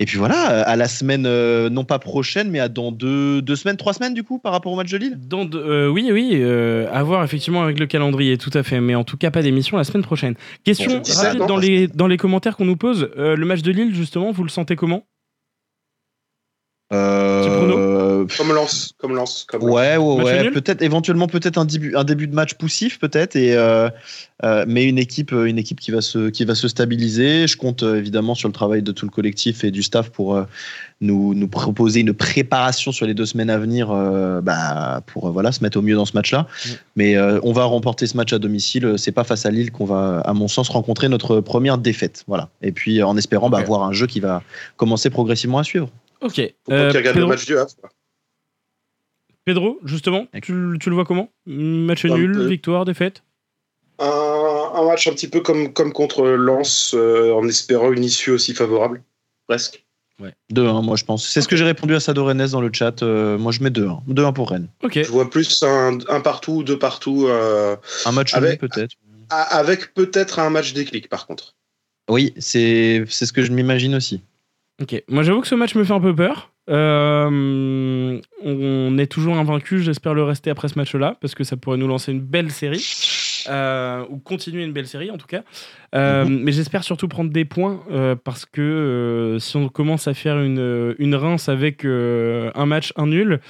et 0.00 0.04
puis 0.06 0.18
voilà, 0.18 0.62
à 0.62 0.76
la 0.76 0.88
semaine, 0.88 1.26
euh, 1.26 1.70
non 1.70 1.84
pas 1.84 1.98
prochaine, 1.98 2.50
mais 2.50 2.60
à 2.60 2.68
dans 2.68 2.92
deux, 2.92 3.40
deux 3.42 3.56
semaines, 3.56 3.76
trois 3.76 3.92
semaines 3.92 4.14
du 4.14 4.22
coup 4.24 4.38
par 4.38 4.52
rapport 4.52 4.72
au 4.72 4.76
match 4.76 4.90
de 4.90 4.98
Lille? 4.98 5.18
Dans 5.28 5.44
de- 5.44 5.58
euh, 5.58 5.88
oui, 5.88 6.10
oui, 6.12 6.30
euh, 6.34 6.88
à 6.92 7.02
voir 7.02 7.22
effectivement 7.24 7.62
avec 7.62 7.78
le 7.78 7.86
calendrier, 7.86 8.36
tout 8.38 8.50
à 8.54 8.62
fait. 8.62 8.80
Mais 8.80 8.94
en 8.94 9.04
tout 9.04 9.16
cas, 9.16 9.30
pas 9.30 9.42
d'émission 9.42 9.76
la 9.76 9.84
semaine 9.84 10.02
prochaine. 10.02 10.34
Question 10.64 10.96
Bon, 10.96 11.00
c'est 11.04 11.12
ça, 11.12 11.26
rapide 11.26 11.40
non 11.40 11.46
dans 11.46 11.56
les, 11.56 11.86
dans 11.88 12.06
les 12.06 12.16
commentaires 12.16 12.56
qu'on 12.56 12.64
nous 12.64 12.76
pose. 12.76 13.10
Euh, 13.16 13.36
le 13.36 13.46
match 13.46 13.62
de 13.62 13.70
Lille, 13.70 13.94
justement, 13.94 14.32
vous 14.32 14.42
le 14.42 14.48
sentez 14.50 14.76
comment? 14.76 15.04
Euh, 16.92 18.26
Comme 18.36 18.52
lance, 18.52 18.94
comme 18.98 19.14
lance, 19.14 19.44
comme 19.48 19.60
lance. 19.60 19.70
Ouais, 19.70 19.96
ouais, 19.96 20.16
Match 20.16 20.26
ouais. 20.26 20.50
Peut-être, 20.50 20.82
éventuellement, 20.82 21.28
peut-être 21.28 21.56
un 21.56 21.64
début, 21.64 21.94
un 21.94 22.02
début 22.02 22.26
de 22.26 22.34
match 22.34 22.54
poussif, 22.54 22.98
peut-être, 22.98 23.36
et 23.36 23.54
euh, 23.54 23.88
euh, 24.42 24.64
mais 24.66 24.84
une 24.84 24.98
équipe, 24.98 25.32
une 25.32 25.58
équipe 25.58 25.78
qui 25.78 25.90
va 25.90 26.00
se, 26.00 26.30
qui 26.30 26.44
va 26.44 26.54
se 26.54 26.66
stabiliser. 26.66 27.46
Je 27.46 27.56
compte 27.56 27.82
euh, 27.82 27.98
évidemment 27.98 28.34
sur 28.34 28.48
le 28.48 28.52
travail 28.52 28.82
de 28.82 28.90
tout 28.90 29.06
le 29.06 29.10
collectif 29.10 29.62
et 29.62 29.70
du 29.70 29.82
staff 29.82 30.10
pour 30.10 30.34
euh, 30.34 30.44
nous, 31.00 31.34
nous 31.34 31.48
proposer 31.48 32.00
une 32.00 32.12
préparation 32.12 32.90
sur 32.90 33.06
les 33.06 33.14
deux 33.14 33.26
semaines 33.26 33.50
à 33.50 33.58
venir, 33.58 33.90
euh, 33.90 34.40
bah, 34.40 35.02
pour 35.06 35.28
euh, 35.28 35.30
voilà 35.30 35.52
se 35.52 35.62
mettre 35.62 35.78
au 35.78 35.82
mieux 35.82 35.94
dans 35.94 36.06
ce 36.06 36.14
match-là. 36.14 36.40
Mm. 36.42 36.68
Mais 36.96 37.16
euh, 37.16 37.38
on 37.42 37.52
va 37.52 37.64
remporter 37.64 38.06
ce 38.06 38.16
match 38.16 38.32
à 38.32 38.38
domicile. 38.38 38.94
C'est 38.96 39.12
pas 39.12 39.24
face 39.24 39.46
à 39.46 39.50
Lille 39.50 39.70
qu'on 39.70 39.84
va, 39.84 40.20
à 40.20 40.32
mon 40.32 40.48
sens, 40.48 40.68
rencontrer 40.68 41.08
notre 41.08 41.40
première 41.40 41.78
défaite. 41.78 42.24
Voilà. 42.26 42.48
Et 42.62 42.72
puis 42.72 43.02
en 43.02 43.16
espérant 43.16 43.48
bah, 43.48 43.58
avoir 43.58 43.84
un 43.84 43.92
jeu 43.92 44.06
qui 44.06 44.20
va 44.20 44.42
commencer 44.76 45.10
progressivement 45.10 45.58
à 45.58 45.64
suivre. 45.64 45.88
Ok. 46.20 46.34
Faut 46.36 46.70
pas 46.70 46.74
Euh, 46.74 46.88
qu'il 46.90 46.98
regarde 46.98 47.14
Pedro, 47.16 47.20
le 47.30 47.34
match 47.34 47.46
du 47.46 47.56
Havre. 47.58 47.70
Pedro, 49.44 49.78
justement, 49.84 50.26
tu, 50.42 50.76
tu 50.80 50.90
le 50.90 50.94
vois 50.94 51.04
comment? 51.04 51.30
Match 51.46 52.04
Un 52.04 52.14
nul, 52.14 52.32
peu. 52.32 52.46
victoire, 52.46 52.84
défaite? 52.84 53.22
Un, 53.98 54.72
un 54.74 54.84
match 54.86 55.06
un 55.08 55.12
petit 55.12 55.28
peu 55.28 55.40
comme, 55.40 55.72
comme 55.72 55.92
contre 55.92 56.26
Lens, 56.26 56.92
euh, 56.94 57.32
en 57.32 57.46
espérant 57.48 57.92
une 57.92 58.04
issue 58.04 58.30
aussi 58.30 58.54
favorable, 58.54 59.02
presque. 59.46 59.84
2-1, 60.52 60.82
moi 60.84 60.96
je 60.96 61.04
pense. 61.06 61.26
C'est 61.26 61.40
ce 61.40 61.48
que 61.48 61.56
j'ai 61.56 61.64
répondu 61.64 61.94
à 61.94 62.00
Sado 62.00 62.26
Rennes 62.26 62.46
dans 62.48 62.60
le 62.60 62.70
chat. 62.70 63.02
Euh, 63.02 63.38
moi 63.38 63.52
je 63.52 63.62
mets 63.62 63.70
2-1. 63.70 64.02
2-1 64.06 64.34
pour 64.34 64.50
Rennes. 64.50 64.68
Ok. 64.82 65.00
Je 65.02 65.10
vois 65.10 65.30
plus 65.30 65.62
un, 65.62 65.96
un 66.08 66.20
partout, 66.20 66.62
deux 66.62 66.78
partout, 66.78 67.24
euh, 67.26 67.74
Un 68.04 68.12
match 68.12 68.34
Avec- 68.34 68.60
nul 68.60 68.68
peut-être. 68.68 68.96
avec 69.30 69.94
peut-être 69.94 70.38
un 70.38 70.50
match 70.50 70.74
déclic 70.74 71.08
par 71.08 71.26
contre. 71.26 71.54
Oui, 72.10 72.34
c'est 72.36 73.02
c'est 73.08 73.24
ce 73.24 73.32
que 73.32 73.42
je 73.42 73.50
m'imagine 73.50 73.94
aussi. 73.94 74.20
Ok. 74.80 75.02
Moi, 75.08 75.22
j'avoue 75.22 75.40
que 75.40 75.48
ce 75.48 75.54
match 75.54 75.74
me 75.74 75.84
fait 75.84 75.92
un 75.92 76.00
peu 76.00 76.14
peur. 76.14 76.50
Euh, 76.70 78.20
on 78.44 78.98
est 78.98 79.06
toujours 79.06 79.36
invaincu. 79.36 79.82
J'espère 79.82 80.14
le 80.14 80.22
rester 80.22 80.50
après 80.50 80.68
ce 80.68 80.78
match-là 80.78 81.16
parce 81.20 81.34
que 81.34 81.44
ça 81.44 81.56
pourrait 81.56 81.76
nous 81.76 81.88
lancer 81.88 82.12
une 82.12 82.20
belle 82.20 82.50
série. 82.50 82.84
Euh, 83.48 84.04
ou 84.10 84.18
continuer 84.18 84.64
une 84.64 84.72
belle 84.72 84.86
série 84.86 85.10
en 85.10 85.16
tout 85.16 85.26
cas. 85.26 85.42
Euh, 85.94 86.26
Mais 86.28 86.52
j'espère 86.52 86.84
surtout 86.84 87.08
prendre 87.08 87.30
des 87.30 87.44
points 87.44 87.82
euh, 87.90 88.14
parce 88.14 88.44
que 88.44 89.38
si 89.40 89.56
on 89.56 89.68
commence 89.68 90.08
à 90.08 90.14
faire 90.14 90.38
une, 90.40 90.94
une 90.98 91.14
rince 91.14 91.48
avec 91.48 91.84
un 91.84 92.66
match, 92.66 92.92
un 92.96 93.06
nul, 93.06 93.40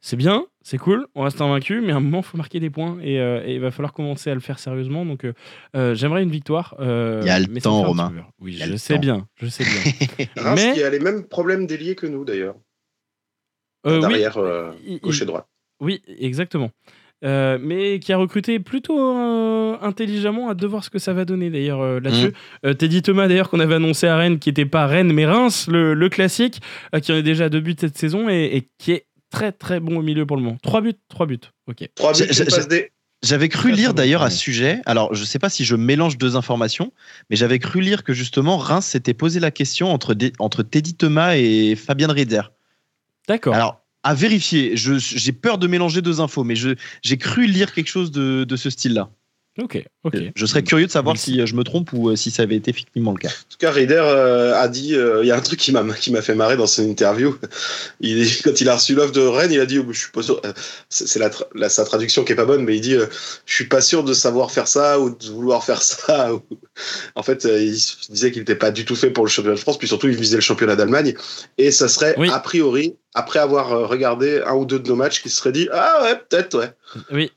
c'est 0.00 0.16
bien, 0.16 0.46
c'est 0.62 0.78
cool, 0.78 1.06
on 1.14 1.22
reste 1.22 1.40
invaincu, 1.40 1.80
mais 1.80 1.92
à 1.92 1.96
un 1.96 2.00
moment, 2.00 2.18
il 2.18 2.24
faut 2.24 2.36
marquer 2.36 2.60
des 2.60 2.70
points 2.70 2.98
et, 3.02 3.18
euh, 3.20 3.42
et 3.44 3.54
il 3.54 3.60
va 3.60 3.70
falloir 3.72 3.92
commencer 3.92 4.30
à 4.30 4.34
le 4.34 4.40
faire 4.40 4.58
sérieusement. 4.58 5.04
Donc 5.04 5.24
euh, 5.24 5.32
euh, 5.76 5.94
j'aimerais 5.94 6.22
une 6.22 6.30
victoire. 6.30 6.76
euh, 6.80 7.20
Il 7.22 7.26
y 7.26 7.30
a 7.30 7.40
le 7.40 7.60
temps, 7.60 7.82
Romain. 7.82 8.12
Oui, 8.40 8.52
je 8.52 8.76
sais 8.76 8.94
temps. 8.94 9.00
bien, 9.00 9.28
je 9.40 9.46
sais 9.48 9.64
bien. 9.64 10.26
Reims 10.36 10.60
Mais- 10.64 10.72
qui 10.74 10.82
a 10.82 10.90
les 10.90 11.00
mêmes 11.00 11.24
problèmes 11.24 11.66
d'ailier 11.66 11.94
que 11.96 12.06
nous 12.06 12.24
d'ailleurs, 12.24 12.54
Euh, 13.86 13.96
oui, 13.96 14.00
derrière 14.00 14.38
euh, 14.38 14.70
il- 14.86 15.00
gauche 15.00 15.18
il- 15.18 15.22
et 15.22 15.26
droite. 15.26 15.46
Oui, 15.80 16.02
exactement. 16.18 16.70
Euh, 17.24 17.58
mais 17.60 17.98
qui 17.98 18.12
a 18.12 18.16
recruté 18.16 18.60
plutôt 18.60 18.96
euh, 19.00 19.76
intelligemment, 19.82 20.50
à 20.50 20.54
de 20.54 20.66
voir 20.68 20.84
ce 20.84 20.90
que 20.90 21.00
ça 21.00 21.12
va 21.12 21.24
donner 21.24 21.50
d'ailleurs 21.50 21.80
euh, 21.80 21.98
là-dessus. 21.98 22.32
Euh, 22.64 22.74
Teddy 22.74 23.02
Thomas 23.02 23.26
d'ailleurs 23.26 23.50
qu'on 23.50 23.58
avait 23.58 23.74
annoncé 23.74 24.06
à 24.06 24.16
Rennes, 24.16 24.38
qui 24.38 24.50
n'était 24.50 24.66
pas 24.66 24.86
Rennes 24.86 25.12
mais 25.12 25.26
Reims, 25.26 25.66
le, 25.68 25.94
le 25.94 26.08
classique, 26.08 26.60
euh, 26.94 27.00
qui 27.00 27.10
en 27.10 27.16
est 27.16 27.24
déjà 27.24 27.46
à 27.46 27.48
deux 27.48 27.58
buts 27.60 27.74
cette 27.76 27.98
saison 27.98 28.28
et, 28.28 28.44
et 28.56 28.66
qui 28.78 28.92
est 28.92 29.06
très 29.30 29.52
très 29.52 29.80
bon 29.80 29.98
au 29.98 30.02
milieu 30.02 30.26
pour 30.26 30.36
le 30.36 30.42
moment. 30.42 30.58
Trois 30.62 30.80
buts, 30.80 30.94
trois 31.08 31.26
buts. 31.26 31.38
Ok. 31.66 31.88
J'avais 33.24 33.48
cru 33.48 33.72
lire 33.72 33.88
bon 33.90 33.94
d'ailleurs 33.96 34.22
à 34.22 34.30
ce 34.30 34.38
sujet. 34.38 34.80
Alors, 34.86 35.12
je 35.12 35.24
sais 35.24 35.40
pas 35.40 35.48
si 35.48 35.64
je 35.64 35.74
mélange 35.74 36.18
deux 36.18 36.36
informations, 36.36 36.92
mais 37.30 37.36
j'avais 37.36 37.58
cru 37.58 37.80
lire 37.80 38.04
que 38.04 38.12
justement 38.12 38.58
Reims 38.58 38.86
s'était 38.86 39.14
posé 39.14 39.40
la 39.40 39.50
question 39.50 39.92
entre, 39.92 40.14
des- 40.14 40.32
entre 40.38 40.62
Teddy 40.62 40.94
Thomas 40.94 41.34
et 41.34 41.74
Fabien 41.74 42.06
Reder. 42.06 42.42
D'accord. 43.26 43.54
Alors, 43.54 43.82
à 44.04 44.14
vérifier, 44.14 44.74
j'ai 44.76 45.32
peur 45.32 45.58
de 45.58 45.66
mélanger 45.66 46.00
deux 46.00 46.20
infos, 46.20 46.44
mais 46.44 46.54
j'ai 46.54 47.18
cru 47.18 47.46
lire 47.46 47.74
quelque 47.74 47.88
chose 47.88 48.12
de, 48.12 48.44
de 48.44 48.56
ce 48.56 48.70
style-là. 48.70 49.10
Ok, 49.60 49.82
ok. 50.04 50.14
Je 50.36 50.46
serais 50.46 50.62
curieux 50.62 50.86
de 50.86 50.90
savoir 50.92 51.14
Merci. 51.16 51.32
si 51.32 51.40
euh, 51.40 51.46
je 51.46 51.54
me 51.56 51.64
trompe 51.64 51.92
ou 51.92 52.10
euh, 52.10 52.16
si 52.16 52.30
ça 52.30 52.44
avait 52.44 52.54
été 52.54 52.70
effectivement 52.70 53.10
le 53.10 53.18
cas. 53.18 53.28
En 53.28 53.50
tout 53.50 53.58
cas, 53.58 53.72
Rieder 53.72 54.00
euh, 54.00 54.54
a 54.54 54.68
dit, 54.68 54.94
euh, 54.94 55.24
il 55.24 55.26
y 55.26 55.32
a 55.32 55.36
un 55.36 55.40
truc 55.40 55.58
qui 55.58 55.72
m'a 55.72 55.82
qui 55.94 56.12
m'a 56.12 56.22
fait 56.22 56.36
marrer 56.36 56.56
dans 56.56 56.68
son 56.68 56.82
interview. 56.88 57.36
Il, 58.00 58.24
quand 58.42 58.60
il 58.60 58.68
a 58.68 58.76
reçu 58.76 58.94
l'offre 58.94 59.12
de 59.12 59.20
Rennes, 59.20 59.50
il 59.50 59.58
a 59.60 59.66
dit, 59.66 59.80
oh, 59.80 59.86
je 59.90 59.98
suis 59.98 60.12
pas 60.12 60.22
sûr. 60.22 60.40
euh, 60.44 60.52
C'est 60.88 61.08
c'est 61.08 61.18
la, 61.18 61.28
tra- 61.30 61.48
la- 61.54 61.68
sa 61.68 61.84
traduction 61.84 62.22
qui 62.24 62.32
est 62.32 62.36
pas 62.36 62.44
bonne, 62.44 62.62
mais 62.62 62.76
il 62.76 62.80
dit, 62.80 62.94
euh, 62.94 63.06
je 63.46 63.54
suis 63.54 63.66
pas 63.66 63.80
sûr 63.80 64.04
de 64.04 64.12
savoir 64.14 64.52
faire 64.52 64.68
ça 64.68 65.00
ou 65.00 65.10
de 65.10 65.24
vouloir 65.26 65.64
faire 65.64 65.82
ça. 65.82 66.32
ou- 66.34 66.42
En 67.16 67.24
fait, 67.24 67.44
euh, 67.44 67.60
il 67.60 67.72
disait 68.10 68.30
qu'il 68.30 68.42
n'était 68.42 68.54
pas 68.54 68.70
du 68.70 68.84
tout 68.84 68.94
fait 68.94 69.10
pour 69.10 69.24
le 69.24 69.30
championnat 69.30 69.56
de 69.56 69.60
France, 69.60 69.76
puis 69.78 69.88
surtout 69.88 70.06
il 70.08 70.14
visait 70.14 70.36
le 70.36 70.40
championnat 70.42 70.76
d'Allemagne, 70.76 71.14
et 71.58 71.72
ça 71.72 71.88
serait 71.88 72.14
Oui. 72.16 72.30
a 72.30 72.38
priori 72.38 72.94
après 73.14 73.40
avoir 73.40 73.88
regardé 73.88 74.40
un 74.46 74.54
ou 74.54 74.64
deux 74.64 74.78
de 74.78 74.86
nos 74.88 74.94
matchs, 74.94 75.20
qu'il 75.22 75.32
se 75.32 75.38
serait 75.38 75.50
dit, 75.50 75.68
ah 75.72 76.00
ouais, 76.04 76.14
peut-être, 76.28 76.56
ouais, 76.58 76.70
Oui, 77.10 77.32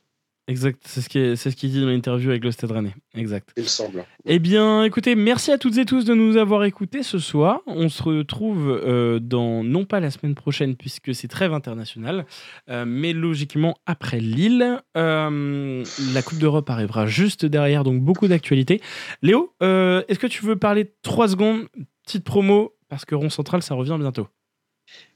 exact. 0.47 0.81
C'est 0.85 1.01
ce 1.01 1.09
qui 1.09 1.37
c'est 1.37 1.51
ce 1.51 1.55
qu'il 1.55 1.71
dit 1.71 1.81
dans 1.81 1.87
l'interview 1.87 2.29
avec 2.29 2.43
le 2.43 2.51
Stade 2.51 2.71
Rennais. 2.71 2.93
Exact. 3.15 3.51
il 3.57 3.67
semble. 3.67 4.05
Eh 4.25 4.39
bien, 4.39 4.83
écoutez, 4.83 5.15
merci 5.15 5.51
à 5.51 5.57
toutes 5.57 5.77
et 5.77 5.85
tous 5.85 6.05
de 6.05 6.13
nous 6.13 6.37
avoir 6.37 6.63
écoutés 6.63 7.03
ce 7.03 7.19
soir. 7.19 7.61
On 7.67 7.89
se 7.89 8.03
retrouve 8.03 8.69
euh, 8.69 9.19
dans, 9.19 9.63
non 9.63 9.85
pas 9.85 9.99
la 9.99 10.11
semaine 10.11 10.35
prochaine, 10.35 10.75
puisque 10.75 11.13
c'est 11.13 11.27
trêve 11.27 11.53
internationale, 11.53 12.25
euh, 12.69 12.85
mais 12.87 13.13
logiquement 13.13 13.75
après 13.85 14.19
Lille. 14.19 14.79
Euh, 14.97 15.83
la 16.13 16.21
Coupe 16.21 16.39
d'Europe 16.39 16.69
arrivera 16.69 17.05
juste 17.05 17.45
derrière, 17.45 17.83
donc 17.83 18.01
beaucoup 18.01 18.27
d'actualités. 18.27 18.81
Léo, 19.21 19.53
est-ce 19.61 20.19
que 20.19 20.27
tu 20.27 20.45
veux 20.45 20.55
parler 20.55 20.93
trois 21.01 21.27
secondes, 21.27 21.67
petite 22.05 22.23
promo, 22.23 22.73
parce 22.89 23.05
que 23.05 23.15
Rond 23.15 23.29
Central, 23.29 23.61
ça 23.61 23.75
revient 23.75 23.97
bientôt. 23.99 24.27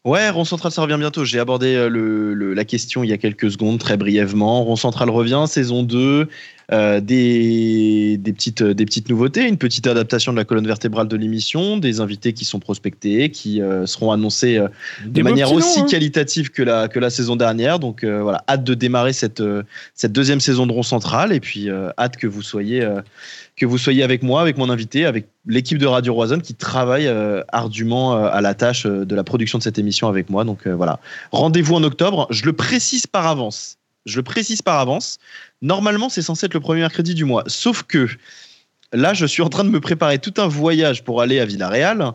Ouais, 0.03 0.29
Rond 0.29 0.45
Central, 0.45 0.71
ça 0.71 0.83
revient 0.83 0.97
bientôt. 0.99 1.25
J'ai 1.25 1.39
abordé 1.39 1.73
euh, 1.73 1.89
le, 1.89 2.35
le- 2.35 2.53
la 2.53 2.63
question 2.63 3.03
il 3.03 3.09
y 3.09 3.13
a 3.13 3.17
quelques 3.17 3.49
secondes, 3.51 3.79
très 3.79 3.97
brièvement. 3.97 4.63
Rond 4.63 4.75
Central 4.75 5.09
revient, 5.09 5.45
saison 5.47 5.81
2. 5.81 6.27
euh, 6.71 6.99
des, 6.99 8.17
des, 8.17 8.33
petites, 8.33 8.61
des 8.63 8.85
petites 8.85 9.09
nouveautés, 9.09 9.47
une 9.47 9.57
petite 9.57 9.87
adaptation 9.87 10.31
de 10.31 10.37
la 10.37 10.45
colonne 10.45 10.65
vertébrale 10.67 11.07
de 11.07 11.15
l'émission, 11.15 11.77
des 11.77 12.01
invités 12.01 12.33
qui 12.33 12.45
sont 12.45 12.59
prospectés, 12.59 13.29
qui 13.31 13.61
euh, 13.61 13.85
seront 13.87 14.11
annoncés 14.11 14.57
euh, 14.57 14.67
de 15.05 15.09
Des 15.11 15.23
manière 15.23 15.49
noms, 15.49 15.55
aussi 15.57 15.79
hein. 15.79 15.85
qualitative 15.89 16.49
que 16.51 16.61
la, 16.63 16.87
que 16.87 16.99
la 16.99 17.09
saison 17.09 17.35
dernière. 17.35 17.79
Donc 17.79 18.03
euh, 18.03 18.21
voilà, 18.21 18.43
hâte 18.47 18.63
de 18.63 18.73
démarrer 18.75 19.13
cette, 19.13 19.41
euh, 19.41 19.63
cette 19.95 20.11
deuxième 20.11 20.39
saison 20.39 20.67
de 20.67 20.71
Rond 20.71 20.83
Central 20.83 21.33
et 21.33 21.39
puis 21.39 21.69
euh, 21.69 21.89
hâte 21.97 22.17
que 22.17 22.27
vous 22.27 22.41
soyez 22.43 22.81
euh, 22.83 23.01
que 23.57 23.65
vous 23.65 23.77
soyez 23.77 24.03
avec 24.03 24.21
moi, 24.21 24.41
avec 24.41 24.57
mon 24.57 24.69
invité, 24.69 25.05
avec 25.05 25.27
l'équipe 25.47 25.77
de 25.77 25.85
Radio 25.85 26.13
Roison 26.13 26.39
qui 26.39 26.53
travaille 26.55 27.07
euh, 27.07 27.41
ardument 27.53 28.15
euh, 28.15 28.27
à 28.31 28.41
la 28.41 28.53
tâche 28.53 28.85
euh, 28.85 29.05
de 29.05 29.15
la 29.15 29.23
production 29.23 29.57
de 29.57 29.63
cette 29.63 29.79
émission 29.79 30.07
avec 30.09 30.29
moi. 30.29 30.43
Donc 30.43 30.67
euh, 30.67 30.75
voilà, 30.75 30.99
rendez-vous 31.31 31.75
en 31.75 31.83
octobre. 31.83 32.27
Je 32.31 32.43
le 32.45 32.53
précise 32.53 33.07
par 33.07 33.27
avance. 33.27 33.77
Je 34.05 34.17
le 34.17 34.23
précise 34.23 34.61
par 34.61 34.79
avance. 34.79 35.17
Normalement, 35.61 36.09
c'est 36.09 36.21
censé 36.21 36.45
être 36.47 36.53
le 36.53 36.59
premier 36.59 36.81
mercredi 36.81 37.15
du 37.15 37.23
mois. 37.25 37.43
Sauf 37.47 37.83
que 37.83 38.07
là, 38.93 39.13
je 39.13 39.25
suis 39.25 39.41
en 39.41 39.49
train 39.49 39.63
de 39.63 39.69
me 39.69 39.79
préparer 39.79 40.19
tout 40.19 40.33
un 40.37 40.47
voyage 40.47 41.03
pour 41.03 41.21
aller 41.21 41.39
à 41.39 41.45
Villarreal. 41.45 42.11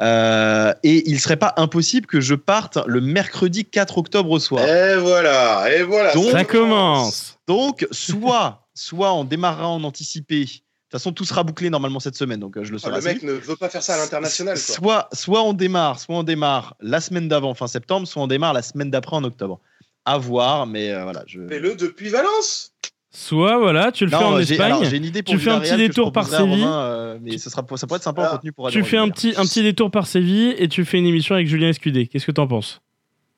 Euh, 0.00 0.72
et 0.82 1.08
il 1.10 1.20
serait 1.20 1.36
pas 1.36 1.52
impossible 1.56 2.06
que 2.06 2.20
je 2.20 2.34
parte 2.34 2.78
le 2.86 3.00
mercredi 3.00 3.64
4 3.64 3.98
octobre 3.98 4.30
au 4.30 4.38
soir. 4.38 4.64
Et 4.66 4.96
voilà, 4.98 5.66
et 5.76 5.82
voilà. 5.82 6.14
Donc- 6.14 6.30
Ça 6.30 6.44
commence. 6.44 7.36
Donc, 7.48 7.86
soit, 7.90 8.66
soit 8.74 9.12
on 9.14 9.24
démarrera 9.24 9.68
en 9.68 9.82
anticipé. 9.84 10.46
De 10.86 10.90
toute 10.92 11.00
façon, 11.00 11.12
tout 11.12 11.24
sera 11.24 11.42
bouclé 11.42 11.68
normalement 11.68 11.98
cette 11.98 12.14
semaine, 12.16 12.38
donc 12.38 12.56
euh, 12.56 12.62
je 12.62 12.70
le 12.70 12.76
Ah, 12.76 12.80
saurai. 12.80 12.92
le 12.92 12.98
assez 12.98 13.08
mec 13.14 13.22
ne 13.24 13.32
veut 13.32 13.56
pas 13.56 13.68
faire 13.68 13.82
ça 13.82 13.94
à 13.94 13.98
l'international. 13.98 14.56
Soit, 14.56 15.08
soit 15.12 15.42
on 15.42 15.52
démarre, 15.52 15.98
soit 15.98 16.14
on 16.14 16.22
démarre 16.22 16.76
la 16.80 17.00
semaine 17.00 17.26
d'avant, 17.26 17.54
fin 17.54 17.66
septembre, 17.66 18.06
soit 18.06 18.22
on 18.22 18.28
démarre 18.28 18.52
la 18.52 18.62
semaine 18.62 18.88
d'après 18.90 19.16
en 19.16 19.24
octobre. 19.24 19.58
À 20.04 20.16
voir, 20.18 20.66
mais 20.68 20.92
euh, 20.92 21.02
voilà. 21.02 21.24
Je... 21.26 21.40
Fais-le 21.48 21.74
depuis 21.74 22.08
Valence. 22.08 22.72
Soit, 23.10 23.58
voilà, 23.58 23.90
tu 23.90 24.04
le 24.04 24.10
fais 24.10 24.16
en 24.16 24.32
Non, 24.32 24.40
j'ai 24.42 24.60
alors, 24.60 24.76
Espagne. 24.76 24.90
j'ai 24.90 24.96
une 24.98 25.04
idée 25.06 25.22
pour 25.24 25.32
Tu 25.34 25.40
fais 25.40 25.50
un 25.50 25.58
petit 25.58 25.76
détour 25.76 26.12
par 26.12 26.28
Séville. 26.28 26.62
Romain, 26.62 26.80
euh, 26.82 27.18
mais 27.20 27.38
ce 27.38 27.50
sera, 27.50 27.62
ça 27.76 27.86
pourrait 27.86 27.96
être 27.96 28.02
sympa 28.04 28.22
en 28.22 28.24
Ah, 28.26 28.28
contenu 28.36 28.52
pour 28.52 28.66
Radio 28.66 28.80
Tu 28.80 28.86
fais 28.86 28.98
un 28.98 29.08
petit, 29.08 29.32
un 29.36 29.42
petit 29.42 29.62
détour 29.64 29.90
par 29.90 30.06
Séville 30.06 30.54
et 30.58 30.68
tu 30.68 30.84
fais 30.84 30.98
une 30.98 31.06
émission 31.06 31.34
avec 31.34 31.48
Julien 31.48 31.70
Escudé. 31.70 32.06
Qu'est-ce 32.06 32.26
que 32.26 32.30
t'en 32.32 32.46
penses? 32.46 32.80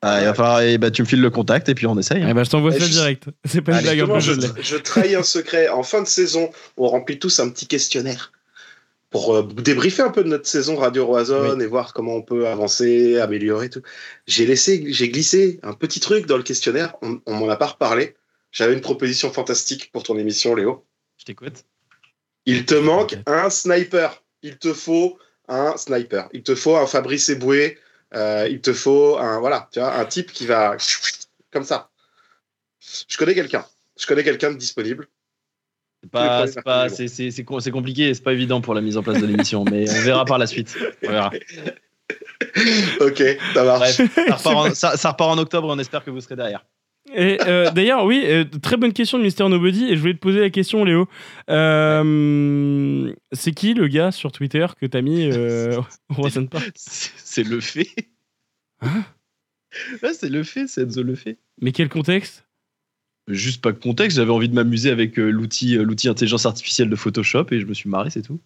Ah, 0.01 0.21
il 0.21 0.25
va 0.25 0.33
falloir, 0.33 0.61
eh 0.61 0.77
ben, 0.77 0.91
tu 0.91 1.01
me 1.01 1.07
files 1.07 1.19
le 1.21 1.29
contact 1.29 1.67
et 1.67 1.75
puis 1.75 1.85
on 1.85 1.97
essaye. 1.97 2.23
hein. 2.23 2.27
Eh 2.29 2.33
ben, 2.33 2.43
je 2.45 2.49
t'envoie 2.49 2.71
ça 2.71 2.79
je- 2.79 2.85
direct. 2.91 3.25
C'est 3.45 3.61
pas 3.61 3.73
une 3.73 3.81
blague, 3.81 3.99
un 4.09 4.19
je 4.19 4.31
je 4.61 4.75
trahis 4.77 5.15
un 5.15 5.23
secret. 5.23 5.67
En 5.69 5.83
fin 5.83 6.01
de 6.01 6.07
saison, 6.07 6.51
on 6.77 6.87
remplit 6.87 7.19
tous 7.19 7.39
un 7.41 7.49
petit 7.49 7.67
questionnaire 7.67 8.31
pour 9.09 9.35
euh, 9.35 9.43
débriefer 9.43 10.01
un 10.03 10.09
peu 10.11 10.23
de 10.23 10.29
notre 10.29 10.47
saison 10.47 10.77
Radio 10.77 11.05
Roison 11.05 11.59
et 11.59 11.65
voir 11.65 11.93
comment 11.93 12.15
on 12.15 12.21
peut 12.21 12.47
avancer, 12.47 13.19
améliorer 13.19 13.69
tout. 13.69 13.81
J'ai 14.27 14.45
laissé, 14.45 14.85
j'ai 14.87 15.09
glissé 15.09 15.59
un 15.63 15.73
petit 15.73 15.99
truc 15.99 16.27
dans 16.27 16.37
le 16.37 16.43
questionnaire. 16.43 16.95
On, 17.01 17.19
on 17.25 17.33
m'en 17.33 17.49
a 17.49 17.57
pas 17.57 17.67
reparlé. 17.67 18.15
J'avais 18.51 18.73
une 18.73 18.81
proposition 18.81 19.31
fantastique 19.33 19.91
pour 19.91 20.03
ton 20.03 20.17
émission, 20.17 20.55
Léo. 20.55 20.85
Je 21.17 21.25
t'écoute. 21.25 21.65
Il 22.45 22.65
te 22.65 22.75
manque 22.75 23.15
un 23.25 23.49
sniper. 23.49 24.23
Il 24.43 24.57
te 24.57 24.73
faut 24.73 25.17
un 25.49 25.75
sniper. 25.75 26.29
Il 26.31 26.43
te 26.43 26.55
faut 26.55 26.77
un 26.77 26.87
Fabrice 26.87 27.27
Eboué. 27.29 27.77
Euh, 28.15 28.47
il 28.49 28.59
te 28.61 28.73
faut 28.73 29.17
un 29.17 29.39
voilà, 29.39 29.69
tu 29.71 29.79
vois, 29.79 29.93
un 29.95 30.05
type 30.05 30.31
qui 30.31 30.45
va 30.47 30.75
comme 31.51 31.63
ça. 31.63 31.89
Je 33.07 33.17
connais 33.17 33.35
quelqu'un. 33.35 33.65
Je 33.99 34.07
connais 34.07 34.23
quelqu'un 34.23 34.51
de 34.51 34.57
disponible. 34.57 35.07
C'est 36.01 36.09
pas- 36.11 36.47
c'est 36.47 36.61
pas- 36.63 36.89
c'est- 36.89 37.07
c'est- 37.09 37.29
c'est 37.31 37.43
com- 37.43 37.59
c'est 37.59 37.71
compliqué, 37.71 38.13
c'est 38.13 38.23
pas 38.23 38.31
évident 38.33 38.61
pour 38.61 38.73
la 38.73 38.81
mise 38.81 38.95
en 38.97 39.03
place 39.03 39.19
de 39.21 39.25
l'émission, 39.27 39.65
mais 39.65 39.89
on 39.89 40.01
verra 40.01 40.23
par 40.25 40.37
la 40.37 40.47
suite. 40.47 40.75
On 41.03 41.09
verra. 41.11 41.29
Ok, 43.01 43.21
ça 43.53 43.63
marche. 43.63 43.97
Bref, 43.97 44.11
ça 44.15 44.35
repart, 44.35 44.55
en, 44.55 44.73
ça- 44.73 44.97
ça 44.97 45.09
repart 45.11 45.29
en 45.29 45.37
octobre 45.37 45.67
et 45.69 45.71
on 45.75 45.79
espère 45.79 46.03
que 46.03 46.09
vous 46.09 46.21
serez 46.21 46.35
derrière. 46.35 46.65
Et 47.15 47.37
euh, 47.47 47.71
d'ailleurs, 47.71 48.05
oui, 48.05 48.21
euh, 48.25 48.43
très 48.61 48.77
bonne 48.77 48.93
question 48.93 49.17
de 49.17 49.23
Mister 49.23 49.47
Nobody. 49.49 49.85
Et 49.85 49.95
je 49.95 49.99
voulais 50.01 50.13
te 50.13 50.19
poser 50.19 50.39
la 50.41 50.49
question, 50.49 50.83
Léo. 50.85 51.07
Euh, 51.49 53.13
c'est 53.31 53.51
qui 53.53 53.73
le 53.73 53.87
gars 53.87 54.11
sur 54.11 54.31
Twitter 54.31 54.65
que 54.79 54.85
t'as 54.85 55.01
mis 55.01 55.29
C'est 56.75 57.43
le 57.43 57.59
fait. 57.61 57.89
Hein? 58.81 59.03
Ouais, 60.03 60.13
c'est 60.13 60.29
le 60.29 60.43
fait, 60.43 60.67
c'est 60.67 60.81
Enzo 60.83 61.03
le 61.03 61.15
fait. 61.15 61.37
Mais 61.61 61.71
quel 61.71 61.89
contexte? 61.89 62.45
Juste 63.27 63.61
pas 63.61 63.71
de 63.71 63.77
contexte, 63.77 64.17
j'avais 64.17 64.31
envie 64.31 64.49
de 64.49 64.55
m'amuser 64.55 64.89
avec 64.89 65.17
l'outil 65.17 65.75
l'outil 65.75 66.09
intelligence 66.09 66.47
artificielle 66.47 66.89
de 66.89 66.95
Photoshop 66.95 67.45
et 67.51 67.59
je 67.59 67.65
me 67.67 67.75
suis 67.75 67.87
marré, 67.89 68.09
c'est 68.09 68.23
tout. 68.23 68.39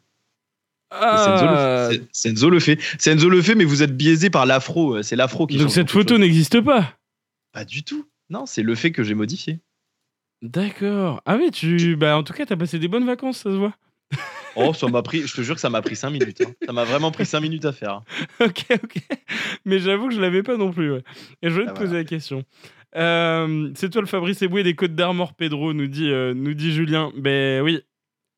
Ah, 0.92 1.90
le- 1.92 2.04
c'est- 2.12 2.30
Enzo 2.30 2.50
le 2.50 2.60
fait. 2.60 2.78
C'est 3.00 3.12
Enzo 3.12 3.30
le 3.30 3.42
fait, 3.42 3.56
mais 3.56 3.64
vous 3.64 3.82
êtes 3.82 3.96
biaisé 3.96 4.30
par 4.30 4.46
l'afro. 4.46 5.02
C'est 5.02 5.16
l'afro 5.16 5.48
qui 5.48 5.58
Donc 5.58 5.72
cette 5.72 5.90
photo 5.90 6.18
n'existe 6.18 6.60
pas? 6.62 6.94
Pas 7.54 7.64
du 7.66 7.84
tout. 7.84 8.06
Non, 8.30 8.46
c'est 8.46 8.64
le 8.64 8.76
fait 8.76 8.92
que 8.92 9.04
j'ai 9.04 9.14
modifié. 9.16 9.60
D'accord. 10.42 11.22
Ah 11.26 11.38
oui, 11.38 11.52
tu. 11.52 11.96
Bah, 11.96 12.18
en 12.18 12.24
tout 12.24 12.34
cas, 12.34 12.46
t'as 12.46 12.56
passé 12.58 12.80
des 12.80 12.88
bonnes 12.88 13.06
vacances, 13.06 13.38
ça 13.40 13.50
se 13.52 13.56
voit. 13.56 13.74
Oh, 14.56 14.72
ça 14.72 14.88
m'a 14.88 15.02
pris, 15.02 15.26
je 15.26 15.34
te 15.36 15.42
jure 15.42 15.56
que 15.56 15.62
ça 15.62 15.72
m'a 15.72 15.82
pris 15.82 15.96
5 15.96 16.12
minutes. 16.12 16.42
hein. 16.42 16.54
Ça 16.64 16.74
m'a 16.74 16.84
vraiment 16.84 17.10
pris 17.10 17.26
5 17.26 17.40
minutes 17.40 17.66
à 17.66 17.72
faire. 17.74 17.94
hein. 17.94 18.04
ok, 18.46 18.66
ok. 18.84 18.98
Mais 19.66 19.80
j'avoue 19.80 20.10
que 20.10 20.14
je 20.14 20.22
l'avais 20.22 20.44
pas 20.44 20.58
non 20.58 20.72
plus. 20.72 20.92
ouais. 20.92 21.02
Et 21.42 21.50
je 21.50 21.54
voulais 21.56 21.66
Ah, 21.68 21.74
te 21.74 21.78
poser 21.80 21.96
la 21.96 22.04
question. 22.04 22.44
Euh, 22.96 23.72
c'est 23.74 23.90
toi 23.90 24.02
le 24.02 24.08
Fabrice 24.08 24.44
Eboué 24.44 24.62
des 24.62 24.76
Côtes 24.76 24.94
d'Armor, 24.94 25.34
Pedro, 25.34 25.74
nous 25.74 25.88
dit, 25.88 26.08
euh, 26.12 26.36
nous 26.36 26.54
dit 26.54 26.72
Julien. 26.72 27.12
Ben 27.18 27.64
oui, 27.64 27.82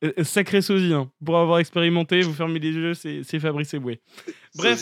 Euh, 0.05 0.23
sacré 0.23 0.61
sosie. 0.61 0.93
hein. 0.93 1.11
Pour 1.25 1.37
avoir 1.37 1.59
expérimenté, 1.59 2.21
vous 2.21 2.33
fermez 2.33 2.59
les 2.59 2.71
yeux, 2.71 2.93
c'est 2.93 3.23
c'est 3.23 3.39
Fabrice 3.41 3.73
Eboué. 3.73 3.99
Bref. 4.55 4.81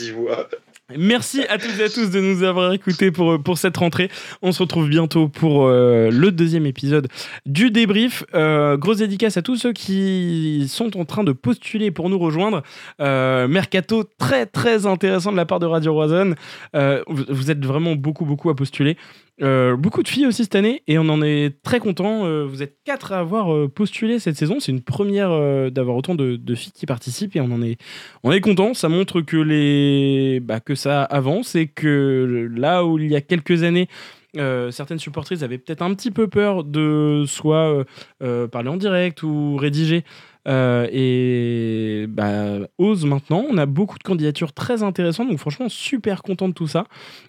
Merci 0.90 1.44
à 1.44 1.58
toutes 1.58 1.80
et 1.80 1.84
à 1.86 1.90
tous 1.90 2.10
de 2.12 2.20
nous 2.20 2.44
avoir 2.44 2.74
écoutés 2.74 3.10
pour, 3.10 3.42
pour 3.42 3.58
cette 3.58 3.78
rentrée. 3.78 4.10
On 4.42 4.52
se 4.52 4.62
retrouve 4.62 4.90
bientôt 4.90 5.30
pour 5.30 5.66
euh, 5.66 6.10
le 6.12 6.30
deuxième 6.30 6.66
épisode 6.66 7.08
du 7.46 7.72
débrief. 7.72 8.26
Euh, 8.34 8.76
grosse 8.76 8.98
dédicace 8.98 9.38
à 9.38 9.42
tous 9.42 9.56
ceux 9.56 9.72
qui 9.72 10.66
sont 10.68 10.98
en 10.98 11.06
train 11.06 11.24
de 11.24 11.32
postuler 11.32 11.90
pour 11.92 12.10
nous 12.10 12.20
rejoindre. 12.20 12.64
Euh, 13.00 13.48
mercato 13.48 14.04
très 14.18 14.46
très 14.46 14.86
intéressant 14.86 15.32
de 15.32 15.38
la 15.38 15.46
part 15.46 15.60
de 15.60 15.68
Radio 15.68 15.94
Roison. 15.94 16.36
Euh, 16.76 17.02
vous 17.08 17.50
êtes 17.50 17.66
vraiment 17.66 17.96
beaucoup 17.96 18.26
beaucoup 18.26 18.50
à 18.50 18.56
postuler. 18.56 18.98
Euh, 19.42 19.76
beaucoup 19.76 20.04
de 20.04 20.08
filles 20.08 20.28
aussi 20.28 20.44
cette 20.44 20.54
année 20.54 20.84
et 20.88 21.00
on 21.00 21.10
en 21.10 21.22
est 21.24 21.62
très 21.64 21.80
content. 21.80 22.26
Euh, 22.26 22.46
vous 22.46 22.62
êtes 22.62 22.78
quatre 22.84 23.14
à 23.14 23.20
avoir 23.20 23.52
euh, 23.52 23.68
postulé 23.68 24.20
cette 24.20 24.38
saison. 24.38 24.60
C'est 24.60 24.72
une 24.72 24.84
première 24.84 25.32
d'avoir 25.72 25.98
autant 25.98 26.14
de, 26.16 26.56
filles 26.56 26.72
qui 26.72 26.86
participent 26.86 27.36
et 27.36 27.42
on 27.42 27.52
en 27.52 27.62
est 27.62 27.78
on 28.24 28.32
est 28.32 28.42
content, 28.42 28.74
ça 28.74 28.90
montre 28.90 29.22
que, 29.22 29.38
les... 29.38 30.40
bah, 30.40 30.60
que 30.60 30.76
ça 30.76 31.04
avance 31.04 31.56
et 31.56 31.68
que 31.68 32.50
là 32.56 32.86
où 32.86 33.00
il 33.00 33.12
y 33.12 33.16
a 33.16 33.22
quelques 33.22 33.64
années, 33.64 33.88
certaines 34.36 35.00
supportrices 35.00 35.44
avaient 35.44 35.58
peut-être 35.58 35.82
un 35.82 35.94
petit 35.94 36.12
peu 36.12 36.28
peur 36.28 36.64
de 36.64 37.24
soit 37.28 37.86
parler 38.20 38.70
en 38.70 38.78
direct 38.78 39.24
ou 39.24 39.58
rédiger. 39.58 40.04
Euh, 40.48 40.88
et 40.92 42.06
bah, 42.10 42.68
ose 42.78 43.06
maintenant, 43.06 43.46
on 43.50 43.58
a 43.58 43.66
beaucoup 43.66 43.98
de 43.98 44.04
candidatures 44.04 44.52
très 44.54 44.84
intéressantes, 44.84 45.30
donc 45.30 45.40
franchement 45.40 45.70
super 45.70 46.22
content 46.22 46.50
de 46.50 46.54
tout 46.54 46.68
ça. 46.68 46.86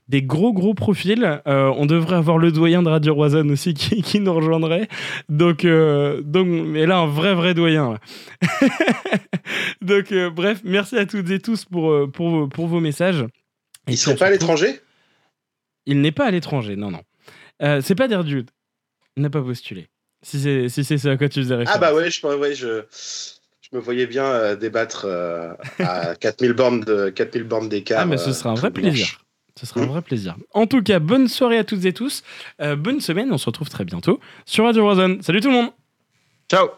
Des 0.09 0.23
gros 0.23 0.53
gros 0.53 0.75
profils, 0.75 1.41
Euh, 1.47 1.73
on 1.77 1.87
devrait 1.87 2.17
avoir 2.17 2.39
le 2.39 2.51
doyen 2.53 2.83
de 2.83 2.89
Radio 2.89 3.15
Roison 3.15 3.49
aussi 3.51 3.75
qui, 3.75 4.03
qui 4.09 4.21
nous 4.21 4.33
rejoindrait. 4.35 4.89
Donc, 5.29 5.65
euh, 5.65 6.23
donc, 6.23 6.47
mais 6.49 6.87
là 6.87 6.99
un 6.99 7.07
vrai 7.07 7.35
vrai 7.35 7.55
doyen. 7.55 7.99
donc 9.83 10.13
euh, 10.13 10.31
bref, 10.31 10.61
merci 10.65 10.97
à 10.97 11.07
toutes 11.07 11.31
et 11.31 11.39
tous 11.39 11.65
pour, 11.65 12.11
pour, 12.13 12.31
vos- 12.31 12.49
pour 12.49 12.67
vos 12.67 12.81
messages. 12.81 13.21
Et 13.21 13.25
Il 13.25 13.29
puis, 13.93 13.97
serait 13.97 14.15
on 14.15 14.19
pas 14.19 14.27
à 14.27 14.31
l'étranger? 14.31 14.81
Il 15.87 16.01
n'est 16.01 16.13
pas 16.13 16.27
à 16.27 16.31
l'étranger, 16.31 16.77
non, 16.77 16.91
non. 16.91 17.01
C'est 17.83 17.95
pas 17.95 18.09
Derdude. 18.09 18.51
Il 19.17 19.23
n'a 19.23 19.31
pas 19.31 19.43
postulé. 19.43 19.87
Si 20.25 20.41
c'est 20.41 20.69
si 20.69 20.83
c'est 20.85 20.99
ce 20.99 21.09
à 21.09 21.17
quoi 21.17 21.29
tu 21.29 21.41
faisais 21.43 21.55
référence. 21.55 21.77
Ah 21.77 21.79
bah 21.79 21.95
ouais, 21.95 22.11
je, 22.11 22.27
ouais, 22.27 22.55
je, 22.55 22.83
je 23.61 23.77
me 23.77 23.81
voyais 23.81 24.07
bien 24.07 24.25
euh, 24.25 24.57
débattre 24.57 25.05
euh, 25.07 25.53
à 25.79 26.15
4000 26.21 26.53
bornes 26.55 26.81
de 26.81 27.11
4000 27.11 27.45
bornes 27.45 27.69
d'écart. 27.69 28.01
Ah, 28.01 28.07
mais 28.07 28.17
ce 28.17 28.31
euh, 28.31 28.33
sera 28.33 28.51
un 28.51 28.55
vrai 28.55 28.71
dimanche. 28.71 28.93
plaisir. 28.93 29.25
Ce 29.57 29.67
sera 29.67 29.81
un 29.83 29.87
vrai 29.87 30.03
plaisir. 30.03 30.37
En 30.53 30.67
tout 30.67 30.83
cas, 30.83 30.99
bonne 30.99 31.29
soirée 31.29 31.59
à 31.59 31.65
toutes 31.65 31.85
et 31.85 31.93
tous. 31.93 32.25
Euh, 32.61 32.75
bonne 32.75 33.01
semaine. 33.01 33.33
On 33.33 33.39
se 33.39 33.47
retrouve 33.47 33.69
très 33.69 33.85
bientôt 33.85 34.19
sur 34.47 34.65
Radio 34.65 34.85
Warzone. 34.85 35.23
Salut 35.23 35.41
tout 35.41 35.49
le 35.51 35.55
monde. 35.55 35.71
Ciao 36.51 36.69